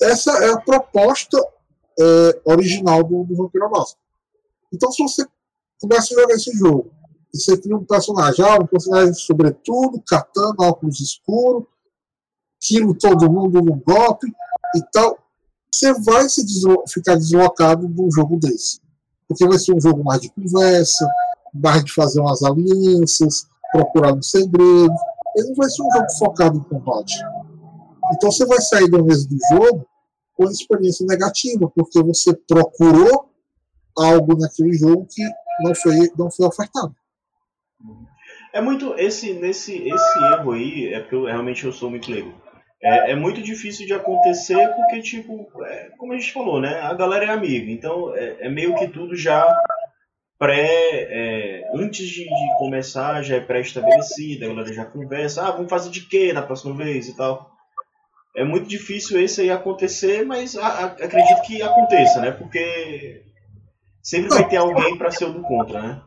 Essa 0.00 0.30
é 0.44 0.52
a 0.52 0.60
proposta 0.60 1.38
é, 1.98 2.40
original 2.44 3.04
do, 3.04 3.24
do 3.24 3.36
Vampiro 3.36 3.70
Máscara. 3.70 4.02
Então, 4.72 4.90
se 4.90 5.02
você 5.02 5.24
começa 5.80 6.14
a 6.14 6.20
jogar 6.20 6.34
esse 6.34 6.50
jogo 6.56 6.90
e 7.32 7.38
você 7.38 7.56
cria 7.56 7.76
um 7.76 7.84
personagem, 7.84 8.44
ah, 8.44 8.58
um 8.60 8.66
personagem 8.66 9.14
sobretudo, 9.14 10.02
katana, 10.06 10.54
óculos 10.60 11.00
escuro, 11.00 11.68
tiro 12.64 12.94
todo 12.94 13.30
mundo 13.30 13.60
num 13.60 13.78
golpe 13.78 14.26
e 14.74 14.82
tal, 14.90 15.18
você 15.70 15.92
vai 16.00 16.28
se 16.28 16.42
deslo- 16.44 16.84
ficar 16.88 17.16
deslocado 17.16 17.86
num 17.86 18.10
jogo 18.10 18.38
desse. 18.38 18.80
Porque 19.28 19.46
vai 19.46 19.58
ser 19.58 19.74
um 19.74 19.80
jogo 19.80 20.02
mais 20.02 20.20
de 20.20 20.30
conversa, 20.30 21.06
mais 21.52 21.84
de 21.84 21.92
fazer 21.92 22.20
umas 22.20 22.42
alianças, 22.42 23.46
procurar 23.70 24.14
um 24.14 24.22
segredo. 24.22 24.94
Ele 25.36 25.48
não 25.48 25.54
vai 25.54 25.68
ser 25.68 25.82
um 25.82 25.90
jogo 25.92 26.06
focado 26.18 26.58
em 26.58 26.62
combate. 26.62 27.14
Então 28.14 28.30
você 28.30 28.46
vai 28.46 28.60
sair 28.60 28.90
da 28.90 29.02
mesa 29.02 29.28
do 29.28 29.36
jogo 29.50 29.86
com 30.36 30.44
experiência 30.50 31.06
negativa, 31.06 31.70
porque 31.74 32.02
você 32.02 32.34
procurou 32.34 33.30
algo 33.96 34.36
naquele 34.38 34.74
jogo 34.74 35.06
que 35.10 35.22
não 35.60 35.74
foi, 35.74 36.10
não 36.16 36.30
foi 36.30 36.46
ofertado. 36.46 36.94
É 38.52 38.60
muito 38.60 38.94
esse 38.94 39.34
nesse 39.34 39.72
esse 39.88 40.18
erro 40.32 40.52
aí 40.52 40.94
é 40.94 41.00
porque 41.00 41.14
eu, 41.16 41.24
realmente 41.24 41.64
eu 41.64 41.72
sou 41.72 41.90
muito 41.90 42.10
leigo. 42.10 42.32
É, 42.84 43.12
é 43.12 43.16
muito 43.16 43.40
difícil 43.40 43.86
de 43.86 43.94
acontecer 43.94 44.68
porque 44.76 45.00
tipo 45.00 45.48
é, 45.64 45.90
como 45.96 46.12
a 46.12 46.18
gente 46.18 46.32
falou 46.32 46.60
né 46.60 46.80
a 46.80 46.92
galera 46.92 47.24
é 47.24 47.28
amiga. 47.30 47.70
Então 47.70 48.14
é, 48.14 48.36
é 48.40 48.48
meio 48.48 48.74
que 48.76 48.86
tudo 48.88 49.16
já 49.16 49.46
pré 50.38 50.66
é, 50.68 51.70
antes 51.74 52.06
de, 52.08 52.24
de 52.24 52.58
começar 52.58 53.22
já 53.22 53.36
é 53.36 53.40
pré-estabelecido 53.40 54.44
a 54.44 54.48
galera 54.48 54.72
já 54.72 54.84
conversa 54.84 55.42
ah 55.46 55.50
vamos 55.52 55.70
fazer 55.70 55.90
de 55.90 56.02
quê 56.06 56.32
na 56.32 56.42
próxima 56.42 56.74
vez? 56.74 57.08
e 57.08 57.16
tal. 57.16 57.50
É 58.36 58.44
muito 58.44 58.68
difícil 58.68 59.18
esse 59.20 59.40
aí 59.40 59.50
acontecer 59.50 60.24
mas 60.26 60.56
a- 60.56 60.66
a- 60.66 60.84
acredito 60.86 61.40
que 61.46 61.62
aconteça 61.62 62.20
né 62.20 62.32
porque 62.32 63.22
sempre 64.02 64.28
vai 64.28 64.46
ter 64.46 64.56
alguém 64.58 64.98
para 64.98 65.10
ser 65.10 65.24
o 65.24 65.32
do 65.32 65.40
contra 65.42 65.80
né? 65.80 66.02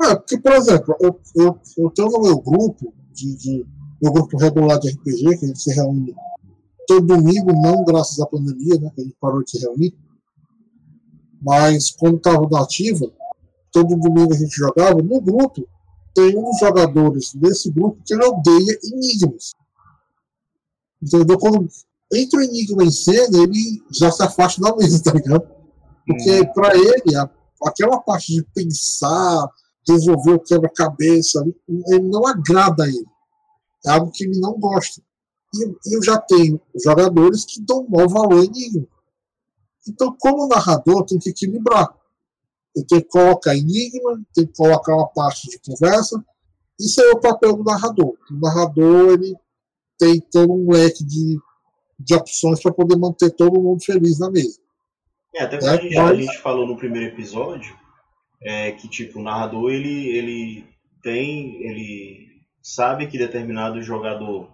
É, 0.00 0.14
porque, 0.14 0.38
por 0.38 0.52
exemplo, 0.52 0.96
eu, 1.00 1.20
eu, 1.36 1.60
eu 1.76 1.90
tenho 1.90 2.08
no 2.08 2.22
meu 2.22 2.40
grupo, 2.40 2.94
de, 3.12 3.36
de, 3.36 3.66
meu 4.00 4.12
grupo 4.12 4.36
regular 4.36 4.78
de 4.78 4.90
RPG, 4.90 5.38
que 5.38 5.44
a 5.44 5.48
gente 5.48 5.60
se 5.62 5.72
reúne 5.74 6.14
todo 6.86 7.06
domingo, 7.06 7.52
não 7.52 7.84
graças 7.84 8.18
à 8.20 8.26
pandemia, 8.26 8.78
né, 8.80 8.90
que 8.94 9.00
a 9.00 9.04
gente 9.04 9.16
parou 9.20 9.42
de 9.44 9.50
se 9.50 9.58
reunir, 9.60 9.94
mas 11.40 11.90
quando 11.90 12.16
estava 12.16 12.48
na 12.50 12.62
ativa, 12.62 13.10
todo 13.72 13.96
domingo 13.96 14.32
a 14.32 14.36
gente 14.36 14.54
jogava, 14.56 15.00
no 15.02 15.20
grupo 15.20 15.66
tem 16.14 16.36
um 16.36 16.44
dos 16.44 16.58
jogadores 16.58 17.32
desse 17.34 17.70
grupo 17.70 18.00
que 18.04 18.14
ele 18.14 18.24
odeia 18.24 18.78
enigmas. 18.84 19.52
Entendeu? 21.00 21.38
Quando 21.38 21.68
entra 22.12 22.40
o 22.40 22.42
enigma 22.42 22.82
em 22.82 22.90
cena, 22.90 23.38
ele 23.38 23.82
já 23.92 24.10
se 24.10 24.22
afasta 24.22 24.60
da 24.60 24.74
mesa, 24.74 25.00
tá 25.04 25.12
ligado? 25.12 25.46
Porque 26.06 26.44
para 26.54 26.74
ele, 26.76 27.14
a- 27.14 27.30
aquela 27.64 28.00
parte 28.00 28.34
de 28.34 28.42
pensar, 28.52 29.48
resolver 29.86 30.32
o 30.32 30.40
quebra-cabeça, 30.40 31.44
ele 31.68 32.08
não 32.08 32.26
agrada 32.26 32.84
a 32.84 32.88
ele. 32.88 33.06
É 33.86 33.90
algo 33.90 34.10
que 34.10 34.24
ele 34.24 34.38
não 34.38 34.58
gosta. 34.58 35.02
E, 35.54 35.94
eu 35.94 36.02
já 36.02 36.18
tenho 36.18 36.60
jogadores 36.84 37.44
que 37.44 37.60
dão 37.60 37.86
mau 37.88 38.08
valor 38.08 38.44
em 38.44 38.46
enigma. 38.46 38.86
Então, 39.88 40.14
como 40.18 40.48
narrador, 40.48 41.04
tem 41.04 41.18
que 41.18 41.30
equilibrar. 41.30 41.88
Eu 42.76 42.86
tenho 42.86 43.02
que 43.02 43.08
colocar 43.08 43.56
enigma, 43.56 44.20
tem 44.34 44.46
que 44.46 44.52
colocar 44.54 44.94
uma 44.94 45.08
parte 45.08 45.48
de 45.48 45.58
conversa. 45.58 46.22
Isso 46.78 47.00
é 47.00 47.10
o 47.10 47.20
papel 47.20 47.56
do 47.56 47.64
narrador. 47.64 48.16
O 48.30 48.34
narrador 48.40 49.14
ele 49.14 49.34
tem 49.98 50.20
todo 50.20 50.52
um 50.52 50.70
leque 50.70 51.04
de, 51.04 51.38
de 51.98 52.14
opções 52.14 52.62
para 52.62 52.72
poder 52.72 52.96
manter 52.96 53.30
todo 53.30 53.60
mundo 53.60 53.82
feliz 53.82 54.18
na 54.18 54.30
mesa. 54.30 54.60
É, 55.34 55.42
até 55.42 55.56
é, 55.56 55.68
a, 55.68 55.76
gente, 55.76 55.94
mas... 55.94 56.10
a 56.10 56.14
gente 56.14 56.38
falou 56.38 56.66
no 56.66 56.76
primeiro 56.76 57.08
episódio, 57.08 57.76
é 58.42 58.72
que 58.72 58.88
tipo, 58.88 59.18
o 59.18 59.22
narrador 59.22 59.70
ele, 59.70 60.08
ele 60.08 60.66
tem. 61.02 61.62
ele 61.64 62.27
sabe 62.74 63.06
que 63.06 63.16
determinado 63.16 63.80
jogador 63.82 64.48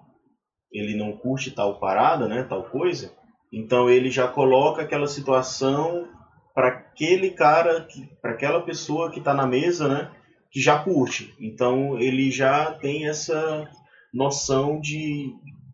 ele 0.73 0.97
não 0.97 1.17
curte 1.17 1.51
tal 1.51 1.81
parada, 1.81 2.29
né? 2.29 2.45
Tal 2.45 2.65
coisa. 2.65 3.13
Então 3.53 3.91
ele 3.91 4.11
já 4.11 4.29
coloca 4.29 4.83
aquela 4.83 5.07
situação 5.07 6.09
para 6.55 6.69
aquele 6.69 7.31
cara, 7.31 7.87
para 8.23 8.33
aquela 8.33 8.63
pessoa 8.63 9.11
que 9.11 9.19
está 9.19 9.35
na 9.35 9.47
mesa, 9.47 9.89
né? 9.89 10.11
Que 10.51 10.61
já 10.61 10.79
curte. 10.79 11.35
Então 11.41 11.99
ele 11.99 12.31
já 12.31 12.73
tem 12.73 13.09
essa 13.09 13.69
noção 14.13 14.81
de, 14.81 15.33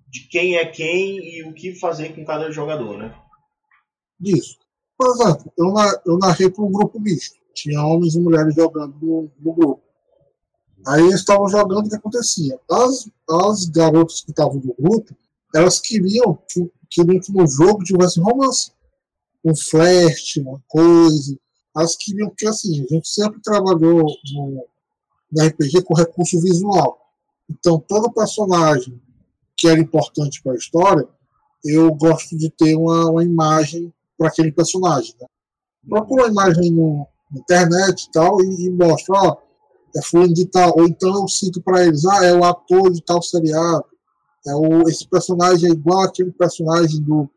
de 0.09 0.21
quem 0.29 0.57
é 0.57 0.65
quem 0.65 1.19
e 1.19 1.45
o 1.45 1.53
que 1.53 1.75
fazer 1.75 2.15
com 2.15 2.25
cada 2.25 2.51
jogador, 2.51 2.97
né? 2.97 3.15
Isso. 4.19 4.59
Por 4.97 5.09
exemplo, 5.09 5.53
eu, 5.59 5.75
eu 6.07 6.19
narrei 6.19 6.51
para 6.51 6.65
um 6.65 6.73
grupo 6.73 6.99
misto. 6.99 7.39
Tinha 7.55 7.83
homens 7.83 8.15
e 8.15 8.21
mulheres 8.21 8.55
jogando 8.55 8.97
no, 9.01 9.31
no 9.39 9.55
grupo. 9.55 9.90
Aí 10.87 11.03
eles 11.03 11.21
estavam 11.21 11.49
jogando 11.49 11.87
o 11.87 11.89
que 11.89 11.97
acontecia. 11.97 12.59
As, 12.71 13.09
as 13.29 13.67
garotas 13.67 14.23
que 14.23 14.31
estavam 14.31 14.55
no 14.55 14.75
grupo, 14.75 15.15
elas 15.55 15.81
queriam 15.81 16.39
que, 16.49 16.71
que 16.89 17.05
no 17.05 17.47
jogo 17.47 17.85
tivesse 17.85 18.21
romance. 18.21 18.73
Um 19.45 19.55
flerte, 19.55 20.41
uma 20.41 20.63
coisa. 20.69 21.37
Elas 21.77 21.97
queriam 21.97 22.33
que, 22.37 22.47
assim, 22.47 22.85
a 22.85 22.95
gente 22.95 23.09
sempre 23.09 23.41
trabalhou 23.41 24.05
no, 24.33 24.67
no 25.33 25.45
RPG 25.47 25.83
com 25.85 25.95
recurso 25.95 26.41
visual. 26.41 26.99
Então, 27.49 27.79
todo 27.81 28.13
personagem 28.13 29.01
que 29.57 29.69
era 29.69 29.79
importante 29.79 30.43
para 30.43 30.53
a 30.53 30.57
história, 30.57 31.07
eu 31.65 31.93
gosto 31.95 32.37
de 32.37 32.49
ter 32.51 32.75
uma, 32.75 33.11
uma 33.11 33.25
imagem 33.25 33.93
para 34.17 34.29
aquele 34.29 34.53
personagem. 34.53 35.15
Né? 35.21 35.27
Procura 35.89 36.25
uma 36.25 36.31
imagem 36.31 36.71
no, 36.71 37.07
na 37.31 37.41
internet 37.41 38.05
e 38.05 38.11
tal 38.11 38.43
e, 38.43 38.67
e 38.67 38.71
mostra, 38.71 39.15
ó, 39.15 39.37
é 39.97 40.03
fulano 40.03 40.35
de 40.35 40.47
tal. 40.47 40.73
Ou 40.77 40.87
então 40.87 41.15
eu 41.15 41.29
cito 41.29 41.61
para 41.63 41.87
eles, 41.87 42.05
ah, 42.05 42.25
é 42.25 42.35
o 42.35 42.45
ator 42.45 42.91
de 42.91 43.03
tal 43.03 43.23
seriado. 43.23 43.85
É 44.47 44.55
o, 44.55 44.89
esse 44.89 45.07
personagem 45.09 45.71
é 45.71 45.73
igual 45.73 46.03
aquele 46.03 46.33
personagem 46.33 47.01
do, 47.03 47.29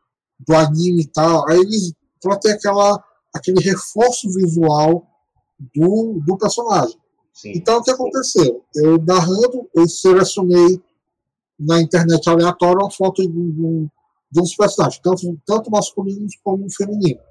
do 0.48 0.56
anime 0.56 1.04
e 1.04 1.08
tal. 1.08 1.50
Aí 1.50 1.60
eles 1.60 1.94
para 2.22 2.38
ter 2.38 2.52
aquela, 2.54 3.04
aquele 3.36 3.60
reforço 3.62 4.32
visual 4.32 5.06
do, 5.76 6.22
do 6.26 6.38
personagem. 6.38 6.98
Sim. 7.34 7.52
Então 7.56 7.80
o 7.80 7.84
que 7.84 7.92
aconteceu? 7.92 8.64
Eu 8.76 8.98
narrando, 9.04 9.70
eu 9.76 9.88
selecionei 9.88 10.82
na 11.60 11.82
internet 11.82 12.28
aleatória 12.30 12.84
uma 12.84 12.92
foto 12.92 13.22
de, 13.22 13.28
de, 13.28 13.88
de 14.32 14.42
uns 14.42 14.56
personagens, 14.56 15.02
tanto, 15.04 15.40
tanto 15.46 15.70
masculinos 15.70 16.36
como 16.44 16.70
femininos. 16.72 17.22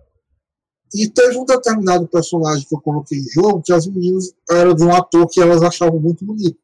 E 0.94 1.08
teve 1.08 1.38
um 1.38 1.44
determinado 1.44 2.06
personagem 2.06 2.66
que 2.68 2.74
eu 2.74 2.80
coloquei 2.80 3.18
em 3.18 3.28
jogo 3.30 3.62
que 3.62 3.72
as 3.72 3.86
meninas 3.86 4.32
eram 4.50 4.74
de 4.74 4.84
um 4.84 4.94
ator 4.94 5.26
que 5.26 5.40
elas 5.40 5.62
achavam 5.62 5.98
muito 5.98 6.24
bonito. 6.24 6.58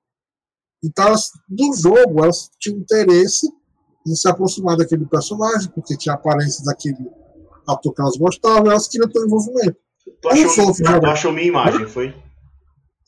Então, 0.84 1.06
elas, 1.06 1.30
do 1.48 1.74
jogo, 1.74 2.22
elas 2.22 2.50
tinham 2.58 2.78
interesse 2.78 3.48
em 4.06 4.14
se 4.14 4.28
aproximar 4.28 4.76
daquele 4.76 5.06
personagem, 5.06 5.70
porque 5.74 5.96
tinha 5.96 6.14
a 6.14 6.16
aparência 6.16 6.64
daquele 6.64 7.10
ator 7.66 7.94
que 7.94 8.00
elas 8.00 8.16
gostavam, 8.16 8.66
e 8.66 8.70
elas 8.70 8.86
queriam 8.86 9.10
ter 9.10 9.20
um 9.20 9.26
envolvimento. 9.26 9.76
Tu 10.20 10.28
achou, 10.28 10.66
outros, 10.66 10.78
tu 10.78 11.06
achou 11.06 11.32
minha 11.32 11.46
imagem, 11.46 11.86
foi? 11.86 12.14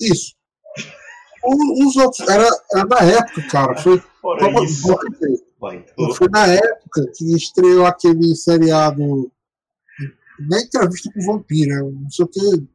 Isso. 0.01 0.35
Os 1.43 1.97
outros, 1.97 2.29
era, 2.29 2.49
era 2.73 2.85
na 2.87 3.01
época, 3.01 3.43
cara, 3.49 3.77
foi. 3.77 4.03
Ora. 4.23 4.51
Vai, 5.59 5.85
foi 6.15 6.29
na 6.31 6.47
época 6.47 7.07
que 7.15 7.35
estreou 7.35 7.87
aquele 7.87 8.35
seriado 8.35 9.31
na 10.49 10.61
entrevista 10.61 11.11
com 11.13 11.21
o 11.21 11.27
vampiro, 11.35 11.73
é 11.73 11.83
não 11.83 12.11
sei 12.11 12.25
o 12.25 12.29
que. 12.29 12.69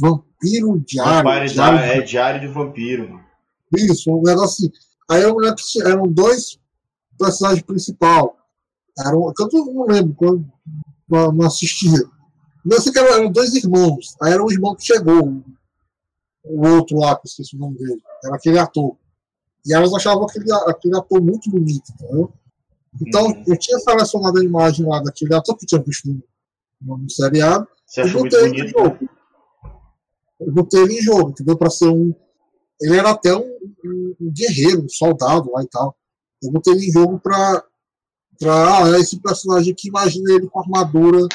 Vampiro 0.00 0.80
diário. 0.80 1.28
Vampire 1.28 1.52
diário, 1.52 1.78
é 1.78 2.00
diário 2.00 2.40
de 2.40 2.46
vampiro, 2.46 3.10
mano. 3.10 3.24
Isso, 3.76 4.10
um 4.10 4.22
negócio 4.22 4.66
assim. 4.66 4.72
Aí 5.10 5.22
eu 5.22 5.36
lembro 5.36 5.56
que 5.56 5.82
eram 5.82 6.06
dois 6.06 6.58
personagens 7.18 7.62
principais. 7.62 8.30
Eram, 8.98 9.32
eu 9.38 9.64
não 9.74 9.86
lembro 9.86 10.14
quando 10.14 10.52
não 11.08 11.46
assistia. 11.46 12.02
Não 12.64 12.80
sei 12.80 12.92
que 12.92 12.98
eram, 12.98 13.30
dois 13.30 13.54
irmãos. 13.54 14.16
Aí 14.22 14.32
era 14.32 14.42
um 14.42 14.50
irmão 14.50 14.74
que 14.74 14.84
chegou. 14.84 15.42
O 16.44 16.68
outro 16.68 16.98
lá, 16.98 17.16
que 17.16 17.26
eu 17.26 17.28
esqueci 17.28 17.56
o 17.56 17.58
nome 17.58 17.78
dele. 17.78 18.00
Era 18.24 18.36
aquele 18.36 18.58
ator. 18.58 18.96
E 19.64 19.74
elas 19.74 19.92
achavam 19.92 20.24
aquele, 20.24 20.52
aquele 20.52 20.96
ator 20.96 21.20
muito 21.20 21.50
bonito, 21.50 21.92
entendeu? 21.92 22.32
Então, 23.00 23.26
uhum. 23.26 23.44
eu 23.46 23.58
tinha 23.58 23.78
selecionado 23.78 24.38
a 24.38 24.44
imagem 24.44 24.86
lá 24.86 25.00
daquele 25.00 25.34
ator 25.34 25.56
que 25.56 25.66
tinha 25.66 25.82
visto 25.82 26.08
no, 26.80 26.98
no 26.98 27.10
seriado. 27.10 27.66
Você 27.84 28.02
achou 28.02 28.20
muito 28.20 28.38
bonito? 28.38 28.64
Em 28.64 28.68
jogo. 28.68 29.08
Eu 30.40 30.52
botei 30.52 30.82
ele 30.82 30.98
em 30.98 31.02
jogo, 31.02 31.30
entendeu? 31.30 31.56
Para 31.56 31.70
ser 31.70 31.88
um. 31.88 32.14
Ele 32.80 32.96
era 32.96 33.10
até 33.10 33.34
um, 33.34 33.58
um, 33.84 34.16
um, 34.20 34.32
guerreiro, 34.32 34.84
um 34.84 34.88
soldado 34.88 35.50
lá 35.50 35.62
e 35.62 35.68
tal. 35.68 35.96
Eu 36.42 36.50
botei 36.52 36.74
ele 36.74 36.86
em 36.86 36.92
jogo 36.92 37.18
para. 37.18 37.64
Pra, 38.38 38.84
ah, 38.84 38.98
esse 38.98 39.18
personagem 39.18 39.72
aqui, 39.72 39.88
imagina 39.88 40.34
ele 40.34 40.46
com 40.50 40.60
armadura 40.60 41.26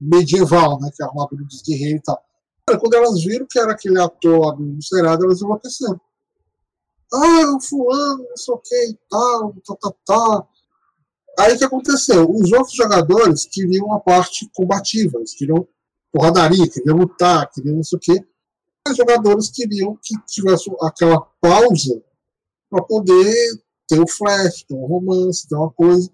medieval, 0.00 0.80
né? 0.80 0.90
Que 0.94 1.02
é 1.02 1.06
a 1.06 1.08
armadura 1.08 1.44
dos 1.44 1.62
guerreiros 1.62 2.00
e 2.00 2.02
tal. 2.02 2.22
Quando 2.80 2.94
elas 2.94 3.22
viram 3.22 3.46
que 3.50 3.58
era 3.58 3.72
aquele 3.72 4.00
ator 4.00 4.38
lá 4.38 4.54
do 4.54 4.82
seriado, 4.82 5.24
elas 5.24 5.42
enlouqueceram. 5.42 6.00
Ah, 7.12 7.54
o 7.54 7.60
fulano, 7.60 8.24
não 8.26 8.36
sei 8.36 8.54
o 8.54 8.58
que 8.58 8.88
e 8.88 8.98
tal, 9.10 9.54
tá, 9.66 9.76
tá, 9.76 9.92
tá. 10.06 10.48
Aí 11.38 11.54
o 11.54 11.58
que 11.58 11.64
aconteceu? 11.64 12.30
Os 12.30 12.52
outros 12.52 12.74
jogadores 12.74 13.46
queriam 13.46 13.92
a 13.92 14.00
parte 14.00 14.48
combativa, 14.54 15.18
eles 15.18 15.34
queriam 15.34 15.66
porradaria, 16.12 16.68
queriam 16.68 16.96
lutar, 16.96 17.50
queriam 17.50 17.76
não 17.76 17.84
sei 17.84 17.96
o 17.96 18.00
quê. 18.00 18.26
Os 18.88 18.96
jogadores 18.96 19.50
queriam 19.50 19.98
que 20.02 20.14
tivesse 20.26 20.70
aquela 20.82 21.20
pausa 21.40 22.02
para 22.68 22.82
poder 22.82 23.34
ter 23.88 24.00
o 24.00 24.08
flash, 24.08 24.64
ter 24.64 24.74
um 24.74 24.86
romance, 24.86 25.48
ter 25.48 25.54
uma 25.54 25.70
coisa. 25.70 26.10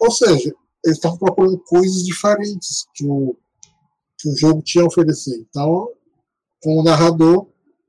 Ou 0.00 0.10
seja, 0.10 0.54
eles 0.84 0.96
estavam 0.96 1.18
procurando 1.18 1.58
coisas 1.58 2.04
diferentes 2.04 2.86
que 2.94 3.06
o, 3.06 3.36
que 4.18 4.28
o 4.28 4.36
jogo 4.36 4.62
tinha 4.62 4.84
a 4.84 4.86
oferecer. 4.86 5.36
Então, 5.48 5.90
como 6.62 6.82
narrador, 6.82 7.48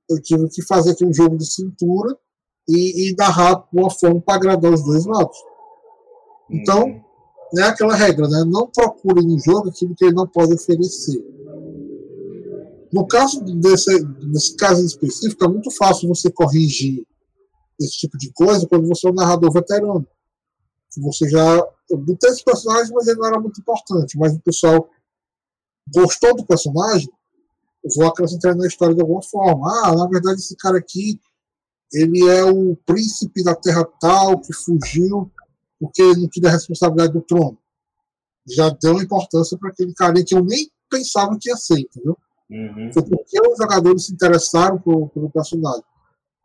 eu 0.10 0.22
tive 0.22 0.50
que 0.50 0.62
fazer 0.64 0.92
aquele 0.92 1.14
jogo 1.14 1.38
de 1.38 1.46
cintura 1.46 2.18
e, 2.68 3.10
e 3.10 3.16
narrar 3.16 3.68
uma 3.74 3.90
forma 3.90 4.22
para 4.22 4.36
agradar 4.36 4.74
os 4.74 4.84
dois 4.84 5.06
lados. 5.06 5.38
Então, 6.52 6.84
uhum. 6.84 7.02
é 7.60 7.64
aquela 7.64 7.96
regra, 7.96 8.28
né? 8.28 8.44
Não 8.46 8.68
procure 8.68 9.26
no 9.26 9.40
jogo 9.40 9.70
aquilo 9.70 9.96
que 9.96 10.06
ele 10.06 10.16
não 10.16 10.28
pode 10.28 10.54
oferecer. 10.54 11.24
No 12.92 13.08
caso 13.08 13.40
desse, 13.42 14.06
nesse 14.22 14.56
caso 14.58 14.86
específico, 14.86 15.46
é 15.46 15.48
muito 15.48 15.72
fácil 15.72 16.10
você 16.10 16.30
corrigir 16.30 17.06
esse 17.80 17.98
tipo 17.98 18.18
de 18.18 18.32
coisa 18.34 18.68
quando 18.68 18.88
você 18.88 19.08
é 19.08 19.12
um 19.12 19.16
narrador 19.16 19.52
veterano. 19.52 20.06
Você 20.98 21.30
já. 21.30 21.58
Eu 21.90 21.98
botei 21.98 22.30
esse 22.30 22.44
personagem, 22.44 22.94
mas 22.94 23.08
ele 23.08 23.18
não 23.18 23.28
era 23.28 23.40
muito 23.40 23.62
importante. 23.62 24.18
Mas 24.18 24.34
o 24.34 24.42
pessoal 24.42 24.90
gostou 25.94 26.36
do 26.36 26.46
personagem, 26.46 27.10
eu 27.84 27.90
vou 27.96 28.08
acrescentar 28.08 28.56
na 28.56 28.68
história 28.68 28.94
de 28.94 29.02
alguma 29.02 29.22
forma. 29.22 29.72
Ah, 29.86 29.96
na 29.96 30.08
verdade, 30.08 30.40
esse 30.40 30.56
cara 30.58 30.78
aqui, 30.78 31.20
ele 31.94 32.28
é 32.30 32.44
o 32.44 32.76
príncipe 32.86 33.42
da 33.44 33.56
terra 33.56 33.86
tal 34.00 34.40
que 34.40 34.54
fugiu 34.54 35.32
porque 35.82 36.00
ele 36.00 36.22
não 36.22 36.30
tinha 36.30 36.48
a 36.48 36.52
responsabilidade 36.52 37.14
do 37.14 37.22
trono. 37.24 37.58
Já 38.48 38.70
deu 38.70 39.02
importância 39.02 39.58
para 39.58 39.70
aquele 39.70 39.94
cara 39.96 40.24
que 40.24 40.36
eu 40.36 40.46
nem 40.46 40.70
pensava 40.88 41.36
que 41.42 41.50
ia 41.50 41.56
ser, 41.56 41.80
entendeu? 41.80 42.16
Uhum. 42.52 42.92
Foi 42.94 43.04
porque 43.04 43.42
os 43.42 43.58
jogadores 43.58 44.06
se 44.06 44.14
interessaram 44.14 44.80
pelo, 44.80 45.10
pelo 45.10 45.32
personagem. 45.32 45.84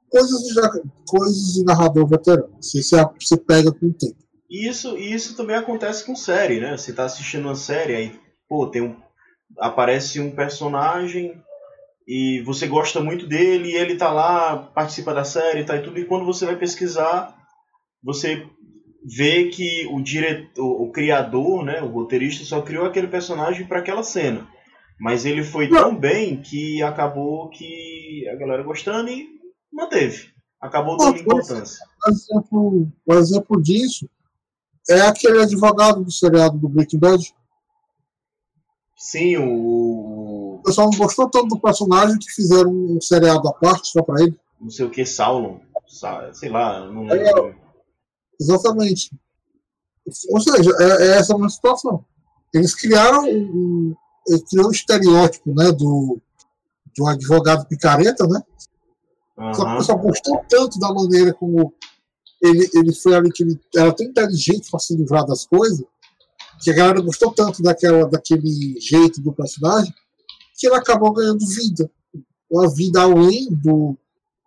Coisas 0.09 0.41
de, 0.41 0.55
coisas 1.07 1.53
de 1.53 1.64
narrador 1.64 2.09
veterano. 2.09 2.57
Você, 2.61 2.80
você 2.80 3.37
pega 3.37 3.70
com 3.70 3.87
o 3.87 3.93
tempo. 3.93 4.16
Isso, 4.49 4.97
isso 4.97 5.37
também 5.37 5.57
acontece 5.57 6.07
com 6.07 6.16
série, 6.16 6.59
né? 6.59 6.76
Você 6.76 6.93
está 6.93 7.05
assistindo 7.05 7.45
uma 7.45 7.57
série, 7.57 7.95
aí, 7.95 8.20
pô, 8.49 8.68
tem 8.68 8.80
um. 8.80 8.97
Aparece 9.59 10.20
um 10.20 10.30
personagem 10.30 11.43
e 12.07 12.41
você 12.43 12.66
gosta 12.66 13.01
muito 13.01 13.26
dele, 13.26 13.70
e 13.70 13.76
ele 13.76 13.97
tá 13.97 14.12
lá, 14.12 14.57
participa 14.57 15.12
da 15.12 15.24
série 15.24 15.64
tá, 15.64 15.76
e 15.76 15.82
tudo, 15.82 15.99
e 15.99 16.05
quando 16.05 16.24
você 16.24 16.47
vai 16.47 16.57
pesquisar, 16.57 17.37
você 18.03 18.47
vê 19.07 19.45
que 19.45 19.87
o 19.87 20.03
diretor, 20.03 20.83
o 20.83 20.91
criador, 20.91 21.65
né, 21.65 21.81
o 21.81 21.89
roteirista 21.89 22.45
só 22.45 22.61
criou 22.61 22.85
aquele 22.85 23.07
personagem 23.07 23.67
para 23.67 23.79
aquela 23.79 24.03
cena. 24.03 24.49
Mas 24.99 25.25
ele 25.25 25.45
foi 25.45 25.69
tão 25.69 25.95
bem 25.95 26.41
que 26.41 26.83
acabou 26.83 27.49
que 27.51 28.27
a 28.29 28.35
galera 28.35 28.63
gostando 28.63 29.11
e 29.11 29.29
manteve. 29.73 30.31
acabou 30.61 30.97
dando 30.97 31.19
importância. 31.19 31.85
Um 32.05 32.11
exemplo, 32.11 32.89
um 33.07 33.15
exemplo 33.15 33.63
disso 33.63 34.09
é 34.89 35.03
aquele 35.03 35.43
advogado 35.43 36.03
do 36.03 36.11
seriado 36.11 36.59
do 36.59 36.69
Breaking 36.69 36.99
Bad. 36.99 37.35
Sim, 38.97 39.37
o. 39.37 40.57
O 40.57 40.63
pessoal 40.65 40.91
não 40.91 40.99
gostou 40.99 41.29
tanto 41.29 41.49
do 41.49 41.61
personagem 41.61 42.19
que 42.19 42.33
fizeram 42.33 42.71
um 42.71 43.01
seriado 43.01 43.47
à 43.47 43.53
parte 43.53 43.89
só 43.89 44.03
pra 44.03 44.21
ele. 44.23 44.35
Não 44.61 44.71
sei 44.71 44.87
o 44.87 44.91
que, 44.91 45.05
Saulo. 45.05 45.61
Sei 46.33 46.49
lá, 46.49 46.91
não 46.91 47.05
lembro. 47.05 47.49
É, 47.49 47.66
exatamente. 48.41 49.11
Ou 50.30 50.41
seja, 50.41 50.70
é, 50.78 50.84
é 50.84 51.18
essa 51.18 51.37
a 51.37 51.49
situação. 51.49 52.05
Eles 52.55 52.74
criaram 52.74 53.24
um, 53.24 53.95
um, 54.28 54.39
criou 54.49 54.68
um 54.68 54.70
estereótipo 54.70 55.55
né, 55.55 55.72
do, 55.72 56.20
do 56.97 57.07
advogado 57.07 57.66
picareta, 57.66 58.26
né? 58.26 58.43
Uhum. 59.37 59.55
Só 59.55 59.64
que 59.64 59.72
o 59.72 59.76
pessoal 59.78 59.99
gostou 59.99 60.45
tanto 60.49 60.78
da 60.78 60.93
maneira 60.93 61.34
como 61.34 61.74
ele, 62.43 62.68
ele 62.74 62.95
foi 62.95 63.14
ali 63.14 63.30
que 63.30 63.43
ele 63.43 63.61
era 63.74 63.93
tão 63.93 64.07
inteligente 64.07 64.70
para 64.70 64.80
se 64.80 64.97
livrar 64.97 65.26
das 65.26 65.45
coisas, 65.45 65.84
que 66.62 66.70
a 66.70 66.74
galera 66.74 67.01
gostou 67.01 67.32
tanto 67.32 67.62
daquela, 67.62 68.09
daquele 68.09 68.80
jeito 68.80 69.20
do 69.20 69.32
personagem, 69.32 69.93
que 70.59 70.66
ele 70.66 70.76
acabou 70.76 71.12
ganhando 71.12 71.47
vida. 71.47 71.91
Uma 72.51 72.72
vida 72.72 73.03
além 73.03 73.49
do, 73.51 73.97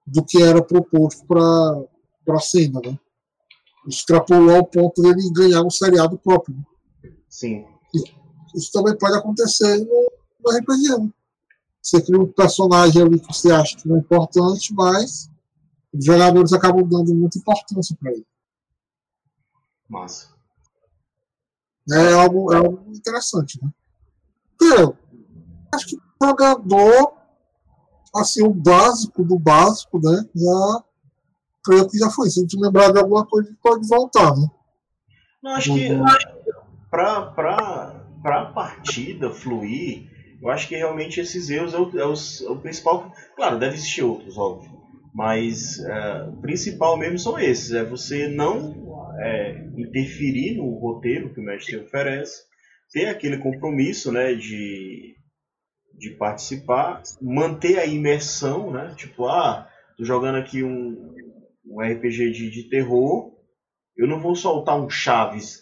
do 0.07 0.23
que 0.23 0.41
era 0.41 0.63
proposto 0.63 1.25
para 1.27 2.35
a 2.35 2.39
cena, 2.39 2.79
né? 2.83 2.97
Extrapolou 3.87 4.55
ao 4.55 4.65
ponto 4.65 5.01
dele 5.01 5.31
ganhar 5.31 5.63
um 5.63 5.69
seriado 5.69 6.17
próprio. 6.17 6.55
Né? 6.55 7.13
Sim. 7.27 7.65
Isso 8.55 8.71
também 8.71 8.97
pode 8.97 9.17
acontecer 9.17 9.77
no, 9.79 10.11
no 10.43 10.57
RPG. 10.57 10.97
Né? 10.97 11.09
Você 11.81 12.01
cria 12.01 12.19
um 12.19 12.31
personagem 12.31 13.01
ali 13.01 13.19
que 13.19 13.33
você 13.33 13.51
acha 13.51 13.77
que 13.77 13.87
não 13.87 13.95
é 13.95 13.99
importante, 13.99 14.73
mas 14.73 15.29
os 15.93 16.05
jogadores 16.05 16.53
acabam 16.53 16.87
dando 16.87 17.13
muita 17.15 17.37
importância 17.37 17.95
para 17.99 18.11
ele. 18.11 18.25
Massa. 19.87 20.27
É 21.91 22.13
algo, 22.13 22.53
é 22.53 22.57
algo 22.57 22.91
interessante, 22.93 23.59
né? 23.63 23.71
Eu 24.61 24.95
acho 25.73 25.87
que 25.87 25.95
o 25.95 26.27
jogador, 26.27 27.13
assim, 28.15 28.43
o 28.43 28.53
básico 28.53 29.23
do 29.23 29.39
básico, 29.39 29.99
né? 29.99 30.29
Já 30.35 30.83
creio 31.63 31.87
que 31.87 31.97
já 31.97 32.09
foi. 32.09 32.29
Se 32.29 32.39
a 32.39 32.43
gente 32.43 32.59
lembrar 32.59 32.91
de 32.91 32.99
alguma 32.99 33.25
coisa, 33.25 33.55
pode 33.61 33.87
voltar, 33.87 34.35
né? 34.35 34.47
Não, 35.41 35.51
acho 35.51 35.73
que 35.73 35.89
para 36.91 38.03
a 38.25 38.45
partida 38.45 39.31
fluir, 39.31 40.09
eu 40.41 40.49
acho 40.49 40.67
que 40.67 40.75
realmente 40.75 41.19
esses 41.19 41.49
erros 41.49 41.73
é 41.73 41.77
o, 41.77 41.99
é 41.99 42.05
o, 42.05 42.13
é 42.13 42.51
o 42.51 42.59
principal. 42.59 43.11
Claro, 43.35 43.59
deve 43.59 43.75
existir 43.75 44.03
outros, 44.03 44.37
óbvio. 44.37 44.79
Mas 45.13 45.79
é, 45.79 46.23
o 46.29 46.41
principal 46.41 46.97
mesmo 46.97 47.19
são 47.19 47.39
esses: 47.39 47.73
é 47.73 47.83
você 47.83 48.27
não 48.27 49.13
é, 49.19 49.65
interferir 49.77 50.57
no 50.57 50.77
roteiro 50.77 51.33
que 51.33 51.39
o 51.39 51.43
mestre 51.43 51.77
oferece, 51.77 52.43
ter 52.91 53.07
aquele 53.07 53.37
compromisso 53.37 54.11
né, 54.11 54.33
de, 54.33 55.15
de 55.97 56.11
participar, 56.11 57.01
manter 57.21 57.79
a 57.79 57.85
imersão, 57.85 58.71
né? 58.71 58.93
Tipo, 58.95 59.27
ah, 59.27 59.67
tô 59.97 60.05
jogando 60.05 60.37
aqui 60.37 60.63
um, 60.63 61.13
um 61.69 61.81
RPG 61.81 62.31
de, 62.31 62.49
de 62.49 62.63
terror, 62.69 63.31
eu 63.95 64.07
não 64.07 64.19
vou 64.19 64.35
soltar 64.35 64.79
um 64.79 64.89
Chaves, 64.89 65.61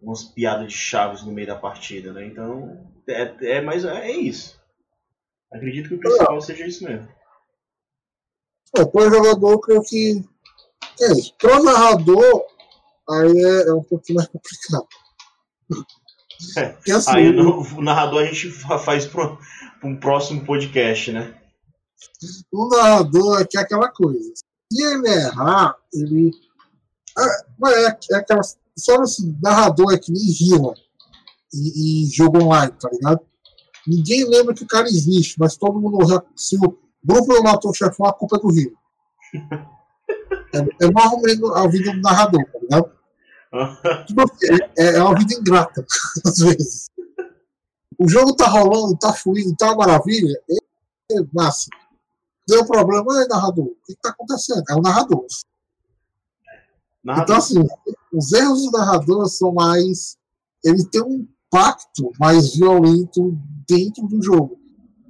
umas 0.00 0.24
piadas 0.24 0.72
de 0.72 0.78
Chaves 0.78 1.22
no 1.22 1.32
meio 1.32 1.46
da 1.46 1.56
partida, 1.56 2.12
né? 2.12 2.26
Então, 2.26 2.90
é, 3.08 3.56
é, 3.56 3.60
mas 3.60 3.84
é, 3.84 4.10
isso. 4.10 4.60
Acredito 5.52 5.88
que 5.88 5.94
o 5.96 6.00
principal 6.00 6.40
seja 6.40 6.66
isso 6.66 6.84
mesmo. 6.84 7.08
É, 8.76 8.84
para 8.86 9.02
o 9.02 9.10
jogador, 9.10 9.60
creio 9.60 9.82
que. 9.82 10.24
É 11.00 11.12
isso. 11.12 11.34
Para 11.38 11.60
o 11.60 11.64
narrador, 11.64 12.46
aí 13.10 13.44
é, 13.44 13.68
é, 13.68 13.74
um 13.74 13.82
pouquinho 13.82 14.16
mais 14.16 14.28
complicado. 14.28 14.88
É. 16.56 16.92
Assim, 16.92 17.10
aí 17.10 17.32
no, 17.32 17.60
o 17.60 17.82
narrador 17.82 18.22
a 18.22 18.24
gente 18.24 18.50
faz 18.50 19.06
para 19.06 19.38
um 19.84 19.98
próximo 19.98 20.44
podcast, 20.44 21.12
né? 21.12 21.38
O 22.50 22.68
narrador 22.68 23.40
é 23.40 23.44
que 23.44 23.58
é 23.58 23.60
aquela 23.60 23.90
coisa. 23.90 24.32
Se 24.72 24.82
ele 24.82 25.08
errar, 25.08 25.76
ele. 25.92 26.30
É, 27.18 27.86
é, 27.86 27.98
é 28.12 28.16
aquela. 28.16 28.40
Só 28.76 29.02
assim, 29.02 29.36
narrador 29.42 29.92
é 29.92 29.98
que 29.98 30.10
nem 30.10 30.32
Vila 30.32 30.74
e, 31.52 32.04
e 32.04 32.10
jogo 32.10 32.42
online, 32.42 32.72
tá 32.80 32.88
ligado? 32.90 33.20
Ninguém 33.86 34.24
lembra 34.24 34.54
que 34.54 34.64
o 34.64 34.66
cara 34.66 34.88
existe, 34.88 35.38
mas 35.38 35.56
todo 35.56 35.78
mundo 35.78 36.08
já. 36.08 36.22
Se 36.34 36.56
o 36.56 36.78
grupo 37.04 37.34
não 37.34 37.42
matou 37.42 37.70
o 37.70 37.74
chefão, 37.74 38.06
a 38.06 38.14
culpa 38.14 38.36
é 38.36 38.40
do 38.40 38.50
Rio. 38.50 38.72
É, 40.54 40.84
é 40.84 40.90
mais 40.90 41.10
ou 41.10 41.22
menos 41.22 41.50
a 41.56 41.66
vida 41.66 41.90
do 41.90 42.00
narrador, 42.02 42.44
tá 42.44 42.58
ligado? 42.58 42.92
Tipo 44.06 44.20
assim, 44.20 44.62
é, 44.76 44.96
é 44.96 45.02
uma 45.02 45.18
vida 45.18 45.32
ingrata, 45.32 45.82
às 46.26 46.36
vezes. 46.36 46.90
O 47.98 48.06
jogo 48.06 48.36
tá 48.36 48.48
rolando, 48.48 48.94
tá 48.98 49.14
fluindo, 49.14 49.56
tá 49.56 49.68
uma 49.68 49.86
maravilha. 49.86 50.38
É, 50.50 51.16
é 51.16 51.24
massa. 51.32 51.70
Deu 52.46 52.66
problema, 52.66 53.22
é 53.22 53.26
narrador. 53.28 53.66
O 53.66 53.76
que, 53.86 53.94
que 53.94 54.00
tá 54.00 54.10
acontecendo? 54.10 54.62
É 54.68 54.74
o 54.74 54.80
narrador. 54.80 55.24
narrador. 57.02 57.24
Então, 57.24 57.36
assim, 57.36 57.66
os 58.12 58.32
erros 58.32 58.64
do 58.64 58.70
narrador 58.72 59.28
são 59.28 59.52
mais. 59.52 60.16
Ele 60.64 60.84
tem 60.88 61.02
um 61.02 61.26
impacto 61.46 62.12
mais 62.18 62.54
violento 62.54 63.36
dentro 63.68 64.06
do 64.06 64.22
jogo. 64.22 64.58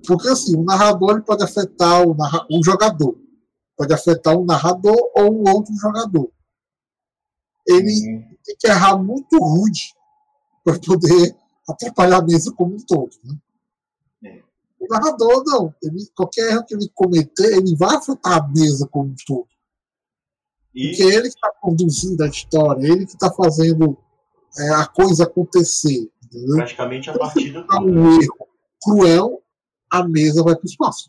Porque 0.06 0.28
assim, 0.28 0.56
o 0.56 0.64
narrador 0.64 1.12
ele 1.12 1.22
pode 1.22 1.44
afetar 1.44 2.06
o, 2.06 2.14
narra 2.14 2.44
o 2.50 2.62
jogador, 2.64 3.16
pode 3.76 3.94
afetar 3.94 4.36
o 4.36 4.44
narrador 4.44 4.98
ou 5.14 5.32
o 5.32 5.48
outro 5.48 5.72
jogador. 5.76 6.30
Ele 7.66 8.16
uhum. 8.16 8.36
tem 8.44 8.56
que 8.58 8.66
errar 8.66 8.98
muito 8.98 9.38
rude 9.38 9.94
para 10.64 10.78
poder 10.80 11.36
atrapalhar 11.68 12.18
a 12.18 12.24
mesa 12.24 12.52
como 12.52 12.74
um 12.74 12.78
todo. 12.78 13.10
Né? 13.24 13.34
O 14.82 14.86
narrador 14.88 15.44
não, 15.46 15.72
ele, 15.80 16.08
qualquer 16.16 16.50
erro 16.50 16.64
que 16.66 16.74
ele 16.74 16.90
cometer, 16.92 17.56
ele 17.56 17.76
vai 17.76 17.94
afetar 17.94 18.38
a 18.38 18.48
mesa 18.48 18.88
como 18.88 19.10
um 19.10 19.14
todo. 19.24 19.46
E... 20.74 20.88
Porque 20.88 21.02
ele 21.04 21.22
que 21.22 21.28
está 21.28 21.52
conduzindo 21.60 22.24
a 22.24 22.26
história, 22.26 22.84
ele 22.84 23.06
que 23.06 23.12
está 23.12 23.32
fazendo 23.32 23.96
é, 24.58 24.70
a 24.74 24.86
coisa 24.86 25.22
acontecer. 25.22 26.10
Entendeu? 26.24 26.56
Praticamente 26.56 27.10
a 27.10 27.16
partida 27.16 27.64
toda. 27.64 27.80
um 27.80 28.20
erro 28.20 28.48
cruel, 28.82 29.42
a 29.88 30.02
mesa 30.02 30.42
vai 30.42 30.56
para 30.56 30.64
o 30.64 30.68
espaço. 30.68 31.08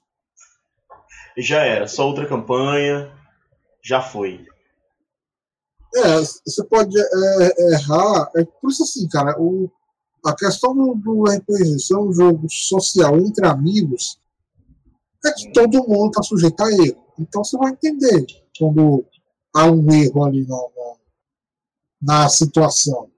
Já 1.35 1.63
era, 1.63 1.87
só 1.87 2.07
outra 2.07 2.27
campanha, 2.27 3.11
já 3.83 4.03
foi. 4.03 4.45
É, 5.95 6.19
você 6.19 6.63
pode 6.69 6.95
é, 6.95 7.73
errar. 7.73 8.29
É 8.35 8.45
por 8.45 8.69
isso 8.69 8.83
assim, 8.83 9.07
cara, 9.07 9.35
o, 9.41 9.71
a 10.25 10.35
questão 10.35 10.73
do, 10.73 10.95
do 10.95 11.23
RPG 11.23 11.79
ser 11.79 11.97
um 11.97 12.13
jogo 12.13 12.47
social 12.49 13.17
entre 13.19 13.45
amigos 13.45 14.17
é 15.25 15.31
que 15.31 15.51
todo 15.51 15.87
mundo 15.87 16.07
está 16.07 16.23
sujeito 16.23 16.61
a 16.61 16.71
erro. 16.71 17.03
Então 17.19 17.43
você 17.43 17.57
vai 17.57 17.71
entender 17.71 18.25
quando 18.57 19.05
há 19.53 19.69
um 19.69 19.91
erro 19.91 20.23
ali 20.23 20.45
na, 20.47 20.55
na, 20.55 22.23
na 22.23 22.29
situação. 22.29 23.09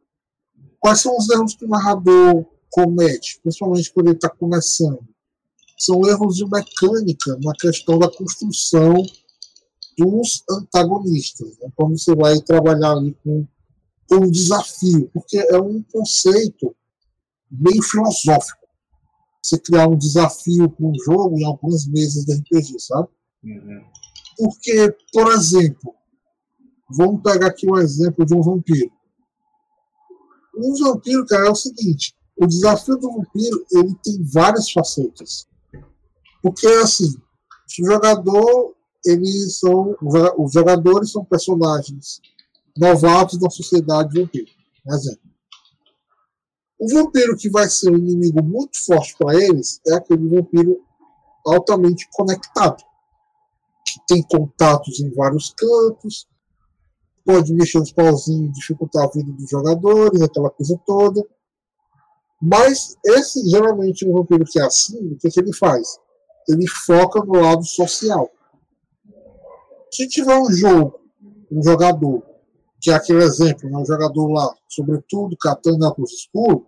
Quais 0.79 1.01
são 1.01 1.17
os 1.17 1.29
erros 1.29 1.55
que 1.55 1.65
o 1.65 1.69
narrador 1.69 2.45
comete, 2.69 3.39
principalmente 3.41 3.91
quando 3.93 4.07
ele 4.07 4.15
está 4.15 4.29
começando? 4.29 5.03
São 5.77 6.07
erros 6.07 6.35
de 6.35 6.45
mecânica 6.45 7.37
na 7.41 7.53
questão 7.53 7.99
da 7.99 8.09
construção 8.09 8.95
dos 9.97 10.43
antagonistas. 10.49 11.57
Né? 11.59 11.69
Quando 11.75 11.97
você 11.97 12.15
vai 12.15 12.39
trabalhar 12.41 12.91
ali 12.91 13.15
com 13.23 13.47
um 14.11 14.29
desafio, 14.29 15.09
porque 15.13 15.37
é 15.37 15.57
um 15.57 15.81
conceito 15.91 16.75
meio 17.59 17.81
filosófico. 17.83 18.65
Você 19.41 19.59
criar 19.59 19.87
um 19.87 19.97
desafio 19.97 20.69
para 20.69 20.85
um 20.85 20.93
jogo 21.05 21.37
em 21.37 21.45
algumas 21.45 21.87
mesas 21.87 22.25
de 22.25 22.33
RPG, 22.33 22.79
sabe? 22.79 23.07
Uhum. 23.43 23.83
Porque, 24.37 24.95
por 25.13 25.31
exemplo, 25.31 25.93
vamos 26.89 27.21
pegar 27.21 27.47
aqui 27.47 27.69
um 27.69 27.77
exemplo 27.77 28.25
de 28.25 28.33
um 28.33 28.41
vampiro. 28.41 28.91
Um 30.57 30.73
vampiro, 30.83 31.25
cara, 31.25 31.47
é 31.47 31.51
o 31.51 31.55
seguinte: 31.55 32.15
o 32.35 32.47
desafio 32.47 32.97
do 32.97 33.11
vampiro 33.11 33.65
ele 33.71 33.95
tem 34.03 34.23
várias 34.23 34.71
facetas. 34.71 35.47
Porque, 36.41 36.67
assim, 36.67 37.15
o 37.81 37.85
jogador, 37.85 38.75
eles 39.05 39.59
são. 39.59 39.95
Os 40.37 40.51
jogadores 40.51 41.11
são 41.11 41.23
personagens 41.23 42.19
novatos 42.77 43.39
da 43.39 43.49
sociedade 43.49 44.19
vampiro. 44.19 44.51
Por 44.83 44.93
exemplo. 44.93 45.34
O 46.77 46.87
vampiro 46.89 47.37
que 47.37 47.49
vai 47.49 47.69
ser 47.69 47.89
um 47.89 47.95
inimigo 47.95 48.43
muito 48.43 48.83
forte 48.85 49.15
para 49.17 49.35
eles 49.35 49.79
é 49.87 49.93
aquele 49.93 50.27
vampiro 50.27 50.81
altamente 51.45 52.07
conectado, 52.11 52.83
que 53.85 53.99
tem 54.07 54.21
contatos 54.23 54.99
em 54.99 55.09
vários 55.13 55.53
cantos, 55.53 56.27
pode 57.23 57.53
mexer 57.53 57.79
os 57.79 57.91
pauzinhos, 57.91 58.53
dificultar 58.53 59.05
a 59.05 59.09
vida 59.09 59.31
dos 59.31 59.49
jogadores, 59.49 60.21
aquela 60.21 60.49
coisa 60.49 60.79
toda. 60.85 61.25
Mas 62.41 62.95
esse, 63.05 63.49
geralmente, 63.49 64.07
um 64.07 64.13
vampiro 64.13 64.43
que 64.45 64.59
é 64.59 64.63
assim, 64.63 65.13
o 65.13 65.17
que, 65.17 65.29
que 65.29 65.39
ele 65.39 65.53
faz? 65.53 65.97
Ele 66.47 66.67
foca 66.67 67.23
no 67.23 67.39
lado 67.39 67.63
social. 67.65 68.29
Se 69.91 70.07
tiver 70.07 70.37
um 70.37 70.51
jogo, 70.51 70.99
um 71.49 71.63
jogador, 71.63 72.21
que 72.85 72.91
é 72.91 72.93
aquele 72.93 73.23
exemplo, 73.23 73.67
né, 73.67 73.79
um 73.79 73.85
jogador 73.85 74.27
lá, 74.27 74.55
sobretudo 74.69 75.35
catando 75.41 75.87
óculos 75.87 76.11
escuro, 76.11 76.67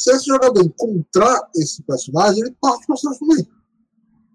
se 0.00 0.10
esse 0.10 0.24
jogador 0.24 0.64
encontrar 0.64 1.50
esse 1.54 1.82
personagem, 1.82 2.40
ele 2.40 2.56
parte 2.58 2.84
o 2.84 2.86
processo 2.86 3.20
também. 3.20 3.46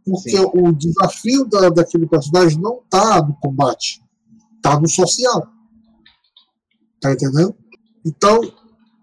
Porque 0.05 0.29
Sim. 0.29 0.51
o 0.53 0.71
desafio 0.71 1.45
da, 1.45 1.69
daquele 1.69 2.05
personagem 2.05 2.61
não 2.61 2.81
está 2.83 3.19
no 3.19 3.35
combate, 3.39 3.99
está 4.57 4.79
no 4.79 4.87
social. 4.87 5.47
Tá 7.01 7.13
entendendo? 7.13 7.55
Então, 8.05 8.39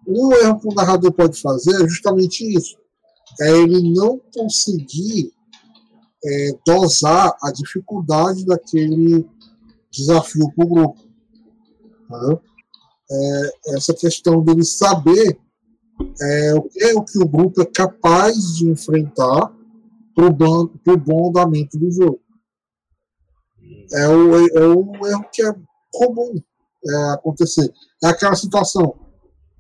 um 0.07 0.33
erro 0.35 0.61
que 0.61 0.69
o 0.69 0.75
narrador 0.75 1.13
pode 1.13 1.41
fazer 1.41 1.83
é 1.83 1.89
justamente 1.89 2.45
isso. 2.57 2.77
É 3.41 3.59
ele 3.59 3.93
não 3.93 4.21
conseguir 4.33 5.33
é, 6.25 6.51
dosar 6.65 7.37
a 7.43 7.51
dificuldade 7.51 8.47
daquele 8.47 9.29
desafio 9.91 10.49
para 10.55 10.65
o 10.65 10.69
grupo. 10.69 11.08
Tá? 12.09 12.41
É, 13.11 13.77
essa 13.77 13.95
questão 13.95 14.43
dele 14.43 14.65
saber 14.65 15.39
é, 16.21 16.55
o 16.55 16.63
que 16.63 16.85
é 16.85 16.95
o 16.95 17.05
que 17.05 17.19
o 17.19 17.29
grupo 17.29 17.63
é 17.63 17.67
capaz 17.67 18.57
de 18.57 18.69
enfrentar 18.69 19.53
para 20.15 20.27
o 20.27 20.97
bom 20.97 21.29
andamento 21.29 21.79
do 21.79 21.91
jogo. 21.91 22.21
É 23.93 24.09
o, 24.09 24.49
é 24.49 24.67
o 24.67 25.07
erro 25.07 25.25
que 25.33 25.43
é 25.43 25.55
comum 25.93 26.35
é, 26.87 27.13
acontecer. 27.13 27.73
É 28.03 28.09
aquela 28.09 28.35
situação. 28.35 28.95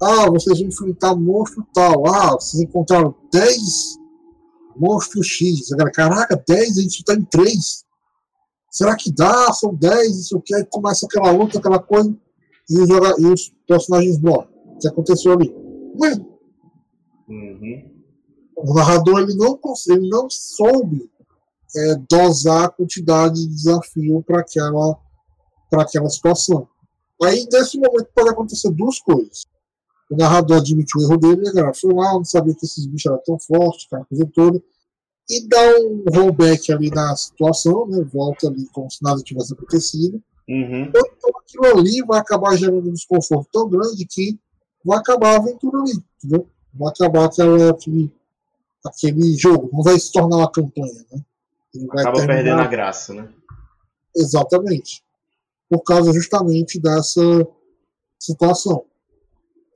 Ah, 0.01 0.31
vocês 0.31 0.59
vão 0.59 0.69
enfrentar 0.69 1.15
monstro 1.17 1.67
tal. 1.73 2.07
Ah, 2.07 2.33
vocês 2.33 2.63
encontraram 2.63 3.15
10 3.33 3.59
monstros 4.77 5.27
X. 5.27 5.73
Agora, 5.73 5.91
caraca, 5.91 6.43
10, 6.47 6.79
a 6.79 6.83
gente 6.83 6.99
está 6.99 7.15
em 7.15 7.25
3. 7.25 7.85
Será 8.71 8.95
que 8.97 9.13
dá? 9.13 9.53
São 9.53 9.75
10, 9.75 10.17
isso 10.17 10.39
aqui. 10.39 10.55
Aí 10.55 10.65
começa 10.67 11.07
aquela 11.07 11.31
luta, 11.33 11.59
aquela 11.59 11.79
coisa. 11.81 12.15
E 12.69 12.79
os, 12.79 12.89
e 13.19 13.27
os 13.27 13.55
personagens 13.67 14.21
morrem. 14.21 14.49
O 14.75 14.79
que 14.79 14.89
aconteceu 14.89 15.33
ali? 15.33 15.55
Mas, 15.99 16.19
uhum. 17.29 17.99
O 18.61 18.75
narrador 18.75 19.21
ele 19.21 19.35
não, 19.37 19.59
ele 19.89 20.09
não 20.09 20.29
soube 20.29 21.09
é, 21.77 21.95
dosar 22.11 22.65
a 22.65 22.69
quantidade 22.69 23.37
de 23.37 23.55
desafio 23.55 24.23
para 24.27 24.41
aquela, 24.41 24.99
aquela 25.73 26.11
situação. 26.11 26.67
Aí, 27.23 27.47
nesse 27.53 27.79
momento, 27.79 28.09
pode 28.15 28.31
acontecer 28.31 28.71
duas 28.73 28.99
coisas. 28.99 29.47
O 30.11 30.17
narrador 30.17 30.59
admitiu 30.59 31.01
o 31.01 31.05
erro 31.05 31.17
dele, 31.19 31.53
galera 31.53 31.75
foi 31.75 31.93
lá, 31.93 32.15
não 32.15 32.25
sabia 32.25 32.55
que 32.55 32.65
esses 32.65 32.87
bichos 32.87 33.07
eram 33.07 33.23
tão 33.25 33.39
fortes, 33.39 33.87
aquela 33.87 34.05
coisa 34.07 34.27
toda, 34.35 34.63
e 35.31 35.47
dá 35.47 35.61
um 35.81 36.05
rollback 36.13 36.73
ali 36.73 36.91
na 36.91 37.15
situação, 37.15 37.87
né? 37.87 38.03
Volta 38.13 38.49
ali 38.49 38.67
como 38.73 38.91
se 38.91 39.03
nada 39.03 39.23
tivesse 39.23 39.53
acontecido. 39.53 40.23
Uhum. 40.49 40.85
Então 40.85 41.31
aquilo 41.41 41.79
ali 41.79 42.03
vai 42.03 42.19
acabar 42.19 42.57
gerando 42.57 42.89
um 42.89 42.93
desconforto 42.93 43.49
tão 43.53 43.69
grande 43.69 44.07
que 44.07 44.39
vai 44.85 44.99
acabar 44.99 45.35
a 45.35 45.37
aventura 45.37 45.81
ali, 45.81 45.93
entendeu? 46.17 46.49
Vai 46.73 46.89
acabar 46.89 47.27
aquela, 47.27 47.71
aquele, 47.71 48.13
aquele 48.85 49.37
jogo, 49.37 49.69
não 49.73 49.83
vai 49.83 49.99
se 49.99 50.11
tornar 50.11 50.39
uma 50.39 50.51
campanha, 50.51 51.05
né? 51.13 51.21
Acaba 51.91 52.13
terminar... 52.13 52.27
perdendo 52.27 52.61
a 52.61 52.67
graça, 52.67 53.13
né? 53.13 53.29
Exatamente. 54.17 55.05
Por 55.69 55.83
causa 55.83 56.13
justamente 56.13 56.81
dessa 56.81 57.21
situação. 58.19 58.85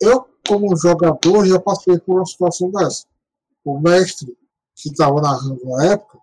Eu, 0.01 0.27
como 0.49 0.75
jogador, 0.75 1.47
já 1.47 1.61
passei 1.61 1.99
por 1.99 2.17
uma 2.17 2.27
situação 2.27 2.71
dessa. 2.71 3.05
O 3.65 3.79
mestre, 3.79 4.35
que 4.75 4.89
estava 4.89 5.21
narrando 5.21 5.65
na 5.67 5.93
época, 5.93 6.19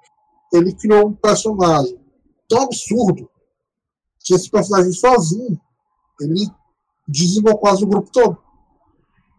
ele 0.51 0.73
criou 0.73 1.07
um 1.07 1.13
personagem 1.13 1.97
tão 2.47 2.63
absurdo 2.63 3.29
que 4.29 4.35
esse 4.35 4.49
personagem 4.51 4.91
sozinho, 4.91 5.59
ele 6.21 6.45
dizimou 7.07 7.57
quase 7.57 7.83
o 7.83 7.87
grupo 7.87 8.11
todo. 8.11 8.37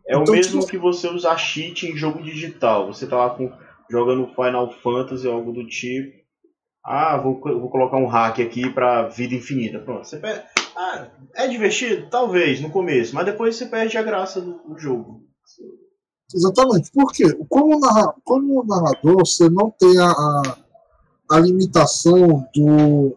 É 0.08 0.16
então, 0.16 0.34
o 0.34 0.36
mesmo 0.36 0.58
tipo... 0.58 0.70
que 0.72 0.78
você 0.78 1.06
usar 1.06 1.36
cheat 1.38 1.86
em 1.86 1.96
jogo 1.96 2.20
digital. 2.20 2.92
Você 2.92 3.06
tá 3.06 3.16
lá 3.16 3.30
com, 3.30 3.52
jogando 3.88 4.26
Final 4.34 4.72
Fantasy 4.82 5.28
ou 5.28 5.34
algo 5.34 5.52
do 5.52 5.64
tipo. 5.64 6.18
Ah, 6.84 7.16
vou, 7.18 7.40
vou 7.40 7.70
colocar 7.70 7.98
um 7.98 8.08
hack 8.08 8.40
aqui 8.40 8.68
pra 8.70 9.06
vida 9.06 9.34
infinita. 9.34 9.78
Pronto, 9.78 10.04
você 10.04 10.18
perde. 10.18 10.42
Ah, 10.76 11.06
é 11.36 11.46
divertido? 11.46 12.08
Talvez, 12.10 12.60
no 12.60 12.70
começo, 12.70 13.14
mas 13.14 13.26
depois 13.26 13.54
você 13.54 13.66
perde 13.66 13.96
a 13.96 14.02
graça 14.02 14.40
do, 14.40 14.58
do 14.66 14.76
jogo. 14.76 15.22
Exatamente. 16.34 16.90
Por 16.90 17.12
quê? 17.12 17.24
Como, 17.48 17.78
narra, 17.78 18.12
como 18.24 18.64
narrador, 18.64 19.18
você 19.18 19.48
não 19.48 19.70
tem 19.70 19.96
a, 19.98 20.10
a, 20.10 20.56
a, 21.30 21.38
limitação 21.38 22.44
do. 22.52 23.16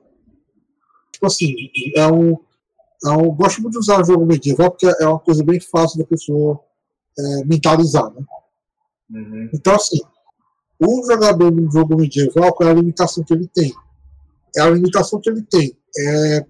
Tipo 1.23 1.27
assim, 1.27 1.55
é 1.95 2.07
um, 2.11 2.37
é 3.05 3.09
um. 3.11 3.33
Gosto 3.33 3.61
muito 3.61 3.73
de 3.73 3.79
usar 3.79 4.01
o 4.01 4.03
jogo 4.03 4.25
medieval 4.25 4.71
porque 4.71 4.87
é 4.87 5.07
uma 5.07 5.19
coisa 5.19 5.41
bem 5.43 5.59
fácil 5.59 5.99
da 5.99 6.05
pessoa 6.05 6.59
é, 7.17 7.45
mentalizar, 7.45 8.11
né? 8.13 8.21
Uhum. 9.09 9.49
Então, 9.53 9.73
assim, 9.73 10.01
o 10.77 11.05
jogador 11.05 11.49
no 11.49 11.71
jogo 11.71 11.95
medieval, 11.95 12.53
qual 12.53 12.67
é 12.67 12.71
a 12.73 12.75
limitação 12.75 13.23
que 13.23 13.33
ele 13.33 13.47
tem? 13.47 13.73
É 14.57 14.61
a 14.61 14.69
limitação 14.69 15.21
que 15.21 15.29
ele 15.29 15.43
tem. 15.43 15.77
É 15.97 16.45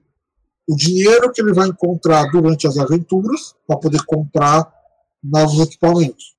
o 0.67 0.75
dinheiro 0.75 1.31
que 1.31 1.41
ele 1.41 1.53
vai 1.53 1.67
encontrar 1.67 2.31
durante 2.31 2.65
as 2.65 2.77
aventuras 2.77 3.53
para 3.67 3.77
poder 3.77 4.03
comprar 4.05 4.73
novos 5.21 5.59
equipamentos. 5.59 6.35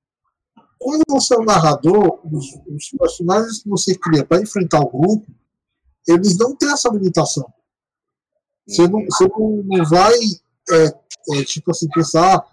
Quando 0.77 1.03
você 1.07 1.35
é 1.35 1.39
um 1.39 1.45
narrador, 1.45 2.19
os, 2.29 2.45
os 2.67 2.89
personagens 2.99 3.63
que 3.63 3.69
você 3.69 3.95
cria 3.95 4.25
para 4.25 4.41
enfrentar 4.41 4.81
o 4.81 4.89
grupo, 4.89 5.25
eles 6.07 6.37
não 6.37 6.55
têm 6.55 6.71
essa 6.71 6.89
limitação. 6.89 7.45
Você 8.67 8.87
não, 8.87 9.05
você 9.05 9.27
não, 9.27 9.63
não 9.63 9.85
vai, 9.85 10.15
é, 10.71 10.85
é, 11.33 11.43
tipo 11.43 11.71
assim, 11.71 11.87
pensar 11.89 12.43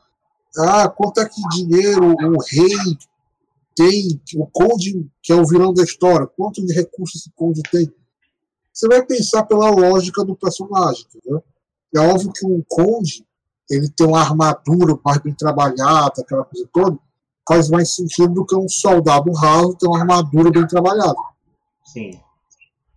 ah, 0.58 0.88
quanto 0.88 1.20
é 1.20 1.28
que 1.28 1.40
dinheiro 1.50 2.14
o 2.14 2.38
rei 2.42 2.98
tem, 3.74 4.20
o 4.36 4.46
Conde, 4.46 5.10
que 5.22 5.32
é 5.32 5.36
o 5.36 5.46
vilão 5.46 5.72
da 5.72 5.82
história, 5.82 6.26
quanto 6.26 6.64
de 6.64 6.74
recursos 6.74 7.20
esse 7.20 7.30
Conde 7.34 7.62
tem. 7.70 7.90
Você 8.72 8.86
vai 8.86 9.04
pensar 9.04 9.44
pela 9.44 9.70
lógica 9.70 10.24
do 10.24 10.36
personagem, 10.36 11.06
entendeu? 11.08 11.42
É 11.94 12.00
óbvio 12.00 12.32
que 12.32 12.46
um 12.46 12.62
Conde, 12.68 13.26
ele 13.70 13.88
tem 13.88 14.06
uma 14.06 14.20
armadura 14.20 14.98
mais 15.04 15.18
bem 15.18 15.34
trabalhada, 15.34 16.20
aquela 16.20 16.44
coisa 16.44 16.68
toda, 16.72 16.98
faz 17.48 17.70
mais 17.70 17.94
sentido 17.94 18.32
do 18.34 18.46
que 18.46 18.54
um 18.54 18.68
soldado 18.68 19.32
raso 19.32 19.76
ter 19.76 19.86
uma 19.86 20.00
armadura 20.00 20.50
bem 20.50 20.66
trabalhada. 20.66 21.16
Sim. 21.84 22.20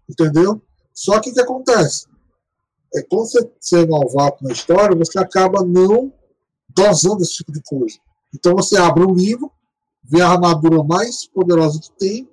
Entendeu? 0.09 0.61
Só 0.93 1.20
que 1.20 1.30
o 1.30 1.34
que 1.34 1.41
acontece? 1.41 2.07
É 2.95 3.01
quando 3.03 3.27
você, 3.27 3.51
você 3.59 3.83
é 3.83 3.85
novato 3.85 4.43
na 4.43 4.51
história, 4.51 4.95
você 4.95 5.19
acaba 5.19 5.63
não 5.65 6.13
dosando 6.69 7.21
esse 7.21 7.35
tipo 7.35 7.51
de 7.51 7.61
coisa. 7.63 7.97
Então 8.33 8.55
você 8.55 8.77
abre 8.77 9.03
um 9.03 9.13
livro, 9.13 9.51
vê 10.03 10.21
a 10.21 10.29
armadura 10.29 10.83
mais 10.83 11.27
poderosa 11.27 11.79
que 11.79 11.91
tem 11.97 12.29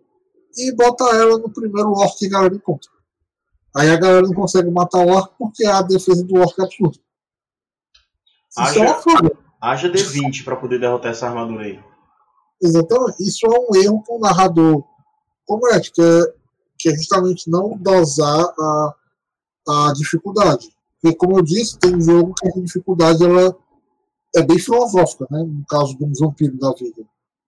e 0.56 0.72
bota 0.74 1.04
ela 1.16 1.38
no 1.38 1.50
primeiro 1.50 1.90
orc 1.90 2.18
que 2.18 2.26
a 2.26 2.30
galera 2.30 2.54
encontra. 2.54 2.90
Aí 3.74 3.90
a 3.90 3.96
galera 3.96 4.26
não 4.26 4.34
consegue 4.34 4.70
matar 4.70 5.04
o 5.04 5.08
orc 5.08 5.32
porque 5.38 5.64
a 5.64 5.82
defesa 5.82 6.24
do 6.24 6.36
orc 6.36 6.60
é 6.60 6.64
absurda. 6.64 6.98
Haja, 8.56 8.84
é 8.84 9.36
haja 9.60 9.90
D20 9.90 10.44
para 10.44 10.56
poder 10.56 10.78
derrotar 10.78 11.12
essa 11.12 11.26
armadura 11.26 11.64
aí. 11.64 11.80
Exatamente. 12.62 13.22
Isso 13.22 13.46
é 13.46 13.58
um 13.58 13.74
erro 13.76 14.02
com 14.04 14.18
o 14.18 14.20
narrador 14.20 14.84
como 15.46 15.68
é, 15.68 15.80
que 15.80 16.00
é, 16.00 16.22
que 16.78 16.88
é 16.88 16.94
justamente 16.94 17.50
não 17.50 17.76
dosar 17.78 18.44
a, 18.58 18.94
a 19.68 19.92
dificuldade. 19.92 20.68
Porque, 21.00 21.16
como 21.16 21.38
eu 21.38 21.42
disse, 21.42 21.78
tem 21.78 22.00
jogo 22.00 22.34
que 22.34 22.48
a 22.48 22.62
dificuldade 22.62 23.24
ela 23.24 23.56
é 24.36 24.42
bem 24.42 24.58
filosófica, 24.58 25.26
né? 25.30 25.42
No 25.42 25.64
caso 25.66 25.96
de 25.96 26.04
um 26.04 26.12
vampiro 26.12 26.56
da 26.58 26.72
vida. 26.72 27.02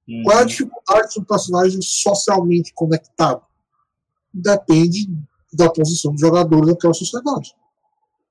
Uhum. 0.08 0.22
Qual 0.24 0.38
é 0.38 0.42
a 0.42 0.44
dificuldade 0.44 1.14
de 1.14 1.20
um 1.20 1.24
personagem 1.24 1.80
socialmente 1.82 2.72
conectado? 2.74 3.42
Depende 4.32 5.08
da 5.52 5.70
posição 5.70 6.12
do 6.12 6.18
jogador 6.18 6.66
daquela 6.66 6.92
sociedade. 6.92 7.54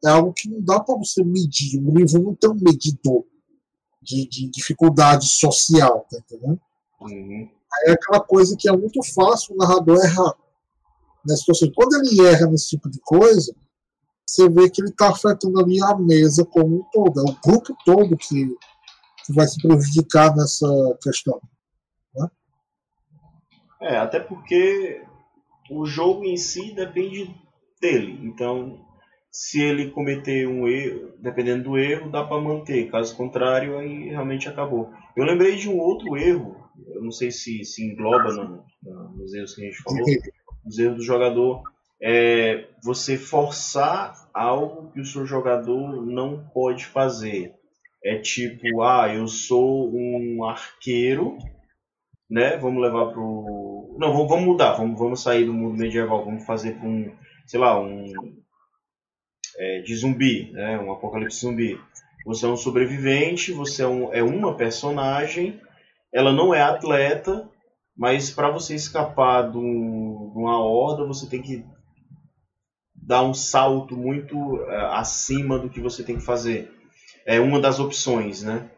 É 0.04 0.10
algo 0.10 0.34
que 0.34 0.50
não 0.50 0.62
dá 0.62 0.80
para 0.80 0.98
você 0.98 1.24
medir. 1.24 1.80
O 1.80 1.98
livro 1.98 2.22
não 2.22 2.36
tem 2.36 2.50
um 2.50 2.56
medidor 2.56 3.24
de, 4.02 4.28
de 4.28 4.50
dificuldade 4.50 5.28
social, 5.28 6.06
tá 6.12 6.18
entendendo? 6.18 6.60
Uhum. 7.00 7.50
Aí 7.74 7.90
é 7.90 7.92
aquela 7.92 8.20
coisa 8.20 8.56
que 8.58 8.68
é 8.68 8.72
muito 8.72 9.02
fácil 9.14 9.56
o 9.56 9.58
narrador 9.58 9.98
errar. 10.04 10.36
Nessa 11.26 11.40
situação. 11.40 11.72
Quando 11.74 11.96
ele 11.96 12.22
erra 12.28 12.48
nesse 12.48 12.72
tipo 12.72 12.90
de 12.90 13.00
coisa, 13.00 13.56
você 14.26 14.50
vê 14.50 14.70
que 14.70 14.82
ele 14.82 14.90
está 14.90 15.10
afetando 15.10 15.60
ali 15.60 15.82
a 15.82 15.96
mesa 15.96 16.46
como 16.46 16.80
um 16.80 16.84
todo, 16.92 17.20
é 17.20 17.24
o 17.24 17.36
grupo 17.46 17.76
todo 17.86 18.18
que, 18.18 18.48
que 19.26 19.34
vai 19.34 19.48
se 19.48 19.62
prejudicar 19.62 20.36
nessa 20.36 20.68
questão. 21.02 21.40
Né? 22.16 22.28
É, 23.82 23.98
até 23.98 24.20
porque 24.20 25.04
o 25.70 25.86
jogo 25.86 26.24
em 26.24 26.38
si 26.38 26.74
depende 26.74 27.34
dele. 27.82 28.20
Então, 28.24 28.80
se 29.32 29.62
ele 29.62 29.92
cometer 29.92 30.48
um 30.48 30.68
erro, 30.68 31.14
dependendo 31.20 31.64
do 31.64 31.78
erro, 31.78 32.12
dá 32.12 32.24
para 32.24 32.42
manter. 32.42 32.90
Caso 32.90 33.16
contrário, 33.16 33.78
aí 33.78 34.10
realmente 34.10 34.48
acabou. 34.48 34.92
Eu 35.16 35.26
lembrei 35.26 35.56
de 35.56 35.68
um 35.68 35.80
outro 35.80 36.16
erro, 36.16 36.56
eu 36.88 37.02
não 37.04 37.12
sei 37.12 37.32
se 37.32 37.64
se 37.64 37.84
engloba 37.84 38.32
no, 38.32 38.64
no, 38.82 39.10
nos 39.18 39.34
erros 39.34 39.56
que 39.56 39.62
a 39.62 39.66
gente 39.66 39.84
falou, 39.84 40.06
nos 40.64 40.80
erros 40.80 40.98
do 40.98 41.04
jogador, 41.04 41.62
é 42.02 42.68
você 42.84 43.18
forçar 43.18 44.14
algo 44.34 44.92
que 44.92 45.00
o 45.00 45.06
seu 45.06 45.26
jogador 45.26 46.06
não 46.06 46.44
pode 46.54 46.86
fazer. 46.86 47.54
É 48.04 48.18
tipo, 48.18 48.82
ah, 48.82 49.14
eu 49.14 49.28
sou 49.28 49.90
um 49.94 50.44
arqueiro, 50.44 51.38
né? 52.30 52.58
Vamos 52.58 52.82
levar 52.82 53.12
pro. 53.14 53.96
Não, 53.98 54.28
vamos, 54.28 54.46
mudar, 54.46 54.74
vamos, 54.74 55.00
vamos 55.00 55.22
sair 55.22 55.46
do 55.46 55.54
mundo 55.54 55.78
medieval, 55.78 56.26
vamos 56.26 56.46
fazer 56.46 56.76
um, 56.84 57.12
sei 57.46 57.60
lá, 57.60 57.80
um. 57.80 58.12
É, 59.58 59.82
de 59.82 59.96
zumbi, 59.96 60.52
né? 60.52 60.80
Um 60.80 60.92
apocalipse 60.92 61.40
zumbi. 61.40 61.80
Você 62.26 62.46
é 62.46 62.50
um 62.50 62.58
sobrevivente, 62.58 63.52
você 63.52 63.84
é, 63.84 63.88
um, 63.88 64.14
é 64.14 64.24
uma 64.24 64.56
personagem, 64.56 65.60
ela 66.12 66.32
não 66.32 66.54
é 66.54 66.62
atleta, 66.62 67.50
mas 67.96 68.32
para 68.32 68.50
você 68.50 68.76
escapar 68.76 69.52
de, 69.52 69.58
um, 69.58 70.32
de, 70.34 70.40
uma 70.40 70.58
horda, 70.58 71.06
você 71.06 71.28
tem 71.28 71.42
que 71.42 71.66
dar 73.06 73.24
um 73.24 73.34
salto 73.34 73.96
muito 73.96 74.38
uh, 74.38 74.70
acima 74.92 75.60
do 75.60 75.70
que 75.70 75.80
você 75.80 76.04
tem 76.04 76.18
que 76.18 76.24
fazer. 76.24 76.72
É 77.26 77.40
uma 77.40 77.60
das 77.60 77.80
opções, 77.80 78.44
né? 78.44 78.70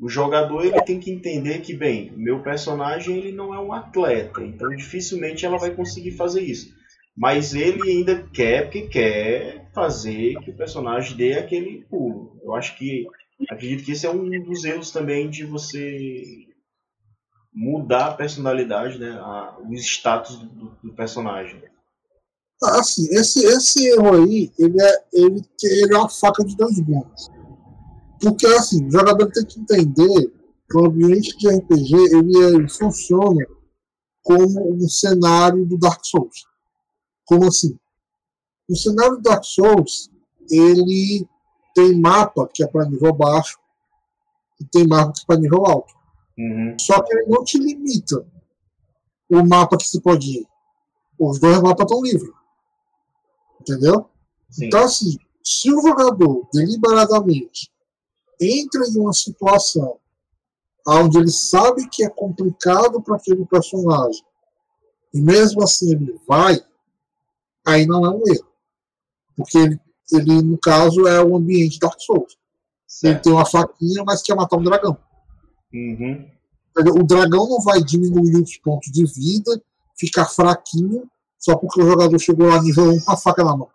O 0.00 0.08
jogador 0.08 0.64
ele 0.64 0.80
tem 0.82 0.98
que 0.98 1.10
entender 1.10 1.60
que, 1.60 1.74
bem, 1.74 2.12
meu 2.16 2.42
personagem 2.42 3.18
ele 3.18 3.32
não 3.32 3.54
é 3.54 3.60
um 3.60 3.72
atleta, 3.72 4.42
então 4.42 4.68
dificilmente 4.70 5.46
ela 5.46 5.58
vai 5.58 5.70
conseguir 5.70 6.12
fazer 6.12 6.42
isso. 6.42 6.74
Mas 7.16 7.54
ele 7.54 7.82
ainda 7.90 8.22
quer, 8.32 8.62
porque 8.62 8.88
quer 8.88 9.70
fazer 9.74 10.34
que 10.40 10.50
o 10.50 10.56
personagem 10.56 11.16
dê 11.16 11.34
aquele 11.34 11.84
pulo. 11.84 12.38
Eu 12.42 12.54
acho 12.54 12.76
que. 12.76 13.06
Acredito 13.50 13.84
que 13.84 13.92
esse 13.92 14.06
é 14.06 14.10
um 14.10 14.28
dos 14.42 14.64
erros 14.64 14.90
também 14.90 15.28
de 15.28 15.44
você 15.44 16.22
mudar 17.52 18.06
a 18.06 18.14
personalidade, 18.14 18.98
né? 18.98 19.10
A, 19.10 19.58
o 19.60 19.74
status 19.74 20.36
do, 20.36 20.78
do 20.82 20.94
personagem. 20.94 21.62
Assim, 22.64 23.06
esse, 23.10 23.44
esse 23.44 23.86
erro 23.88 24.14
aí, 24.14 24.52
ele 24.58 24.80
é, 24.80 25.04
ele, 25.12 25.44
ele 25.62 25.94
é 25.94 25.98
uma 25.98 26.08
faca 26.08 26.44
de 26.44 26.56
dois 26.56 26.78
gumes. 26.78 27.30
Porque, 28.20 28.46
assim, 28.46 28.86
o 28.86 28.90
jogador 28.90 29.30
tem 29.30 29.44
que 29.44 29.60
entender 29.60 30.32
que 30.70 30.76
o 30.76 30.86
ambiente 30.86 31.36
de 31.36 31.48
RPG, 31.48 31.94
ele, 31.94 32.36
ele 32.36 32.68
funciona 32.68 33.44
como 34.22 34.74
um 34.74 34.88
cenário 34.88 35.66
do 35.66 35.76
Dark 35.76 36.00
Souls. 36.04 36.46
Como 37.24 37.46
assim? 37.46 37.76
O 38.68 38.76
cenário 38.76 39.16
do 39.16 39.22
Dark 39.22 39.44
Souls, 39.44 40.10
ele 40.50 41.26
tem 41.74 42.00
mapa 42.00 42.48
que 42.52 42.62
é 42.62 42.66
para 42.66 42.88
nível 42.88 43.12
baixo 43.12 43.58
e 44.60 44.64
tem 44.64 44.86
mapa 44.86 45.12
que 45.12 45.22
é 45.22 45.26
para 45.26 45.40
nível 45.40 45.66
alto. 45.66 45.92
Uhum. 46.38 46.76
Só 46.78 47.02
que 47.02 47.12
ele 47.14 47.26
não 47.26 47.44
te 47.44 47.58
limita 47.58 48.24
o 49.28 49.46
mapa 49.46 49.76
que 49.76 49.88
se 49.88 50.00
pode 50.00 50.40
ir. 50.40 50.46
Os 51.18 51.38
dois 51.38 51.60
mapas 51.60 51.84
estão 51.84 52.02
livres. 52.02 52.30
Entendeu? 53.62 54.08
Sim. 54.50 54.66
Então, 54.66 54.84
assim, 54.84 55.16
se 55.42 55.72
o 55.72 55.80
jogador 55.80 56.48
deliberadamente 56.52 57.70
entra 58.40 58.82
em 58.88 58.98
uma 58.98 59.12
situação 59.12 59.98
onde 60.86 61.18
ele 61.18 61.30
sabe 61.30 61.88
que 61.88 62.04
é 62.04 62.10
complicado 62.10 63.00
para 63.00 63.16
aquele 63.16 63.46
personagem 63.46 64.24
e 65.14 65.20
mesmo 65.20 65.62
assim 65.62 65.92
ele 65.92 66.18
vai, 66.26 66.60
aí 67.64 67.86
não 67.86 68.04
é 68.04 68.10
um 68.10 68.22
erro. 68.26 68.48
Porque 69.36 69.58
ele, 69.58 69.80
ele 70.12 70.42
no 70.42 70.58
caso, 70.58 71.06
é 71.06 71.22
o 71.22 71.36
ambiente 71.36 71.78
Dark 71.78 72.00
Souls. 72.00 72.36
Certo. 72.86 73.14
Ele 73.14 73.20
tem 73.20 73.32
uma 73.32 73.46
faquinha, 73.46 74.02
mas 74.04 74.22
quer 74.22 74.34
matar 74.34 74.56
um 74.56 74.64
dragão. 74.64 74.96
Uhum. 75.72 76.28
O 76.76 77.04
dragão 77.04 77.48
não 77.48 77.60
vai 77.60 77.82
diminuir 77.82 78.42
os 78.42 78.56
pontos 78.58 78.90
de 78.90 79.04
vida, 79.04 79.62
ficar 79.96 80.26
fraquinho, 80.26 81.08
só 81.42 81.56
porque 81.56 81.82
o 81.82 81.86
jogador 81.86 82.16
chegou 82.20 82.46
lá 82.46 82.62
nível 82.62 82.84
1 82.84 83.00
com 83.00 83.12
a 83.12 83.16
faca 83.16 83.42
na 83.42 83.56
mão. 83.56 83.68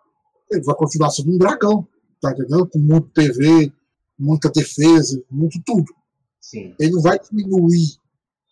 Ele 0.50 0.64
vai 0.64 0.74
continuar 0.74 1.10
sendo 1.10 1.30
um 1.30 1.36
dragão, 1.36 1.86
tá 2.18 2.32
entendendo? 2.32 2.66
Com 2.66 2.78
muito 2.78 3.10
PV, 3.10 3.70
muita 4.18 4.48
defesa, 4.48 5.22
muito 5.30 5.62
tudo. 5.66 5.94
Sim. 6.40 6.74
Ele 6.80 6.92
não 6.92 7.02
vai 7.02 7.18
diminuir 7.18 7.98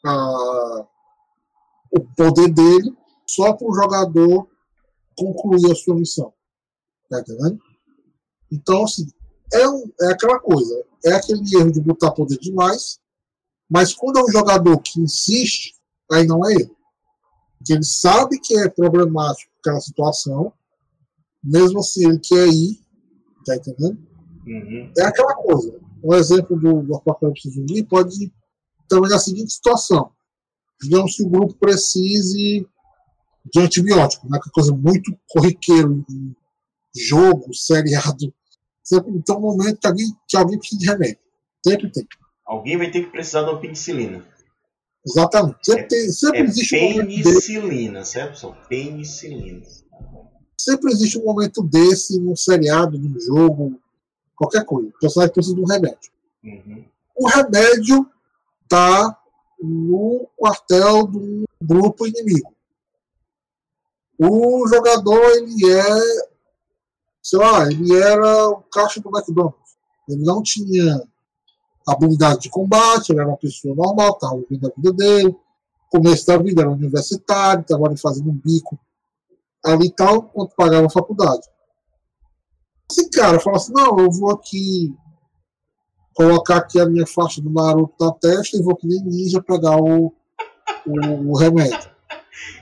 a, 0.04 0.86
o 1.92 2.00
poder 2.14 2.52
dele 2.52 2.94
só 3.26 3.54
para 3.54 3.66
o 3.66 3.74
jogador 3.74 4.46
concluir 5.16 5.72
a 5.72 5.74
sua 5.74 5.96
missão. 5.96 6.30
Tá 7.08 7.20
entendendo? 7.20 7.58
Então, 8.52 8.84
assim, 8.84 9.06
é, 9.50 9.66
um, 9.66 9.90
é 10.02 10.08
aquela 10.08 10.38
coisa. 10.38 10.84
É 11.06 11.12
aquele 11.14 11.40
erro 11.56 11.72
de 11.72 11.80
botar 11.80 12.10
poder 12.10 12.36
demais, 12.36 13.00
mas 13.70 13.94
quando 13.94 14.18
é 14.18 14.24
um 14.24 14.30
jogador 14.30 14.78
que 14.80 15.00
insiste, 15.00 15.74
aí 16.12 16.26
não 16.26 16.46
é 16.46 16.52
erro. 16.52 16.75
Porque 17.66 17.72
ele 17.72 17.84
sabe 17.84 18.38
que 18.38 18.56
é 18.56 18.68
problemático 18.68 19.50
aquela 19.58 19.80
situação, 19.80 20.52
mesmo 21.42 21.80
assim 21.80 22.08
ele 22.08 22.20
quer 22.20 22.46
ir, 22.46 22.80
tá 23.44 23.56
entendendo? 23.56 23.98
Uhum. 24.46 24.92
É 24.96 25.02
aquela 25.02 25.34
coisa. 25.34 25.76
Um 26.00 26.14
exemplo 26.14 26.56
do, 26.56 26.82
do 26.82 26.94
Apocalipse 26.94 27.50
Zumbi 27.50 27.82
pode 27.82 28.32
também 28.88 29.10
na 29.10 29.18
seguinte 29.18 29.52
situação. 29.52 30.12
Digamos 30.80 31.16
que 31.16 31.24
o 31.24 31.28
grupo 31.28 31.54
precise 31.54 32.64
de 33.52 33.60
antibiótico, 33.60 34.30
né, 34.30 34.38
que 34.40 34.48
é 34.48 34.52
coisa 34.52 34.72
muito 34.72 35.18
corriqueiro 35.28 36.04
em 36.08 36.36
jogo, 36.94 37.52
seriado. 37.52 38.32
Sempre 38.84 39.20
tem 39.24 39.36
um 39.36 39.40
momento 39.40 39.80
que 39.80 39.86
alguém, 39.88 40.06
que 40.28 40.36
alguém 40.36 40.58
precisa 40.60 40.78
de 40.78 40.86
remédio. 40.86 41.18
Sempre 41.66 41.90
tem. 41.90 42.06
Alguém 42.46 42.78
vai 42.78 42.92
ter 42.92 43.06
que 43.06 43.10
precisar 43.10 43.42
uma 43.42 43.58
penicilina. 43.58 44.24
Exatamente. 45.06 45.58
Sempre, 45.62 45.82
é, 45.82 45.86
tem, 45.86 46.10
sempre 46.10 46.38
é 46.38 46.44
existe 46.44 46.76
penicilina, 46.76 48.00
um 48.00 48.04
certo, 48.04 48.30
pessoal? 48.30 48.56
Penicilina. 48.68 49.62
Sempre 50.58 50.90
existe 50.90 51.18
um 51.18 51.24
momento 51.24 51.62
desse 51.62 52.20
num 52.20 52.34
seriado, 52.34 52.98
num 52.98 53.20
jogo, 53.20 53.78
qualquer 54.34 54.64
coisa. 54.64 54.88
O 54.88 54.98
personagem 54.98 55.32
precisa 55.32 55.54
de 55.54 55.60
um 55.60 55.66
remédio. 55.66 56.10
Uhum. 56.42 56.84
O 57.16 57.28
remédio 57.28 58.10
está 58.64 59.16
no 59.62 60.28
quartel 60.36 61.06
do 61.06 61.44
grupo 61.62 62.06
inimigo. 62.06 62.52
O 64.18 64.66
jogador, 64.66 65.22
ele 65.36 65.72
é, 65.72 65.84
sei 67.22 67.38
lá, 67.38 67.70
ele 67.70 67.94
era 67.94 68.48
o 68.48 68.62
caixa 68.62 69.00
do 69.00 69.10
McDonald's. 69.10 69.76
Ele 70.08 70.24
não 70.24 70.42
tinha 70.42 71.06
habilidade 71.86 72.40
de 72.40 72.50
combate, 72.50 73.10
ele 73.10 73.20
era 73.20 73.28
uma 73.28 73.36
pessoa 73.36 73.74
normal, 73.74 74.12
estava 74.12 74.36
vivendo 74.36 74.66
a 74.66 74.74
vida 74.76 74.92
dele. 74.92 75.36
Começo 75.90 76.26
da 76.26 76.36
vida 76.36 76.62
era 76.62 76.70
universitário, 76.70 77.62
estava 77.62 77.86
ali 77.86 77.96
fazendo 77.96 78.30
um 78.30 78.34
bico 78.34 78.78
ali 79.64 79.86
e 79.86 79.92
tal, 79.92 80.16
enquanto 80.16 80.54
pagava 80.56 80.86
a 80.86 80.90
faculdade. 80.90 81.48
Esse 82.90 83.08
cara 83.10 83.40
fala 83.40 83.56
assim, 83.56 83.72
não, 83.72 83.98
eu 83.98 84.10
vou 84.10 84.32
aqui 84.32 84.94
colocar 86.14 86.56
aqui 86.56 86.80
a 86.80 86.86
minha 86.86 87.06
faixa 87.06 87.42
do 87.42 87.50
Naruto 87.50 87.94
na 88.00 88.12
testa 88.12 88.56
e 88.56 88.62
vou 88.62 88.76
que 88.76 88.86
nem 88.86 89.02
ninja 89.02 89.42
pegar 89.42 89.76
o, 89.76 90.14
o, 90.86 91.30
o 91.30 91.36
remédio. 91.36 91.90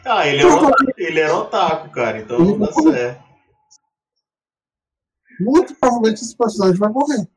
Ah, 0.07 0.27
ele, 0.27 0.41
é 0.41 0.47
um, 0.47 0.71
ele 0.97 1.19
era 1.19 1.37
otaku, 1.37 1.91
cara, 1.91 2.21
então 2.21 2.39
não 2.39 2.59
dá 2.59 2.73
certo. 2.73 3.25
Muito 5.41 5.75
provavelmente 5.75 6.23
esse 6.23 6.37
personagem 6.37 6.79
vai 6.79 6.91
morrer. 6.91 7.29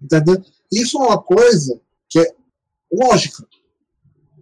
Entendeu? 0.00 0.42
Isso 0.72 0.96
é 0.96 1.06
uma 1.06 1.22
coisa 1.22 1.78
que 2.08 2.18
é 2.18 2.34
lógica. 2.90 3.46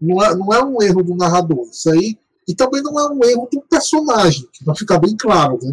Não 0.01 0.23
é, 0.25 0.35
não 0.35 0.53
é 0.53 0.65
um 0.65 0.81
erro 0.81 1.03
do 1.03 1.17
narrador. 1.17 1.69
Isso 1.71 1.91
aí. 1.91 2.17
E 2.49 2.55
também 2.55 2.83
não 2.83 2.99
é 2.99 3.09
um 3.13 3.25
erro 3.25 3.49
do 3.53 3.61
personagem, 3.63 4.49
vai 4.65 4.75
ficar 4.75 4.99
bem 4.99 5.17
claro, 5.17 5.59
né? 5.63 5.73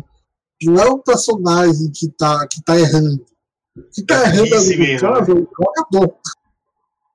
Não 0.61 0.79
é 0.79 0.89
um 0.89 0.99
personagem 0.99 1.91
que 1.91 2.07
está 2.07 2.47
que 2.47 2.61
tá 2.63 2.77
errando. 2.77 3.25
Que 3.93 4.01
está 4.01 4.15
é 4.15 4.27
errando 4.27 4.55
ali 4.55 4.93
no 4.93 4.99
caso 4.99 5.31
é 5.31 5.33
o 5.33 5.47
jogador. 5.57 6.17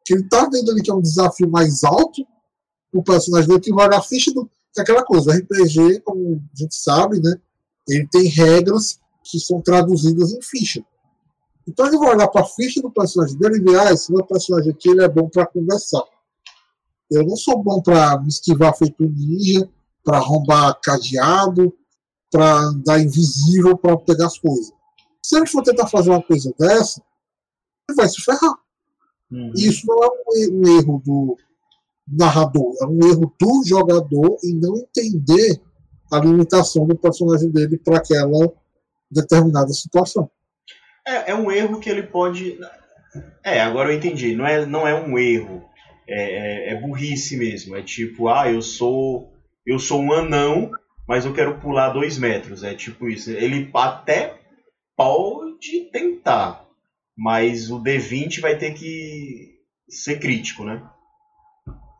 Que 0.04 0.14
ele 0.14 0.22
está 0.22 0.48
vendo 0.48 0.70
ali 0.70 0.82
que 0.82 0.90
é 0.90 0.94
um 0.94 1.02
desafio 1.02 1.48
mais 1.48 1.84
alto, 1.84 2.26
o 2.92 3.02
personagem 3.02 3.48
dele 3.48 3.60
que 3.60 3.72
vai 3.72 3.86
olhar 3.86 3.98
a 3.98 4.02
ficha 4.02 4.32
do. 4.32 4.48
É 4.76 4.80
aquela 4.80 5.04
coisa, 5.04 5.30
o 5.30 5.34
RPG, 5.34 6.00
como 6.00 6.42
a 6.54 6.58
gente 6.58 6.74
sabe, 6.74 7.20
né? 7.20 7.36
Ele 7.88 8.08
tem 8.10 8.26
regras 8.26 8.98
que 9.24 9.38
são 9.38 9.60
traduzidas 9.60 10.32
em 10.32 10.40
ficha. 10.40 10.82
Então 11.72 11.86
ele 11.86 11.96
vai 11.96 12.14
olhar 12.14 12.28
para 12.28 12.42
a 12.42 12.46
ficha 12.46 12.82
do 12.82 12.90
personagem 12.90 13.38
dele 13.38 13.56
e 13.56 13.62
ver, 13.62 13.80
ah, 13.80 13.92
esse 13.92 14.12
meu 14.12 14.22
personagem 14.26 14.70
aqui 14.70 14.90
ele 14.90 15.02
é 15.02 15.08
bom 15.08 15.26
para 15.26 15.46
conversar. 15.46 16.04
Eu 17.10 17.24
não 17.24 17.34
sou 17.34 17.62
bom 17.62 17.80
para 17.80 18.20
me 18.20 18.28
esquivar 18.28 18.76
feito 18.76 19.02
ninja, 19.02 19.66
para 20.04 20.18
arrombar 20.18 20.78
cadeado, 20.82 21.72
para 22.30 22.58
andar 22.58 23.00
invisível 23.00 23.76
para 23.78 23.96
pegar 23.96 24.26
as 24.26 24.38
coisas. 24.38 24.70
Se 25.24 25.36
ele 25.36 25.46
for 25.46 25.62
tentar 25.62 25.86
fazer 25.86 26.10
uma 26.10 26.22
coisa 26.22 26.54
dessa, 26.58 27.02
ele 27.88 27.96
vai 27.96 28.08
se 28.08 28.20
ferrar. 28.20 28.54
Uhum. 29.30 29.52
Isso 29.56 29.86
não 29.86 30.02
é 30.02 30.08
um, 30.08 30.60
um 30.60 30.78
erro 30.78 31.02
do 31.02 31.36
narrador, 32.06 32.74
é 32.82 32.86
um 32.86 32.98
erro 33.08 33.34
do 33.40 33.62
jogador 33.64 34.36
em 34.44 34.54
não 34.56 34.76
entender 34.76 35.58
a 36.10 36.18
limitação 36.18 36.86
do 36.86 36.96
personagem 36.98 37.50
dele 37.50 37.78
para 37.78 37.96
aquela 37.96 38.52
determinada 39.10 39.72
situação. 39.72 40.30
É, 41.06 41.32
é 41.32 41.34
um 41.34 41.50
erro 41.50 41.80
que 41.80 41.90
ele 41.90 42.02
pode. 42.02 42.58
É, 43.44 43.60
agora 43.60 43.92
eu 43.92 43.96
entendi. 43.96 44.34
Não 44.34 44.46
é, 44.46 44.64
não 44.64 44.86
é 44.86 44.94
um 44.94 45.18
erro. 45.18 45.68
É, 46.08 46.70
é, 46.70 46.72
é 46.72 46.80
burrice 46.80 47.36
mesmo. 47.36 47.76
É 47.76 47.82
tipo, 47.82 48.28
ah, 48.28 48.50
eu 48.50 48.62
sou. 48.62 49.32
Eu 49.64 49.78
sou 49.78 50.00
um 50.00 50.12
anão, 50.12 50.70
mas 51.06 51.24
eu 51.24 51.32
quero 51.32 51.60
pular 51.60 51.90
dois 51.90 52.18
metros. 52.18 52.64
É 52.64 52.74
tipo 52.74 53.08
isso. 53.08 53.30
Ele 53.30 53.70
até 53.74 54.38
pode 54.96 55.90
tentar, 55.92 56.66
mas 57.16 57.70
o 57.70 57.80
D20 57.80 58.40
vai 58.40 58.58
ter 58.58 58.74
que 58.74 59.58
ser 59.88 60.18
crítico, 60.18 60.64
né? 60.64 60.82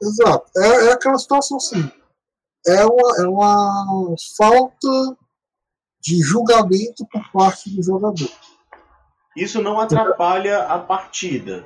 Exato. 0.03 0.51
É, 0.57 0.87
é 0.89 0.93
aquela 0.93 1.19
situação 1.19 1.57
assim. 1.57 1.91
É 2.67 2.85
uma, 2.85 3.23
é 3.23 3.29
uma 3.29 4.15
falta 4.37 5.17
de 6.01 6.21
julgamento 6.21 7.07
por 7.11 7.31
parte 7.33 7.71
do 7.71 7.83
jogador. 7.83 8.29
Isso 9.37 9.63
não 9.63 9.81
atrapalha 9.81 10.65
a 10.65 10.79
partida, 10.79 11.65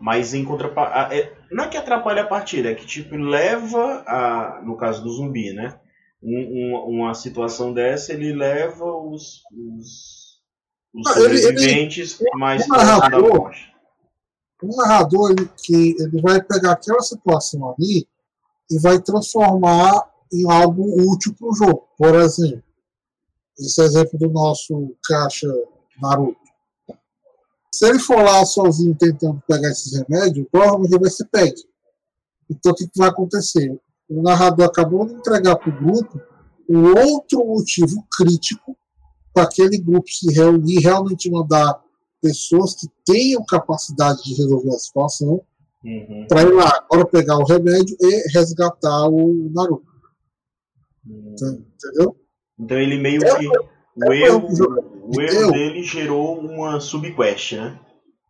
mas 0.00 0.34
em 0.34 0.44
contrapartida. 0.44 1.14
É, 1.14 1.34
não 1.50 1.64
é 1.64 1.68
que 1.68 1.76
atrapalha 1.76 2.22
a 2.22 2.26
partida, 2.26 2.70
é 2.70 2.74
que 2.74 2.86
tipo 2.86 3.16
leva 3.16 4.04
a. 4.06 4.60
No 4.62 4.76
caso 4.76 5.02
do 5.02 5.10
zumbi, 5.10 5.52
né? 5.52 5.78
Um, 6.22 6.30
um, 6.30 6.96
uma 6.96 7.14
situação 7.14 7.72
dessa, 7.72 8.12
ele 8.12 8.32
leva 8.32 8.84
os, 8.84 9.42
os, 9.52 10.40
os 10.92 11.12
sobreviventes 11.12 12.20
ele, 12.20 12.30
ele, 12.30 12.38
mais 12.40 12.66
próximos 12.66 13.10
da 13.10 13.18
morte. 13.18 13.74
O 14.62 14.76
narrador 14.76 15.30
ele, 15.30 15.50
que 15.62 15.94
ele 15.98 16.20
vai 16.20 16.42
pegar 16.42 16.72
aquela 16.72 17.00
situação 17.00 17.70
ali 17.70 18.08
e 18.70 18.78
vai 18.80 19.00
transformar 19.00 20.10
em 20.32 20.50
algo 20.50 21.12
útil 21.12 21.34
para 21.38 21.48
o 21.48 21.54
jogo. 21.54 21.88
Por 21.96 22.14
exemplo, 22.16 22.62
esse 23.58 23.80
exemplo 23.82 24.18
do 24.18 24.28
nosso 24.30 24.96
caixa 25.04 25.48
Naruto. 26.00 26.45
Se 27.76 27.86
ele 27.86 27.98
for 27.98 28.16
lá 28.16 28.42
sozinho 28.46 28.96
tentando 28.98 29.38
pegar 29.46 29.68
esses 29.68 29.92
remédios, 29.92 30.46
provavelmente 30.50 30.92
ele 30.92 31.00
vai 31.02 31.10
ser 31.10 31.26
pego. 31.26 31.56
Então 32.48 32.72
o 32.72 32.74
que, 32.74 32.88
vai 32.96 33.10
acontecer? 33.10 33.78
O 34.08 34.22
narrador 34.22 34.64
acabou 34.64 35.04
de 35.04 35.12
entregar 35.12 35.56
para 35.56 35.68
o 35.68 35.78
grupo 35.78 36.18
um 36.70 36.86
outro 36.98 37.44
motivo 37.44 38.02
crítico 38.16 38.74
para 39.34 39.42
aquele 39.42 39.76
grupo 39.76 40.08
se 40.08 40.32
reunir, 40.32 40.80
realmente 40.80 41.30
mandar 41.30 41.78
pessoas 42.22 42.74
que 42.76 42.86
tenham 43.04 43.44
capacidade 43.44 44.22
de 44.22 44.34
resolver 44.36 44.70
a 44.70 44.78
situação 44.78 45.42
uhum. 45.84 46.26
para 46.28 46.42
ir 46.44 46.54
lá 46.54 46.82
agora 46.90 47.04
pegar 47.04 47.36
o 47.36 47.44
remédio 47.44 47.94
e 48.00 48.32
resgatar 48.32 49.06
o 49.06 49.50
Naruto. 49.52 49.84
Uhum. 51.06 51.34
Entendeu? 51.74 52.16
Então 52.58 52.78
ele 52.78 52.98
meio 52.98 53.22
é, 53.22 53.38
que. 53.38 53.46
É, 53.46 54.08
o 54.08 54.12
é 54.12 54.20
erro, 54.22 54.48
o 55.08 55.20
erro 55.20 55.52
dele 55.52 55.82
gerou 55.82 56.38
uma 56.38 56.80
subquest, 56.80 57.52
né? 57.52 57.80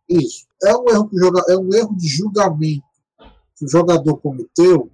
Isso. 0.09 0.45
É 0.63 0.75
um 0.75 0.89
erro, 0.89 1.09
é 1.49 1.57
um 1.57 1.73
erro 1.73 1.95
de 1.95 2.07
julgamento 2.07 2.83
que 3.55 3.65
o 3.65 3.69
jogador 3.69 4.17
cometeu, 4.17 4.91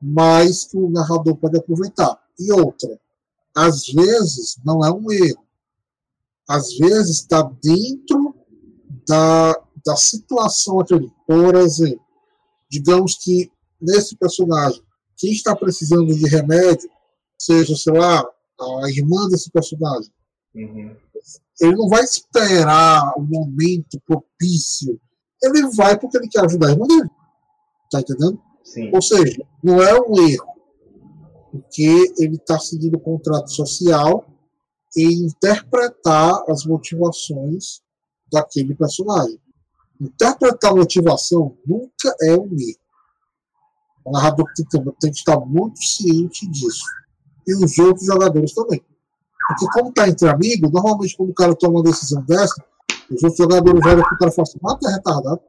mas 0.00 0.64
que 0.64 0.76
o 0.76 0.90
narrador 0.90 1.36
pode 1.36 1.58
aproveitar. 1.58 2.18
E 2.38 2.52
outra, 2.52 2.98
às 3.54 3.86
vezes 3.86 4.58
não 4.64 4.84
é 4.84 4.92
um 4.92 5.10
erro. 5.12 5.44
Às 6.48 6.76
vezes 6.76 7.20
está 7.20 7.42
dentro 7.62 8.34
da, 9.06 9.52
da 9.84 9.96
situação 9.96 10.80
aquele. 10.80 11.10
Por 11.26 11.54
exemplo, 11.56 12.04
digamos 12.68 13.16
que 13.16 13.50
nesse 13.80 14.16
personagem, 14.16 14.82
quem 15.16 15.32
está 15.32 15.54
precisando 15.54 16.14
de 16.14 16.28
remédio, 16.28 16.90
seja, 17.38 17.76
sei 17.76 17.92
lá, 17.92 18.24
a 18.82 18.90
irmã 18.90 19.28
desse 19.28 19.50
personagem. 19.50 20.10
Uhum. 20.54 20.96
Ele 21.60 21.76
não 21.76 21.88
vai 21.88 22.02
esperar 22.02 23.14
o 23.16 23.20
um 23.20 23.26
momento 23.26 24.00
propício. 24.06 25.00
Ele 25.42 25.68
vai 25.70 25.98
porque 25.98 26.16
ele 26.16 26.28
quer 26.28 26.44
ajudar 26.44 26.68
a 26.68 26.70
irmã 26.72 26.86
dele. 26.86 27.10
Tá 27.90 28.00
entendendo? 28.00 28.40
Sim. 28.64 28.90
Ou 28.92 29.02
seja, 29.02 29.44
não 29.62 29.82
é 29.82 29.98
um 30.00 30.28
erro. 30.28 30.52
Porque 31.50 32.14
ele 32.18 32.36
está 32.36 32.58
seguindo 32.58 32.96
o 32.96 33.00
contrato 33.00 33.50
social 33.50 34.26
e 34.96 35.26
interpretar 35.26 36.42
as 36.48 36.64
motivações 36.64 37.82
daquele 38.30 38.74
personagem. 38.74 39.38
Interpretar 40.00 40.72
a 40.72 40.76
motivação 40.76 41.56
nunca 41.66 42.14
é 42.22 42.34
um 42.34 42.50
erro. 42.58 42.82
O 44.04 44.10
narrador 44.10 44.46
tem, 44.56 44.66
tem 45.00 45.10
que 45.12 45.18
estar 45.18 45.38
muito 45.40 45.80
ciente 45.80 46.48
disso 46.50 46.84
e 47.46 47.54
os 47.54 47.78
outros 47.78 48.06
jogadores 48.06 48.52
também. 48.54 48.82
Porque 49.58 49.66
como 49.72 49.88
está 49.90 50.08
entre 50.08 50.28
amigos, 50.28 50.70
normalmente 50.72 51.16
quando 51.16 51.30
o 51.30 51.34
cara 51.34 51.54
toma 51.54 51.74
uma 51.74 51.82
decisão 51.82 52.22
dessa, 52.24 52.64
os 53.10 53.22
outros 53.22 53.38
jogadores 53.38 53.86
olham 53.86 54.02
para 54.02 54.14
o 54.14 54.18
cara 54.18 54.30
e 54.30 54.34
falam 54.34 54.42
assim, 54.42 54.58
tu 54.80 54.88
é 54.88 54.92
retardado. 54.92 55.40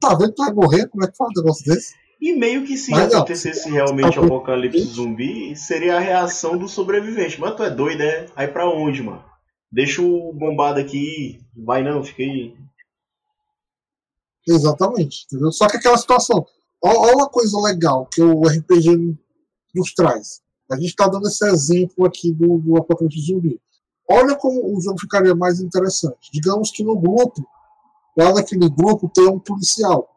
Tá 0.00 0.14
vendo 0.14 0.28
que 0.30 0.36
tu 0.36 0.44
vai 0.44 0.52
morrer? 0.52 0.88
Como 0.88 1.04
é 1.04 1.08
que 1.08 1.16
fala 1.16 1.30
um 1.30 1.40
negócio 1.40 1.64
desse? 1.64 1.94
E 2.20 2.32
meio 2.34 2.64
que 2.64 2.76
se 2.76 2.90
Mas, 2.90 3.14
acontecesse 3.14 3.68
não, 3.68 3.74
realmente 3.74 4.18
o 4.18 4.24
apocalipse 4.24 4.80
zumbi, 4.80 5.54
seria 5.56 5.96
a 5.96 6.00
reação 6.00 6.58
do 6.58 6.68
sobrevivente. 6.68 7.40
Mas 7.40 7.54
tu 7.54 7.62
é 7.62 7.70
doido, 7.70 8.02
é? 8.02 8.26
Aí 8.34 8.48
pra 8.48 8.68
onde, 8.68 9.02
mano? 9.02 9.24
Deixa 9.70 10.02
o 10.02 10.32
bombado 10.32 10.80
aqui, 10.80 11.40
vai 11.56 11.82
não, 11.82 12.02
fica 12.02 12.22
aí. 12.22 12.56
Exatamente, 14.46 15.26
entendeu? 15.26 15.52
Só 15.52 15.68
que 15.68 15.76
aquela 15.76 15.98
situação. 15.98 16.44
Olha 16.82 17.16
uma 17.16 17.28
coisa 17.28 17.60
legal 17.60 18.06
que 18.06 18.22
o 18.22 18.42
RPG 18.42 19.16
nos 19.74 19.92
traz. 19.94 20.40
A 20.70 20.76
gente 20.76 20.90
está 20.90 21.08
dando 21.08 21.26
esse 21.26 21.44
exemplo 21.46 22.04
aqui 22.04 22.32
do, 22.32 22.58
do 22.58 22.76
Apocalipse 22.76 23.20
Zumbi. 23.20 23.60
Olha 24.10 24.36
como 24.36 24.76
o 24.76 24.80
jogo 24.80 25.00
ficaria 25.00 25.34
mais 25.34 25.60
interessante. 25.60 26.30
Digamos 26.32 26.70
que 26.70 26.84
no 26.84 26.98
grupo, 26.98 27.46
lá 28.16 28.32
naquele 28.34 28.68
grupo 28.68 29.10
tem 29.14 29.26
um 29.28 29.38
policial. 29.38 30.14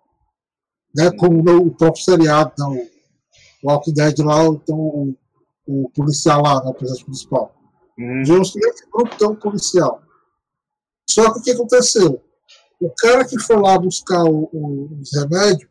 Né, 0.93 1.09
como 1.11 1.41
no 1.41 1.71
próprio 1.71 2.03
seriado, 2.03 2.51
não, 2.57 2.75
o 2.75 3.71
Walking 3.71 3.93
Dead 3.93 4.19
lá, 4.19 4.43
então 4.45 4.77
o, 4.77 5.15
o 5.65 5.89
policial 5.95 6.41
lá 6.41 6.61
na 6.63 6.73
presença 6.73 7.05
principal. 7.05 7.55
Uhum. 7.97 8.23
Digamos 8.23 8.51
que 8.51 8.59
nesse 8.59 8.89
grupo 8.91 9.17
tem 9.17 9.27
um 9.29 9.35
policial. 9.35 10.01
Só 11.09 11.31
que 11.31 11.39
o 11.39 11.43
que 11.43 11.51
aconteceu? 11.51 12.21
O 12.81 12.89
cara 12.95 13.25
que 13.25 13.39
foi 13.39 13.55
lá 13.55 13.77
buscar 13.79 14.23
o, 14.25 14.49
o, 14.51 14.99
os 14.99 15.13
remédios, 15.13 15.69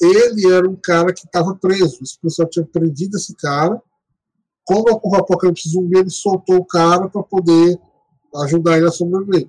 ele 0.00 0.52
era 0.52 0.68
um 0.68 0.76
cara 0.76 1.12
que 1.12 1.26
estava 1.26 1.54
preso. 1.56 1.98
Esse 2.02 2.18
policial 2.20 2.48
tinha 2.48 2.66
prendido 2.66 3.16
esse 3.16 3.34
cara 3.34 3.82
ocorreu 4.68 5.00
o 5.02 5.16
apocalipse 5.16 5.68
zumbi, 5.68 5.98
ele 5.98 6.10
soltou 6.10 6.56
o 6.56 6.64
cara 6.64 7.08
para 7.08 7.22
poder 7.22 7.80
ajudar 8.44 8.76
ele 8.76 8.86
a 8.86 8.92
sobreviver. 8.92 9.48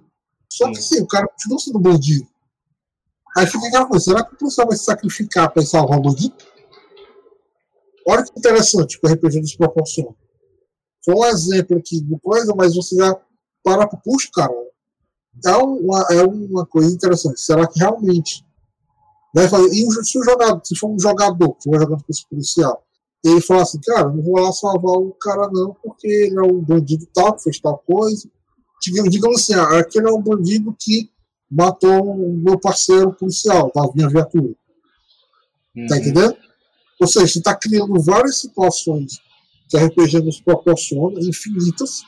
Só 0.51 0.67
que 0.69 0.81
sim, 0.81 1.01
o 1.01 1.07
cara 1.07 1.27
continua 1.27 1.59
sendo 1.59 1.79
bandido. 1.79 2.27
Aí 3.37 3.47
fica 3.47 3.67
aquela 3.67 3.85
coisa, 3.85 4.03
será 4.03 4.25
que 4.25 4.33
o 4.33 4.37
policial 4.37 4.67
vai 4.67 4.77
se 4.77 4.83
sacrificar 4.83 5.51
para 5.51 5.61
salvar 5.63 5.99
o 5.99 6.01
bandido? 6.01 6.35
Olha 8.07 8.23
que 8.23 8.31
interessante 8.37 8.99
que 8.99 9.07
o 9.07 9.11
RPG 9.11 9.39
nos 9.39 9.55
proporciona. 9.55 10.15
Foi 11.03 11.15
um 11.15 11.25
exemplo 11.25 11.77
aqui 11.77 12.01
de 12.01 12.19
coisa, 12.19 12.53
mas 12.55 12.75
você 12.75 12.95
já 12.95 13.15
para 13.63 13.87
para 13.87 13.99
puxa, 13.99 14.29
cara. 14.33 14.53
É 15.45 15.55
uma, 15.55 16.07
é 16.11 16.23
uma 16.23 16.65
coisa 16.65 16.93
interessante. 16.93 17.39
Será 17.39 17.65
que 17.67 17.79
realmente 17.79 18.45
vai 19.33 19.47
fazer? 19.47 19.69
E 19.69 20.03
se 20.03 20.19
o 20.19 20.23
jogador, 20.23 20.61
se 20.63 20.75
for 20.75 20.89
um 20.89 20.99
jogador 20.99 21.53
que 21.55 21.69
vai 21.69 21.79
jogando 21.79 22.03
com 22.03 22.11
esse 22.11 22.27
policial, 22.27 22.83
ele 23.23 23.41
fala 23.41 23.61
assim, 23.61 23.79
cara, 23.81 24.09
não 24.09 24.21
vou 24.23 24.39
lá 24.39 24.51
salvar 24.51 24.95
o 24.95 25.11
cara 25.13 25.47
não, 25.51 25.75
porque 25.83 26.07
ele 26.07 26.37
é 26.37 26.41
um 26.41 26.59
bandido 26.59 27.07
tal, 27.13 27.35
que 27.35 27.43
fez 27.43 27.59
tal 27.59 27.77
coisa. 27.79 28.27
Digamos, 28.81 29.11
digamos 29.11 29.41
assim, 29.41 29.53
ah, 29.53 29.79
aquele 29.79 30.09
é 30.09 30.11
um 30.11 30.21
bandido 30.21 30.75
que 30.79 31.11
matou 31.49 32.15
o 32.15 32.37
meu 32.37 32.59
parceiro 32.59 33.13
policial, 33.13 33.71
da 33.75 33.89
minha 33.93 34.09
viatura. 34.09 34.53
Tá 34.53 34.55
uhum. 35.75 35.87
Tá 35.87 35.97
entendendo? 35.97 36.35
Ou 36.99 37.07
seja, 37.07 37.27
você 37.27 37.39
está 37.39 37.55
criando 37.55 37.99
várias 38.01 38.37
situações 38.37 39.19
que 39.69 39.77
a 39.77 39.85
RPG 39.85 40.21
nos 40.21 40.41
proporciona, 40.41 41.19
infinitas, 41.19 42.03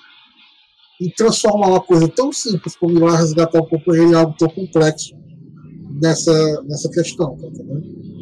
e 1.00 1.10
transformar 1.12 1.68
uma 1.68 1.82
coisa 1.82 2.08
tão 2.08 2.32
simples 2.32 2.76
como 2.76 2.98
ir 2.98 3.02
lá 3.02 3.18
resgatar 3.18 3.60
o 3.60 3.68
companheiro 3.68 4.12
em 4.12 4.16
algo 4.16 4.36
tão 4.38 4.50
complexo 4.50 5.16
nessa, 6.02 6.62
nessa 6.64 6.90
questão, 6.90 7.38
tá 7.38 7.48
entendendo? 7.48 8.13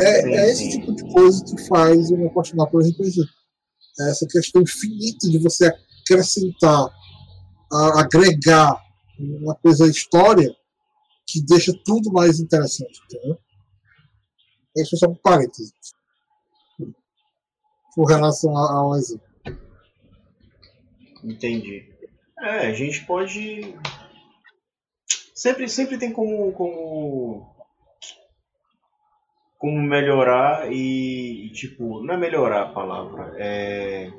É, 0.00 0.22
sim, 0.22 0.34
é 0.34 0.50
esse 0.50 0.70
tipo 0.70 0.94
de 0.94 1.02
coisa 1.12 1.44
que 1.44 1.66
faz 1.66 2.10
eu 2.10 2.18
me 2.18 2.26
apaixonar 2.26 2.66
por 2.66 2.82
RPG. 2.82 3.22
É 4.00 4.10
essa 4.10 4.26
questão 4.26 4.62
infinita 4.62 5.28
de 5.28 5.38
você 5.38 5.72
acrescentar, 6.02 6.88
a, 7.72 8.00
agregar 8.00 8.80
uma 9.18 9.54
coisa 9.54 9.84
à 9.84 9.88
história 9.88 10.54
que 11.26 11.42
deixa 11.42 11.72
tudo 11.84 12.12
mais 12.12 12.38
interessante. 12.38 13.00
Entendeu? 13.04 13.38
Esse 14.76 14.94
é 14.94 14.98
só 14.98 15.06
um 15.06 15.14
parênteses. 15.14 15.72
Com 17.94 18.04
relação 18.04 18.54
ao 18.56 18.94
exemplo. 18.94 19.26
Entendi. 21.24 21.90
É, 22.40 22.68
a 22.68 22.72
gente 22.74 23.04
pode. 23.06 23.74
Sempre, 25.34 25.68
sempre 25.68 25.98
tem 25.98 26.12
como, 26.12 26.52
como 26.52 27.55
como 29.58 29.80
melhorar 29.80 30.70
e, 30.70 31.50
tipo, 31.52 32.02
não 32.02 32.14
é 32.14 32.16
melhorar 32.16 32.62
a 32.62 32.72
palavra, 32.72 33.32
é 33.36 34.10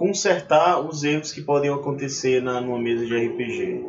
consertar 0.00 0.80
os 0.80 1.04
erros 1.04 1.30
que 1.30 1.42
podem 1.42 1.70
acontecer 1.70 2.42
na, 2.42 2.58
numa 2.58 2.78
mesa 2.78 3.04
de 3.04 3.14
RPG. 3.14 3.84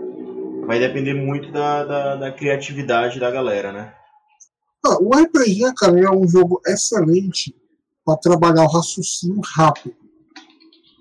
Vai 0.66 0.78
depender 0.78 1.14
muito 1.14 1.49
da, 1.53 1.86
da, 1.86 2.16
da 2.18 2.32
criatividade 2.34 3.18
da 3.18 3.32
galera, 3.32 3.72
né? 3.72 3.95
Ah, 4.86 4.97
o 4.99 5.09
RPG, 5.16 5.74
cara, 5.78 5.97
é 5.97 6.12
um 6.12 6.28
jogo 6.28 6.59
excelente 6.68 7.55
para 8.03 8.18
trabalhar 8.18 8.64
o 8.64 8.72
raciocínio 8.72 9.39
rápido. 9.55 9.95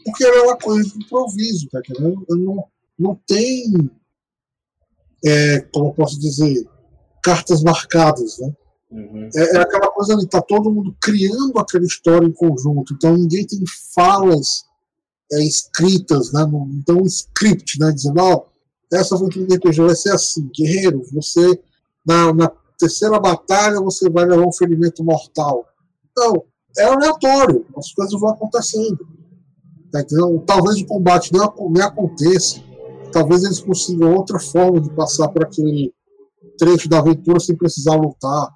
porque 0.04 0.22
é 0.22 0.42
uma 0.42 0.56
coisa 0.56 0.88
de 0.88 1.04
improviso, 1.04 1.68
tá 1.70 1.80
entendendo? 1.80 2.24
Não, 2.28 2.64
não 2.96 3.20
tem, 3.26 3.90
é, 5.24 5.60
como 5.72 5.88
eu 5.88 5.94
posso 5.94 6.20
dizer, 6.20 6.68
cartas 7.22 7.62
marcadas, 7.62 8.38
né? 8.38 8.52
Uhum. 8.90 9.28
É, 9.34 9.56
é, 9.56 9.60
aquela 9.60 9.90
coisa 9.92 10.14
ali, 10.14 10.26
tá 10.26 10.42
todo 10.42 10.70
mundo 10.70 10.94
criando 11.00 11.58
aquela 11.58 11.84
história 11.84 12.26
em 12.26 12.32
conjunto, 12.32 12.94
então 12.94 13.16
ninguém 13.16 13.46
tem 13.46 13.62
falas 13.94 14.64
é, 15.32 15.42
escritas, 15.44 16.32
né? 16.32 16.42
Então 16.78 16.98
um 16.98 17.06
script, 17.06 17.78
né? 17.78 17.92
Dizendo, 17.92 18.20
ó, 18.20 18.34
oh, 18.34 18.96
essa 18.96 19.14
aventura 19.14 19.46
de 19.46 19.56
RPG 19.56 19.80
vai 19.80 19.94
ser 19.94 20.12
assim, 20.12 20.50
guerreiro, 20.52 21.02
você 21.12 21.60
na, 22.04 22.32
na 22.32 22.50
terceira 22.78 23.20
batalha 23.20 23.80
você 23.80 24.10
vai 24.10 24.24
levar 24.24 24.46
um 24.46 24.52
ferimento 24.52 25.04
mortal. 25.04 25.64
Não, 26.16 26.42
é 26.76 26.84
aleatório, 26.84 27.64
as 27.76 27.92
coisas 27.92 28.18
vão 28.18 28.30
acontecendo. 28.30 28.98
Tá 29.92 30.04
Talvez 30.46 30.80
o 30.80 30.86
combate 30.86 31.32
nem, 31.32 31.42
nem 31.70 31.82
aconteça, 31.82 32.60
talvez 33.12 33.44
eles 33.44 33.60
consigam 33.60 34.14
outra 34.14 34.38
forma 34.38 34.80
de 34.80 34.90
passar 34.90 35.28
por 35.28 35.44
aquele 35.44 35.92
trecho 36.60 36.88
da 36.88 36.98
aventura 36.98 37.40
sem 37.40 37.56
precisar 37.56 37.96
lutar. 37.96 38.54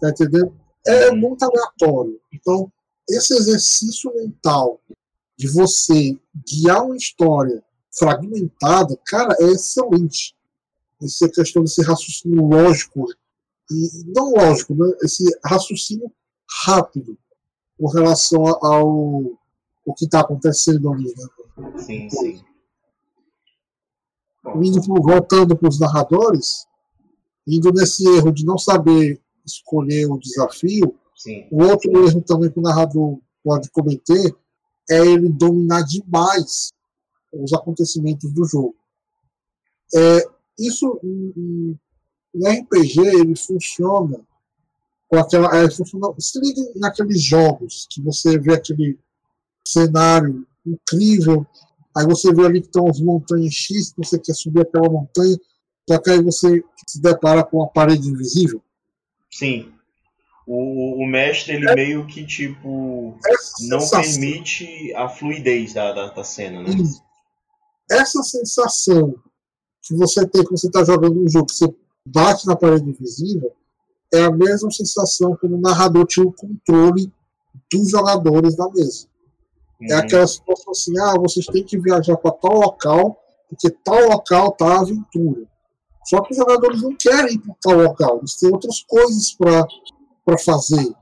Tá 0.00 0.10
entendendo? 0.10 0.54
É 0.86 1.10
muito 1.10 1.42
aleatório. 1.42 2.20
Então, 2.32 2.70
esse 3.10 3.34
exercício 3.34 4.14
mental 4.14 4.80
de 5.36 5.48
você 5.48 6.16
guiar 6.46 6.84
uma 6.84 6.96
história 6.96 7.62
fragmentada, 7.98 8.96
cara, 9.04 9.34
é 9.40 9.46
excelente. 9.46 10.34
Essa 11.02 11.28
questão 11.28 11.62
desse 11.62 11.82
raciocínio 11.82 12.46
lógico, 12.46 13.06
e 13.70 14.12
não 14.14 14.32
lógico, 14.32 14.74
né? 14.74 14.92
esse 15.02 15.24
raciocínio 15.44 16.10
rápido 16.64 17.18
com 17.76 17.88
relação 17.88 18.44
ao 18.62 18.94
o 19.86 19.92
que 19.94 20.04
está 20.06 20.20
acontecendo 20.20 20.90
ali. 20.90 21.04
Né? 21.04 21.78
Sim, 21.78 22.08
sim. 22.08 22.44
Indo, 24.56 24.80
voltando 25.02 25.56
para 25.56 25.68
os 25.68 25.78
narradores, 25.78 26.66
indo 27.46 27.70
nesse 27.72 28.06
erro 28.08 28.32
de 28.32 28.44
não 28.44 28.58
saber 28.58 29.20
escolher 29.44 30.06
o 30.06 30.18
desafio, 30.18 30.94
sim. 31.16 31.46
o 31.50 31.62
outro 31.62 31.90
erro 32.06 32.22
também 32.22 32.50
que 32.50 32.58
o 32.58 32.62
narrador 32.62 33.18
pode 33.42 33.70
cometer 33.70 34.34
é 34.90 34.98
ele 35.06 35.28
dominar 35.28 35.82
demais 35.82 36.72
os 37.32 37.52
acontecimentos 37.52 38.32
do 38.32 38.44
jogo. 38.44 38.76
É, 39.94 40.26
isso 40.58 41.00
em, 41.02 41.78
RPG 42.36 43.00
ele 43.00 43.36
funciona 43.36 44.20
com 45.08 45.18
aquela. 45.18 45.56
É, 45.56 45.70
funciona, 45.70 46.08
se 46.18 46.40
liga 46.40 46.72
naqueles 46.76 47.22
jogos 47.22 47.86
que 47.90 48.02
você 48.02 48.38
vê 48.38 48.54
aquele 48.54 48.98
cenário 49.66 50.46
incrível, 50.66 51.46
aí 51.96 52.04
você 52.06 52.32
vê 52.32 52.44
ali 52.44 52.60
que 52.60 52.66
estão 52.66 52.88
as 52.88 53.00
montanhas 53.00 53.54
X, 53.54 53.94
você 53.96 54.18
quer 54.18 54.34
subir 54.34 54.62
aquela 54.62 54.88
montanha, 54.88 55.38
só 55.88 55.98
que 55.98 56.10
aí 56.10 56.22
você 56.22 56.62
se 56.86 57.00
depara 57.00 57.44
com 57.44 57.58
uma 57.58 57.68
parede 57.68 58.08
invisível. 58.08 58.62
Sim. 59.30 59.72
O, 60.46 61.02
o 61.02 61.06
mestre, 61.06 61.54
ele 61.54 61.68
é, 61.68 61.74
meio 61.74 62.06
que, 62.06 62.26
tipo, 62.26 63.18
não 63.68 63.88
permite 63.88 64.92
a 64.94 65.08
fluidez 65.08 65.72
da, 65.72 65.92
da, 65.92 66.08
da 66.08 66.24
cena, 66.24 66.62
né? 66.62 66.70
Essa 67.90 68.22
sensação 68.22 69.14
que 69.82 69.94
você 69.94 70.26
tem 70.26 70.44
quando 70.44 70.58
você 70.58 70.66
está 70.66 70.84
jogando 70.84 71.22
um 71.22 71.28
jogo, 71.28 71.46
que 71.46 71.54
você 71.54 71.74
bate 72.06 72.46
na 72.46 72.56
parede 72.56 72.88
invisível, 72.88 73.52
é 74.12 74.22
a 74.22 74.30
mesma 74.30 74.70
sensação 74.70 75.36
quando 75.36 75.56
o 75.56 75.60
narrador 75.60 76.06
tinha 76.06 76.26
o 76.26 76.32
controle 76.32 77.12
dos 77.72 77.90
jogadores 77.90 78.56
da 78.56 78.68
mesa. 78.70 79.06
É 79.80 79.84
uhum. 79.84 79.92
É 79.92 79.94
aquela 79.94 80.26
situação 80.26 80.70
assim, 80.70 80.98
ah, 80.98 81.14
vocês 81.18 81.46
têm 81.46 81.64
que 81.64 81.78
viajar 81.78 82.16
para 82.16 82.32
tal 82.32 82.60
local, 82.60 83.18
porque 83.48 83.70
tal 83.70 84.08
local 84.08 84.52
tá 84.52 84.66
a 84.66 84.80
aventura. 84.80 85.42
Só 86.06 86.20
que 86.20 86.32
os 86.32 86.36
jogadores 86.36 86.82
não 86.82 86.94
querem 86.94 87.34
ir 87.34 87.38
para 87.38 87.54
tal 87.60 87.76
local, 87.76 88.18
eles 88.18 88.36
têm 88.36 88.50
outras 88.50 88.82
coisas 88.82 89.32
para 89.32 90.38
fazer. 90.38 90.94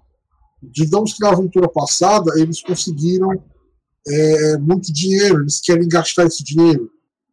Digamos 0.62 1.14
que 1.14 1.20
na 1.20 1.30
aventura 1.30 1.68
passada 1.68 2.32
eles 2.40 2.62
conseguiram 2.62 3.30
é, 4.06 4.58
muito 4.58 4.92
dinheiro, 4.92 5.40
eles 5.40 5.60
querem 5.60 5.88
gastar 5.88 6.26
esse 6.26 6.44
dinheiro. 6.44 6.90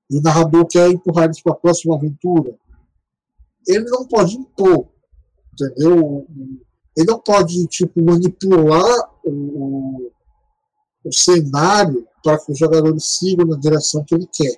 E 0.10 0.18
o 0.18 0.22
narrador 0.22 0.66
quer 0.66 0.90
empurrar 0.90 1.26
eles 1.26 1.42
para 1.42 1.54
a 1.54 1.58
próxima 1.58 1.96
aventura. 1.96 2.58
Ele 3.68 3.86
não 3.86 4.08
pode 4.08 4.36
impor, 4.36 4.88
entendeu? 5.54 6.26
Ele 6.98 7.08
não 7.08 7.20
pode 7.20 7.68
tipo, 7.68 8.02
manipular 8.02 9.12
o, 9.24 10.12
o 11.06 11.14
cenário 11.14 12.08
para 12.24 12.40
que 12.40 12.52
os 12.52 12.58
jogadores 12.58 13.18
sigam 13.18 13.46
na 13.46 13.58
direção 13.58 14.04
que 14.04 14.16
ele 14.16 14.28
quer. 14.32 14.58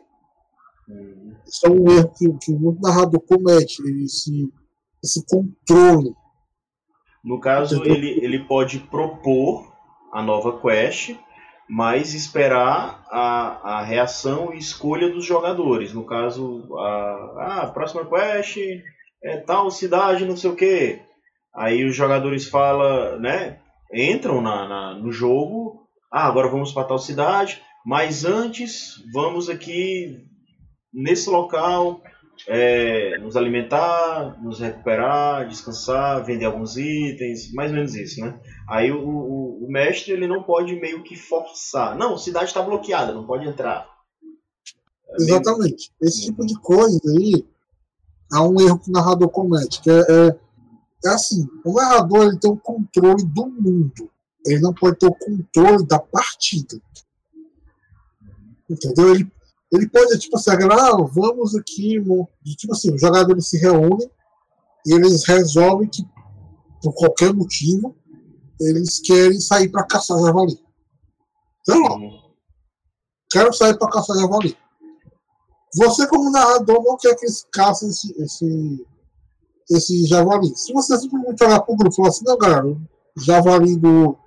Isso 1.51 1.67
é 1.67 1.69
um 1.69 1.91
erro 1.91 2.11
que, 2.17 2.45
que 2.45 2.51
muito 2.53 2.81
narrador 2.81 3.19
comete, 3.21 3.81
esse, 4.03 4.49
esse 5.03 5.25
controle 5.27 6.15
no 7.23 7.39
caso, 7.39 7.83
ele, 7.85 8.19
ele 8.23 8.39
pode 8.39 8.79
propor 8.79 9.71
a 10.11 10.23
nova 10.23 10.59
quest, 10.59 11.15
mas 11.69 12.13
esperar 12.13 13.05
a, 13.09 13.77
a 13.77 13.83
reação 13.83 14.53
e 14.53 14.57
escolha 14.57 15.09
dos 15.09 15.23
jogadores. 15.23 15.93
No 15.93 16.03
caso, 16.03 16.67
a, 16.77 17.61
a 17.61 17.67
próxima 17.67 18.05
quest 18.05 18.57
é 19.23 19.37
tal 19.37 19.69
cidade, 19.69 20.25
não 20.25 20.35
sei 20.35 20.49
o 20.49 20.55
que. 20.55 20.99
Aí 21.53 21.85
os 21.85 21.95
jogadores 21.95 22.47
falam, 22.47 23.19
né? 23.19 23.59
Entram 23.93 24.41
na, 24.41 24.67
na, 24.67 24.93
no 24.95 25.11
jogo. 25.11 25.87
Ah, 26.11 26.25
agora 26.25 26.49
vamos 26.49 26.71
para 26.71 26.87
tal 26.87 26.97
cidade. 26.97 27.61
Mas 27.85 28.25
antes, 28.25 28.95
vamos 29.13 29.47
aqui 29.47 30.25
nesse 30.93 31.29
local 31.29 32.01
é, 32.47 33.17
nos 33.19 33.35
alimentar, 33.35 34.41
nos 34.41 34.59
recuperar, 34.59 35.47
descansar, 35.47 36.23
vender 36.25 36.45
alguns 36.45 36.77
itens, 36.77 37.51
mais 37.53 37.71
ou 37.71 37.77
menos 37.77 37.95
isso, 37.95 38.21
né? 38.21 38.39
Aí 38.69 38.91
o, 38.91 38.99
o, 38.99 39.65
o 39.65 39.71
mestre 39.71 40.13
ele 40.13 40.27
não 40.27 40.43
pode 40.43 40.73
meio 40.79 41.03
que 41.03 41.15
forçar. 41.15 41.97
Não, 41.97 42.17
cidade 42.17 42.45
está 42.45 42.61
bloqueada, 42.61 43.13
não 43.13 43.25
pode 43.25 43.47
entrar. 43.47 43.87
É 45.09 45.15
Exatamente. 45.15 45.91
Meio... 45.99 46.09
Esse 46.09 46.25
tipo 46.25 46.45
de 46.45 46.59
coisa 46.59 46.99
aí 47.17 47.45
é 48.33 48.39
um 48.39 48.59
erro 48.61 48.79
que 48.79 48.89
o 48.89 48.93
narrador 48.93 49.29
comete, 49.29 49.81
que 49.81 49.89
é, 49.89 49.99
é, 49.99 50.39
é 51.05 51.09
assim, 51.09 51.45
o 51.65 51.73
narrador 51.73 52.23
ele 52.23 52.39
tem 52.39 52.49
o 52.49 52.57
controle 52.57 53.23
do 53.25 53.47
mundo, 53.47 54.09
ele 54.45 54.61
não 54.61 54.73
pode 54.73 54.97
ter 54.97 55.07
o 55.07 55.13
controle 55.13 55.85
da 55.85 55.99
partida. 55.99 56.81
Entendeu? 58.69 59.13
Ele, 59.15 59.31
ele 59.71 59.87
pode, 59.87 60.19
tipo 60.19 60.35
assim, 60.35 60.51
ah, 60.51 60.97
vamos 61.13 61.55
aqui, 61.55 61.97
tipo 62.57 62.73
assim, 62.73 62.93
os 62.93 62.99
jogadores 62.99 63.47
se 63.47 63.57
reúnem 63.57 64.09
e 64.85 64.93
eles 64.93 65.23
resolvem 65.25 65.87
que, 65.87 66.03
por 66.81 66.93
qualquer 66.93 67.33
motivo, 67.33 67.95
eles 68.59 68.99
querem 68.99 69.39
sair 69.39 69.69
para 69.69 69.85
caçar 69.85 70.19
javali. 70.19 70.59
Sei 71.63 71.79
lá. 71.79 71.97
Quero 73.31 73.53
sair 73.53 73.77
para 73.77 73.89
caçar 73.89 74.17
javali. 74.17 74.57
Você, 75.73 76.05
como 76.07 76.31
narrador, 76.31 76.83
não 76.83 76.97
quer 76.97 77.15
que 77.15 77.25
eles 77.25 77.47
caçem 77.49 77.89
esse, 77.89 78.13
esse, 78.21 78.85
esse 79.69 80.05
javali. 80.05 80.53
Se 80.55 80.73
você 80.73 80.97
simplesmente 80.99 81.43
olhar 81.45 81.61
para 81.61 81.73
o 81.73 81.77
grupo 81.77 81.93
e 81.93 81.95
falar 81.95 82.09
assim, 82.09 82.25
não, 82.25 82.37
galera, 82.37 82.77
javali 83.17 83.77
do, 83.77 84.17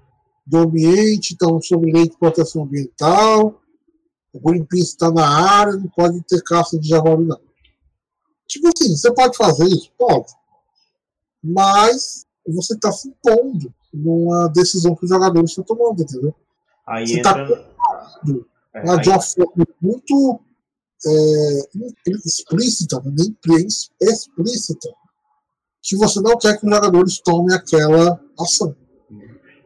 do 0.47 0.59
ambiente, 0.59 1.33
estão 1.33 1.61
sob 1.61 1.93
lei 1.93 2.09
de 2.09 2.17
proteção 2.17 2.63
ambiental, 2.63 3.61
o 4.35 4.41
Greenpeace 4.41 4.91
está 4.91 5.13
na 5.13 5.27
área, 5.27 5.75
não 5.75 5.89
pode 5.89 6.21
ter 6.23 6.43
caça 6.43 6.79
de 6.79 6.89
javali, 6.89 7.25
não. 7.25 7.41
Tipo 8.49 8.69
assim, 8.69 8.97
você 8.97 9.15
pode 9.15 9.37
fazer 9.37 9.67
isso? 9.67 9.93
Pode. 9.97 10.33
Mas 11.43 12.27
você 12.47 12.75
está 12.75 12.91
se 12.91 13.09
impondo 13.09 13.73
numa 13.93 14.49
decisão 14.49 14.97
que 14.97 15.05
os 15.05 15.11
jogadores 15.11 15.51
estão 15.51 15.65
tomando, 15.65 16.03
entendeu? 16.03 16.35
Aí 16.87 17.07
você 17.07 17.17
está 17.19 17.41
entra... 17.41 17.71
é, 18.75 18.91
aí... 18.91 19.01
de 19.01 19.09
uma 19.09 19.21
forma 19.21 19.67
muito 19.81 20.41
é, 21.07 21.61
explícita, 22.27 23.01
né? 23.01 23.13
nem 23.17 23.67
explícita, 23.67 24.89
que 25.81 25.97
você 25.97 26.21
não 26.21 26.37
quer 26.37 26.59
que 26.59 26.67
os 26.67 26.75
jogadores 26.75 27.21
tomem 27.21 27.55
aquela 27.55 28.21
ação. 28.39 28.75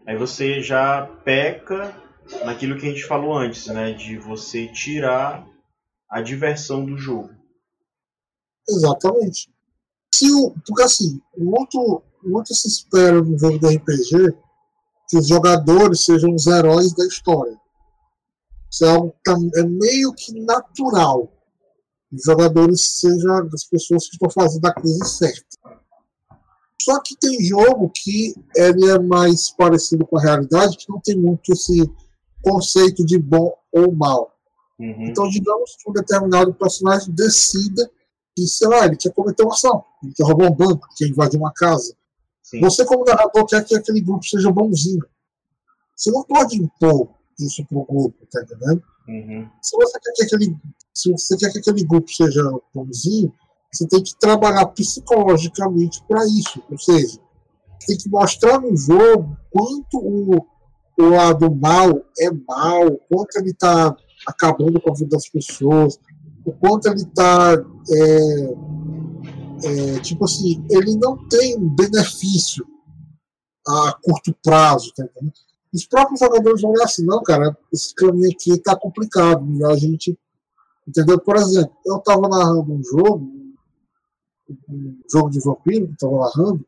Aí 0.07 0.17
você 0.17 0.61
já 0.61 1.07
peca 1.25 2.08
naquilo 2.45 2.79
que 2.79 2.87
a 2.87 2.91
gente 2.91 3.07
falou 3.07 3.37
antes, 3.37 3.67
né? 3.67 3.93
De 3.93 4.19
você 4.19 4.67
tirar 4.69 5.47
a 6.11 6.21
diversão 6.21 6.85
do 6.85 6.97
jogo. 6.97 7.31
Exatamente. 8.69 9.51
Se 10.15 10.31
o, 10.33 10.55
porque 10.67 10.83
assim, 10.83 11.21
muito, 11.37 12.03
muito 12.23 12.55
se 12.55 12.69
espera 12.69 13.23
no 13.23 13.39
jogo 13.39 13.59
de 13.59 13.77
RPG 13.77 14.37
que 15.09 15.19
os 15.19 15.29
jogadores 15.29 16.05
sejam 16.05 16.35
os 16.35 16.47
heróis 16.47 16.93
da 16.95 17.07
história. 17.07 17.59
Isso 18.71 18.85
é 18.85 18.91
algo 18.91 19.15
é 19.57 19.63
meio 19.63 20.13
que 20.13 20.39
natural. 20.41 21.33
Os 22.13 22.23
jogadores 22.25 23.01
sejam 23.01 23.49
as 23.55 23.65
pessoas 23.65 24.07
que 24.09 24.15
estão 24.15 24.31
fazendo 24.31 24.67
a 24.67 24.75
coisa 24.75 25.05
certa. 25.05 25.59
Só 26.81 27.01
que 27.03 27.17
tem 27.17 27.45
jogo 27.45 27.91
que 27.91 28.35
ele 28.55 28.89
é 28.89 28.99
mais 28.99 29.51
parecido 29.51 30.07
com 30.07 30.19
a 30.19 30.23
realidade, 30.23 30.77
que 30.77 30.91
não 30.91 31.01
tem 31.01 31.17
muito 31.17 31.53
esse 31.53 31.91
conceito 32.43 33.05
de 33.05 33.19
bom, 33.19 33.53
ou 33.73 33.93
mal. 33.93 34.35
Uhum. 34.79 35.07
Então, 35.07 35.29
digamos 35.29 35.77
que 35.77 35.91
um 35.91 35.93
determinado 35.93 36.55
personagem 36.55 37.13
decida 37.13 37.91
que, 38.35 38.47
sei 38.47 38.69
lá, 38.69 38.87
ele 38.87 38.97
quer 38.97 39.13
cometer 39.13 39.43
uma 39.43 39.55
ação, 39.55 39.85
ele 40.03 40.13
quer 40.15 40.25
roubar 40.25 40.51
um 40.51 40.55
banco, 40.55 40.89
quer 40.97 41.07
invadir 41.09 41.39
uma 41.39 41.53
casa. 41.53 41.95
Sim. 42.43 42.61
Você, 42.61 42.85
como 42.85 43.05
narrador, 43.05 43.45
quer 43.47 43.65
que 43.65 43.75
aquele 43.75 44.01
grupo 44.01 44.25
seja 44.25 44.51
bonzinho. 44.51 45.05
Você 45.95 46.11
não 46.13 46.23
pode 46.23 46.57
impor 46.57 47.09
isso 47.39 47.65
pro 47.67 47.85
grupo, 47.85 48.27
tá 48.31 48.43
entendendo? 48.43 48.83
Uhum. 49.09 49.49
Se, 49.61 49.77
você 49.77 49.99
quer 50.01 50.13
que 50.13 50.23
aquele, 50.25 50.57
se 50.95 51.11
você 51.11 51.37
quer 51.37 51.53
que 51.53 51.59
aquele 51.59 51.85
grupo 51.85 52.11
seja 52.11 52.43
bonzinho, 52.73 53.35
você 53.73 53.87
tem 53.87 54.03
que 54.03 54.17
trabalhar 54.19 54.67
psicologicamente 54.67 56.03
para 56.07 56.25
isso. 56.27 56.63
Ou 56.71 56.79
seja, 56.79 57.19
tem 57.87 57.97
que 57.97 58.09
mostrar 58.09 58.61
no 58.61 58.77
jogo 58.77 59.37
quanto 59.51 59.99
o, 59.99 60.47
o 60.99 61.11
lado 61.11 61.55
mal 61.55 62.05
é 62.19 62.31
mal, 62.31 62.91
quanto 63.09 63.37
ele 63.37 63.51
está 63.51 63.97
acabando 64.27 64.81
com 64.81 64.91
a 64.91 64.95
vida 64.95 65.11
das 65.11 65.29
pessoas, 65.29 65.99
o 66.45 66.53
quanto 66.53 66.87
ele 66.89 67.03
está. 67.03 67.55
É, 67.91 68.79
é, 69.61 70.01
tipo 70.01 70.25
assim, 70.25 70.65
ele 70.71 70.97
não 70.97 71.17
tem 71.29 71.59
benefício 71.59 72.67
a 73.67 73.93
curto 74.03 74.35
prazo, 74.43 74.93
tá? 74.95 75.05
Os 75.73 75.87
próprios 75.87 76.21
jogadores 76.21 76.63
vão 76.63 76.71
olhar 76.71 76.85
assim, 76.85 77.05
não, 77.05 77.23
cara, 77.23 77.57
esse 77.73 77.95
caminho 77.95 78.31
aqui 78.31 78.57
tá 78.59 78.75
complicado, 78.75 79.45
melhor 79.45 79.73
a 79.73 79.77
gente. 79.77 80.19
Entendeu? 80.87 81.21
Por 81.21 81.37
exemplo, 81.37 81.77
eu 81.85 81.99
tava 81.99 82.29
narrando 82.29 82.73
um 82.73 82.83
jogo, 82.83 83.31
um 84.69 84.99
jogo 85.13 85.29
de 85.29 85.41
vampiro 85.41 85.95
que 85.99 86.07
eu 86.07 86.17
narrando, 86.17 86.65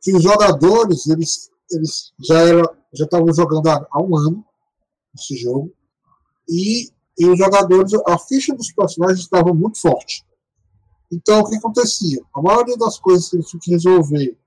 que 0.00 0.12
os 0.12 0.22
jogadores, 0.22 1.06
eles, 1.06 1.50
eles 1.70 2.12
já 2.18 2.44
era, 2.92 2.98
já 2.98 3.04
estavam 3.04 3.32
jogando 3.32 3.66
há, 3.68 3.86
há 3.90 4.02
um 4.02 4.16
ano 4.16 4.44
esse 5.14 5.36
jogo, 5.36 5.72
e, 6.48 6.90
e 7.18 7.26
os 7.26 7.38
jogadores, 7.38 7.92
a 8.06 8.18
ficha 8.18 8.54
dos 8.54 8.72
personagens 8.72 9.20
estava 9.20 9.52
muito 9.52 9.78
forte. 9.80 10.24
Então, 11.12 11.40
o 11.40 11.48
que 11.48 11.56
acontecia? 11.56 12.22
A 12.34 12.40
maioria 12.40 12.76
das 12.76 12.98
coisas 12.98 13.28
que 13.28 13.36
eles 13.36 13.46
tinham 13.46 13.60
que 13.60 13.70
resolver, 13.70 14.38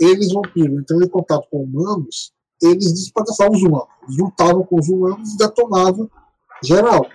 eles 0.00 0.32
vampiros 0.32 0.78
entrando 0.78 1.04
em 1.04 1.08
contato 1.08 1.48
com 1.50 1.64
humanos, 1.64 2.32
eles 2.62 2.92
despedaçavam 2.92 3.54
os 3.54 3.62
humanos. 3.62 3.88
Eles 4.04 4.16
lutavam 4.16 4.64
com 4.64 4.78
os 4.78 4.88
humanos 4.88 5.34
e 5.34 5.36
detonavam 5.36 6.08
geral. 6.62 7.06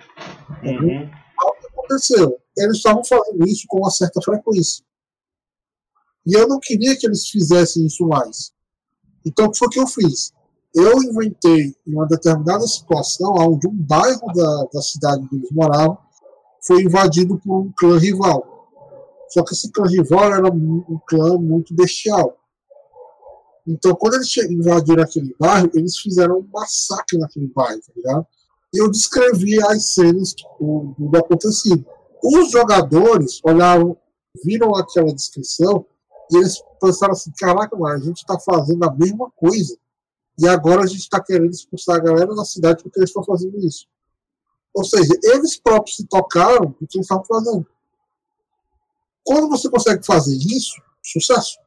Uhum. 0.62 1.10
O 1.42 1.52
que 1.54 1.66
aconteceu? 1.68 2.38
Eles 2.56 2.76
estavam 2.76 3.02
fazendo 3.02 3.46
isso 3.46 3.64
com 3.66 3.78
uma 3.78 3.90
certa 3.90 4.20
frequência. 4.20 4.84
E 6.26 6.34
eu 6.34 6.46
não 6.46 6.60
queria 6.60 6.96
que 6.96 7.06
eles 7.06 7.28
fizessem 7.28 7.86
isso 7.86 8.06
mais. 8.06 8.52
Então, 9.24 9.46
o 9.46 9.50
que 9.50 9.58
foi 9.58 9.68
que 9.68 9.80
eu 9.80 9.86
fiz? 9.86 10.32
Eu 10.74 11.02
inventei, 11.02 11.74
uma 11.86 12.06
determinada 12.06 12.66
situação, 12.66 13.34
onde 13.38 13.66
um 13.66 13.74
bairro 13.74 14.32
da, 14.32 14.64
da 14.72 14.82
cidade 14.82 15.22
onde 15.24 15.36
eles 15.36 15.50
moravam 15.50 15.98
foi 16.62 16.82
invadido 16.82 17.38
por 17.38 17.60
um 17.62 17.72
clã 17.76 17.98
rival. 17.98 18.68
Só 19.30 19.42
que 19.42 19.52
esse 19.52 19.70
clã 19.70 19.86
rival 19.86 20.32
era 20.32 20.52
um, 20.52 20.98
clã 21.08 21.36
muito 21.38 21.74
bestial. 21.74 22.36
Então, 23.66 23.94
quando 23.94 24.14
eles 24.14 24.36
invadiram 24.36 25.02
aquele 25.02 25.34
bairro, 25.38 25.70
eles 25.74 25.98
fizeram 25.98 26.38
um 26.38 26.48
massacre 26.52 27.18
naquele 27.18 27.48
bairro, 27.48 27.80
tá 27.80 27.92
ligado? 27.94 28.26
Eu 28.72 28.90
descrevi 28.90 29.60
as 29.62 29.94
cenas 29.94 30.34
do 30.60 31.10
acontecido. 31.16 31.84
Os 32.22 32.50
jogadores 32.50 33.40
olharam, 33.44 33.96
viram 34.44 34.74
aquela 34.74 35.12
descrição 35.12 35.84
e 36.30 36.36
eles 36.36 36.62
pensaram 36.80 37.12
assim: 37.12 37.32
caraca, 37.38 37.76
mas 37.76 38.02
a 38.02 38.04
gente 38.04 38.18
está 38.18 38.38
fazendo 38.38 38.84
a 38.84 38.92
mesma 38.92 39.30
coisa. 39.32 39.76
E 40.38 40.48
agora 40.48 40.82
a 40.82 40.86
gente 40.86 41.00
está 41.00 41.22
querendo 41.22 41.50
expulsar 41.50 41.96
a 41.96 42.00
galera 42.00 42.34
da 42.34 42.44
cidade 42.44 42.82
porque 42.82 42.98
eles 42.98 43.10
estão 43.10 43.22
fazendo 43.22 43.58
isso. 43.58 43.86
Ou 44.72 44.84
seja, 44.84 45.12
eles 45.24 45.58
próprios 45.58 45.96
se 45.96 46.06
tocaram 46.06 46.74
do 46.80 46.86
que 46.86 46.96
eles 46.96 47.04
estavam 47.04 47.24
fazendo. 47.24 47.66
Quando 49.24 49.48
você 49.48 49.68
consegue 49.68 50.04
fazer 50.04 50.36
isso, 50.36 50.80
sucesso. 51.02 51.58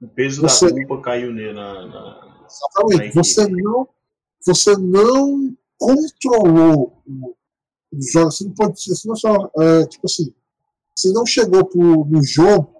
O 0.00 0.08
peso 0.08 0.42
você, 0.42 0.66
da 0.66 0.74
culpa 0.74 1.02
caiu 1.02 1.32
nele 1.32 1.52
na, 1.52 1.86
na, 1.86 2.46
Exatamente. 2.46 3.14
Na 3.14 3.22
você 3.22 3.46
não, 3.46 3.88
você 4.44 4.76
não 4.76 5.56
controlou 5.78 7.02
o 7.06 8.02
jogo. 8.02 8.30
Você 8.30 8.44
não 8.44 8.52
pode 8.52 8.82
você 8.82 9.08
não 9.08 9.16
só, 9.16 9.50
é, 9.58 9.86
tipo 9.86 10.06
assim, 10.06 10.34
você 10.94 11.12
não 11.12 11.24
chegou 11.24 11.64
pro, 11.64 12.04
no 12.04 12.24
jogo 12.24 12.75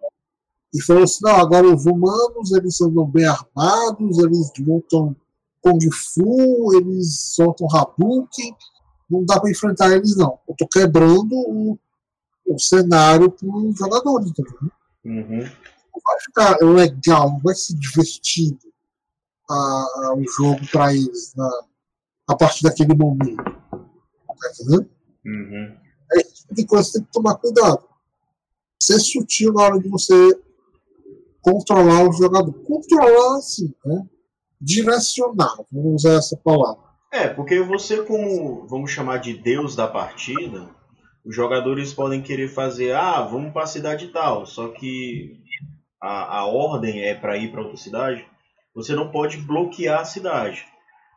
e 0.75 0.83
falou 0.83 1.05
assim, 1.05 1.19
não, 1.23 1.37
agora 1.37 1.75
os 1.75 1.87
humanos, 1.87 2.53
eles 2.53 2.81
andam 2.81 3.07
bem 3.07 3.27
armados, 3.27 4.19
eles 4.19 4.53
lutam 4.59 5.17
Kung 5.61 5.79
Fu, 5.91 6.75
eles 6.75 7.35
soltam 7.35 7.67
Hadouken, 7.73 8.55
não 9.09 9.25
dá 9.25 9.41
para 9.41 9.51
enfrentar 9.51 9.95
eles 9.95 10.17
não. 10.17 10.39
Eu 10.49 10.55
tô 10.57 10.67
quebrando 10.69 11.33
o, 11.33 11.79
o 12.47 12.59
cenário 12.59 13.31
para 13.31 13.49
os 13.49 13.79
jogadores, 13.79 14.33
tá? 14.33 14.43
Uhum 15.05 15.45
vai 16.07 16.21
ficar 16.21 16.59
legal, 16.61 17.31
não 17.31 17.41
vai 17.41 17.55
ser 17.55 17.75
divertido 17.75 18.59
a, 19.51 20.15
o 20.17 20.25
jogo 20.25 20.61
para 20.71 20.95
eles 20.95 21.35
na, 21.35 21.51
a 22.29 22.37
partir 22.37 22.63
daquele 22.63 22.95
momento. 22.95 23.43
Tá 23.43 24.51
entendendo? 24.53 24.91
Uhum. 25.25 25.77
É 26.13 26.21
esse 26.21 26.35
tipo 26.43 26.55
de 26.55 26.67
coisa 26.67 26.85
que 26.85 26.93
você 26.93 26.99
tem 26.99 27.07
que 27.07 27.13
tomar 27.13 27.35
cuidado. 27.37 27.89
Ser 28.81 29.01
sutil 29.01 29.53
na 29.53 29.63
hora 29.63 29.81
de 29.81 29.89
você 29.89 30.15
controlar 31.47 32.09
o 32.09 32.13
jogador. 32.13 32.53
Controlar, 32.65 33.37
assim, 33.37 33.73
né? 33.85 34.03
Direcionar, 34.61 35.55
vamos 35.71 36.03
usar 36.03 36.15
essa 36.15 36.37
palavra. 36.43 36.83
É, 37.13 37.29
porque 37.29 37.61
você, 37.61 38.03
como, 38.03 38.67
vamos 38.67 38.91
chamar 38.91 39.19
de 39.19 39.35
Deus 39.35 39.77
da 39.77 39.87
partida, 39.87 40.69
os 41.25 41.35
jogadores 41.35 41.95
podem 41.95 42.21
querer 42.21 42.49
fazer, 42.49 42.95
ah, 42.95 43.23
vamos 43.23 43.53
para 43.53 43.63
a 43.63 43.69
cidade 43.69 44.09
tal, 44.09 44.45
só 44.45 44.69
que 44.69 45.41
a, 46.03 46.39
a 46.39 46.47
ordem 46.47 47.03
é 47.03 47.15
para 47.15 47.37
ir 47.37 47.53
para 47.53 47.63
outra 47.63 47.77
cidade, 47.77 48.27
você 48.75 48.95
não 48.95 49.11
pode 49.11 49.39
bloquear 49.39 50.01
a 50.01 50.05
cidade. 50.05 50.65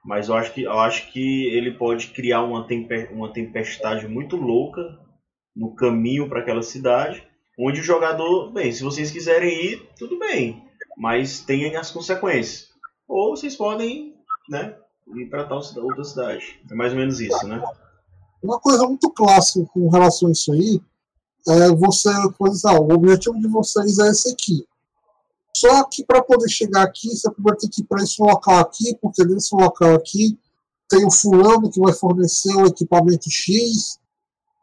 Mas 0.05 0.29
eu 0.29 0.35
acho 0.35 0.53
que, 0.53 0.63
eu 0.63 0.79
acho 0.79 1.11
que 1.11 1.47
ele 1.47 1.71
pode 1.71 2.07
criar 2.07 2.43
uma, 2.43 2.65
temper, 2.67 3.11
uma 3.11 3.33
tempestade 3.33 4.07
muito 4.07 4.35
louca 4.35 4.81
no 5.55 5.75
caminho 5.75 6.29
para 6.29 6.39
aquela 6.39 6.61
cidade, 6.61 7.27
onde 7.59 7.81
o 7.81 7.83
jogador, 7.83 8.51
bem, 8.51 8.71
se 8.71 8.83
vocês 8.83 9.11
quiserem 9.11 9.65
ir, 9.65 9.89
tudo 9.97 10.17
bem, 10.17 10.63
mas 10.97 11.41
tem 11.41 11.75
as 11.75 11.91
consequências. 11.91 12.69
Ou 13.07 13.35
vocês 13.35 13.55
podem, 13.55 14.15
né, 14.49 14.77
ir 15.15 15.25
para 15.29 15.43
tal 15.43 15.61
outra 15.77 16.03
cidade. 16.03 16.61
É 16.71 16.73
mais 16.73 16.93
ou 16.93 16.99
menos 16.99 17.19
isso, 17.19 17.45
né? 17.45 17.61
Uma 18.41 18.59
coisa 18.59 18.87
muito 18.87 19.11
clássica 19.11 19.65
com 19.73 19.89
relação 19.89 20.29
a 20.29 20.31
isso 20.31 20.53
aí 20.53 20.81
é 21.47 21.69
você, 21.69 22.09
coisa, 22.37 22.79
o 22.79 22.93
objetivo 22.93 23.39
de 23.39 23.47
vocês 23.47 23.97
é 23.97 24.09
esse 24.09 24.31
aqui. 24.31 24.65
Só 25.55 25.83
que 25.85 26.05
para 26.05 26.21
poder 26.21 26.47
chegar 26.47 26.83
aqui, 26.83 27.09
você 27.09 27.29
vai 27.39 27.55
ter 27.55 27.67
que 27.69 27.81
ir 27.81 27.85
para 27.85 28.03
esse 28.03 28.21
local 28.21 28.59
aqui, 28.59 28.95
porque 29.01 29.23
nesse 29.25 29.53
local 29.55 29.95
aqui 29.95 30.37
tem 30.87 31.05
o 31.05 31.11
fulano 31.11 31.69
que 31.69 31.79
vai 31.79 31.93
fornecer 31.93 32.55
o 32.55 32.67
equipamento 32.67 33.29
X. 33.29 33.99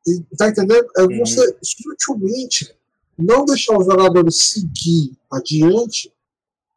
E, 0.06 0.36
tá 0.36 0.48
entendendo? 0.48 0.86
É 0.96 1.02
uhum. 1.02 1.18
você 1.18 1.58
sutilmente 1.62 2.75
não 3.18 3.44
deixar 3.44 3.78
os 3.78 3.86
jogadores 3.86 4.36
seguir 4.36 5.16
adiante, 5.32 6.12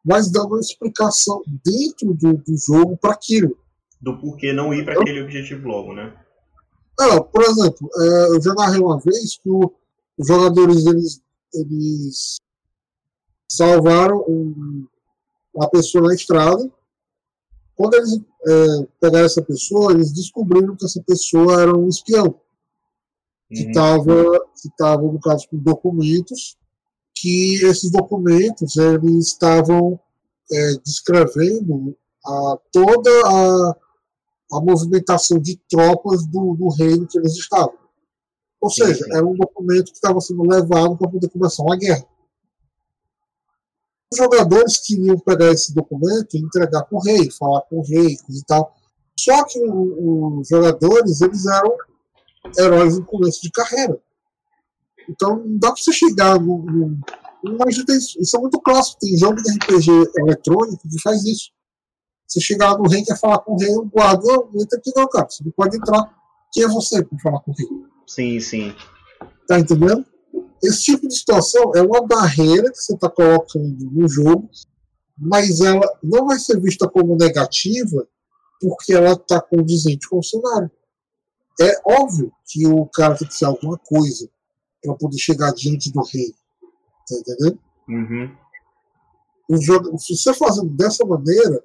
mas 0.04 0.30
dando 0.30 0.48
uma 0.48 0.60
explicação 0.60 1.42
dentro 1.64 2.14
do, 2.14 2.38
do 2.38 2.56
jogo 2.56 2.96
para 2.96 3.12
aquilo. 3.12 3.56
Do 4.00 4.18
porquê 4.18 4.52
não 4.52 4.72
ir 4.72 4.84
para 4.84 5.00
aquele 5.00 5.22
objetivo 5.22 5.68
logo, 5.68 5.92
né? 5.92 6.16
É, 6.98 7.20
por 7.20 7.42
exemplo, 7.42 7.90
é, 7.96 8.36
eu 8.36 8.42
já 8.42 8.54
narrei 8.54 8.80
uma 8.80 8.98
vez 8.98 9.38
que 9.38 9.48
o, 9.48 9.72
os 10.18 10.26
jogadores 10.26 10.86
eles, 10.86 11.22
eles 11.54 12.36
salvaram 13.50 14.24
um, 14.28 14.86
uma 15.54 15.68
pessoa 15.68 16.08
na 16.08 16.14
estrada. 16.14 16.70
Quando 17.74 17.94
eles 17.94 18.20
é, 18.46 18.86
pegaram 19.00 19.26
essa 19.26 19.42
pessoa, 19.42 19.92
eles 19.92 20.12
descobriram 20.12 20.76
que 20.76 20.84
essa 20.84 21.02
pessoa 21.02 21.60
era 21.60 21.76
um 21.76 21.88
espião 21.88 22.40
que 23.50 23.68
estava, 23.68 24.40
que 24.60 25.06
no 25.06 25.20
caso, 25.20 25.48
com 25.48 25.58
documentos, 25.58 26.56
que 27.14 27.56
esses 27.64 27.90
documentos 27.90 28.76
eles 28.76 29.26
estavam 29.26 29.98
é, 30.50 30.72
descrevendo 30.84 31.96
a, 32.24 32.58
toda 32.72 33.10
a, 33.26 33.76
a 34.52 34.60
movimentação 34.60 35.38
de 35.38 35.56
tropas 35.68 36.26
do, 36.26 36.54
do 36.54 36.68
reino 36.70 37.06
que 37.06 37.18
eles 37.18 37.36
estavam. 37.36 37.74
Ou 38.60 38.70
seja, 38.70 39.04
era 39.12 39.26
um 39.26 39.34
documento 39.34 39.86
que 39.86 39.96
estava 39.96 40.20
sendo 40.20 40.42
levado 40.42 40.96
para 40.96 41.10
poder 41.10 41.28
começar 41.28 41.62
uma 41.62 41.76
guerra 41.76 42.06
os 44.12 44.18
jogadores 44.18 44.78
queriam 44.78 45.16
pegar 45.20 45.52
esse 45.52 45.72
documento 45.72 46.34
e 46.34 46.40
entregar 46.40 46.82
para 46.82 46.98
o 46.98 47.00
rei, 47.00 47.30
falar 47.30 47.60
com 47.62 47.78
o 47.78 47.82
rei 47.82 48.16
e 48.28 48.44
tal. 48.44 48.74
Só 49.18 49.44
que 49.44 49.60
os 49.62 50.48
jogadores, 50.48 51.20
eles 51.20 51.46
eram 51.46 51.76
heróis 52.58 52.98
no 52.98 53.04
começo 53.04 53.40
de 53.42 53.50
carreira. 53.50 54.00
Então 55.08 55.36
não 55.36 55.58
dá 55.58 55.72
para 55.72 55.82
você 55.82 55.92
chegar 55.92 56.40
no. 56.40 56.58
no 56.58 57.00
mas 57.58 57.76
isso 57.78 58.36
é 58.36 58.40
muito 58.40 58.60
clássico, 58.60 59.00
tem 59.00 59.16
jogo 59.16 59.42
de 59.42 59.50
RPG 59.50 59.90
eletrônico 60.18 60.88
que 60.88 61.00
faz 61.00 61.24
isso. 61.24 61.50
Você 62.26 62.40
chegar 62.40 62.76
no 62.78 62.88
rei 62.88 63.00
e 63.00 63.04
quer 63.04 63.18
falar 63.18 63.38
com 63.38 63.54
o 63.54 63.58
rei, 63.58 63.74
o 63.74 63.86
guarda, 63.86 64.22
não, 64.22 64.48
entra 64.54 64.78
aqui 64.78 64.92
não, 64.94 65.08
cara, 65.08 65.26
você 65.28 65.42
não 65.42 65.50
pode 65.52 65.76
entrar. 65.76 66.14
Quem 66.52 66.64
é 66.64 66.68
você 66.68 67.02
para 67.02 67.18
falar 67.18 67.40
comigo? 67.40 67.88
Sim, 68.06 68.38
sim. 68.40 68.74
Tá 69.48 69.58
entendendo? 69.58 70.04
Esse 70.62 70.82
tipo 70.82 71.08
de 71.08 71.16
situação 71.16 71.72
é 71.74 71.80
uma 71.80 72.06
barreira 72.06 72.70
que 72.70 72.76
você 72.76 72.94
está 72.94 73.08
colocando 73.08 73.90
no 73.90 74.08
jogo, 74.08 74.48
mas 75.16 75.60
ela 75.60 75.86
não 76.02 76.26
vai 76.26 76.38
ser 76.38 76.60
vista 76.60 76.88
como 76.88 77.16
negativa 77.16 78.06
porque 78.60 78.92
ela 78.92 79.12
está 79.12 79.40
condizente 79.40 80.08
com 80.08 80.18
o 80.18 80.22
cenário. 80.22 80.70
É 81.60 81.80
óbvio 81.84 82.32
que 82.46 82.66
o 82.66 82.86
cara 82.86 83.16
tem 83.16 83.28
que 83.28 83.34
ser 83.34 83.44
alguma 83.44 83.76
coisa 83.78 84.28
para 84.82 84.94
poder 84.94 85.18
chegar 85.18 85.52
diante 85.52 85.92
do 85.92 86.02
rei. 86.02 86.34
Tá 87.06 87.14
entendendo? 87.16 87.58
Uhum. 87.88 88.36
Se 89.98 90.16
você 90.16 90.32
fazendo 90.32 90.70
dessa 90.70 91.04
maneira, 91.04 91.62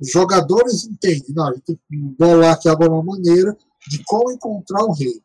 os 0.00 0.10
jogadores 0.10 0.84
entendem. 0.84 1.34
Não, 1.34 1.48
a 1.48 1.52
gente 1.52 1.64
tem 1.64 1.76
que 1.76 1.96
bolar 2.18 2.52
aqui 2.52 2.68
agora 2.68 2.92
uma 2.92 3.02
maneira 3.02 3.56
de 3.88 4.02
como 4.04 4.30
encontrar 4.30 4.84
o 4.84 4.92
rei. 4.92 5.20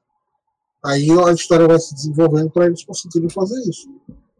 Aí 0.83 1.09
a 1.11 1.33
história 1.33 1.67
vai 1.67 1.77
se 1.77 1.93
desenvolvendo 1.93 2.49
para 2.49 2.67
eles 2.67 2.85
conseguirem 2.85 3.29
fazer 3.29 3.59
isso. 3.69 3.89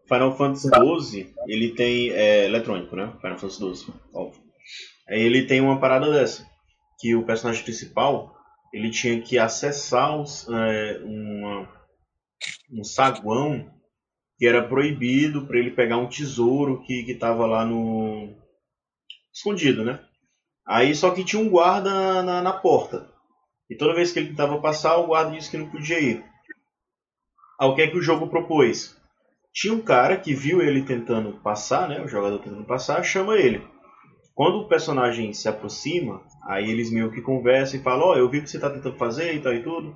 Final 0.08 0.36
Fantasy 0.36 0.70
XII, 0.70 1.34
ele 1.48 1.76
tem. 1.76 2.10
É 2.12 2.46
eletrônico, 2.46 2.96
né? 2.96 3.14
Final 3.22 3.38
Fantasy 3.38 3.84
XII, 3.84 3.94
óbvio. 4.14 4.42
Aí 5.08 5.22
ele 5.22 5.46
tem 5.46 5.62
uma 5.62 5.80
parada 5.80 6.10
dessa. 6.12 6.48
Que 7.00 7.16
o 7.16 7.26
personagem 7.26 7.64
principal 7.64 8.36
ele 8.74 8.90
tinha 8.90 9.22
que 9.22 9.38
acessar 9.38 10.20
os, 10.20 10.48
é, 10.50 11.02
uma, 11.04 11.68
um 12.72 12.84
saguão 12.84 13.70
que 14.38 14.48
era 14.48 14.68
proibido 14.68 15.46
para 15.46 15.60
ele 15.60 15.72
pegar 15.72 15.98
um 15.98 16.08
tesouro 16.08 16.82
que 16.84 17.02
estava 17.12 17.46
lá 17.46 17.66
no. 17.66 18.34
escondido, 19.34 19.84
né? 19.84 20.00
Aí 20.66 20.96
só 20.96 21.12
que 21.12 21.26
tinha 21.26 21.42
um 21.42 21.50
guarda 21.50 22.24
na, 22.24 22.42
na 22.42 22.54
porta. 22.54 23.12
E 23.70 23.76
toda 23.76 23.94
vez 23.94 24.12
que 24.12 24.20
ele 24.20 24.30
tentava 24.30 24.62
passar, 24.62 24.98
o 24.98 25.08
guarda 25.08 25.32
disse 25.32 25.52
que 25.52 25.58
não 25.58 25.70
podia 25.70 26.00
ir. 26.00 26.24
Ao 27.60 27.76
que 27.76 27.82
é 27.82 27.88
que 27.88 27.98
o 27.98 28.02
jogo 28.02 28.30
propôs? 28.30 28.98
Tinha 29.54 29.74
um 29.74 29.82
cara 29.82 30.18
que 30.18 30.34
viu 30.34 30.62
ele 30.62 30.84
tentando 30.84 31.34
passar, 31.42 31.90
né? 31.90 32.02
O 32.02 32.08
jogador 32.08 32.40
tentando 32.40 32.64
passar, 32.66 33.04
chama 33.04 33.36
ele. 33.36 33.62
Quando 34.40 34.60
o 34.60 34.70
personagem 34.70 35.34
se 35.34 35.50
aproxima, 35.50 36.24
aí 36.44 36.72
eles 36.72 36.90
meio 36.90 37.12
que 37.12 37.22
conversam 37.22 37.78
e 37.78 37.84
falam: 37.84 38.08
Ó, 38.08 38.14
oh, 38.14 38.16
eu 38.16 38.30
vi 38.30 38.38
o 38.38 38.42
que 38.42 38.50
você 38.50 38.56
está 38.56 38.70
tentando 38.70 38.96
fazer 38.96 39.36
e 39.36 39.42
tal 39.42 39.54
e 39.54 39.62
tudo. 39.62 39.94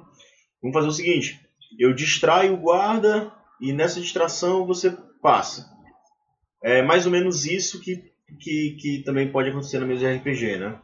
Vamos 0.61 0.73
fazer 0.73 0.87
o 0.89 0.91
seguinte: 0.91 1.39
eu 1.79 1.93
distraio 1.93 2.53
o 2.53 2.57
guarda 2.57 3.31
e 3.61 3.71
nessa 3.71 4.01
distração 4.01 4.67
você 4.67 4.91
passa. 5.21 5.71
É 6.61 6.81
mais 6.81 7.05
ou 7.05 7.11
menos 7.13 7.45
isso 7.45 7.79
que, 7.79 8.03
que, 8.37 8.75
que 8.81 9.03
também 9.05 9.31
pode 9.31 9.49
acontecer 9.49 9.79
na 9.79 9.85
mesa 9.85 10.01
de 10.01 10.17
RPG, 10.17 10.57
né? 10.57 10.77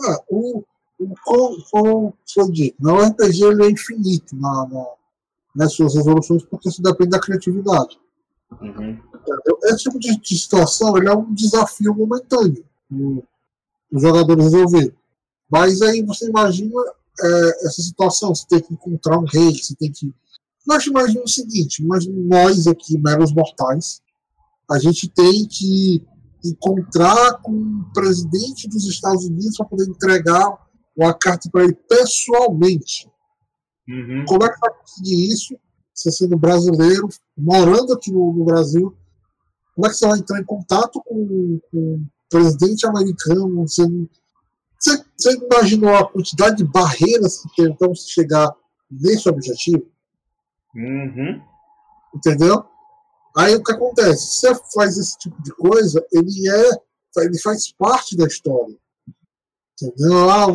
Ah, 0.00 0.18
o, 0.28 0.64
o, 0.98 1.14
como 1.22 2.12
foi 2.34 2.50
dito, 2.50 2.76
o 2.84 2.96
RPG 2.96 3.44
ele 3.44 3.66
é 3.66 3.70
infinito 3.70 4.34
na, 4.34 4.66
na, 4.66 4.86
nas 5.54 5.74
suas 5.74 5.94
resoluções 5.94 6.42
porque 6.44 6.70
isso 6.70 6.82
depende 6.82 7.10
da 7.10 7.20
criatividade. 7.20 8.00
Uhum. 8.60 8.98
Esse 9.64 9.84
tipo 9.84 9.98
de, 9.98 10.18
de 10.18 10.38
situação 10.38 10.96
é 10.96 11.14
um 11.14 11.32
desafio 11.34 11.94
momentâneo 11.94 12.64
o 13.90 13.98
jogador 13.98 14.38
resolver. 14.38 14.94
Mas 15.50 15.80
aí 15.80 16.02
você 16.02 16.28
imagina 16.28 16.74
é, 17.20 17.66
essa 17.66 17.82
situação, 17.82 18.34
você 18.34 18.46
tem 18.46 18.60
que 18.60 18.74
encontrar 18.74 19.18
um 19.18 19.24
rei, 19.24 19.52
você 19.52 19.74
tem 19.74 19.90
que. 19.90 20.14
Nós 20.66 20.86
imaginamos 20.86 21.30
o 21.30 21.34
seguinte, 21.34 21.84
mas 21.84 22.06
nós 22.06 22.66
aqui, 22.66 22.98
meros 22.98 23.32
mortais, 23.32 24.02
a 24.70 24.78
gente 24.78 25.08
tem 25.08 25.46
que 25.46 26.06
encontrar 26.44 27.38
com 27.38 27.52
o 27.52 27.92
presidente 27.92 28.68
dos 28.68 28.86
Estados 28.86 29.24
Unidos 29.24 29.56
para 29.56 29.66
poder 29.66 29.88
entregar 29.88 30.68
uma 30.94 31.14
carta 31.14 31.48
para 31.50 31.64
ele 31.64 31.74
pessoalmente. 31.88 33.10
Uhum. 33.88 34.24
Como 34.26 34.44
é 34.44 34.52
que 34.52 34.60
vai 34.60 34.74
conseguir 34.74 35.32
isso? 35.32 35.56
Você 35.94 36.12
sendo 36.12 36.36
brasileiro, 36.36 37.08
morando 37.38 37.92
aqui 37.92 38.10
no, 38.10 38.32
no 38.32 38.44
Brasil, 38.44 38.96
como 39.74 39.86
é 39.86 39.90
que 39.90 39.96
você 39.96 40.08
vai 40.08 40.18
entrar 40.18 40.40
em 40.40 40.44
contato 40.44 41.00
com, 41.06 41.60
com 41.70 41.78
o 41.78 42.06
presidente 42.28 42.84
americano? 42.84 43.62
Você, 43.62 43.86
você, 44.76 45.04
você, 45.16 45.36
imaginou 45.36 45.94
a 45.94 46.10
quantidade 46.10 46.56
de 46.56 46.64
barreiras 46.64 47.38
que 47.42 47.62
tem 47.62 47.72
então 47.72 47.94
se 47.94 48.10
chegar 48.10 48.52
nesse 48.90 49.28
objetivo? 49.28 49.86
Uhum. 50.74 51.40
Entendeu? 52.12 52.64
Aí 53.36 53.54
o 53.54 53.62
que 53.62 53.70
acontece? 53.70 54.26
Se 54.26 54.40
você 54.40 54.60
faz 54.74 54.98
esse 54.98 55.16
tipo 55.16 55.40
de 55.42 55.52
coisa, 55.52 56.04
ele 56.10 56.48
é, 56.48 56.70
ele 57.18 57.38
faz 57.38 57.70
parte 57.72 58.16
da 58.16 58.26
história. 58.26 58.76
Entendeu? 59.80 60.28
Ah, 60.28 60.46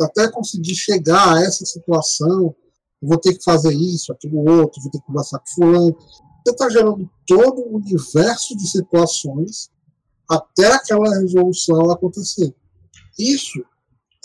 até 0.00 0.28
conseguir 0.28 0.74
chegar 0.74 1.36
a 1.36 1.40
essa 1.40 1.64
situação, 1.64 2.52
vou 3.00 3.18
ter 3.18 3.34
que 3.34 3.44
fazer 3.44 3.72
isso, 3.72 4.12
aquilo 4.12 4.38
outro, 4.38 4.82
vou 4.82 4.90
ter 4.90 4.98
que 4.98 5.06
conversar 5.06 5.38
com 5.38 5.54
fulano 5.54 5.96
você 6.44 6.50
está 6.50 6.68
gerando 6.68 7.08
todo 7.26 7.62
um 7.62 7.76
universo 7.76 8.56
de 8.56 8.68
situações 8.68 9.70
até 10.28 10.72
aquela 10.72 11.18
resolução 11.20 11.90
acontecer. 11.90 12.54
Isso 13.18 13.64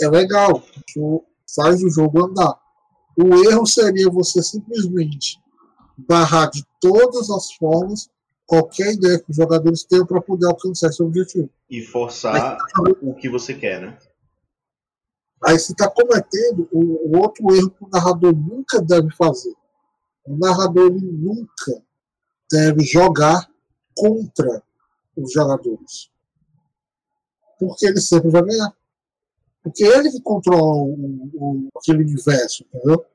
é 0.01 0.07
legal, 0.07 0.63
isso 0.87 1.23
faz 1.55 1.83
o 1.83 1.89
jogo 1.89 2.25
andar. 2.25 2.57
O 3.17 3.49
erro 3.49 3.65
seria 3.65 4.09
você 4.09 4.41
simplesmente 4.41 5.39
barrar 5.97 6.49
de 6.49 6.63
todas 6.79 7.29
as 7.29 7.51
formas 7.53 8.09
qualquer 8.45 8.93
ideia 8.93 9.19
que 9.19 9.31
os 9.31 9.35
jogadores 9.35 9.83
tenham 9.83 10.05
para 10.05 10.21
poder 10.21 10.47
alcançar 10.47 10.89
esse 10.89 11.03
objetivo. 11.03 11.49
E 11.69 11.81
forçar 11.81 12.57
tá 12.57 12.81
o 13.01 13.13
que 13.13 13.27
você 13.27 13.53
quer, 13.53 13.81
né? 13.81 13.97
Aí 15.45 15.59
você 15.59 15.71
está 15.71 15.89
cometendo 15.89 16.67
o, 16.71 17.09
o, 17.09 17.19
outro 17.19 17.53
erro 17.53 17.69
que 17.69 17.83
o 17.83 17.89
narrador 17.89 18.33
nunca 18.33 18.81
deve 18.81 19.11
fazer. 19.15 19.53
O 20.25 20.35
narrador 20.37 20.91
nunca 20.91 21.83
deve 22.51 22.83
jogar 22.83 23.49
contra 23.95 24.63
os 25.15 25.31
jogadores. 25.31 26.09
Porque 27.59 27.87
ele 27.87 27.99
sempre 27.99 28.29
vai 28.29 28.43
ganhar. 28.43 28.73
Porque 29.63 29.83
ele 29.83 30.11
que 30.11 30.21
controla 30.21 30.83
o, 30.83 31.29
o, 31.33 31.69
aquele 31.77 32.03
universo, 32.03 32.63
entendeu? 32.63 33.05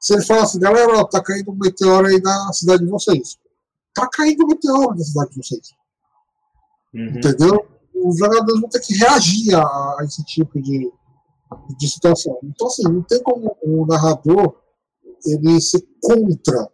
Se 0.00 0.14
ele 0.14 0.24
fala 0.24 0.42
assim, 0.42 0.58
galera, 0.58 1.04
tá 1.06 1.22
caindo 1.22 1.50
um 1.50 1.56
meteoro 1.56 2.06
aí 2.06 2.20
na 2.20 2.52
cidade 2.52 2.84
de 2.84 2.90
vocês. 2.90 3.38
Tá 3.94 4.08
caindo 4.08 4.44
um 4.44 4.48
meteoro 4.48 4.90
na 4.90 5.04
cidade 5.04 5.30
de 5.30 5.36
vocês. 5.36 5.74
Uhum. 6.94 7.18
Entendeu? 7.18 7.68
Os 7.94 8.18
jogadores 8.18 8.60
vão 8.60 8.70
ter 8.70 8.80
que 8.80 8.94
reagir 8.94 9.54
a, 9.54 9.60
a 9.62 9.98
esse 10.04 10.24
tipo 10.24 10.60
de, 10.60 10.90
de 11.76 11.88
situação. 11.88 12.38
Então, 12.42 12.68
assim, 12.68 12.84
não 12.84 13.02
tem 13.02 13.22
como 13.22 13.56
o 13.62 13.86
narrador 13.86 14.56
ele 15.26 15.60
ser 15.60 15.86
contra 16.00 16.70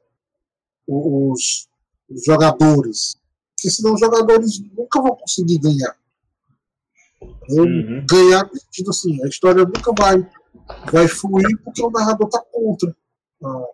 os 0.86 1.66
jogadores. 2.24 3.16
Porque 3.56 3.70
senão 3.70 3.94
os 3.94 4.00
jogadores 4.00 4.60
nunca 4.76 5.00
vão 5.00 5.16
conseguir 5.16 5.58
ganhar. 5.58 5.96
Uhum. 7.48 8.04
Ganhar 8.08 8.48
sentido 8.50 8.90
assim, 8.90 9.24
a 9.24 9.28
história 9.28 9.64
nunca 9.64 9.92
vai, 9.98 10.30
vai 10.92 11.08
fluir 11.08 11.58
porque 11.62 11.82
o 11.82 11.90
narrador 11.90 12.26
está 12.26 12.42
contra 12.52 12.94
ah, 13.42 13.66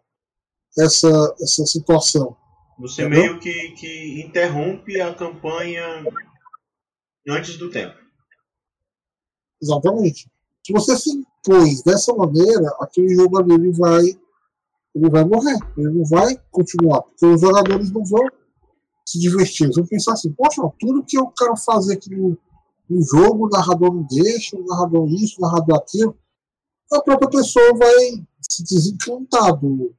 essa, 0.79 1.35
essa 1.41 1.67
situação. 1.67 2.37
Você 2.79 3.03
Entendeu? 3.03 3.23
meio 3.23 3.41
que, 3.41 3.71
que 3.73 4.23
interrompe 4.23 5.01
a 5.01 5.15
campanha 5.15 6.05
antes 7.29 7.57
do 7.59 7.71
tempo. 7.71 7.95
Exatamente. 9.63 10.31
Se 10.65 10.73
você 10.73 10.97
se 10.97 11.11
impôs 11.11 11.83
dessa 11.83 12.15
maneira, 12.15 12.69
aquele 12.81 13.15
jogo 13.15 13.39
ali 13.39 13.71
vai 13.73 14.03
ele 14.95 15.09
vai 15.09 15.25
morrer, 15.25 15.57
ele 15.77 15.91
não 15.91 16.05
vai 16.05 16.37
continuar, 16.51 17.03
porque 17.03 17.27
os 17.27 17.41
jogadores 17.41 17.91
não 17.93 18.05
vão 18.05 18.27
se 19.07 19.19
divertir, 19.19 19.65
eles 19.65 19.77
vão 19.77 19.87
pensar 19.87 20.13
assim, 20.13 20.33
poxa, 20.33 20.63
tudo 20.79 21.05
que 21.05 21.19
eu 21.19 21.27
quero 21.29 21.57
fazer 21.57 21.95
aqui 21.95 22.15
no, 22.15 22.37
no 22.89 23.03
jogo, 23.03 23.47
o 23.47 23.49
narrador 23.49 23.95
não 23.95 24.07
deixa, 24.11 24.57
o 24.57 24.65
narrador 24.65 25.09
isso, 25.09 25.37
o 25.39 25.43
narrador 25.43 25.77
aquilo, 25.77 26.17
a 26.93 27.01
própria 27.01 27.31
pessoa 27.31 27.77
vai 27.77 28.27
se 28.41 28.65
desencantar 28.65 29.57
do, 29.57 29.95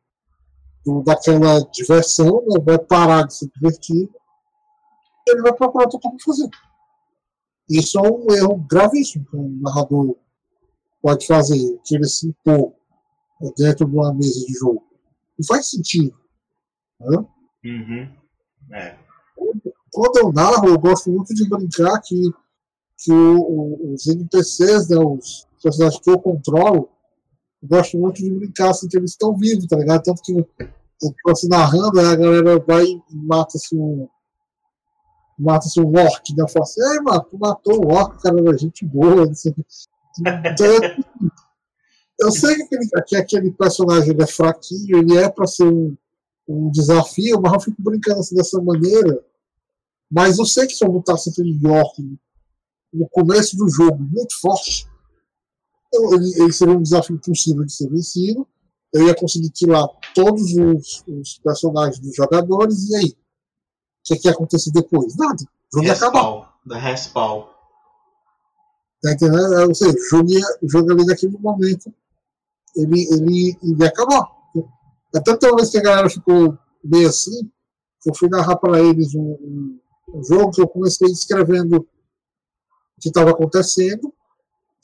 do 0.86 1.02
daquela 1.04 1.60
diversão, 1.72 2.44
né, 2.48 2.60
vai 2.64 2.80
parar 2.80 3.24
de 3.24 3.36
se 3.36 3.50
divertir, 3.56 4.10
ele 5.28 5.42
vai 5.42 5.54
procurar 5.54 5.86
outra 5.86 6.00
coisa 6.00 6.18
fazer. 6.26 6.50
Isso 7.70 7.98
é 7.98 8.02
um 8.02 8.26
erro 8.34 8.66
gravíssimo 8.70 9.26
que 9.26 9.38
um 9.38 9.60
narrador 9.62 10.18
pode 11.02 11.26
fazer, 11.26 11.80
que 11.86 11.96
ele 11.96 12.08
se 12.08 12.28
impor 12.28 12.74
dentro 13.58 13.86
de 13.88 13.96
uma 13.96 14.14
mesa 14.14 14.46
de 14.46 14.54
jogo. 14.54 14.84
Não 15.38 15.46
faz 15.46 15.68
sentido. 15.68 16.16
Né? 17.00 17.26
Uhum. 17.66 18.10
É. 18.74 18.98
Quando 19.92 20.18
eu 20.18 20.32
narro, 20.32 20.70
eu 20.70 20.80
gosto 20.80 21.12
muito 21.12 21.34
de 21.34 21.48
brincar 21.50 22.00
que, 22.02 22.22
que 22.98 23.12
o, 23.12 23.38
o, 23.40 23.94
os 23.94 24.08
NPCs, 24.08 24.90
né, 24.90 24.98
os 24.98 25.48
personagens 25.62 26.02
que 26.02 26.10
eu 26.10 26.20
controlo, 26.20 26.90
eu 27.62 27.68
gosto 27.68 27.98
muito 27.98 28.22
de 28.22 28.32
brincar 28.32 28.70
assim, 28.70 28.88
que 28.88 28.98
eles 28.98 29.12
estão 29.12 29.36
vivos, 29.36 29.68
tá 29.68 29.78
ligado? 29.78 30.04
Tanto 30.04 30.22
que 30.22 30.34
eu 30.34 31.16
tô 31.24 31.32
assim, 31.32 31.48
narrando, 31.48 32.00
aí 32.00 32.06
a 32.06 32.16
galera 32.16 32.60
vai 32.60 32.86
e 32.86 33.02
mata-se 33.12 33.76
um. 33.76 34.08
Mata-se 35.38 35.82
um 35.82 35.88
orc, 35.88 36.36
né? 36.36 36.44
Eu 36.44 36.48
falo 36.48 36.64
assim, 36.64 36.82
ei, 36.82 37.00
mano, 37.02 37.26
tu 37.30 37.38
matou 37.38 37.84
o 37.84 37.92
orc, 37.92 38.22
cara, 38.22 38.40
era 38.40 38.58
gente 38.58 38.86
boa, 38.86 39.26
não 39.26 39.34
sei. 39.34 39.54
Então, 40.20 40.68
Eu 42.22 42.32
sei 42.32 42.56
que 42.56 42.64
aquele, 42.64 42.90
que 43.08 43.16
aquele 43.16 43.52
personagem 43.52 44.16
é 44.20 44.28
fraquinho, 44.28 45.00
ele 45.00 45.18
é 45.18 45.28
para 45.28 45.48
ser 45.48 45.66
um, 45.66 45.98
um 46.48 46.70
desafio, 46.70 47.42
mas 47.42 47.54
eu 47.54 47.60
fico 47.60 47.82
brincando 47.82 48.20
assim 48.20 48.36
dessa 48.36 48.62
maneira. 48.62 49.26
Mas 50.10 50.38
eu 50.38 50.46
sei 50.46 50.68
que 50.68 50.74
se 50.74 50.86
eu 50.86 50.92
botasse 50.92 51.32
aquele 51.32 51.60
York 51.66 52.20
no 52.94 53.10
começo 53.10 53.58
do 53.58 53.68
jogo 53.68 53.98
muito 53.98 54.40
forte, 54.40 54.88
eu, 55.92 56.14
ele, 56.14 56.44
ele, 56.44 56.54
seria 56.54 56.78
um 56.78 56.84
desafio 56.84 57.20
possível 57.20 57.66
de 57.66 57.74
ser 57.74 57.90
vencido. 57.90 58.48
Eu 58.94 59.08
ia 59.08 59.16
conseguir 59.16 59.50
tirar 59.50 59.88
todos 60.14 60.54
os, 60.54 61.04
os 61.08 61.40
personagens 61.40 62.00
dos 62.00 62.16
jogadores, 62.16 62.90
e 62.90 62.96
aí? 62.98 63.10
O 63.10 64.04
que, 64.04 64.14
é 64.14 64.18
que 64.18 64.28
ia 64.28 64.34
acontecer 64.34 64.72
depois? 64.72 65.16
Nada. 65.18 65.42
O 65.74 65.78
jogo 65.78 65.88
ia 65.88 65.94
acabar. 65.94 66.54
Da 66.68 66.78
respawn. 66.78 67.48
Tá 69.02 69.14
entendendo? 69.14 69.68
Ou 69.68 69.74
seja, 69.74 69.98
o 69.98 70.10
jogo, 70.10 70.32
ia, 70.32 70.46
o 70.62 70.70
jogo 70.70 70.92
ali 70.92 71.06
naquele 71.06 71.38
momento 71.40 71.92
ele, 72.76 73.08
ele, 73.12 73.58
ele 73.62 73.76
ia 73.80 73.88
acabar. 73.88 74.28
Até 75.16 75.48
uma 75.48 75.58
vez 75.58 75.70
que 75.70 75.78
a 75.78 75.82
galera 75.82 76.10
ficou 76.10 76.58
meio 76.84 77.10
assim, 77.10 77.50
eu 78.06 78.16
fui 78.16 78.30
narrar 78.30 78.56
para 78.56 78.80
eles 78.80 79.14
um, 79.14 79.22
um, 79.22 79.80
um, 80.14 80.24
jogo 80.24 80.52
que 80.52 80.62
eu 80.62 80.68
comecei 80.68 81.08
escrevendo 81.10 81.78
o 81.78 81.88
que 83.00 83.10
estava 83.10 83.32
acontecendo, 83.32 84.14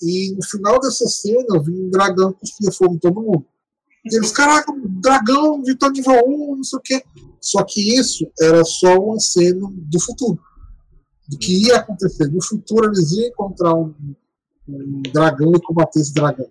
e 0.01 0.35
no 0.35 0.45
final 0.45 0.80
dessa 0.80 1.07
cena 1.07 1.45
eu 1.55 1.64
vi 1.64 1.72
um 1.72 1.89
dragão 1.89 2.34
cuspir 2.34 2.72
fogo 2.72 2.95
em 2.95 2.99
todo 2.99 3.22
mundo. 3.22 3.45
E 4.05 4.15
eles, 4.15 4.31
caraca, 4.31 4.72
dragão 5.01 5.61
de 5.61 5.76
tal 5.76 5.89
nível 5.91 6.14
1, 6.27 6.55
não 6.57 6.64
sei 6.64 6.80
o 6.80 6.81
quê. 6.81 7.03
Só 7.41 7.64
que 7.64 7.97
isso 7.97 8.30
era 8.39 8.64
só 8.64 8.95
uma 8.97 9.19
cena 9.19 9.68
do 9.72 9.99
futuro. 9.99 10.39
Do 11.27 11.38
que 11.38 11.65
ia 11.65 11.77
acontecer. 11.77 12.27
No 12.27 12.41
futuro 12.43 12.88
eles 12.88 13.11
iam 13.11 13.27
encontrar 13.27 13.73
um, 13.73 13.93
um 14.68 15.01
dragão 15.11 15.51
e 15.55 15.61
combater 15.61 15.99
esse 15.99 16.14
dragão. 16.14 16.47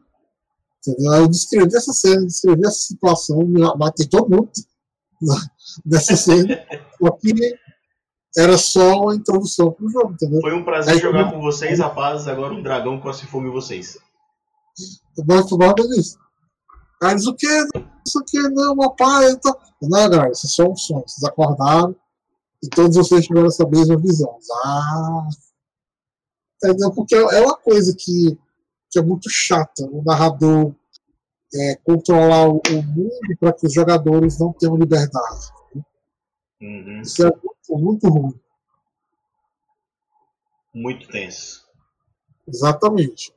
Entendeu? 0.87 1.13
Eu 1.15 1.29
descrevi 1.29 1.77
essa 1.77 1.93
cena, 1.93 2.27
descrevi 2.27 2.67
essa 2.67 2.79
situação, 2.79 3.47
matei 3.77 4.07
todo 4.07 4.31
mundo 4.31 4.51
nessa 5.85 6.17
cena, 6.17 6.65
porque 6.99 7.59
era 8.37 8.59
só 8.59 9.03
uma 9.03 9.15
introdução 9.15 9.73
pro 9.73 9.89
jogo, 9.89 10.13
entendeu? 10.13 10.41
Foi 10.43 10.53
um 10.55 10.65
prazer 10.65 10.95
Aí, 10.95 11.01
jogar 11.01 11.33
com 11.33 11.41
vocês, 11.41 11.79
rapazes. 11.79 12.29
Agora 12.29 12.53
um 12.53 12.63
dragão 12.63 13.01
fome 13.31 13.51
vocês. 13.51 13.99
Gosto 15.19 15.57
nada 15.57 15.83
disso. 15.89 16.19
Aí 17.03 17.13
eles, 17.13 17.27
o 17.27 17.35
que? 17.35 17.47
Isso 18.07 18.19
aqui 18.21 18.39
não, 18.51 18.77
papai. 18.77 19.31
Então... 19.31 19.57
Não, 19.83 20.11
galera, 20.11 20.31
isso 20.31 20.47
é 20.47 20.51
só 20.51 20.71
um 20.71 20.77
sonho. 20.77 21.05
Vocês 21.07 21.25
acordaram 21.25 21.97
e 22.63 22.69
todos 22.69 22.97
vocês 22.97 23.27
tiveram 23.27 23.47
essa 23.47 23.67
mesma 23.67 23.97
visão. 23.97 24.39
Ah, 24.65 25.29
entendeu? 26.57 26.93
Porque 26.93 27.15
é 27.15 27.41
uma 27.41 27.57
coisa 27.57 27.95
que 27.99 28.39
que 28.97 29.01
é 29.01 29.03
muito 29.03 29.29
chata. 29.29 29.85
O 29.91 30.03
narrador 30.03 30.75
é, 31.55 31.77
controlar 31.85 32.49
o, 32.49 32.63
o 32.71 32.83
mundo 32.83 33.37
para 33.39 33.53
que 33.53 33.67
os 33.67 33.73
jogadores 33.75 34.39
não 34.39 34.55
tenham 34.55 34.77
liberdade. 34.77 35.53
Uhum. 36.61 37.03
Isso 37.03 37.27
é 37.27 37.31
muito, 37.31 37.85
muito 37.85 38.09
ruim. 38.09 38.41
Muito 40.75 41.09
tenso. 41.09 41.67
Exatamente. 42.49 43.35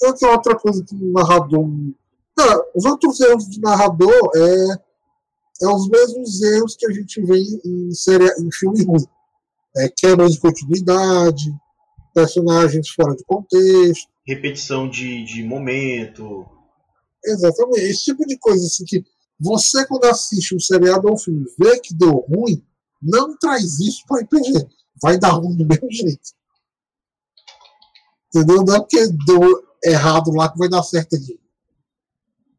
Outra, 0.00 0.30
outra 0.30 0.56
coisa 0.56 0.84
que 0.84 0.94
o 0.94 1.12
narrador. 1.12 1.66
Não, 1.66 2.64
os 2.74 2.84
outros 2.84 3.20
erros 3.20 3.48
de 3.48 3.60
narrador 3.60 4.30
é, 4.34 5.64
é 5.64 5.68
os 5.68 5.88
mesmos 5.88 6.42
erros 6.42 6.76
que 6.76 6.86
a 6.86 6.92
gente 6.92 7.20
vê 7.22 7.38
em, 7.64 7.90
série, 7.92 8.26
em 8.40 8.50
filme 8.52 8.84
ruim. 8.84 9.04
É, 9.76 9.88
quebra 9.88 10.28
de 10.28 10.38
continuidade, 10.38 11.52
personagens 12.14 12.88
fora 12.90 13.16
de 13.16 13.24
contexto, 13.24 14.13
repetição 14.26 14.88
de, 14.88 15.24
de 15.24 15.42
momento. 15.42 16.46
Exatamente. 17.24 17.80
Esse 17.80 18.04
tipo 18.04 18.26
de 18.26 18.38
coisa 18.38 18.64
assim 18.64 18.84
que 18.84 19.04
você, 19.38 19.86
quando 19.86 20.04
assiste 20.04 20.54
um 20.54 20.60
seriado 20.60 21.08
ou 21.08 21.14
um 21.14 21.18
filme, 21.18 21.44
vê 21.58 21.78
que 21.80 21.94
deu 21.94 22.24
ruim, 22.28 22.64
não 23.02 23.36
traz 23.36 23.78
isso 23.80 24.04
para 24.06 24.22
RPG. 24.22 24.66
Vai 25.02 25.18
dar 25.18 25.32
ruim 25.32 25.56
do 25.56 25.66
mesmo 25.66 25.90
jeito. 25.90 26.32
Entendeu? 28.34 28.64
Não 28.64 28.74
é 28.74 28.80
porque 28.80 29.06
deu 29.26 29.64
errado 29.84 30.30
lá 30.32 30.50
que 30.50 30.58
vai 30.58 30.68
dar 30.68 30.82
certo 30.82 31.16
aqui. 31.16 31.38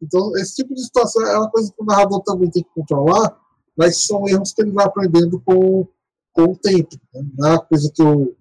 Então, 0.01 0.35
esse 0.37 0.55
tipo 0.55 0.73
de 0.73 0.83
situação 0.83 1.25
é 1.25 1.37
uma 1.37 1.49
coisa 1.49 1.71
que 1.71 1.81
o 1.81 1.85
narrador 1.85 2.21
também 2.21 2.49
tem 2.49 2.63
que 2.63 2.69
controlar, 2.73 3.35
mas 3.75 4.05
são 4.05 4.27
erros 4.27 4.53
que 4.53 4.61
ele 4.61 4.71
vai 4.71 4.85
aprendendo 4.85 5.41
com, 5.41 5.87
com 6.33 6.43
o 6.43 6.57
tempo. 6.57 6.95
Né? 7.13 7.25
Não 7.37 7.47
é 7.47 7.51
uma 7.53 7.65
coisa 7.65 7.91
que 7.93 8.01
eu 8.01 8.35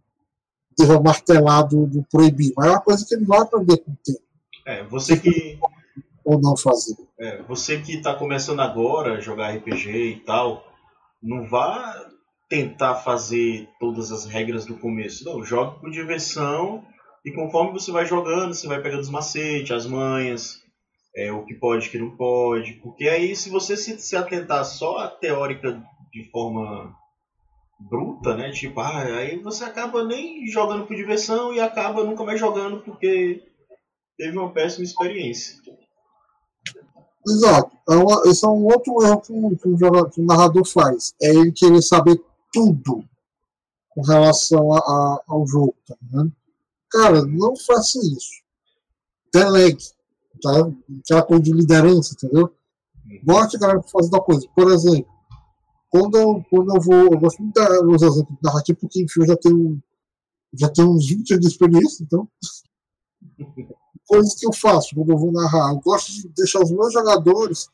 teve 0.74 0.98
martelado 1.00 1.86
do 1.86 2.02
proibir, 2.10 2.52
mas 2.56 2.66
é 2.66 2.70
uma 2.70 2.80
coisa 2.80 3.04
que 3.06 3.14
ele 3.14 3.24
vai 3.24 3.40
aprender 3.40 3.78
com 3.78 3.92
o 3.92 3.98
tempo. 4.04 4.20
É, 4.66 4.82
você 4.84 5.16
que. 5.16 5.58
Ou 6.24 6.40
não 6.40 6.56
fazer. 6.56 6.96
É, 7.18 7.42
você 7.42 7.80
que 7.80 7.96
está 7.96 8.14
começando 8.14 8.60
agora 8.60 9.18
a 9.18 9.20
jogar 9.20 9.54
RPG 9.54 9.90
e 9.90 10.20
tal, 10.20 10.64
não 11.22 11.46
vá 11.46 12.02
tentar 12.48 12.94
fazer 12.96 13.68
todas 13.78 14.10
as 14.10 14.24
regras 14.24 14.64
do 14.64 14.78
começo. 14.78 15.24
Não, 15.24 15.44
jogue 15.44 15.80
com 15.80 15.90
diversão 15.90 16.82
e 17.24 17.32
conforme 17.32 17.72
você 17.72 17.90
vai 17.90 18.06
jogando, 18.06 18.54
você 18.54 18.66
vai 18.66 18.80
pegando 18.80 19.00
os 19.00 19.10
macetes, 19.10 19.70
as 19.70 19.86
manhas, 19.86 20.60
é, 21.16 21.32
o 21.32 21.44
que 21.44 21.54
pode, 21.54 21.88
o 21.88 21.90
que 21.90 21.98
não 21.98 22.16
pode. 22.16 22.74
Porque 22.74 23.08
aí, 23.08 23.34
se 23.36 23.50
você 23.50 23.76
se, 23.76 23.98
se 23.98 24.16
atentar 24.16 24.64
só 24.64 24.98
à 24.98 25.08
teórica 25.08 25.82
de 26.12 26.30
forma 26.30 26.94
bruta, 27.88 28.36
né? 28.36 28.50
Tipo, 28.50 28.80
ah, 28.80 29.04
aí 29.04 29.38
você 29.38 29.64
acaba 29.64 30.04
nem 30.04 30.46
jogando 30.46 30.86
por 30.86 30.96
diversão 30.96 31.52
e 31.52 31.60
acaba 31.60 32.04
nunca 32.04 32.24
mais 32.24 32.40
jogando 32.40 32.82
porque 32.82 33.42
teve 34.16 34.36
uma 34.36 34.52
péssima 34.52 34.84
experiência. 34.84 35.56
Exato. 37.26 37.74
É 37.88 37.94
uma, 37.94 38.22
esse 38.26 38.44
é 38.44 38.48
um 38.48 38.64
outro 38.64 39.02
erro 39.02 39.20
que 39.20 39.32
um, 39.32 39.54
que, 39.54 39.68
um 39.68 39.78
jogador, 39.78 40.10
que 40.10 40.20
um 40.20 40.26
narrador 40.26 40.64
faz. 40.66 41.14
É 41.22 41.30
ele 41.30 41.52
querer 41.52 41.82
saber 41.82 42.20
tudo 42.52 43.04
com 43.90 44.02
relação 44.02 44.72
a, 44.72 44.78
a, 44.78 45.22
ao 45.28 45.46
jogo, 45.46 45.74
tá 45.86 45.94
vendo? 46.02 46.32
Cara, 46.90 47.24
não 47.24 47.56
faça 47.56 47.98
isso. 47.98 48.42
Delegue. 49.32 49.84
Tá? 50.42 50.70
Aquela 51.00 51.22
coisa 51.22 51.42
de 51.42 51.52
liderança, 51.52 52.14
entendeu? 52.14 52.54
Bote 53.22 53.56
a 53.56 53.58
galera 53.58 53.80
pra 53.80 53.88
fazer 53.88 54.10
tal 54.10 54.22
coisa. 54.22 54.46
Por 54.54 54.70
exemplo, 54.70 55.13
quando 55.94 56.18
eu, 56.18 56.44
quando 56.50 56.74
eu 56.74 56.80
vou. 56.80 57.12
Eu 57.12 57.20
gosto 57.20 57.40
muito 57.40 57.54
dos 57.84 58.02
exemplos 58.02 58.38
narrativos, 58.42 58.80
porque 58.80 59.00
enfim, 59.00 59.20
eu 59.20 59.26
já 59.28 59.36
tenho, 59.36 59.82
já 60.52 60.68
tenho 60.68 60.90
uns 60.90 61.08
20 61.08 61.34
anos 61.34 61.46
de 61.46 61.52
experiência, 61.52 62.02
então. 62.02 62.28
Coisas 64.06 64.34
que 64.34 64.44
eu 64.44 64.52
faço 64.52 64.94
quando 64.94 65.12
eu 65.12 65.16
vou 65.16 65.32
narrar. 65.32 65.70
Eu 65.70 65.78
gosto 65.78 66.12
de 66.12 66.28
deixar 66.36 66.60
os 66.60 66.70
meus 66.70 66.92
jogadores 66.92 67.68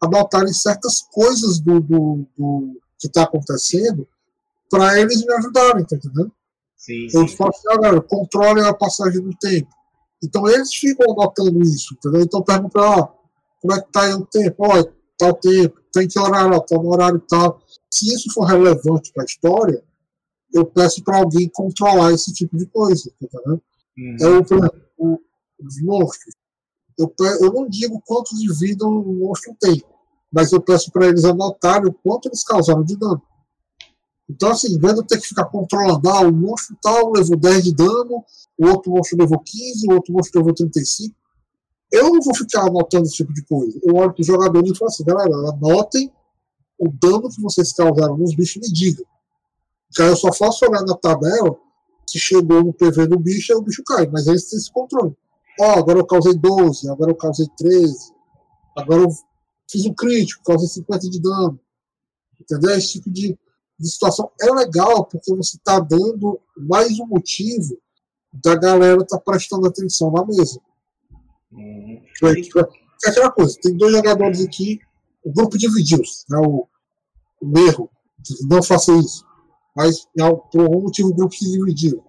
anotarem 0.00 0.52
certas 0.52 1.02
coisas 1.12 1.58
do, 1.58 1.80
do, 1.80 2.26
do 2.38 2.80
que 2.98 3.08
está 3.08 3.24
acontecendo 3.24 4.06
para 4.70 4.98
eles 4.98 5.24
me 5.26 5.34
ajudarem, 5.34 5.84
tá 5.84 5.96
entendendo? 5.96 6.32
Sim, 6.76 7.08
sim. 7.08 7.18
Eu 7.18 7.28
falo 7.28 7.50
assim, 7.50 7.68
ah, 7.68 7.76
galera, 7.76 8.00
controlem 8.00 8.64
a 8.64 8.72
passagem 8.72 9.20
do 9.20 9.36
tempo. 9.36 9.68
Então 10.22 10.48
eles 10.48 10.72
ficam 10.74 11.12
anotando 11.12 11.60
isso, 11.60 11.94
entendeu? 11.94 12.22
Então 12.22 12.42
perguntam, 12.42 12.82
ah, 12.82 13.12
como 13.60 13.74
é 13.74 13.82
que 13.82 13.92
tá 13.92 14.02
aí 14.02 14.14
o 14.14 14.24
tempo? 14.24 14.56
Ó, 14.60 14.84
tal 15.18 15.34
tempo, 15.34 15.80
tem 15.92 16.08
que 16.08 16.18
horário, 16.18 16.60
tá 16.60 16.76
no 16.76 16.92
horário 16.92 17.22
tal. 17.28 17.60
Se 17.90 18.12
isso 18.12 18.32
for 18.32 18.44
relevante 18.44 19.12
para 19.12 19.22
a 19.22 19.26
história, 19.26 19.82
eu 20.52 20.64
peço 20.64 21.02
para 21.02 21.18
alguém 21.18 21.48
controlar 21.52 22.12
esse 22.12 22.32
tipo 22.32 22.56
de 22.56 22.66
coisa, 22.66 23.10
tá 23.30 23.38
Uhum. 23.96 24.16
É 24.20 24.26
o, 24.26 24.44
por 24.44 24.58
exemplo, 24.58 25.20
os 25.60 25.82
monstros. 25.82 26.34
Eu, 26.98 27.12
eu 27.40 27.52
não 27.52 27.68
digo 27.68 28.02
quantos 28.04 28.38
de 28.38 28.52
vida 28.54 28.84
o 28.84 29.12
monstro 29.14 29.56
tem, 29.60 29.82
mas 30.32 30.52
eu 30.52 30.60
peço 30.60 30.90
para 30.90 31.06
eles 31.06 31.24
anotarem 31.24 31.88
o 31.88 31.92
quanto 31.92 32.28
eles 32.28 32.42
causaram 32.42 32.82
de 32.82 32.96
dano. 32.96 33.22
Então, 34.28 34.50
assim, 34.50 34.78
vendo 34.78 35.02
ter 35.02 35.20
que 35.20 35.28
ficar 35.28 35.44
controlando, 35.46 36.08
ah, 36.08 36.20
o 36.22 36.32
monstro 36.32 36.76
tal 36.82 37.12
levou 37.12 37.36
10 37.36 37.64
de 37.64 37.74
dano, 37.74 38.24
o 38.58 38.66
outro 38.66 38.90
monstro 38.90 39.18
levou 39.18 39.38
15, 39.38 39.86
o 39.88 39.94
outro 39.94 40.12
monstro 40.12 40.40
levou 40.40 40.54
35. 40.54 41.14
Eu 41.94 42.12
não 42.12 42.20
vou 42.20 42.34
ficar 42.34 42.62
anotando 42.62 43.04
esse 43.04 43.14
tipo 43.14 43.32
de 43.32 43.44
coisa. 43.44 43.78
Eu 43.84 43.94
olho 43.94 44.12
para 44.12 44.20
os 44.20 44.26
jogadores 44.26 44.68
e 44.68 44.76
falo 44.76 44.88
assim, 44.88 45.04
galera, 45.04 45.32
anotem 45.32 46.12
o 46.76 46.90
dano 46.90 47.30
que 47.30 47.40
vocês 47.40 47.72
causaram 47.72 48.16
nos 48.16 48.34
bichos 48.34 48.60
me 48.60 48.72
digam. 48.72 49.06
Aí 50.00 50.08
eu 50.08 50.16
só 50.16 50.32
faço 50.32 50.66
olhar 50.66 50.82
na 50.82 50.96
tabela 50.96 51.56
se 52.04 52.18
chegou 52.18 52.64
no 52.64 52.72
PV 52.72 53.06
do 53.06 53.18
bicho, 53.18 53.52
aí 53.52 53.58
o 53.58 53.62
bicho 53.62 53.84
cai. 53.84 54.08
Mas 54.08 54.26
eles 54.26 54.50
têm 54.50 54.58
esse 54.58 54.72
controle. 54.72 55.16
Ó, 55.60 55.66
oh, 55.66 55.78
agora 55.78 56.00
eu 56.00 56.06
causei 56.06 56.34
12, 56.34 56.90
agora 56.90 57.12
eu 57.12 57.16
causei 57.16 57.46
13, 57.56 58.12
agora 58.76 59.02
eu 59.02 59.08
fiz 59.70 59.86
um 59.86 59.94
crítico, 59.94 60.42
causei 60.42 60.66
50 60.66 61.08
de 61.08 61.22
dano. 61.22 61.60
Entendeu? 62.40 62.70
Esse 62.70 62.94
tipo 62.94 63.08
de, 63.08 63.38
de 63.78 63.88
situação 63.88 64.32
é 64.40 64.50
legal, 64.50 65.04
porque 65.04 65.32
você 65.32 65.56
está 65.56 65.78
dando 65.78 66.40
mais 66.56 66.98
um 66.98 67.06
motivo 67.06 67.78
da 68.32 68.56
galera 68.56 69.00
estar 69.00 69.18
tá 69.18 69.22
prestando 69.24 69.68
atenção 69.68 70.10
na 70.10 70.24
mesa. 70.24 70.60
Uhum. 71.54 72.02
É 73.04 73.10
aquela 73.10 73.30
coisa, 73.30 73.56
tem 73.62 73.76
dois 73.76 73.92
jogadores 73.92 74.40
aqui, 74.44 74.80
o 75.24 75.32
grupo 75.32 75.58
dividiu-se, 75.58 76.24
né, 76.28 76.38
o, 76.38 76.66
o 77.42 77.58
erro, 77.58 77.90
não 78.48 78.62
faça 78.62 78.92
isso. 78.94 79.24
Mas 79.76 80.06
por 80.52 80.60
algum 80.60 80.82
motivo 80.82 81.08
o 81.08 81.14
grupo 81.14 81.34
se 81.34 81.50
dividiu. 81.50 82.02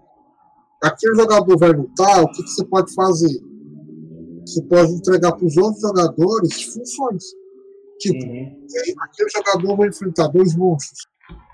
Aquele 0.84 1.16
jogador 1.16 1.58
vai 1.58 1.72
lutar, 1.72 2.24
o 2.24 2.32
que, 2.32 2.44
que 2.44 2.50
você 2.50 2.66
pode 2.66 2.94
fazer? 2.94 3.42
Você 4.46 4.62
pode 4.64 4.92
entregar 4.92 5.32
para 5.32 5.46
os 5.46 5.58
outros 5.58 5.82
jogadores 5.82 6.64
funções. 6.64 7.24
Tipo, 8.00 8.26
uhum. 8.26 8.68
aquele 9.02 9.30
jogador 9.30 9.78
vai 9.78 9.88
enfrentar 9.88 10.28
dois 10.28 10.56
monstros. 10.56 11.08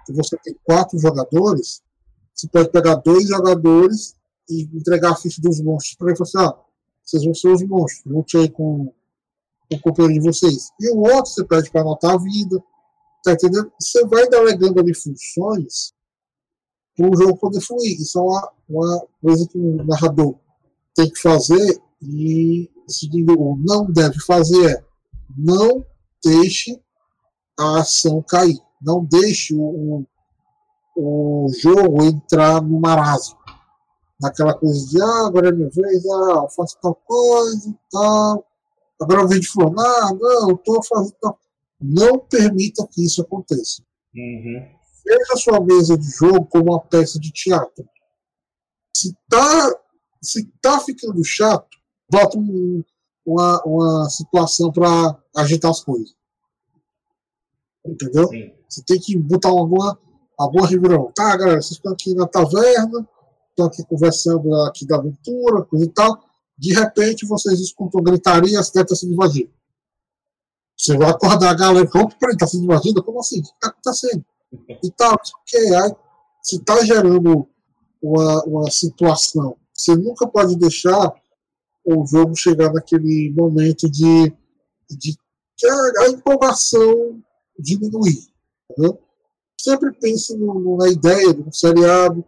Se 0.05 0.13
você 0.13 0.37
tem 0.43 0.55
quatro 0.63 0.99
jogadores, 0.99 1.81
você 2.33 2.47
pode 2.49 2.69
pegar 2.71 2.95
dois 2.95 3.27
jogadores 3.27 4.15
e 4.49 4.63
entregar 4.75 5.11
a 5.11 5.15
ficha 5.15 5.41
dos 5.41 5.61
monstros 5.61 5.95
para 5.95 6.07
ele 6.07 6.15
e 6.15 6.17
falar 6.17 6.47
assim: 6.47 6.59
ah, 6.59 6.63
vocês 7.03 7.23
vão 7.23 7.33
ser 7.33 7.49
os 7.49 7.63
monstros, 7.63 8.03
lute 8.05 8.37
aí 8.37 8.49
com, 8.49 8.93
com 9.69 9.75
o 9.75 9.81
companheiro 9.81 10.21
de 10.21 10.27
vocês. 10.27 10.69
E 10.79 10.89
o 10.91 10.99
outro 10.99 11.31
você 11.31 11.43
pede 11.43 11.71
para 11.71 11.81
anotar 11.81 12.13
a 12.13 12.17
vida. 12.17 12.63
Tá 13.23 13.33
entendendo? 13.33 13.71
Você 13.79 14.05
vai 14.07 14.27
delegando 14.27 14.79
ali 14.79 14.93
funções 14.95 15.93
para 16.95 17.09
o 17.09 17.15
jogo 17.15 17.37
poder 17.37 17.61
fluir. 17.61 17.99
Isso 17.99 18.17
é 18.17 18.21
uma, 18.21 18.51
uma 18.69 19.07
coisa 19.21 19.47
que 19.47 19.57
o 19.57 19.83
narrador 19.83 20.35
tem 20.95 21.09
que 21.09 21.19
fazer 21.19 21.81
e 22.01 22.69
se 22.87 23.09
não 23.59 23.85
deve 23.85 24.19
fazer 24.21 24.71
é 24.71 24.83
não 25.37 25.85
deixe 26.23 26.79
a 27.57 27.79
ação 27.79 28.21
cair. 28.27 28.59
Não 28.81 29.05
deixe 29.05 29.53
o, 29.55 30.03
o 30.95 31.47
jogo 31.59 32.03
entrar 32.03 32.61
no 32.61 32.79
marasmo. 32.79 33.37
Naquela 34.21 34.53
coisa 34.53 34.87
de, 34.87 35.01
ah, 35.01 35.27
agora 35.27 35.49
é 35.49 35.51
minha 35.51 35.69
vez, 35.69 36.05
ah, 36.05 36.41
eu 36.43 36.49
faço 36.49 36.77
tal 36.81 36.95
coisa 36.95 37.69
e 37.69 37.75
tal. 37.91 38.45
Agora 39.01 39.21
eu 39.21 39.27
vejo 39.27 39.41
de 39.41 39.47
fulano, 39.47 39.79
ah, 39.79 40.13
não, 40.13 40.49
eu 40.49 40.55
estou 40.55 40.83
fazendo 40.83 41.15
tal. 41.19 41.39
Não 41.81 42.19
permita 42.19 42.87
que 42.87 43.03
isso 43.03 43.21
aconteça. 43.21 43.81
Uhum. 44.15 44.67
Veja 45.03 45.33
a 45.33 45.37
sua 45.37 45.59
mesa 45.59 45.97
de 45.97 46.07
jogo 46.11 46.45
como 46.45 46.71
uma 46.71 46.79
peça 46.79 47.19
de 47.19 47.31
teatro. 47.31 47.83
Se 48.95 49.15
tá, 49.27 49.75
se 50.21 50.45
tá 50.61 50.79
ficando 50.81 51.23
chato, 51.23 51.77
bota 52.11 52.37
um, 52.37 52.83
uma, 53.25 53.63
uma 53.65 54.09
situação 54.09 54.71
para 54.71 55.17
agitar 55.35 55.71
as 55.71 55.83
coisas. 55.83 56.13
Entendeu? 57.83 58.27
Sim. 58.27 58.53
Você 58.69 58.83
tem 58.85 58.99
que 58.99 59.17
botar 59.17 59.49
alguma, 59.49 59.99
alguma 60.37 60.67
revirão. 60.67 61.11
Tá, 61.15 61.35
galera, 61.35 61.61
vocês 61.61 61.71
estão 61.71 61.91
aqui 61.91 62.13
na 62.13 62.27
taverna, 62.27 63.07
aqui 63.65 63.83
conversando 63.85 64.53
aqui 64.63 64.85
da 64.85 64.97
aventura, 64.97 65.63
coisa 65.63 65.85
e 65.85 65.89
tal. 65.89 66.19
De 66.57 66.73
repente, 66.73 67.25
vocês 67.25 67.59
escutam 67.59 68.03
gritaria 68.03 68.59
a 68.59 68.63
cidade 68.63 68.85
está 68.85 68.95
sendo 68.95 69.13
invadida. 69.13 69.51
Você 70.77 70.97
vai 70.97 71.09
acordar 71.09 71.51
a 71.51 71.53
galera, 71.53 71.89
opa, 71.95 72.15
peraí, 72.19 72.33
está 72.33 72.47
sendo 72.47 72.63
invadida? 72.63 73.01
Como 73.01 73.19
assim? 73.19 73.39
O 73.39 73.43
que 73.43 73.49
está 73.49 73.67
acontecendo? 73.67 74.25
E 74.83 74.91
tal, 74.91 75.17
porque 75.17 75.57
aí, 75.57 75.95
se 76.43 76.57
está 76.57 76.83
gerando 76.83 77.47
uma, 78.01 78.43
uma 78.45 78.71
situação, 78.71 79.55
você 79.73 79.95
nunca 79.95 80.27
pode 80.27 80.55
deixar 80.55 81.13
o 81.85 82.05
jogo 82.05 82.35
chegar 82.35 82.71
naquele 82.73 83.33
momento 83.35 83.89
de, 83.89 84.33
de 84.89 85.15
que 85.57 85.67
a, 85.67 86.03
a 86.05 86.09
empolgação 86.09 87.21
diminuir. 87.57 88.27
Sempre 89.59 89.91
pense 89.93 90.35
no, 90.35 90.77
na 90.77 90.89
ideia 90.89 91.33
de 91.33 91.41
um 91.41 91.51
seriado. 91.51 92.25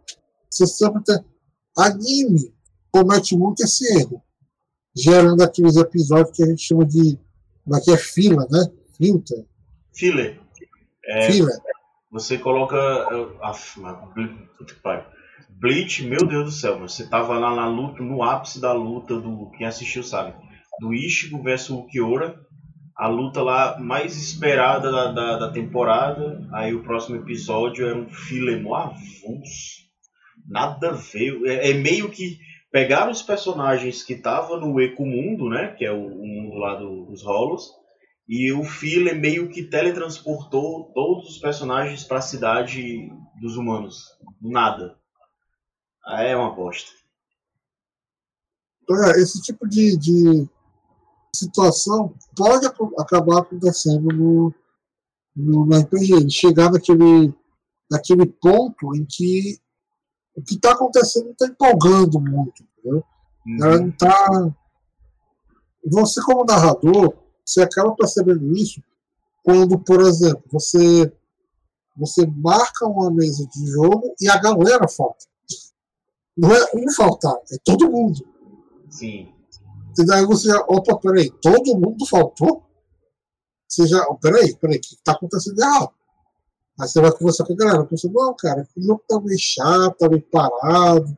Você 0.53 0.67
sempre 0.67 1.03
tem. 1.03 1.17
Anime 1.75 2.53
comete 2.91 3.35
muito 3.35 3.63
esse 3.63 3.99
erro, 3.99 4.21
gerando 4.95 5.41
aqueles 5.41 5.75
episódios 5.77 6.35
que 6.38 6.43
a 6.43 6.45
gente 6.45 6.61
chama 6.61 6.85
de. 6.85 7.17
Aqui 7.73 7.89
é, 7.89 7.93
é 7.95 7.97
fila, 7.97 8.47
né? 8.51 8.71
Filter. 8.95 9.45
Filler. 9.95 10.39
É, 11.05 11.31
Filler. 11.31 11.57
Você 12.11 12.38
coloca. 12.38 12.77
Af, 13.41 13.80
Bleach, 15.49 16.05
meu 16.05 16.27
Deus 16.27 16.45
do 16.45 16.51
céu, 16.51 16.80
você 16.80 17.07
tava 17.07 17.39
lá 17.39 17.55
na 17.55 17.67
luta, 17.67 18.03
no 18.03 18.21
ápice 18.21 18.59
da 18.61 18.73
luta 18.73 19.19
do. 19.19 19.49
Quem 19.57 19.65
assistiu 19.65 20.03
sabe. 20.03 20.35
Do 20.80 20.93
Ichigo 20.93 21.41
versus 21.41 21.71
o 21.71 21.85
Kiora 21.85 22.39
a 22.95 23.07
luta 23.07 23.41
lá 23.41 23.80
mais 23.80 24.15
esperada 24.15 24.91
da, 24.91 25.11
da, 25.11 25.38
da, 25.39 25.51
temporada. 25.51 26.47
Aí 26.51 26.75
o 26.75 26.84
próximo 26.84 27.15
episódio 27.15 27.88
é 27.88 27.95
um 27.95 28.07
filemo 28.09 28.75
avulso. 28.75 29.82
Nada 30.45 30.90
a 30.90 30.94
ver. 30.94 31.41
É, 31.45 31.72
é, 31.72 31.74
meio 31.74 32.10
que 32.10 32.40
pegaram 32.72 33.11
os 33.11 33.22
personagens 33.22 34.03
que 34.03 34.14
estavam 34.14 34.60
no 34.60 34.80
Ecomundo, 34.82 35.49
né? 35.49 35.74
Que 35.78 35.86
é 35.86 35.91
o, 35.91 36.06
o 36.06 36.28
mundo 36.28 36.56
lá 36.56 36.76
do, 36.76 37.06
dos 37.06 37.24
rolos. 37.24 37.72
E 38.28 38.52
o 38.52 38.64
filler 38.64 39.20
meio 39.20 39.49
que 39.49 39.64
teletransportou 39.64 40.91
todos 40.94 41.30
os 41.30 41.38
personagens 41.38 42.03
para 42.03 42.20
a 42.20 42.22
cidade 42.22 43.10
dos 43.40 43.57
humanos. 43.57 44.06
Do 44.40 44.49
nada. 44.49 44.98
É 46.07 46.36
uma 46.36 46.53
bosta. 46.53 46.91
É, 48.90 49.22
esse 49.22 49.41
tipo 49.41 49.68
de, 49.68 49.98
de 49.98 50.48
situação 51.34 52.14
pode 52.36 52.65
acabar 52.98 53.40
acontecendo 53.40 54.10
no, 54.14 54.53
no, 55.36 55.65
no 55.65 55.78
RPG. 55.78 56.30
Chegar 56.30 56.72
naquele, 56.72 57.34
naquele 57.90 58.26
ponto 58.26 58.95
em 58.95 59.06
que 59.06 59.57
o 60.35 60.41
que 60.41 60.55
está 60.55 60.72
acontecendo 60.72 61.26
não 61.26 61.31
está 61.31 61.47
empolgando 61.47 62.19
muito. 62.19 62.64
Entendeu? 62.64 63.03
Uhum. 63.45 63.64
Ela 63.64 63.80
não 63.80 63.89
está. 63.89 64.53
Você, 65.85 66.22
como 66.22 66.45
narrador, 66.45 67.14
você 67.45 67.61
acaba 67.61 67.95
percebendo 67.95 68.55
isso 68.55 68.81
quando, 69.43 69.77
por 69.77 70.01
exemplo, 70.01 70.41
você, 70.49 71.11
você 71.95 72.26
marca 72.26 72.88
uma 72.88 73.11
mesa 73.11 73.45
de 73.47 73.68
jogo 73.68 74.15
e 74.19 74.30
a 74.30 74.38
galera 74.38 74.88
falta. 74.88 75.26
Não 76.35 76.51
é 76.51 76.65
um 76.73 76.91
faltar, 76.93 77.35
é 77.51 77.57
todo 77.64 77.91
mundo. 77.91 78.26
Sim. 78.89 79.31
E 79.97 80.05
daí 80.05 80.26
você 80.26 80.47
já, 80.47 80.60
opa, 80.61 80.97
peraí, 80.97 81.30
todo 81.41 81.77
mundo 81.77 82.07
faltou? 82.07 82.64
Você 83.68 83.85
já, 83.85 84.03
peraí, 84.22 84.55
peraí, 84.55 84.77
o 84.77 84.81
que 84.81 84.95
está 84.95 85.11
acontecendo 85.11 85.60
errado? 85.60 85.91
Aí 86.79 86.87
você 86.87 86.99
vai 86.99 87.11
conversar 87.11 87.45
com 87.45 87.53
a 87.53 87.55
galera, 87.55 87.85
pensa, 87.85 88.09
não, 88.11 88.35
cara, 88.35 88.67
o 88.75 88.81
jogo 88.81 89.03
tá 89.07 89.19
meio 89.19 89.39
chato, 89.39 89.97
tá 89.97 90.09
meio 90.09 90.23
parado. 90.23 91.17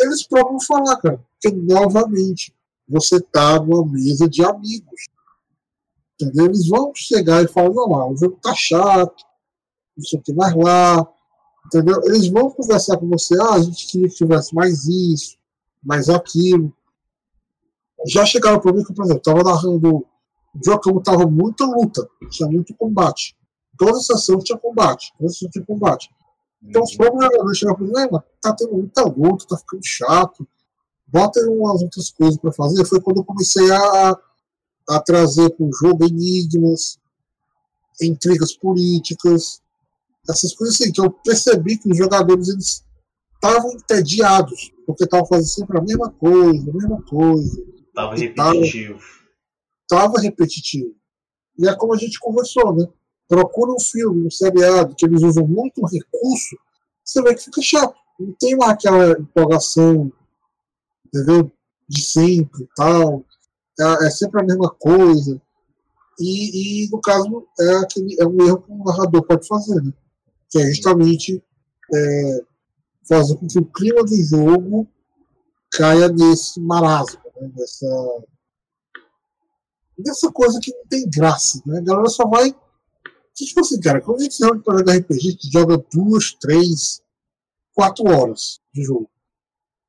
Eles 0.00 0.26
próprios 0.26 0.66
vão 0.66 0.78
falar, 0.78 0.96
cara, 0.96 1.24
porque 1.32 1.56
novamente 1.56 2.54
você 2.88 3.20
tá 3.20 3.60
numa 3.60 3.86
mesa 3.86 4.28
de 4.28 4.44
amigos. 4.44 5.08
Entendeu? 6.20 6.46
Eles 6.46 6.68
vão 6.68 6.92
chegar 6.94 7.42
e 7.42 7.48
falar, 7.48 7.70
não, 7.70 7.94
ah, 7.94 8.10
o 8.10 8.16
jogo 8.16 8.38
tá 8.42 8.54
chato, 8.54 9.24
não 9.96 10.04
sei 10.04 10.18
o 10.18 10.22
que 10.22 10.32
mais 10.32 10.54
lá. 10.54 11.06
Entendeu? 11.66 12.00
Eles 12.04 12.28
vão 12.28 12.50
conversar 12.50 12.96
com 12.98 13.08
você, 13.08 13.40
ah, 13.40 13.54
a 13.54 13.62
gente 13.62 13.86
queria 13.86 14.08
que 14.08 14.14
tivesse 14.16 14.54
mais 14.54 14.84
isso, 14.86 15.36
mais 15.82 16.08
aquilo 16.08 16.74
já 18.06 18.24
chegaram 18.24 18.60
para 18.60 18.72
mim 18.72 18.84
que, 18.84 18.92
por 18.92 19.04
exemplo, 19.04 19.18
estava 19.18 19.42
narrando 19.42 19.96
um 20.54 20.60
jogo 20.64 20.80
que 20.80 20.90
estava 20.98 21.26
muita 21.26 21.64
luta, 21.64 22.08
tinha 22.30 22.48
muito 22.48 22.74
combate. 22.74 23.36
Toda 23.76 23.98
sessão 24.00 24.38
tinha 24.38 24.58
combate, 24.58 25.12
toda 25.18 25.30
sessão 25.30 25.50
tinha 25.50 25.64
combate. 25.64 26.10
Então 26.62 26.82
os 26.82 26.96
próprios 26.96 27.24
jogadores 27.24 27.58
chegaram 27.58 27.76
para 27.76 27.86
mim, 27.86 28.22
tá 28.40 28.54
tendo 28.54 28.72
muita 28.72 29.02
luta, 29.02 29.46
tá 29.46 29.56
ficando 29.58 29.84
chato, 29.84 30.48
bota 31.06 31.40
aí 31.40 31.46
umas 31.46 31.82
outras 31.82 32.10
coisas 32.10 32.38
para 32.38 32.52
fazer. 32.52 32.84
Foi 32.86 33.00
quando 33.00 33.18
eu 33.18 33.24
comecei 33.24 33.70
a, 33.70 34.18
a 34.88 35.00
trazer 35.00 35.50
para 35.50 35.66
o 35.66 35.72
jogo 35.72 36.06
enigmas, 36.06 36.98
intrigas 38.00 38.54
políticas, 38.54 39.62
essas 40.28 40.54
coisas 40.54 40.80
assim, 40.80 40.90
que 40.90 41.00
eu 41.00 41.10
percebi 41.10 41.76
que 41.76 41.90
os 41.90 41.98
jogadores 41.98 42.48
eles 42.48 42.84
estavam 43.34 43.72
entediados, 43.72 44.72
porque 44.86 45.04
estavam 45.04 45.26
fazendo 45.26 45.48
sempre 45.48 45.78
a 45.78 45.82
mesma 45.82 46.10
coisa, 46.10 46.70
a 46.70 46.74
mesma 46.74 47.02
coisa. 47.02 47.62
Tava 47.94 48.16
repetitivo. 48.16 49.00
Tava, 49.86 50.20
repetitivo. 50.20 50.94
E 51.58 51.68
é 51.68 51.76
como 51.76 51.94
a 51.94 51.98
gente 51.98 52.18
conversou, 52.18 52.74
né? 52.74 52.88
Procura 53.28 53.72
um 53.72 53.80
filme, 53.80 54.26
um 54.26 54.30
seriado, 54.30 54.94
que 54.94 55.06
eles 55.06 55.22
usam 55.22 55.46
muito 55.46 55.82
recurso, 55.82 56.56
você 57.04 57.22
vê 57.22 57.34
que 57.34 57.44
fica 57.44 57.62
chato. 57.62 57.94
Não 58.18 58.32
tem 58.38 58.56
aquela 58.62 59.12
empolgação, 59.12 60.12
entendeu? 61.06 61.50
De 61.88 62.02
sempre 62.02 62.68
tal. 62.76 63.24
É, 63.78 64.06
é, 64.06 64.10
sempre 64.10 64.40
a 64.40 64.44
mesma 64.44 64.70
coisa. 64.70 65.40
E, 66.18 66.84
e, 66.84 66.90
no 66.90 67.00
caso, 67.00 67.46
é, 67.58 67.74
aquele, 67.76 68.16
é 68.20 68.26
um 68.26 68.40
erro 68.46 68.62
que 68.62 68.72
o 68.72 68.84
narrador 68.84 69.22
pode 69.24 69.46
fazer, 69.46 69.82
né? 69.82 69.92
Que 70.48 70.60
é 70.60 70.66
justamente 70.66 71.42
é, 71.92 72.44
fazer 73.08 73.36
com 73.36 73.46
que 73.46 73.58
o 73.58 73.64
clima 73.64 74.02
do 74.04 74.16
jogo 74.22 74.88
caia 75.72 76.08
nesse 76.08 76.60
marasmo 76.60 77.20
né, 77.40 77.50
dessa, 77.54 78.24
dessa 79.98 80.32
coisa 80.32 80.60
que 80.60 80.72
não 80.72 80.86
tem 80.86 81.08
graça. 81.10 81.60
Né? 81.66 81.78
A 81.78 81.82
galera 81.82 82.08
só 82.08 82.26
vai. 82.26 82.54
Tipo 83.34 83.60
assim, 83.60 83.80
cara, 83.80 84.00
quando 84.00 84.20
a 84.20 84.24
gente 84.24 84.38
joga 84.38 84.60
para 84.60 84.78
jogar 84.78 84.96
RPG, 84.96 85.20
gente 85.20 85.50
joga 85.50 85.84
duas, 85.92 86.32
três, 86.34 87.02
quatro 87.74 88.04
horas 88.06 88.60
de 88.72 88.84
jogo. 88.84 89.10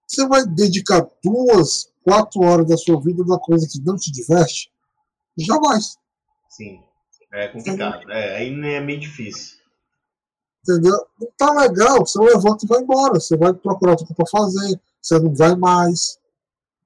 Você 0.08 0.28
vai 0.28 0.46
dedicar 0.46 1.08
duas, 1.24 1.92
quatro 2.04 2.42
horas 2.42 2.68
da 2.68 2.78
sua 2.78 3.00
vida 3.02 3.24
numa 3.24 3.40
coisa 3.40 3.68
que 3.68 3.80
não 3.82 3.96
te 3.96 4.12
diverte? 4.12 4.72
Jamais. 5.38 5.98
Sim. 6.50 6.82
É 7.34 7.50
complicado. 7.50 8.10
É, 8.12 8.38
aí 8.38 8.50
é 8.50 8.80
meio 8.80 9.00
difícil. 9.00 9.58
Entendeu? 10.68 10.98
Não 11.20 11.28
tá 11.38 11.52
legal, 11.52 12.00
você 12.00 12.20
levanta 12.20 12.66
e 12.66 12.68
vai 12.68 12.82
embora. 12.82 13.20
Você 13.20 13.38
vai 13.38 13.54
procurar 13.54 13.92
outra 13.92 14.08
coisa 14.08 14.16
pra 14.16 14.40
fazer, 14.40 14.82
você 15.02 15.20
não 15.20 15.36
vai 15.36 15.56
mais. 15.56 16.18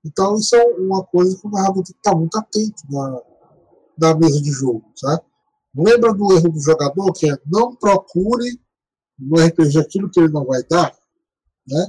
Então 0.04 0.36
isso 0.36 0.56
é 0.56 0.64
uma 0.78 1.06
coisa 1.06 1.38
que 1.40 1.48
o 1.48 1.52
narrador 1.52 1.84
tem 1.84 1.94
que 1.94 2.00
estar 2.00 2.16
muito 2.16 2.38
atento 2.38 2.84
na, 2.90 3.22
na 3.98 4.16
mesa 4.18 4.42
de 4.42 4.52
jogo, 4.52 4.84
sabe? 4.96 5.22
Lembra 5.76 6.14
do 6.14 6.34
erro 6.34 6.50
do 6.50 6.60
jogador, 6.60 7.12
que 7.14 7.30
é 7.30 7.38
não 7.46 7.76
procure 7.76 8.60
no 9.18 9.40
RPG 9.40 9.80
aquilo 9.80 10.10
que 10.10 10.20
ele 10.20 10.32
não 10.32 10.46
vai 10.46 10.64
dar, 10.64 10.96
né? 11.68 11.88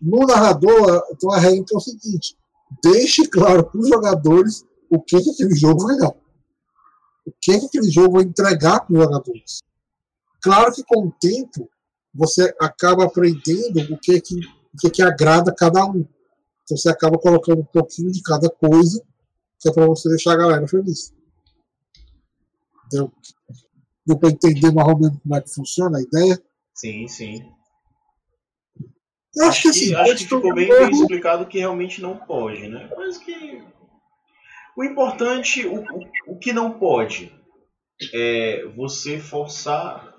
No 0.00 0.26
narrador, 0.26 1.02
então 1.12 1.30
a 1.30 1.38
regra 1.38 1.64
é 1.72 1.76
o 1.76 1.80
seguinte: 1.80 2.36
deixe 2.82 3.26
claro 3.28 3.64
para 3.64 3.80
os 3.80 3.88
jogadores 3.88 4.64
o 4.90 5.00
que, 5.00 5.20
que 5.20 5.30
aquele 5.30 5.54
jogo 5.54 5.86
vai 5.86 5.96
dar. 5.96 6.14
O 7.26 7.32
que, 7.40 7.58
que 7.60 7.66
aquele 7.66 7.90
jogo 7.90 8.14
vai 8.14 8.24
entregar 8.24 8.80
para 8.80 8.94
os 8.94 9.02
jogadores. 9.02 9.60
Claro 10.42 10.72
que 10.72 10.82
com 10.84 11.06
o 11.06 11.12
tempo 11.12 11.68
você 12.14 12.54
acaba 12.60 13.04
aprendendo 13.04 13.94
o 13.94 13.98
que 13.98 14.20
que, 14.20 14.34
o 14.36 14.78
que, 14.80 14.90
que 14.90 15.02
agrada 15.02 15.54
cada 15.54 15.84
um. 15.84 16.06
Então 16.64 16.76
você 16.76 16.88
acaba 16.88 17.18
colocando 17.18 17.60
um 17.60 17.64
pouquinho 17.64 18.10
de 18.10 18.22
cada 18.22 18.48
coisa, 18.48 19.02
que 19.60 19.68
é 19.68 19.72
para 19.72 19.86
você 19.86 20.08
deixar 20.08 20.32
a 20.32 20.36
galera 20.36 20.66
feliz. 20.66 21.12
Deu, 22.90 23.12
deu 24.06 24.18
para 24.18 24.30
entender 24.30 24.72
mais 24.72 24.88
ou 24.88 24.98
menos 24.98 25.18
como 25.22 25.36
é 25.36 25.40
que 25.40 25.54
funciona 25.54 25.98
a 25.98 26.02
ideia? 26.02 26.42
Sim, 26.74 27.06
sim. 27.08 27.52
Eu 29.36 29.44
acho, 29.44 29.50
acho 29.50 29.62
que, 29.62 29.68
assim, 29.68 29.94
acho 29.94 30.16
que 30.16 30.24
ficou 30.24 30.54
bem, 30.54 30.68
bem 30.68 30.90
explicado 30.90 31.46
que 31.46 31.58
realmente 31.58 32.02
não 32.02 32.16
pode, 32.16 32.68
né? 32.68 32.90
Mas 32.96 33.18
que 33.18 33.62
o 34.76 34.84
importante, 34.84 35.66
o, 35.66 35.80
o, 35.80 36.10
o 36.28 36.38
que 36.38 36.52
não 36.52 36.78
pode 36.78 37.32
é 38.14 38.64
você 38.76 39.18
forçar, 39.18 40.14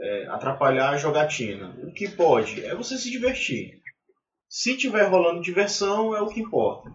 é, 0.00 0.26
atrapalhar 0.28 0.90
a 0.90 0.96
jogatina. 0.96 1.76
O 1.82 1.92
que 1.92 2.08
pode 2.08 2.64
é 2.64 2.74
você 2.74 2.96
se 2.96 3.10
divertir. 3.10 3.82
Se 4.48 4.76
tiver 4.76 5.04
rolando 5.04 5.42
diversão, 5.42 6.16
é 6.16 6.20
o 6.20 6.28
que 6.28 6.40
importa. 6.40 6.90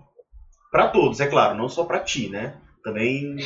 Para 0.71 0.87
todos, 0.87 1.19
é 1.19 1.27
claro, 1.27 1.57
não 1.57 1.69
só 1.69 1.83
para 1.83 1.99
ti, 1.99 2.29
né? 2.29 2.59
Também. 2.83 3.37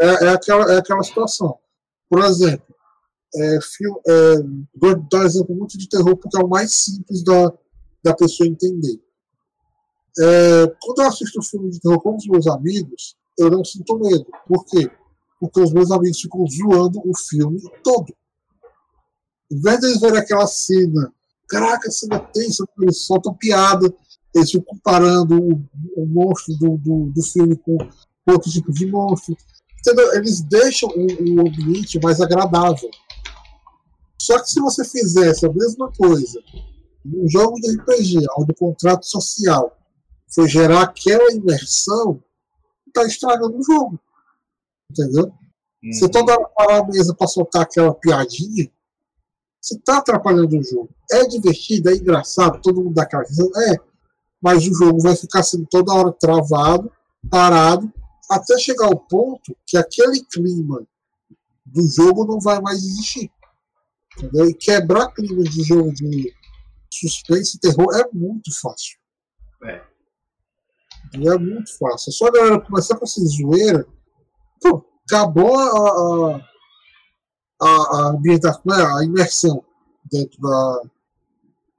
É, 0.00 0.26
é, 0.26 0.28
aquela, 0.28 0.72
é 0.72 0.78
aquela 0.78 1.02
situação. 1.02 1.58
Por 2.08 2.22
exemplo, 2.24 2.74
é, 3.34 3.58
filme, 3.62 4.00
é, 4.06 4.34
vou 4.74 4.96
dar 5.10 5.20
um 5.20 5.26
exemplo 5.26 5.54
muito 5.54 5.78
de 5.78 5.88
terror 5.88 6.16
porque 6.16 6.36
é 6.36 6.44
o 6.44 6.48
mais 6.48 6.72
simples 6.72 7.22
da, 7.22 7.52
da 8.02 8.14
pessoa 8.14 8.48
entender. 8.48 9.00
É, 10.18 10.66
quando 10.82 11.02
eu 11.02 11.08
assisto 11.08 11.42
filme 11.42 11.70
de 11.70 11.80
terror 11.80 12.00
com 12.00 12.16
os 12.16 12.26
meus 12.26 12.46
amigos, 12.46 13.16
eu 13.38 13.50
não 13.50 13.64
sinto 13.64 13.98
medo. 13.98 14.26
Por 14.46 14.64
quê? 14.66 14.90
Porque 15.38 15.60
os 15.60 15.72
meus 15.72 15.90
amigos 15.90 16.20
ficam 16.20 16.44
zoando 16.46 17.00
o 17.04 17.16
filme 17.16 17.60
todo. 17.82 18.14
Em 19.50 19.60
vez 19.60 19.80
de 19.80 19.86
eles 19.86 20.00
verem 20.00 20.18
aquela 20.18 20.46
cena, 20.46 21.12
caraca, 21.48 21.90
cena 21.90 22.20
tensa, 22.20 22.64
eles 22.80 23.04
soltam 23.04 23.34
piada, 23.34 23.92
eles 24.34 24.50
ficam 24.50 24.66
comparando 24.66 25.42
o, 25.42 25.62
o 25.96 26.06
monstro 26.06 26.54
do, 26.58 26.76
do, 26.76 27.12
do, 27.14 27.22
filme 27.22 27.56
com 27.56 27.78
outro 28.26 28.50
tipo 28.50 28.72
de 28.72 28.86
monstro. 28.86 29.36
Entendeu? 29.78 30.14
Eles 30.14 30.42
deixam 30.42 30.88
o, 30.90 31.34
o 31.34 31.40
ambiente 31.40 31.98
mais 32.02 32.20
agradável. 32.20 32.90
Só 34.20 34.38
que 34.38 34.50
se 34.50 34.60
você 34.60 34.84
fizesse 34.84 35.46
a 35.46 35.52
mesma 35.52 35.90
coisa 35.92 36.38
num 37.04 37.26
jogo 37.28 37.58
de 37.60 37.74
RPG, 37.76 38.18
onde 38.38 38.52
o 38.52 38.56
contrato 38.56 39.06
social 39.06 39.76
foi 40.28 40.46
gerar 40.46 40.82
aquela 40.82 41.32
imersão, 41.32 42.22
está 42.86 43.04
estragando 43.04 43.58
o 43.58 43.62
jogo. 43.62 43.98
Entendeu? 44.90 45.32
Uhum. 45.82 45.92
Você 45.92 46.08
toda 46.08 46.32
hora 46.32 46.48
parar 46.54 46.80
a 46.80 46.86
mesa 46.86 47.14
para 47.14 47.26
soltar 47.26 47.62
aquela 47.62 47.94
piadinha, 47.94 48.70
você 49.60 49.76
está 49.76 49.98
atrapalhando 49.98 50.58
o 50.58 50.62
jogo. 50.62 50.90
É 51.10 51.26
divertido, 51.26 51.90
é 51.90 51.94
engraçado, 51.94 52.60
todo 52.60 52.82
mundo 52.82 52.94
dá 52.94 53.02
aquela 53.02 53.22
risada, 53.22 53.50
é, 53.72 53.76
mas 54.40 54.66
o 54.66 54.74
jogo 54.74 55.00
vai 55.00 55.16
ficar 55.16 55.42
sendo 55.42 55.66
toda 55.66 55.92
hora 55.92 56.12
travado, 56.12 56.90
parado, 57.30 57.92
até 58.30 58.56
chegar 58.58 58.86
ao 58.86 58.96
ponto 58.96 59.56
que 59.66 59.76
aquele 59.76 60.24
clima 60.24 60.86
do 61.66 61.82
jogo 61.88 62.24
não 62.24 62.38
vai 62.38 62.60
mais 62.60 62.78
existir. 62.78 63.30
Entendeu? 64.16 64.48
E 64.48 64.54
quebrar 64.54 65.12
clima 65.12 65.42
de 65.42 65.62
jogo 65.62 65.92
de 65.92 66.32
suspense 66.92 67.56
e 67.56 67.60
terror 67.60 67.94
é 67.94 68.08
muito 68.12 68.50
fácil. 68.60 68.98
É. 69.64 69.90
É 71.14 71.38
muito 71.38 71.76
fácil. 71.76 72.10
É 72.10 72.12
só 72.12 72.26
a 72.28 72.30
galera 72.30 72.60
começar 72.60 72.96
com 72.96 73.04
essa 73.04 73.20
zoeira. 73.24 73.86
Pô, 74.60 74.84
acabou 75.06 75.58
a, 75.58 76.36
a, 77.60 77.66
a, 77.66 78.08
ambientação, 78.10 78.62
né, 78.64 78.76
a 78.76 79.04
imersão 79.04 79.64
dentro 80.10 80.40
da, 80.40 80.82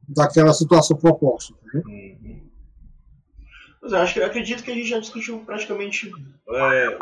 daquela 0.09 0.53
situação 0.53 0.97
proposta. 0.97 1.53
Né? 1.73 1.81
Uhum. 1.85 2.50
Mas 3.81 3.91
eu 3.91 3.99
acho 3.99 4.13
que 4.13 4.21
acredito 4.21 4.63
que 4.63 4.71
a 4.71 4.75
gente 4.75 4.89
já 4.89 4.99
discutiu 4.99 5.39
praticamente 5.39 6.11
é, 6.49 6.97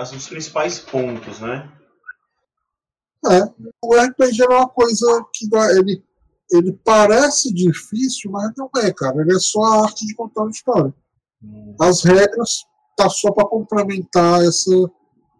os 0.00 0.28
principais 0.28 0.78
pontos, 0.78 1.40
né? 1.40 1.70
É, 3.24 3.42
o 3.82 3.94
RPG 3.94 4.42
é 4.42 4.48
uma 4.48 4.68
coisa 4.68 5.24
que 5.32 5.48
ele, 5.76 6.02
ele 6.50 6.72
parece 6.84 7.52
difícil, 7.52 8.30
mas 8.30 8.52
não 8.56 8.70
é, 8.76 8.92
cara. 8.92 9.20
Ele 9.20 9.34
é 9.34 9.38
só 9.38 9.62
a 9.62 9.84
arte 9.84 10.06
de 10.06 10.14
contar 10.14 10.42
uma 10.42 10.50
história. 10.50 10.94
Hum. 11.42 11.76
As 11.80 12.02
regras 12.02 12.64
tá 12.96 13.08
só 13.08 13.32
para 13.32 13.48
complementar 13.48 14.42
essa, 14.44 14.70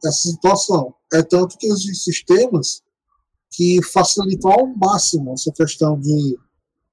essa 0.05 0.31
situação. 0.31 0.95
É 1.13 1.23
tanto 1.23 1.59
que 1.59 1.67
existem 1.67 1.95
sistemas 1.95 2.83
que 3.51 3.81
facilitam 3.83 4.51
ao 4.51 4.67
máximo 4.67 5.33
essa 5.35 5.53
questão 5.53 6.01
de, 6.01 6.39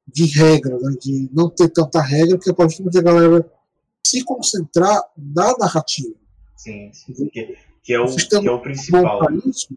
de 0.07 0.25
regra, 0.25 0.77
né? 0.77 0.95
de 0.99 1.29
não 1.31 1.49
ter 1.49 1.69
tanta 1.69 2.01
regra, 2.01 2.37
porque 2.37 2.53
pode 2.53 2.77
fazer 2.77 2.99
a 2.99 3.03
galera 3.03 3.58
se 4.05 4.23
concentrar 4.23 5.01
na 5.17 5.57
narrativa. 5.57 6.15
Sim, 6.55 6.91
sim. 6.93 7.13
Que, 7.29 7.57
que, 7.83 7.93
é 7.93 7.99
o, 7.99 8.05
o 8.05 8.15
que 8.15 8.47
é 8.47 8.51
o 8.51 8.61
principal. 8.61 9.19
Isso 9.45 9.67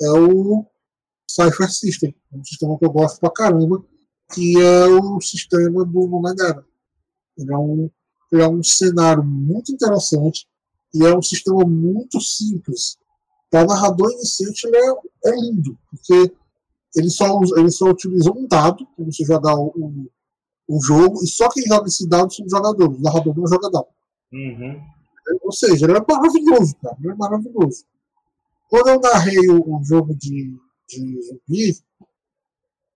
é 0.00 0.10
o 0.10 0.66
Cypher 1.30 1.70
System, 1.70 2.14
um 2.32 2.44
sistema 2.44 2.78
que 2.78 2.84
eu 2.84 2.90
gosto 2.90 3.20
pra 3.20 3.30
caramba, 3.30 3.84
que 4.32 4.60
é 4.60 4.86
o 4.86 5.20
sistema 5.20 5.84
do 5.84 6.06
Numedera. 6.06 6.64
Ele 7.36 7.52
é 7.52 7.56
um, 7.56 7.90
ele 8.32 8.42
é 8.42 8.48
um 8.48 8.62
cenário 8.62 9.22
muito 9.22 9.72
interessante 9.72 10.46
e 10.94 11.04
é 11.04 11.16
um 11.16 11.22
sistema 11.22 11.64
muito 11.64 12.20
simples. 12.20 12.98
Para 13.50 13.66
narrador 13.66 14.10
iniciante, 14.12 14.66
ele 14.66 14.76
é, 14.76 14.90
é, 15.26 15.40
lindo, 15.40 15.78
porque 15.90 16.32
ele 16.96 17.10
só, 17.10 17.40
ele 17.56 17.70
só 17.70 17.90
utiliza 17.90 18.30
um 18.30 18.46
dado 18.46 18.86
para 18.96 19.04
você 19.04 19.24
jogar 19.24 19.54
o, 19.56 20.08
o, 20.70 20.76
o, 20.76 20.82
jogo, 20.82 21.22
e 21.22 21.26
só 21.26 21.48
quem 21.48 21.64
joga 21.64 21.86
esse 21.86 22.08
dado 22.08 22.32
são 22.32 22.44
os 22.44 22.50
jogadores. 22.50 22.98
O 22.98 23.02
narrador 23.02 23.36
não 23.36 23.46
joga 23.46 23.70
dado. 23.70 23.88
Uhum. 24.32 24.80
Ou 25.42 25.52
seja, 25.52 25.86
ele 25.86 25.96
é 25.96 26.04
maravilhoso, 26.06 26.76
cara. 26.76 26.96
Ele 27.00 27.12
é 27.12 27.14
maravilhoso. 27.14 27.84
Quando 28.68 28.88
eu 28.88 29.00
narrei 29.00 29.48
o, 29.50 29.82
jogo 29.82 30.14
de, 30.14 30.56
de 30.88 31.20
zumbi, 31.22 31.76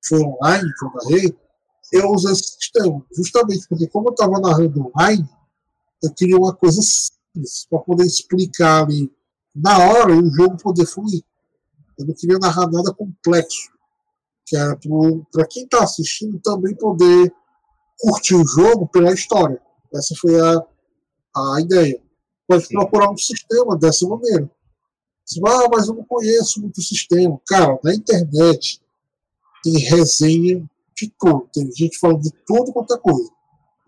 foi 0.07 0.21
online 0.23 0.73
que 0.79 0.85
eu 0.85 0.93
narrei, 0.95 1.39
eu 1.93 2.11
usei 2.11 2.33
esse 2.33 2.57
sistema. 2.61 3.05
Justamente 3.17 3.67
porque, 3.69 3.89
como 3.89 4.09
eu 4.09 4.13
estava 4.13 4.39
narrando 4.41 4.93
online, 4.95 5.29
eu 6.03 6.13
queria 6.15 6.37
uma 6.37 6.55
coisa 6.55 6.81
simples 6.81 7.67
para 7.69 7.81
poder 7.81 8.05
explicar 8.05 8.85
ali 8.85 9.11
na 9.55 9.79
hora 9.79 10.15
e 10.15 10.19
o 10.19 10.31
jogo 10.31 10.57
poder 10.63 10.87
fluir. 10.87 11.25
Eu 11.99 12.07
não 12.07 12.15
queria 12.15 12.39
narrar 12.39 12.71
nada 12.71 12.93
complexo. 12.93 13.73
Que 14.47 14.57
era 14.57 14.79
para 15.33 15.47
quem 15.47 15.65
está 15.65 15.83
assistindo 15.83 16.39
também 16.41 16.75
poder 16.77 17.33
curtir 17.99 18.35
o 18.35 18.47
jogo 18.47 18.89
pela 18.89 19.13
história. 19.13 19.61
Essa 19.95 20.15
foi 20.21 20.39
a, 20.41 20.67
a 21.37 21.61
ideia. 21.61 22.01
Pode 22.47 22.69
procurar 22.69 23.11
um 23.11 23.17
sistema 23.17 23.77
dessa 23.79 24.07
maneira. 24.07 24.51
Você 25.25 25.41
ah, 25.47 25.69
mas 25.73 25.89
eu 25.89 25.95
não 25.95 26.05
conheço 26.05 26.61
muito 26.61 26.79
o 26.79 26.83
sistema. 26.83 27.41
Cara, 27.47 27.79
na 27.83 27.95
internet 27.95 28.81
tem 29.63 29.79
resenha 29.79 30.69
de 30.95 31.13
tudo. 31.19 31.49
Tem 31.53 31.71
gente 31.73 31.99
falando 31.99 32.21
de 32.21 32.31
tudo 32.47 32.73
quanto 32.73 32.95
é 32.95 32.99
coisa. 32.99 33.31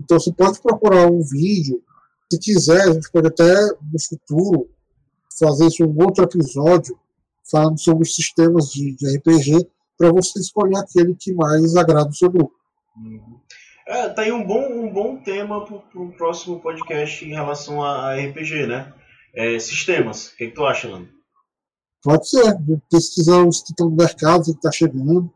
Então 0.00 0.18
você 0.18 0.32
pode 0.32 0.60
procurar 0.60 1.10
um 1.10 1.20
vídeo. 1.20 1.82
Se 2.32 2.38
quiser, 2.38 2.82
a 2.82 2.92
gente 2.92 3.10
pode 3.10 3.28
até 3.28 3.54
no 3.54 4.00
futuro 4.08 4.68
fazer 5.38 5.66
isso 5.66 5.84
um 5.84 6.02
outro 6.02 6.24
episódio 6.24 6.98
falando 7.50 7.78
sobre 7.78 8.02
os 8.02 8.14
sistemas 8.14 8.70
de, 8.70 8.96
de 8.96 9.16
RPG 9.16 9.68
para 9.96 10.10
você 10.10 10.40
escolher 10.40 10.78
aquele 10.78 11.14
que 11.14 11.32
mais 11.32 11.76
agrada 11.76 12.10
o 12.10 12.14
seu 12.14 12.30
grupo. 12.30 12.52
Uhum. 12.96 13.40
É, 13.86 14.08
tá 14.08 14.22
aí 14.22 14.32
um 14.32 14.44
bom, 14.44 14.66
um 14.68 14.92
bom 14.92 15.16
tema 15.16 15.64
para 15.64 15.76
o 15.94 16.12
próximo 16.16 16.60
podcast 16.60 17.24
em 17.24 17.32
relação 17.32 17.82
a, 17.84 18.10
a 18.10 18.16
RPG, 18.16 18.66
né? 18.66 18.92
É, 19.32 19.58
sistemas. 19.60 20.28
O 20.28 20.36
que, 20.36 20.48
que 20.48 20.54
tu 20.54 20.64
acha, 20.64 20.88
Lando? 20.88 21.08
Pode 22.02 22.28
ser, 22.28 22.56
pesquisar 22.90 23.46
os 23.46 23.62
que 23.62 23.70
estão 23.70 23.88
no 23.88 23.96
mercado, 23.96 24.42
o 24.42 24.44
que 24.44 24.50
está 24.50 24.72
chegando. 24.72 25.32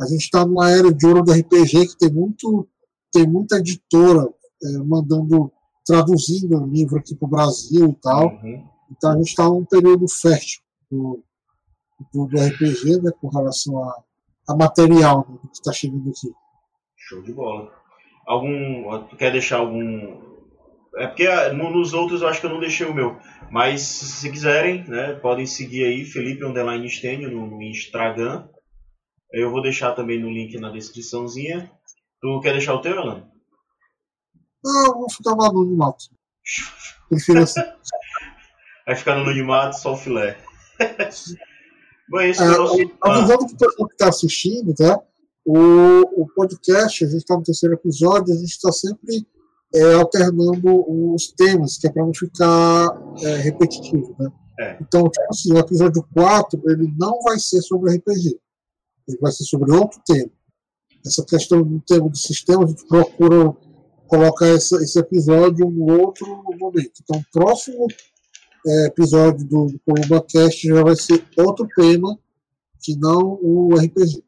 A 0.00 0.06
gente 0.06 0.22
está 0.22 0.44
numa 0.44 0.70
era 0.70 0.92
de 0.92 1.06
ouro 1.06 1.22
do 1.22 1.32
RPG 1.32 1.88
que 1.88 1.98
tem 1.98 2.12
muito, 2.12 2.68
tem 3.10 3.26
muita 3.26 3.56
editora 3.56 4.28
é, 4.62 4.78
mandando, 4.84 5.50
traduzindo 5.86 6.62
o 6.62 6.66
livro 6.66 6.98
aqui 6.98 7.14
para 7.14 7.26
o 7.26 7.30
Brasil 7.30 7.88
e 7.88 8.00
tal. 8.02 8.26
Uhum. 8.26 8.68
Então 8.90 9.12
a 9.12 9.16
gente 9.16 9.28
está 9.28 9.44
num 9.48 9.64
período 9.64 10.06
fértil 10.08 10.62
do, 10.90 11.24
do, 12.12 12.26
do, 12.26 12.40
RPG, 12.40 13.00
né, 13.00 13.10
com 13.18 13.28
relação 13.28 13.82
a, 13.82 14.02
a 14.48 14.56
material 14.56 15.26
né, 15.28 15.38
que 15.42 15.58
está 15.58 15.72
chegando 15.72 16.10
aqui. 16.10 16.30
Show 16.96 17.22
de 17.22 17.32
bola. 17.32 17.83
Algum, 18.26 19.06
tu 19.08 19.16
quer 19.16 19.30
deixar 19.30 19.58
algum 19.58 20.22
É 20.96 21.06
porque 21.06 21.26
ah, 21.26 21.52
no, 21.52 21.70
nos 21.70 21.92
outros 21.92 22.22
eu 22.22 22.28
acho 22.28 22.40
que 22.40 22.46
eu 22.46 22.50
não 22.50 22.60
deixei 22.60 22.86
o 22.86 22.94
meu. 22.94 23.18
Mas 23.50 23.82
se 23.82 24.30
quiserem, 24.30 24.84
né, 24.84 25.14
podem 25.14 25.46
seguir 25.46 25.84
aí, 25.84 26.04
Felipe 26.04 26.44
Underline 26.44 26.88
Stênio 26.88 27.30
no, 27.30 27.46
no 27.46 27.62
Instagram. 27.62 28.48
Eu 29.32 29.50
vou 29.50 29.62
deixar 29.62 29.92
também 29.92 30.20
no 30.20 30.30
link 30.30 30.58
na 30.58 30.70
descriçãozinha. 30.70 31.70
Tu 32.20 32.40
quer 32.40 32.52
deixar 32.52 32.74
o 32.74 32.80
teu, 32.80 32.98
Alan? 32.98 33.28
Não, 34.64 34.94
vou 34.94 35.10
ficar 35.10 35.34
no 35.34 35.44
anonimato. 35.44 36.04
Prefiro 37.08 37.42
assim. 37.42 37.60
Vai 38.86 38.96
ficar 38.96 39.14
no 39.16 39.22
anonimato, 39.22 39.78
só 39.78 39.94
o 39.94 39.96
filé. 39.96 40.38
Bom, 42.08 42.20
é 42.20 42.30
isso 42.30 42.42
é, 42.42 42.46
nosso... 42.46 42.76
Avisando 43.02 43.46
para 43.46 43.54
o 43.54 43.58
pessoal 43.58 43.88
que 43.88 43.94
está 43.94 44.08
assistindo, 44.08 44.74
tá? 44.74 45.00
O, 45.44 46.22
o 46.22 46.26
podcast, 46.34 47.04
a 47.04 47.08
gente 47.08 47.18
está 47.18 47.36
no 47.36 47.42
terceiro 47.42 47.74
episódio, 47.74 48.32
a 48.32 48.36
gente 48.36 48.50
está 48.50 48.72
sempre 48.72 49.26
é, 49.74 49.94
alternando 49.94 50.84
os 51.14 51.32
temas, 51.32 51.76
que 51.76 51.86
é 51.86 51.90
para 51.90 52.04
não 52.04 52.14
ficar 52.14 52.88
é, 53.22 53.36
repetitivo, 53.36 54.14
né? 54.18 54.30
É. 54.58 54.78
Então, 54.80 55.02
tipo 55.08 55.26
assim, 55.30 55.52
o 55.52 55.58
episódio 55.58 56.06
4, 56.14 56.62
ele 56.70 56.94
não 56.96 57.20
vai 57.22 57.38
ser 57.38 57.60
sobre 57.60 57.96
RPG. 57.96 58.38
Ele 59.08 59.18
vai 59.20 59.32
ser 59.32 59.44
sobre 59.44 59.72
outro 59.72 60.00
tema. 60.06 60.30
Essa 61.04 61.24
questão 61.24 61.62
do 61.62 61.80
tema 61.80 62.08
do 62.08 62.16
sistema, 62.16 62.64
a 62.64 62.66
gente 62.66 62.86
procura 62.86 63.54
colocar 64.06 64.46
essa, 64.46 64.76
esse 64.76 64.98
episódio 64.98 65.66
em 65.66 65.68
um 65.68 66.00
outro 66.00 66.26
momento. 66.58 66.92
Então, 67.02 67.20
o 67.20 67.24
próximo 67.32 67.86
é, 68.66 68.86
episódio 68.86 69.44
do, 69.46 69.66
do 69.66 69.80
Columba 69.80 70.24
Cast 70.26 70.66
já 70.66 70.82
vai 70.82 70.96
ser 70.96 71.22
outro 71.36 71.66
tema 71.76 72.18
que 72.80 72.96
não 72.96 73.38
o 73.42 73.74
RPG. 73.74 74.22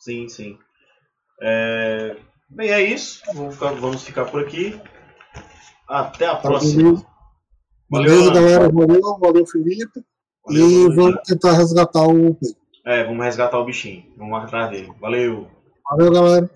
Sim, 0.00 0.28
sim. 0.30 0.58
É... 1.42 2.16
Bem, 2.48 2.70
é 2.70 2.82
isso. 2.82 3.22
Vamos 3.34 3.54
ficar, 3.54 3.72
vamos 3.74 4.02
ficar 4.02 4.24
por 4.24 4.42
aqui. 4.42 4.80
Até 5.86 6.26
a 6.26 6.36
próxima. 6.36 7.04
Valeu, 7.90 8.10
Beleza, 8.10 8.32
galera. 8.32 8.68
Valeu, 8.72 9.18
valeu, 9.18 9.46
Felipe. 9.46 10.02
Valeu, 10.44 10.68
e 10.68 10.82
valeu, 10.88 10.96
vamos 10.96 11.20
tentar 11.26 11.52
resgatar 11.52 12.06
o 12.06 12.36
É, 12.86 13.04
vamos 13.04 13.24
resgatar 13.24 13.58
o 13.58 13.64
bichinho. 13.64 14.12
Vamos 14.16 14.42
atrás 14.42 14.70
dele. 14.70 14.92
Valeu. 14.98 15.48
Valeu, 15.90 16.12
galera. 16.12 16.50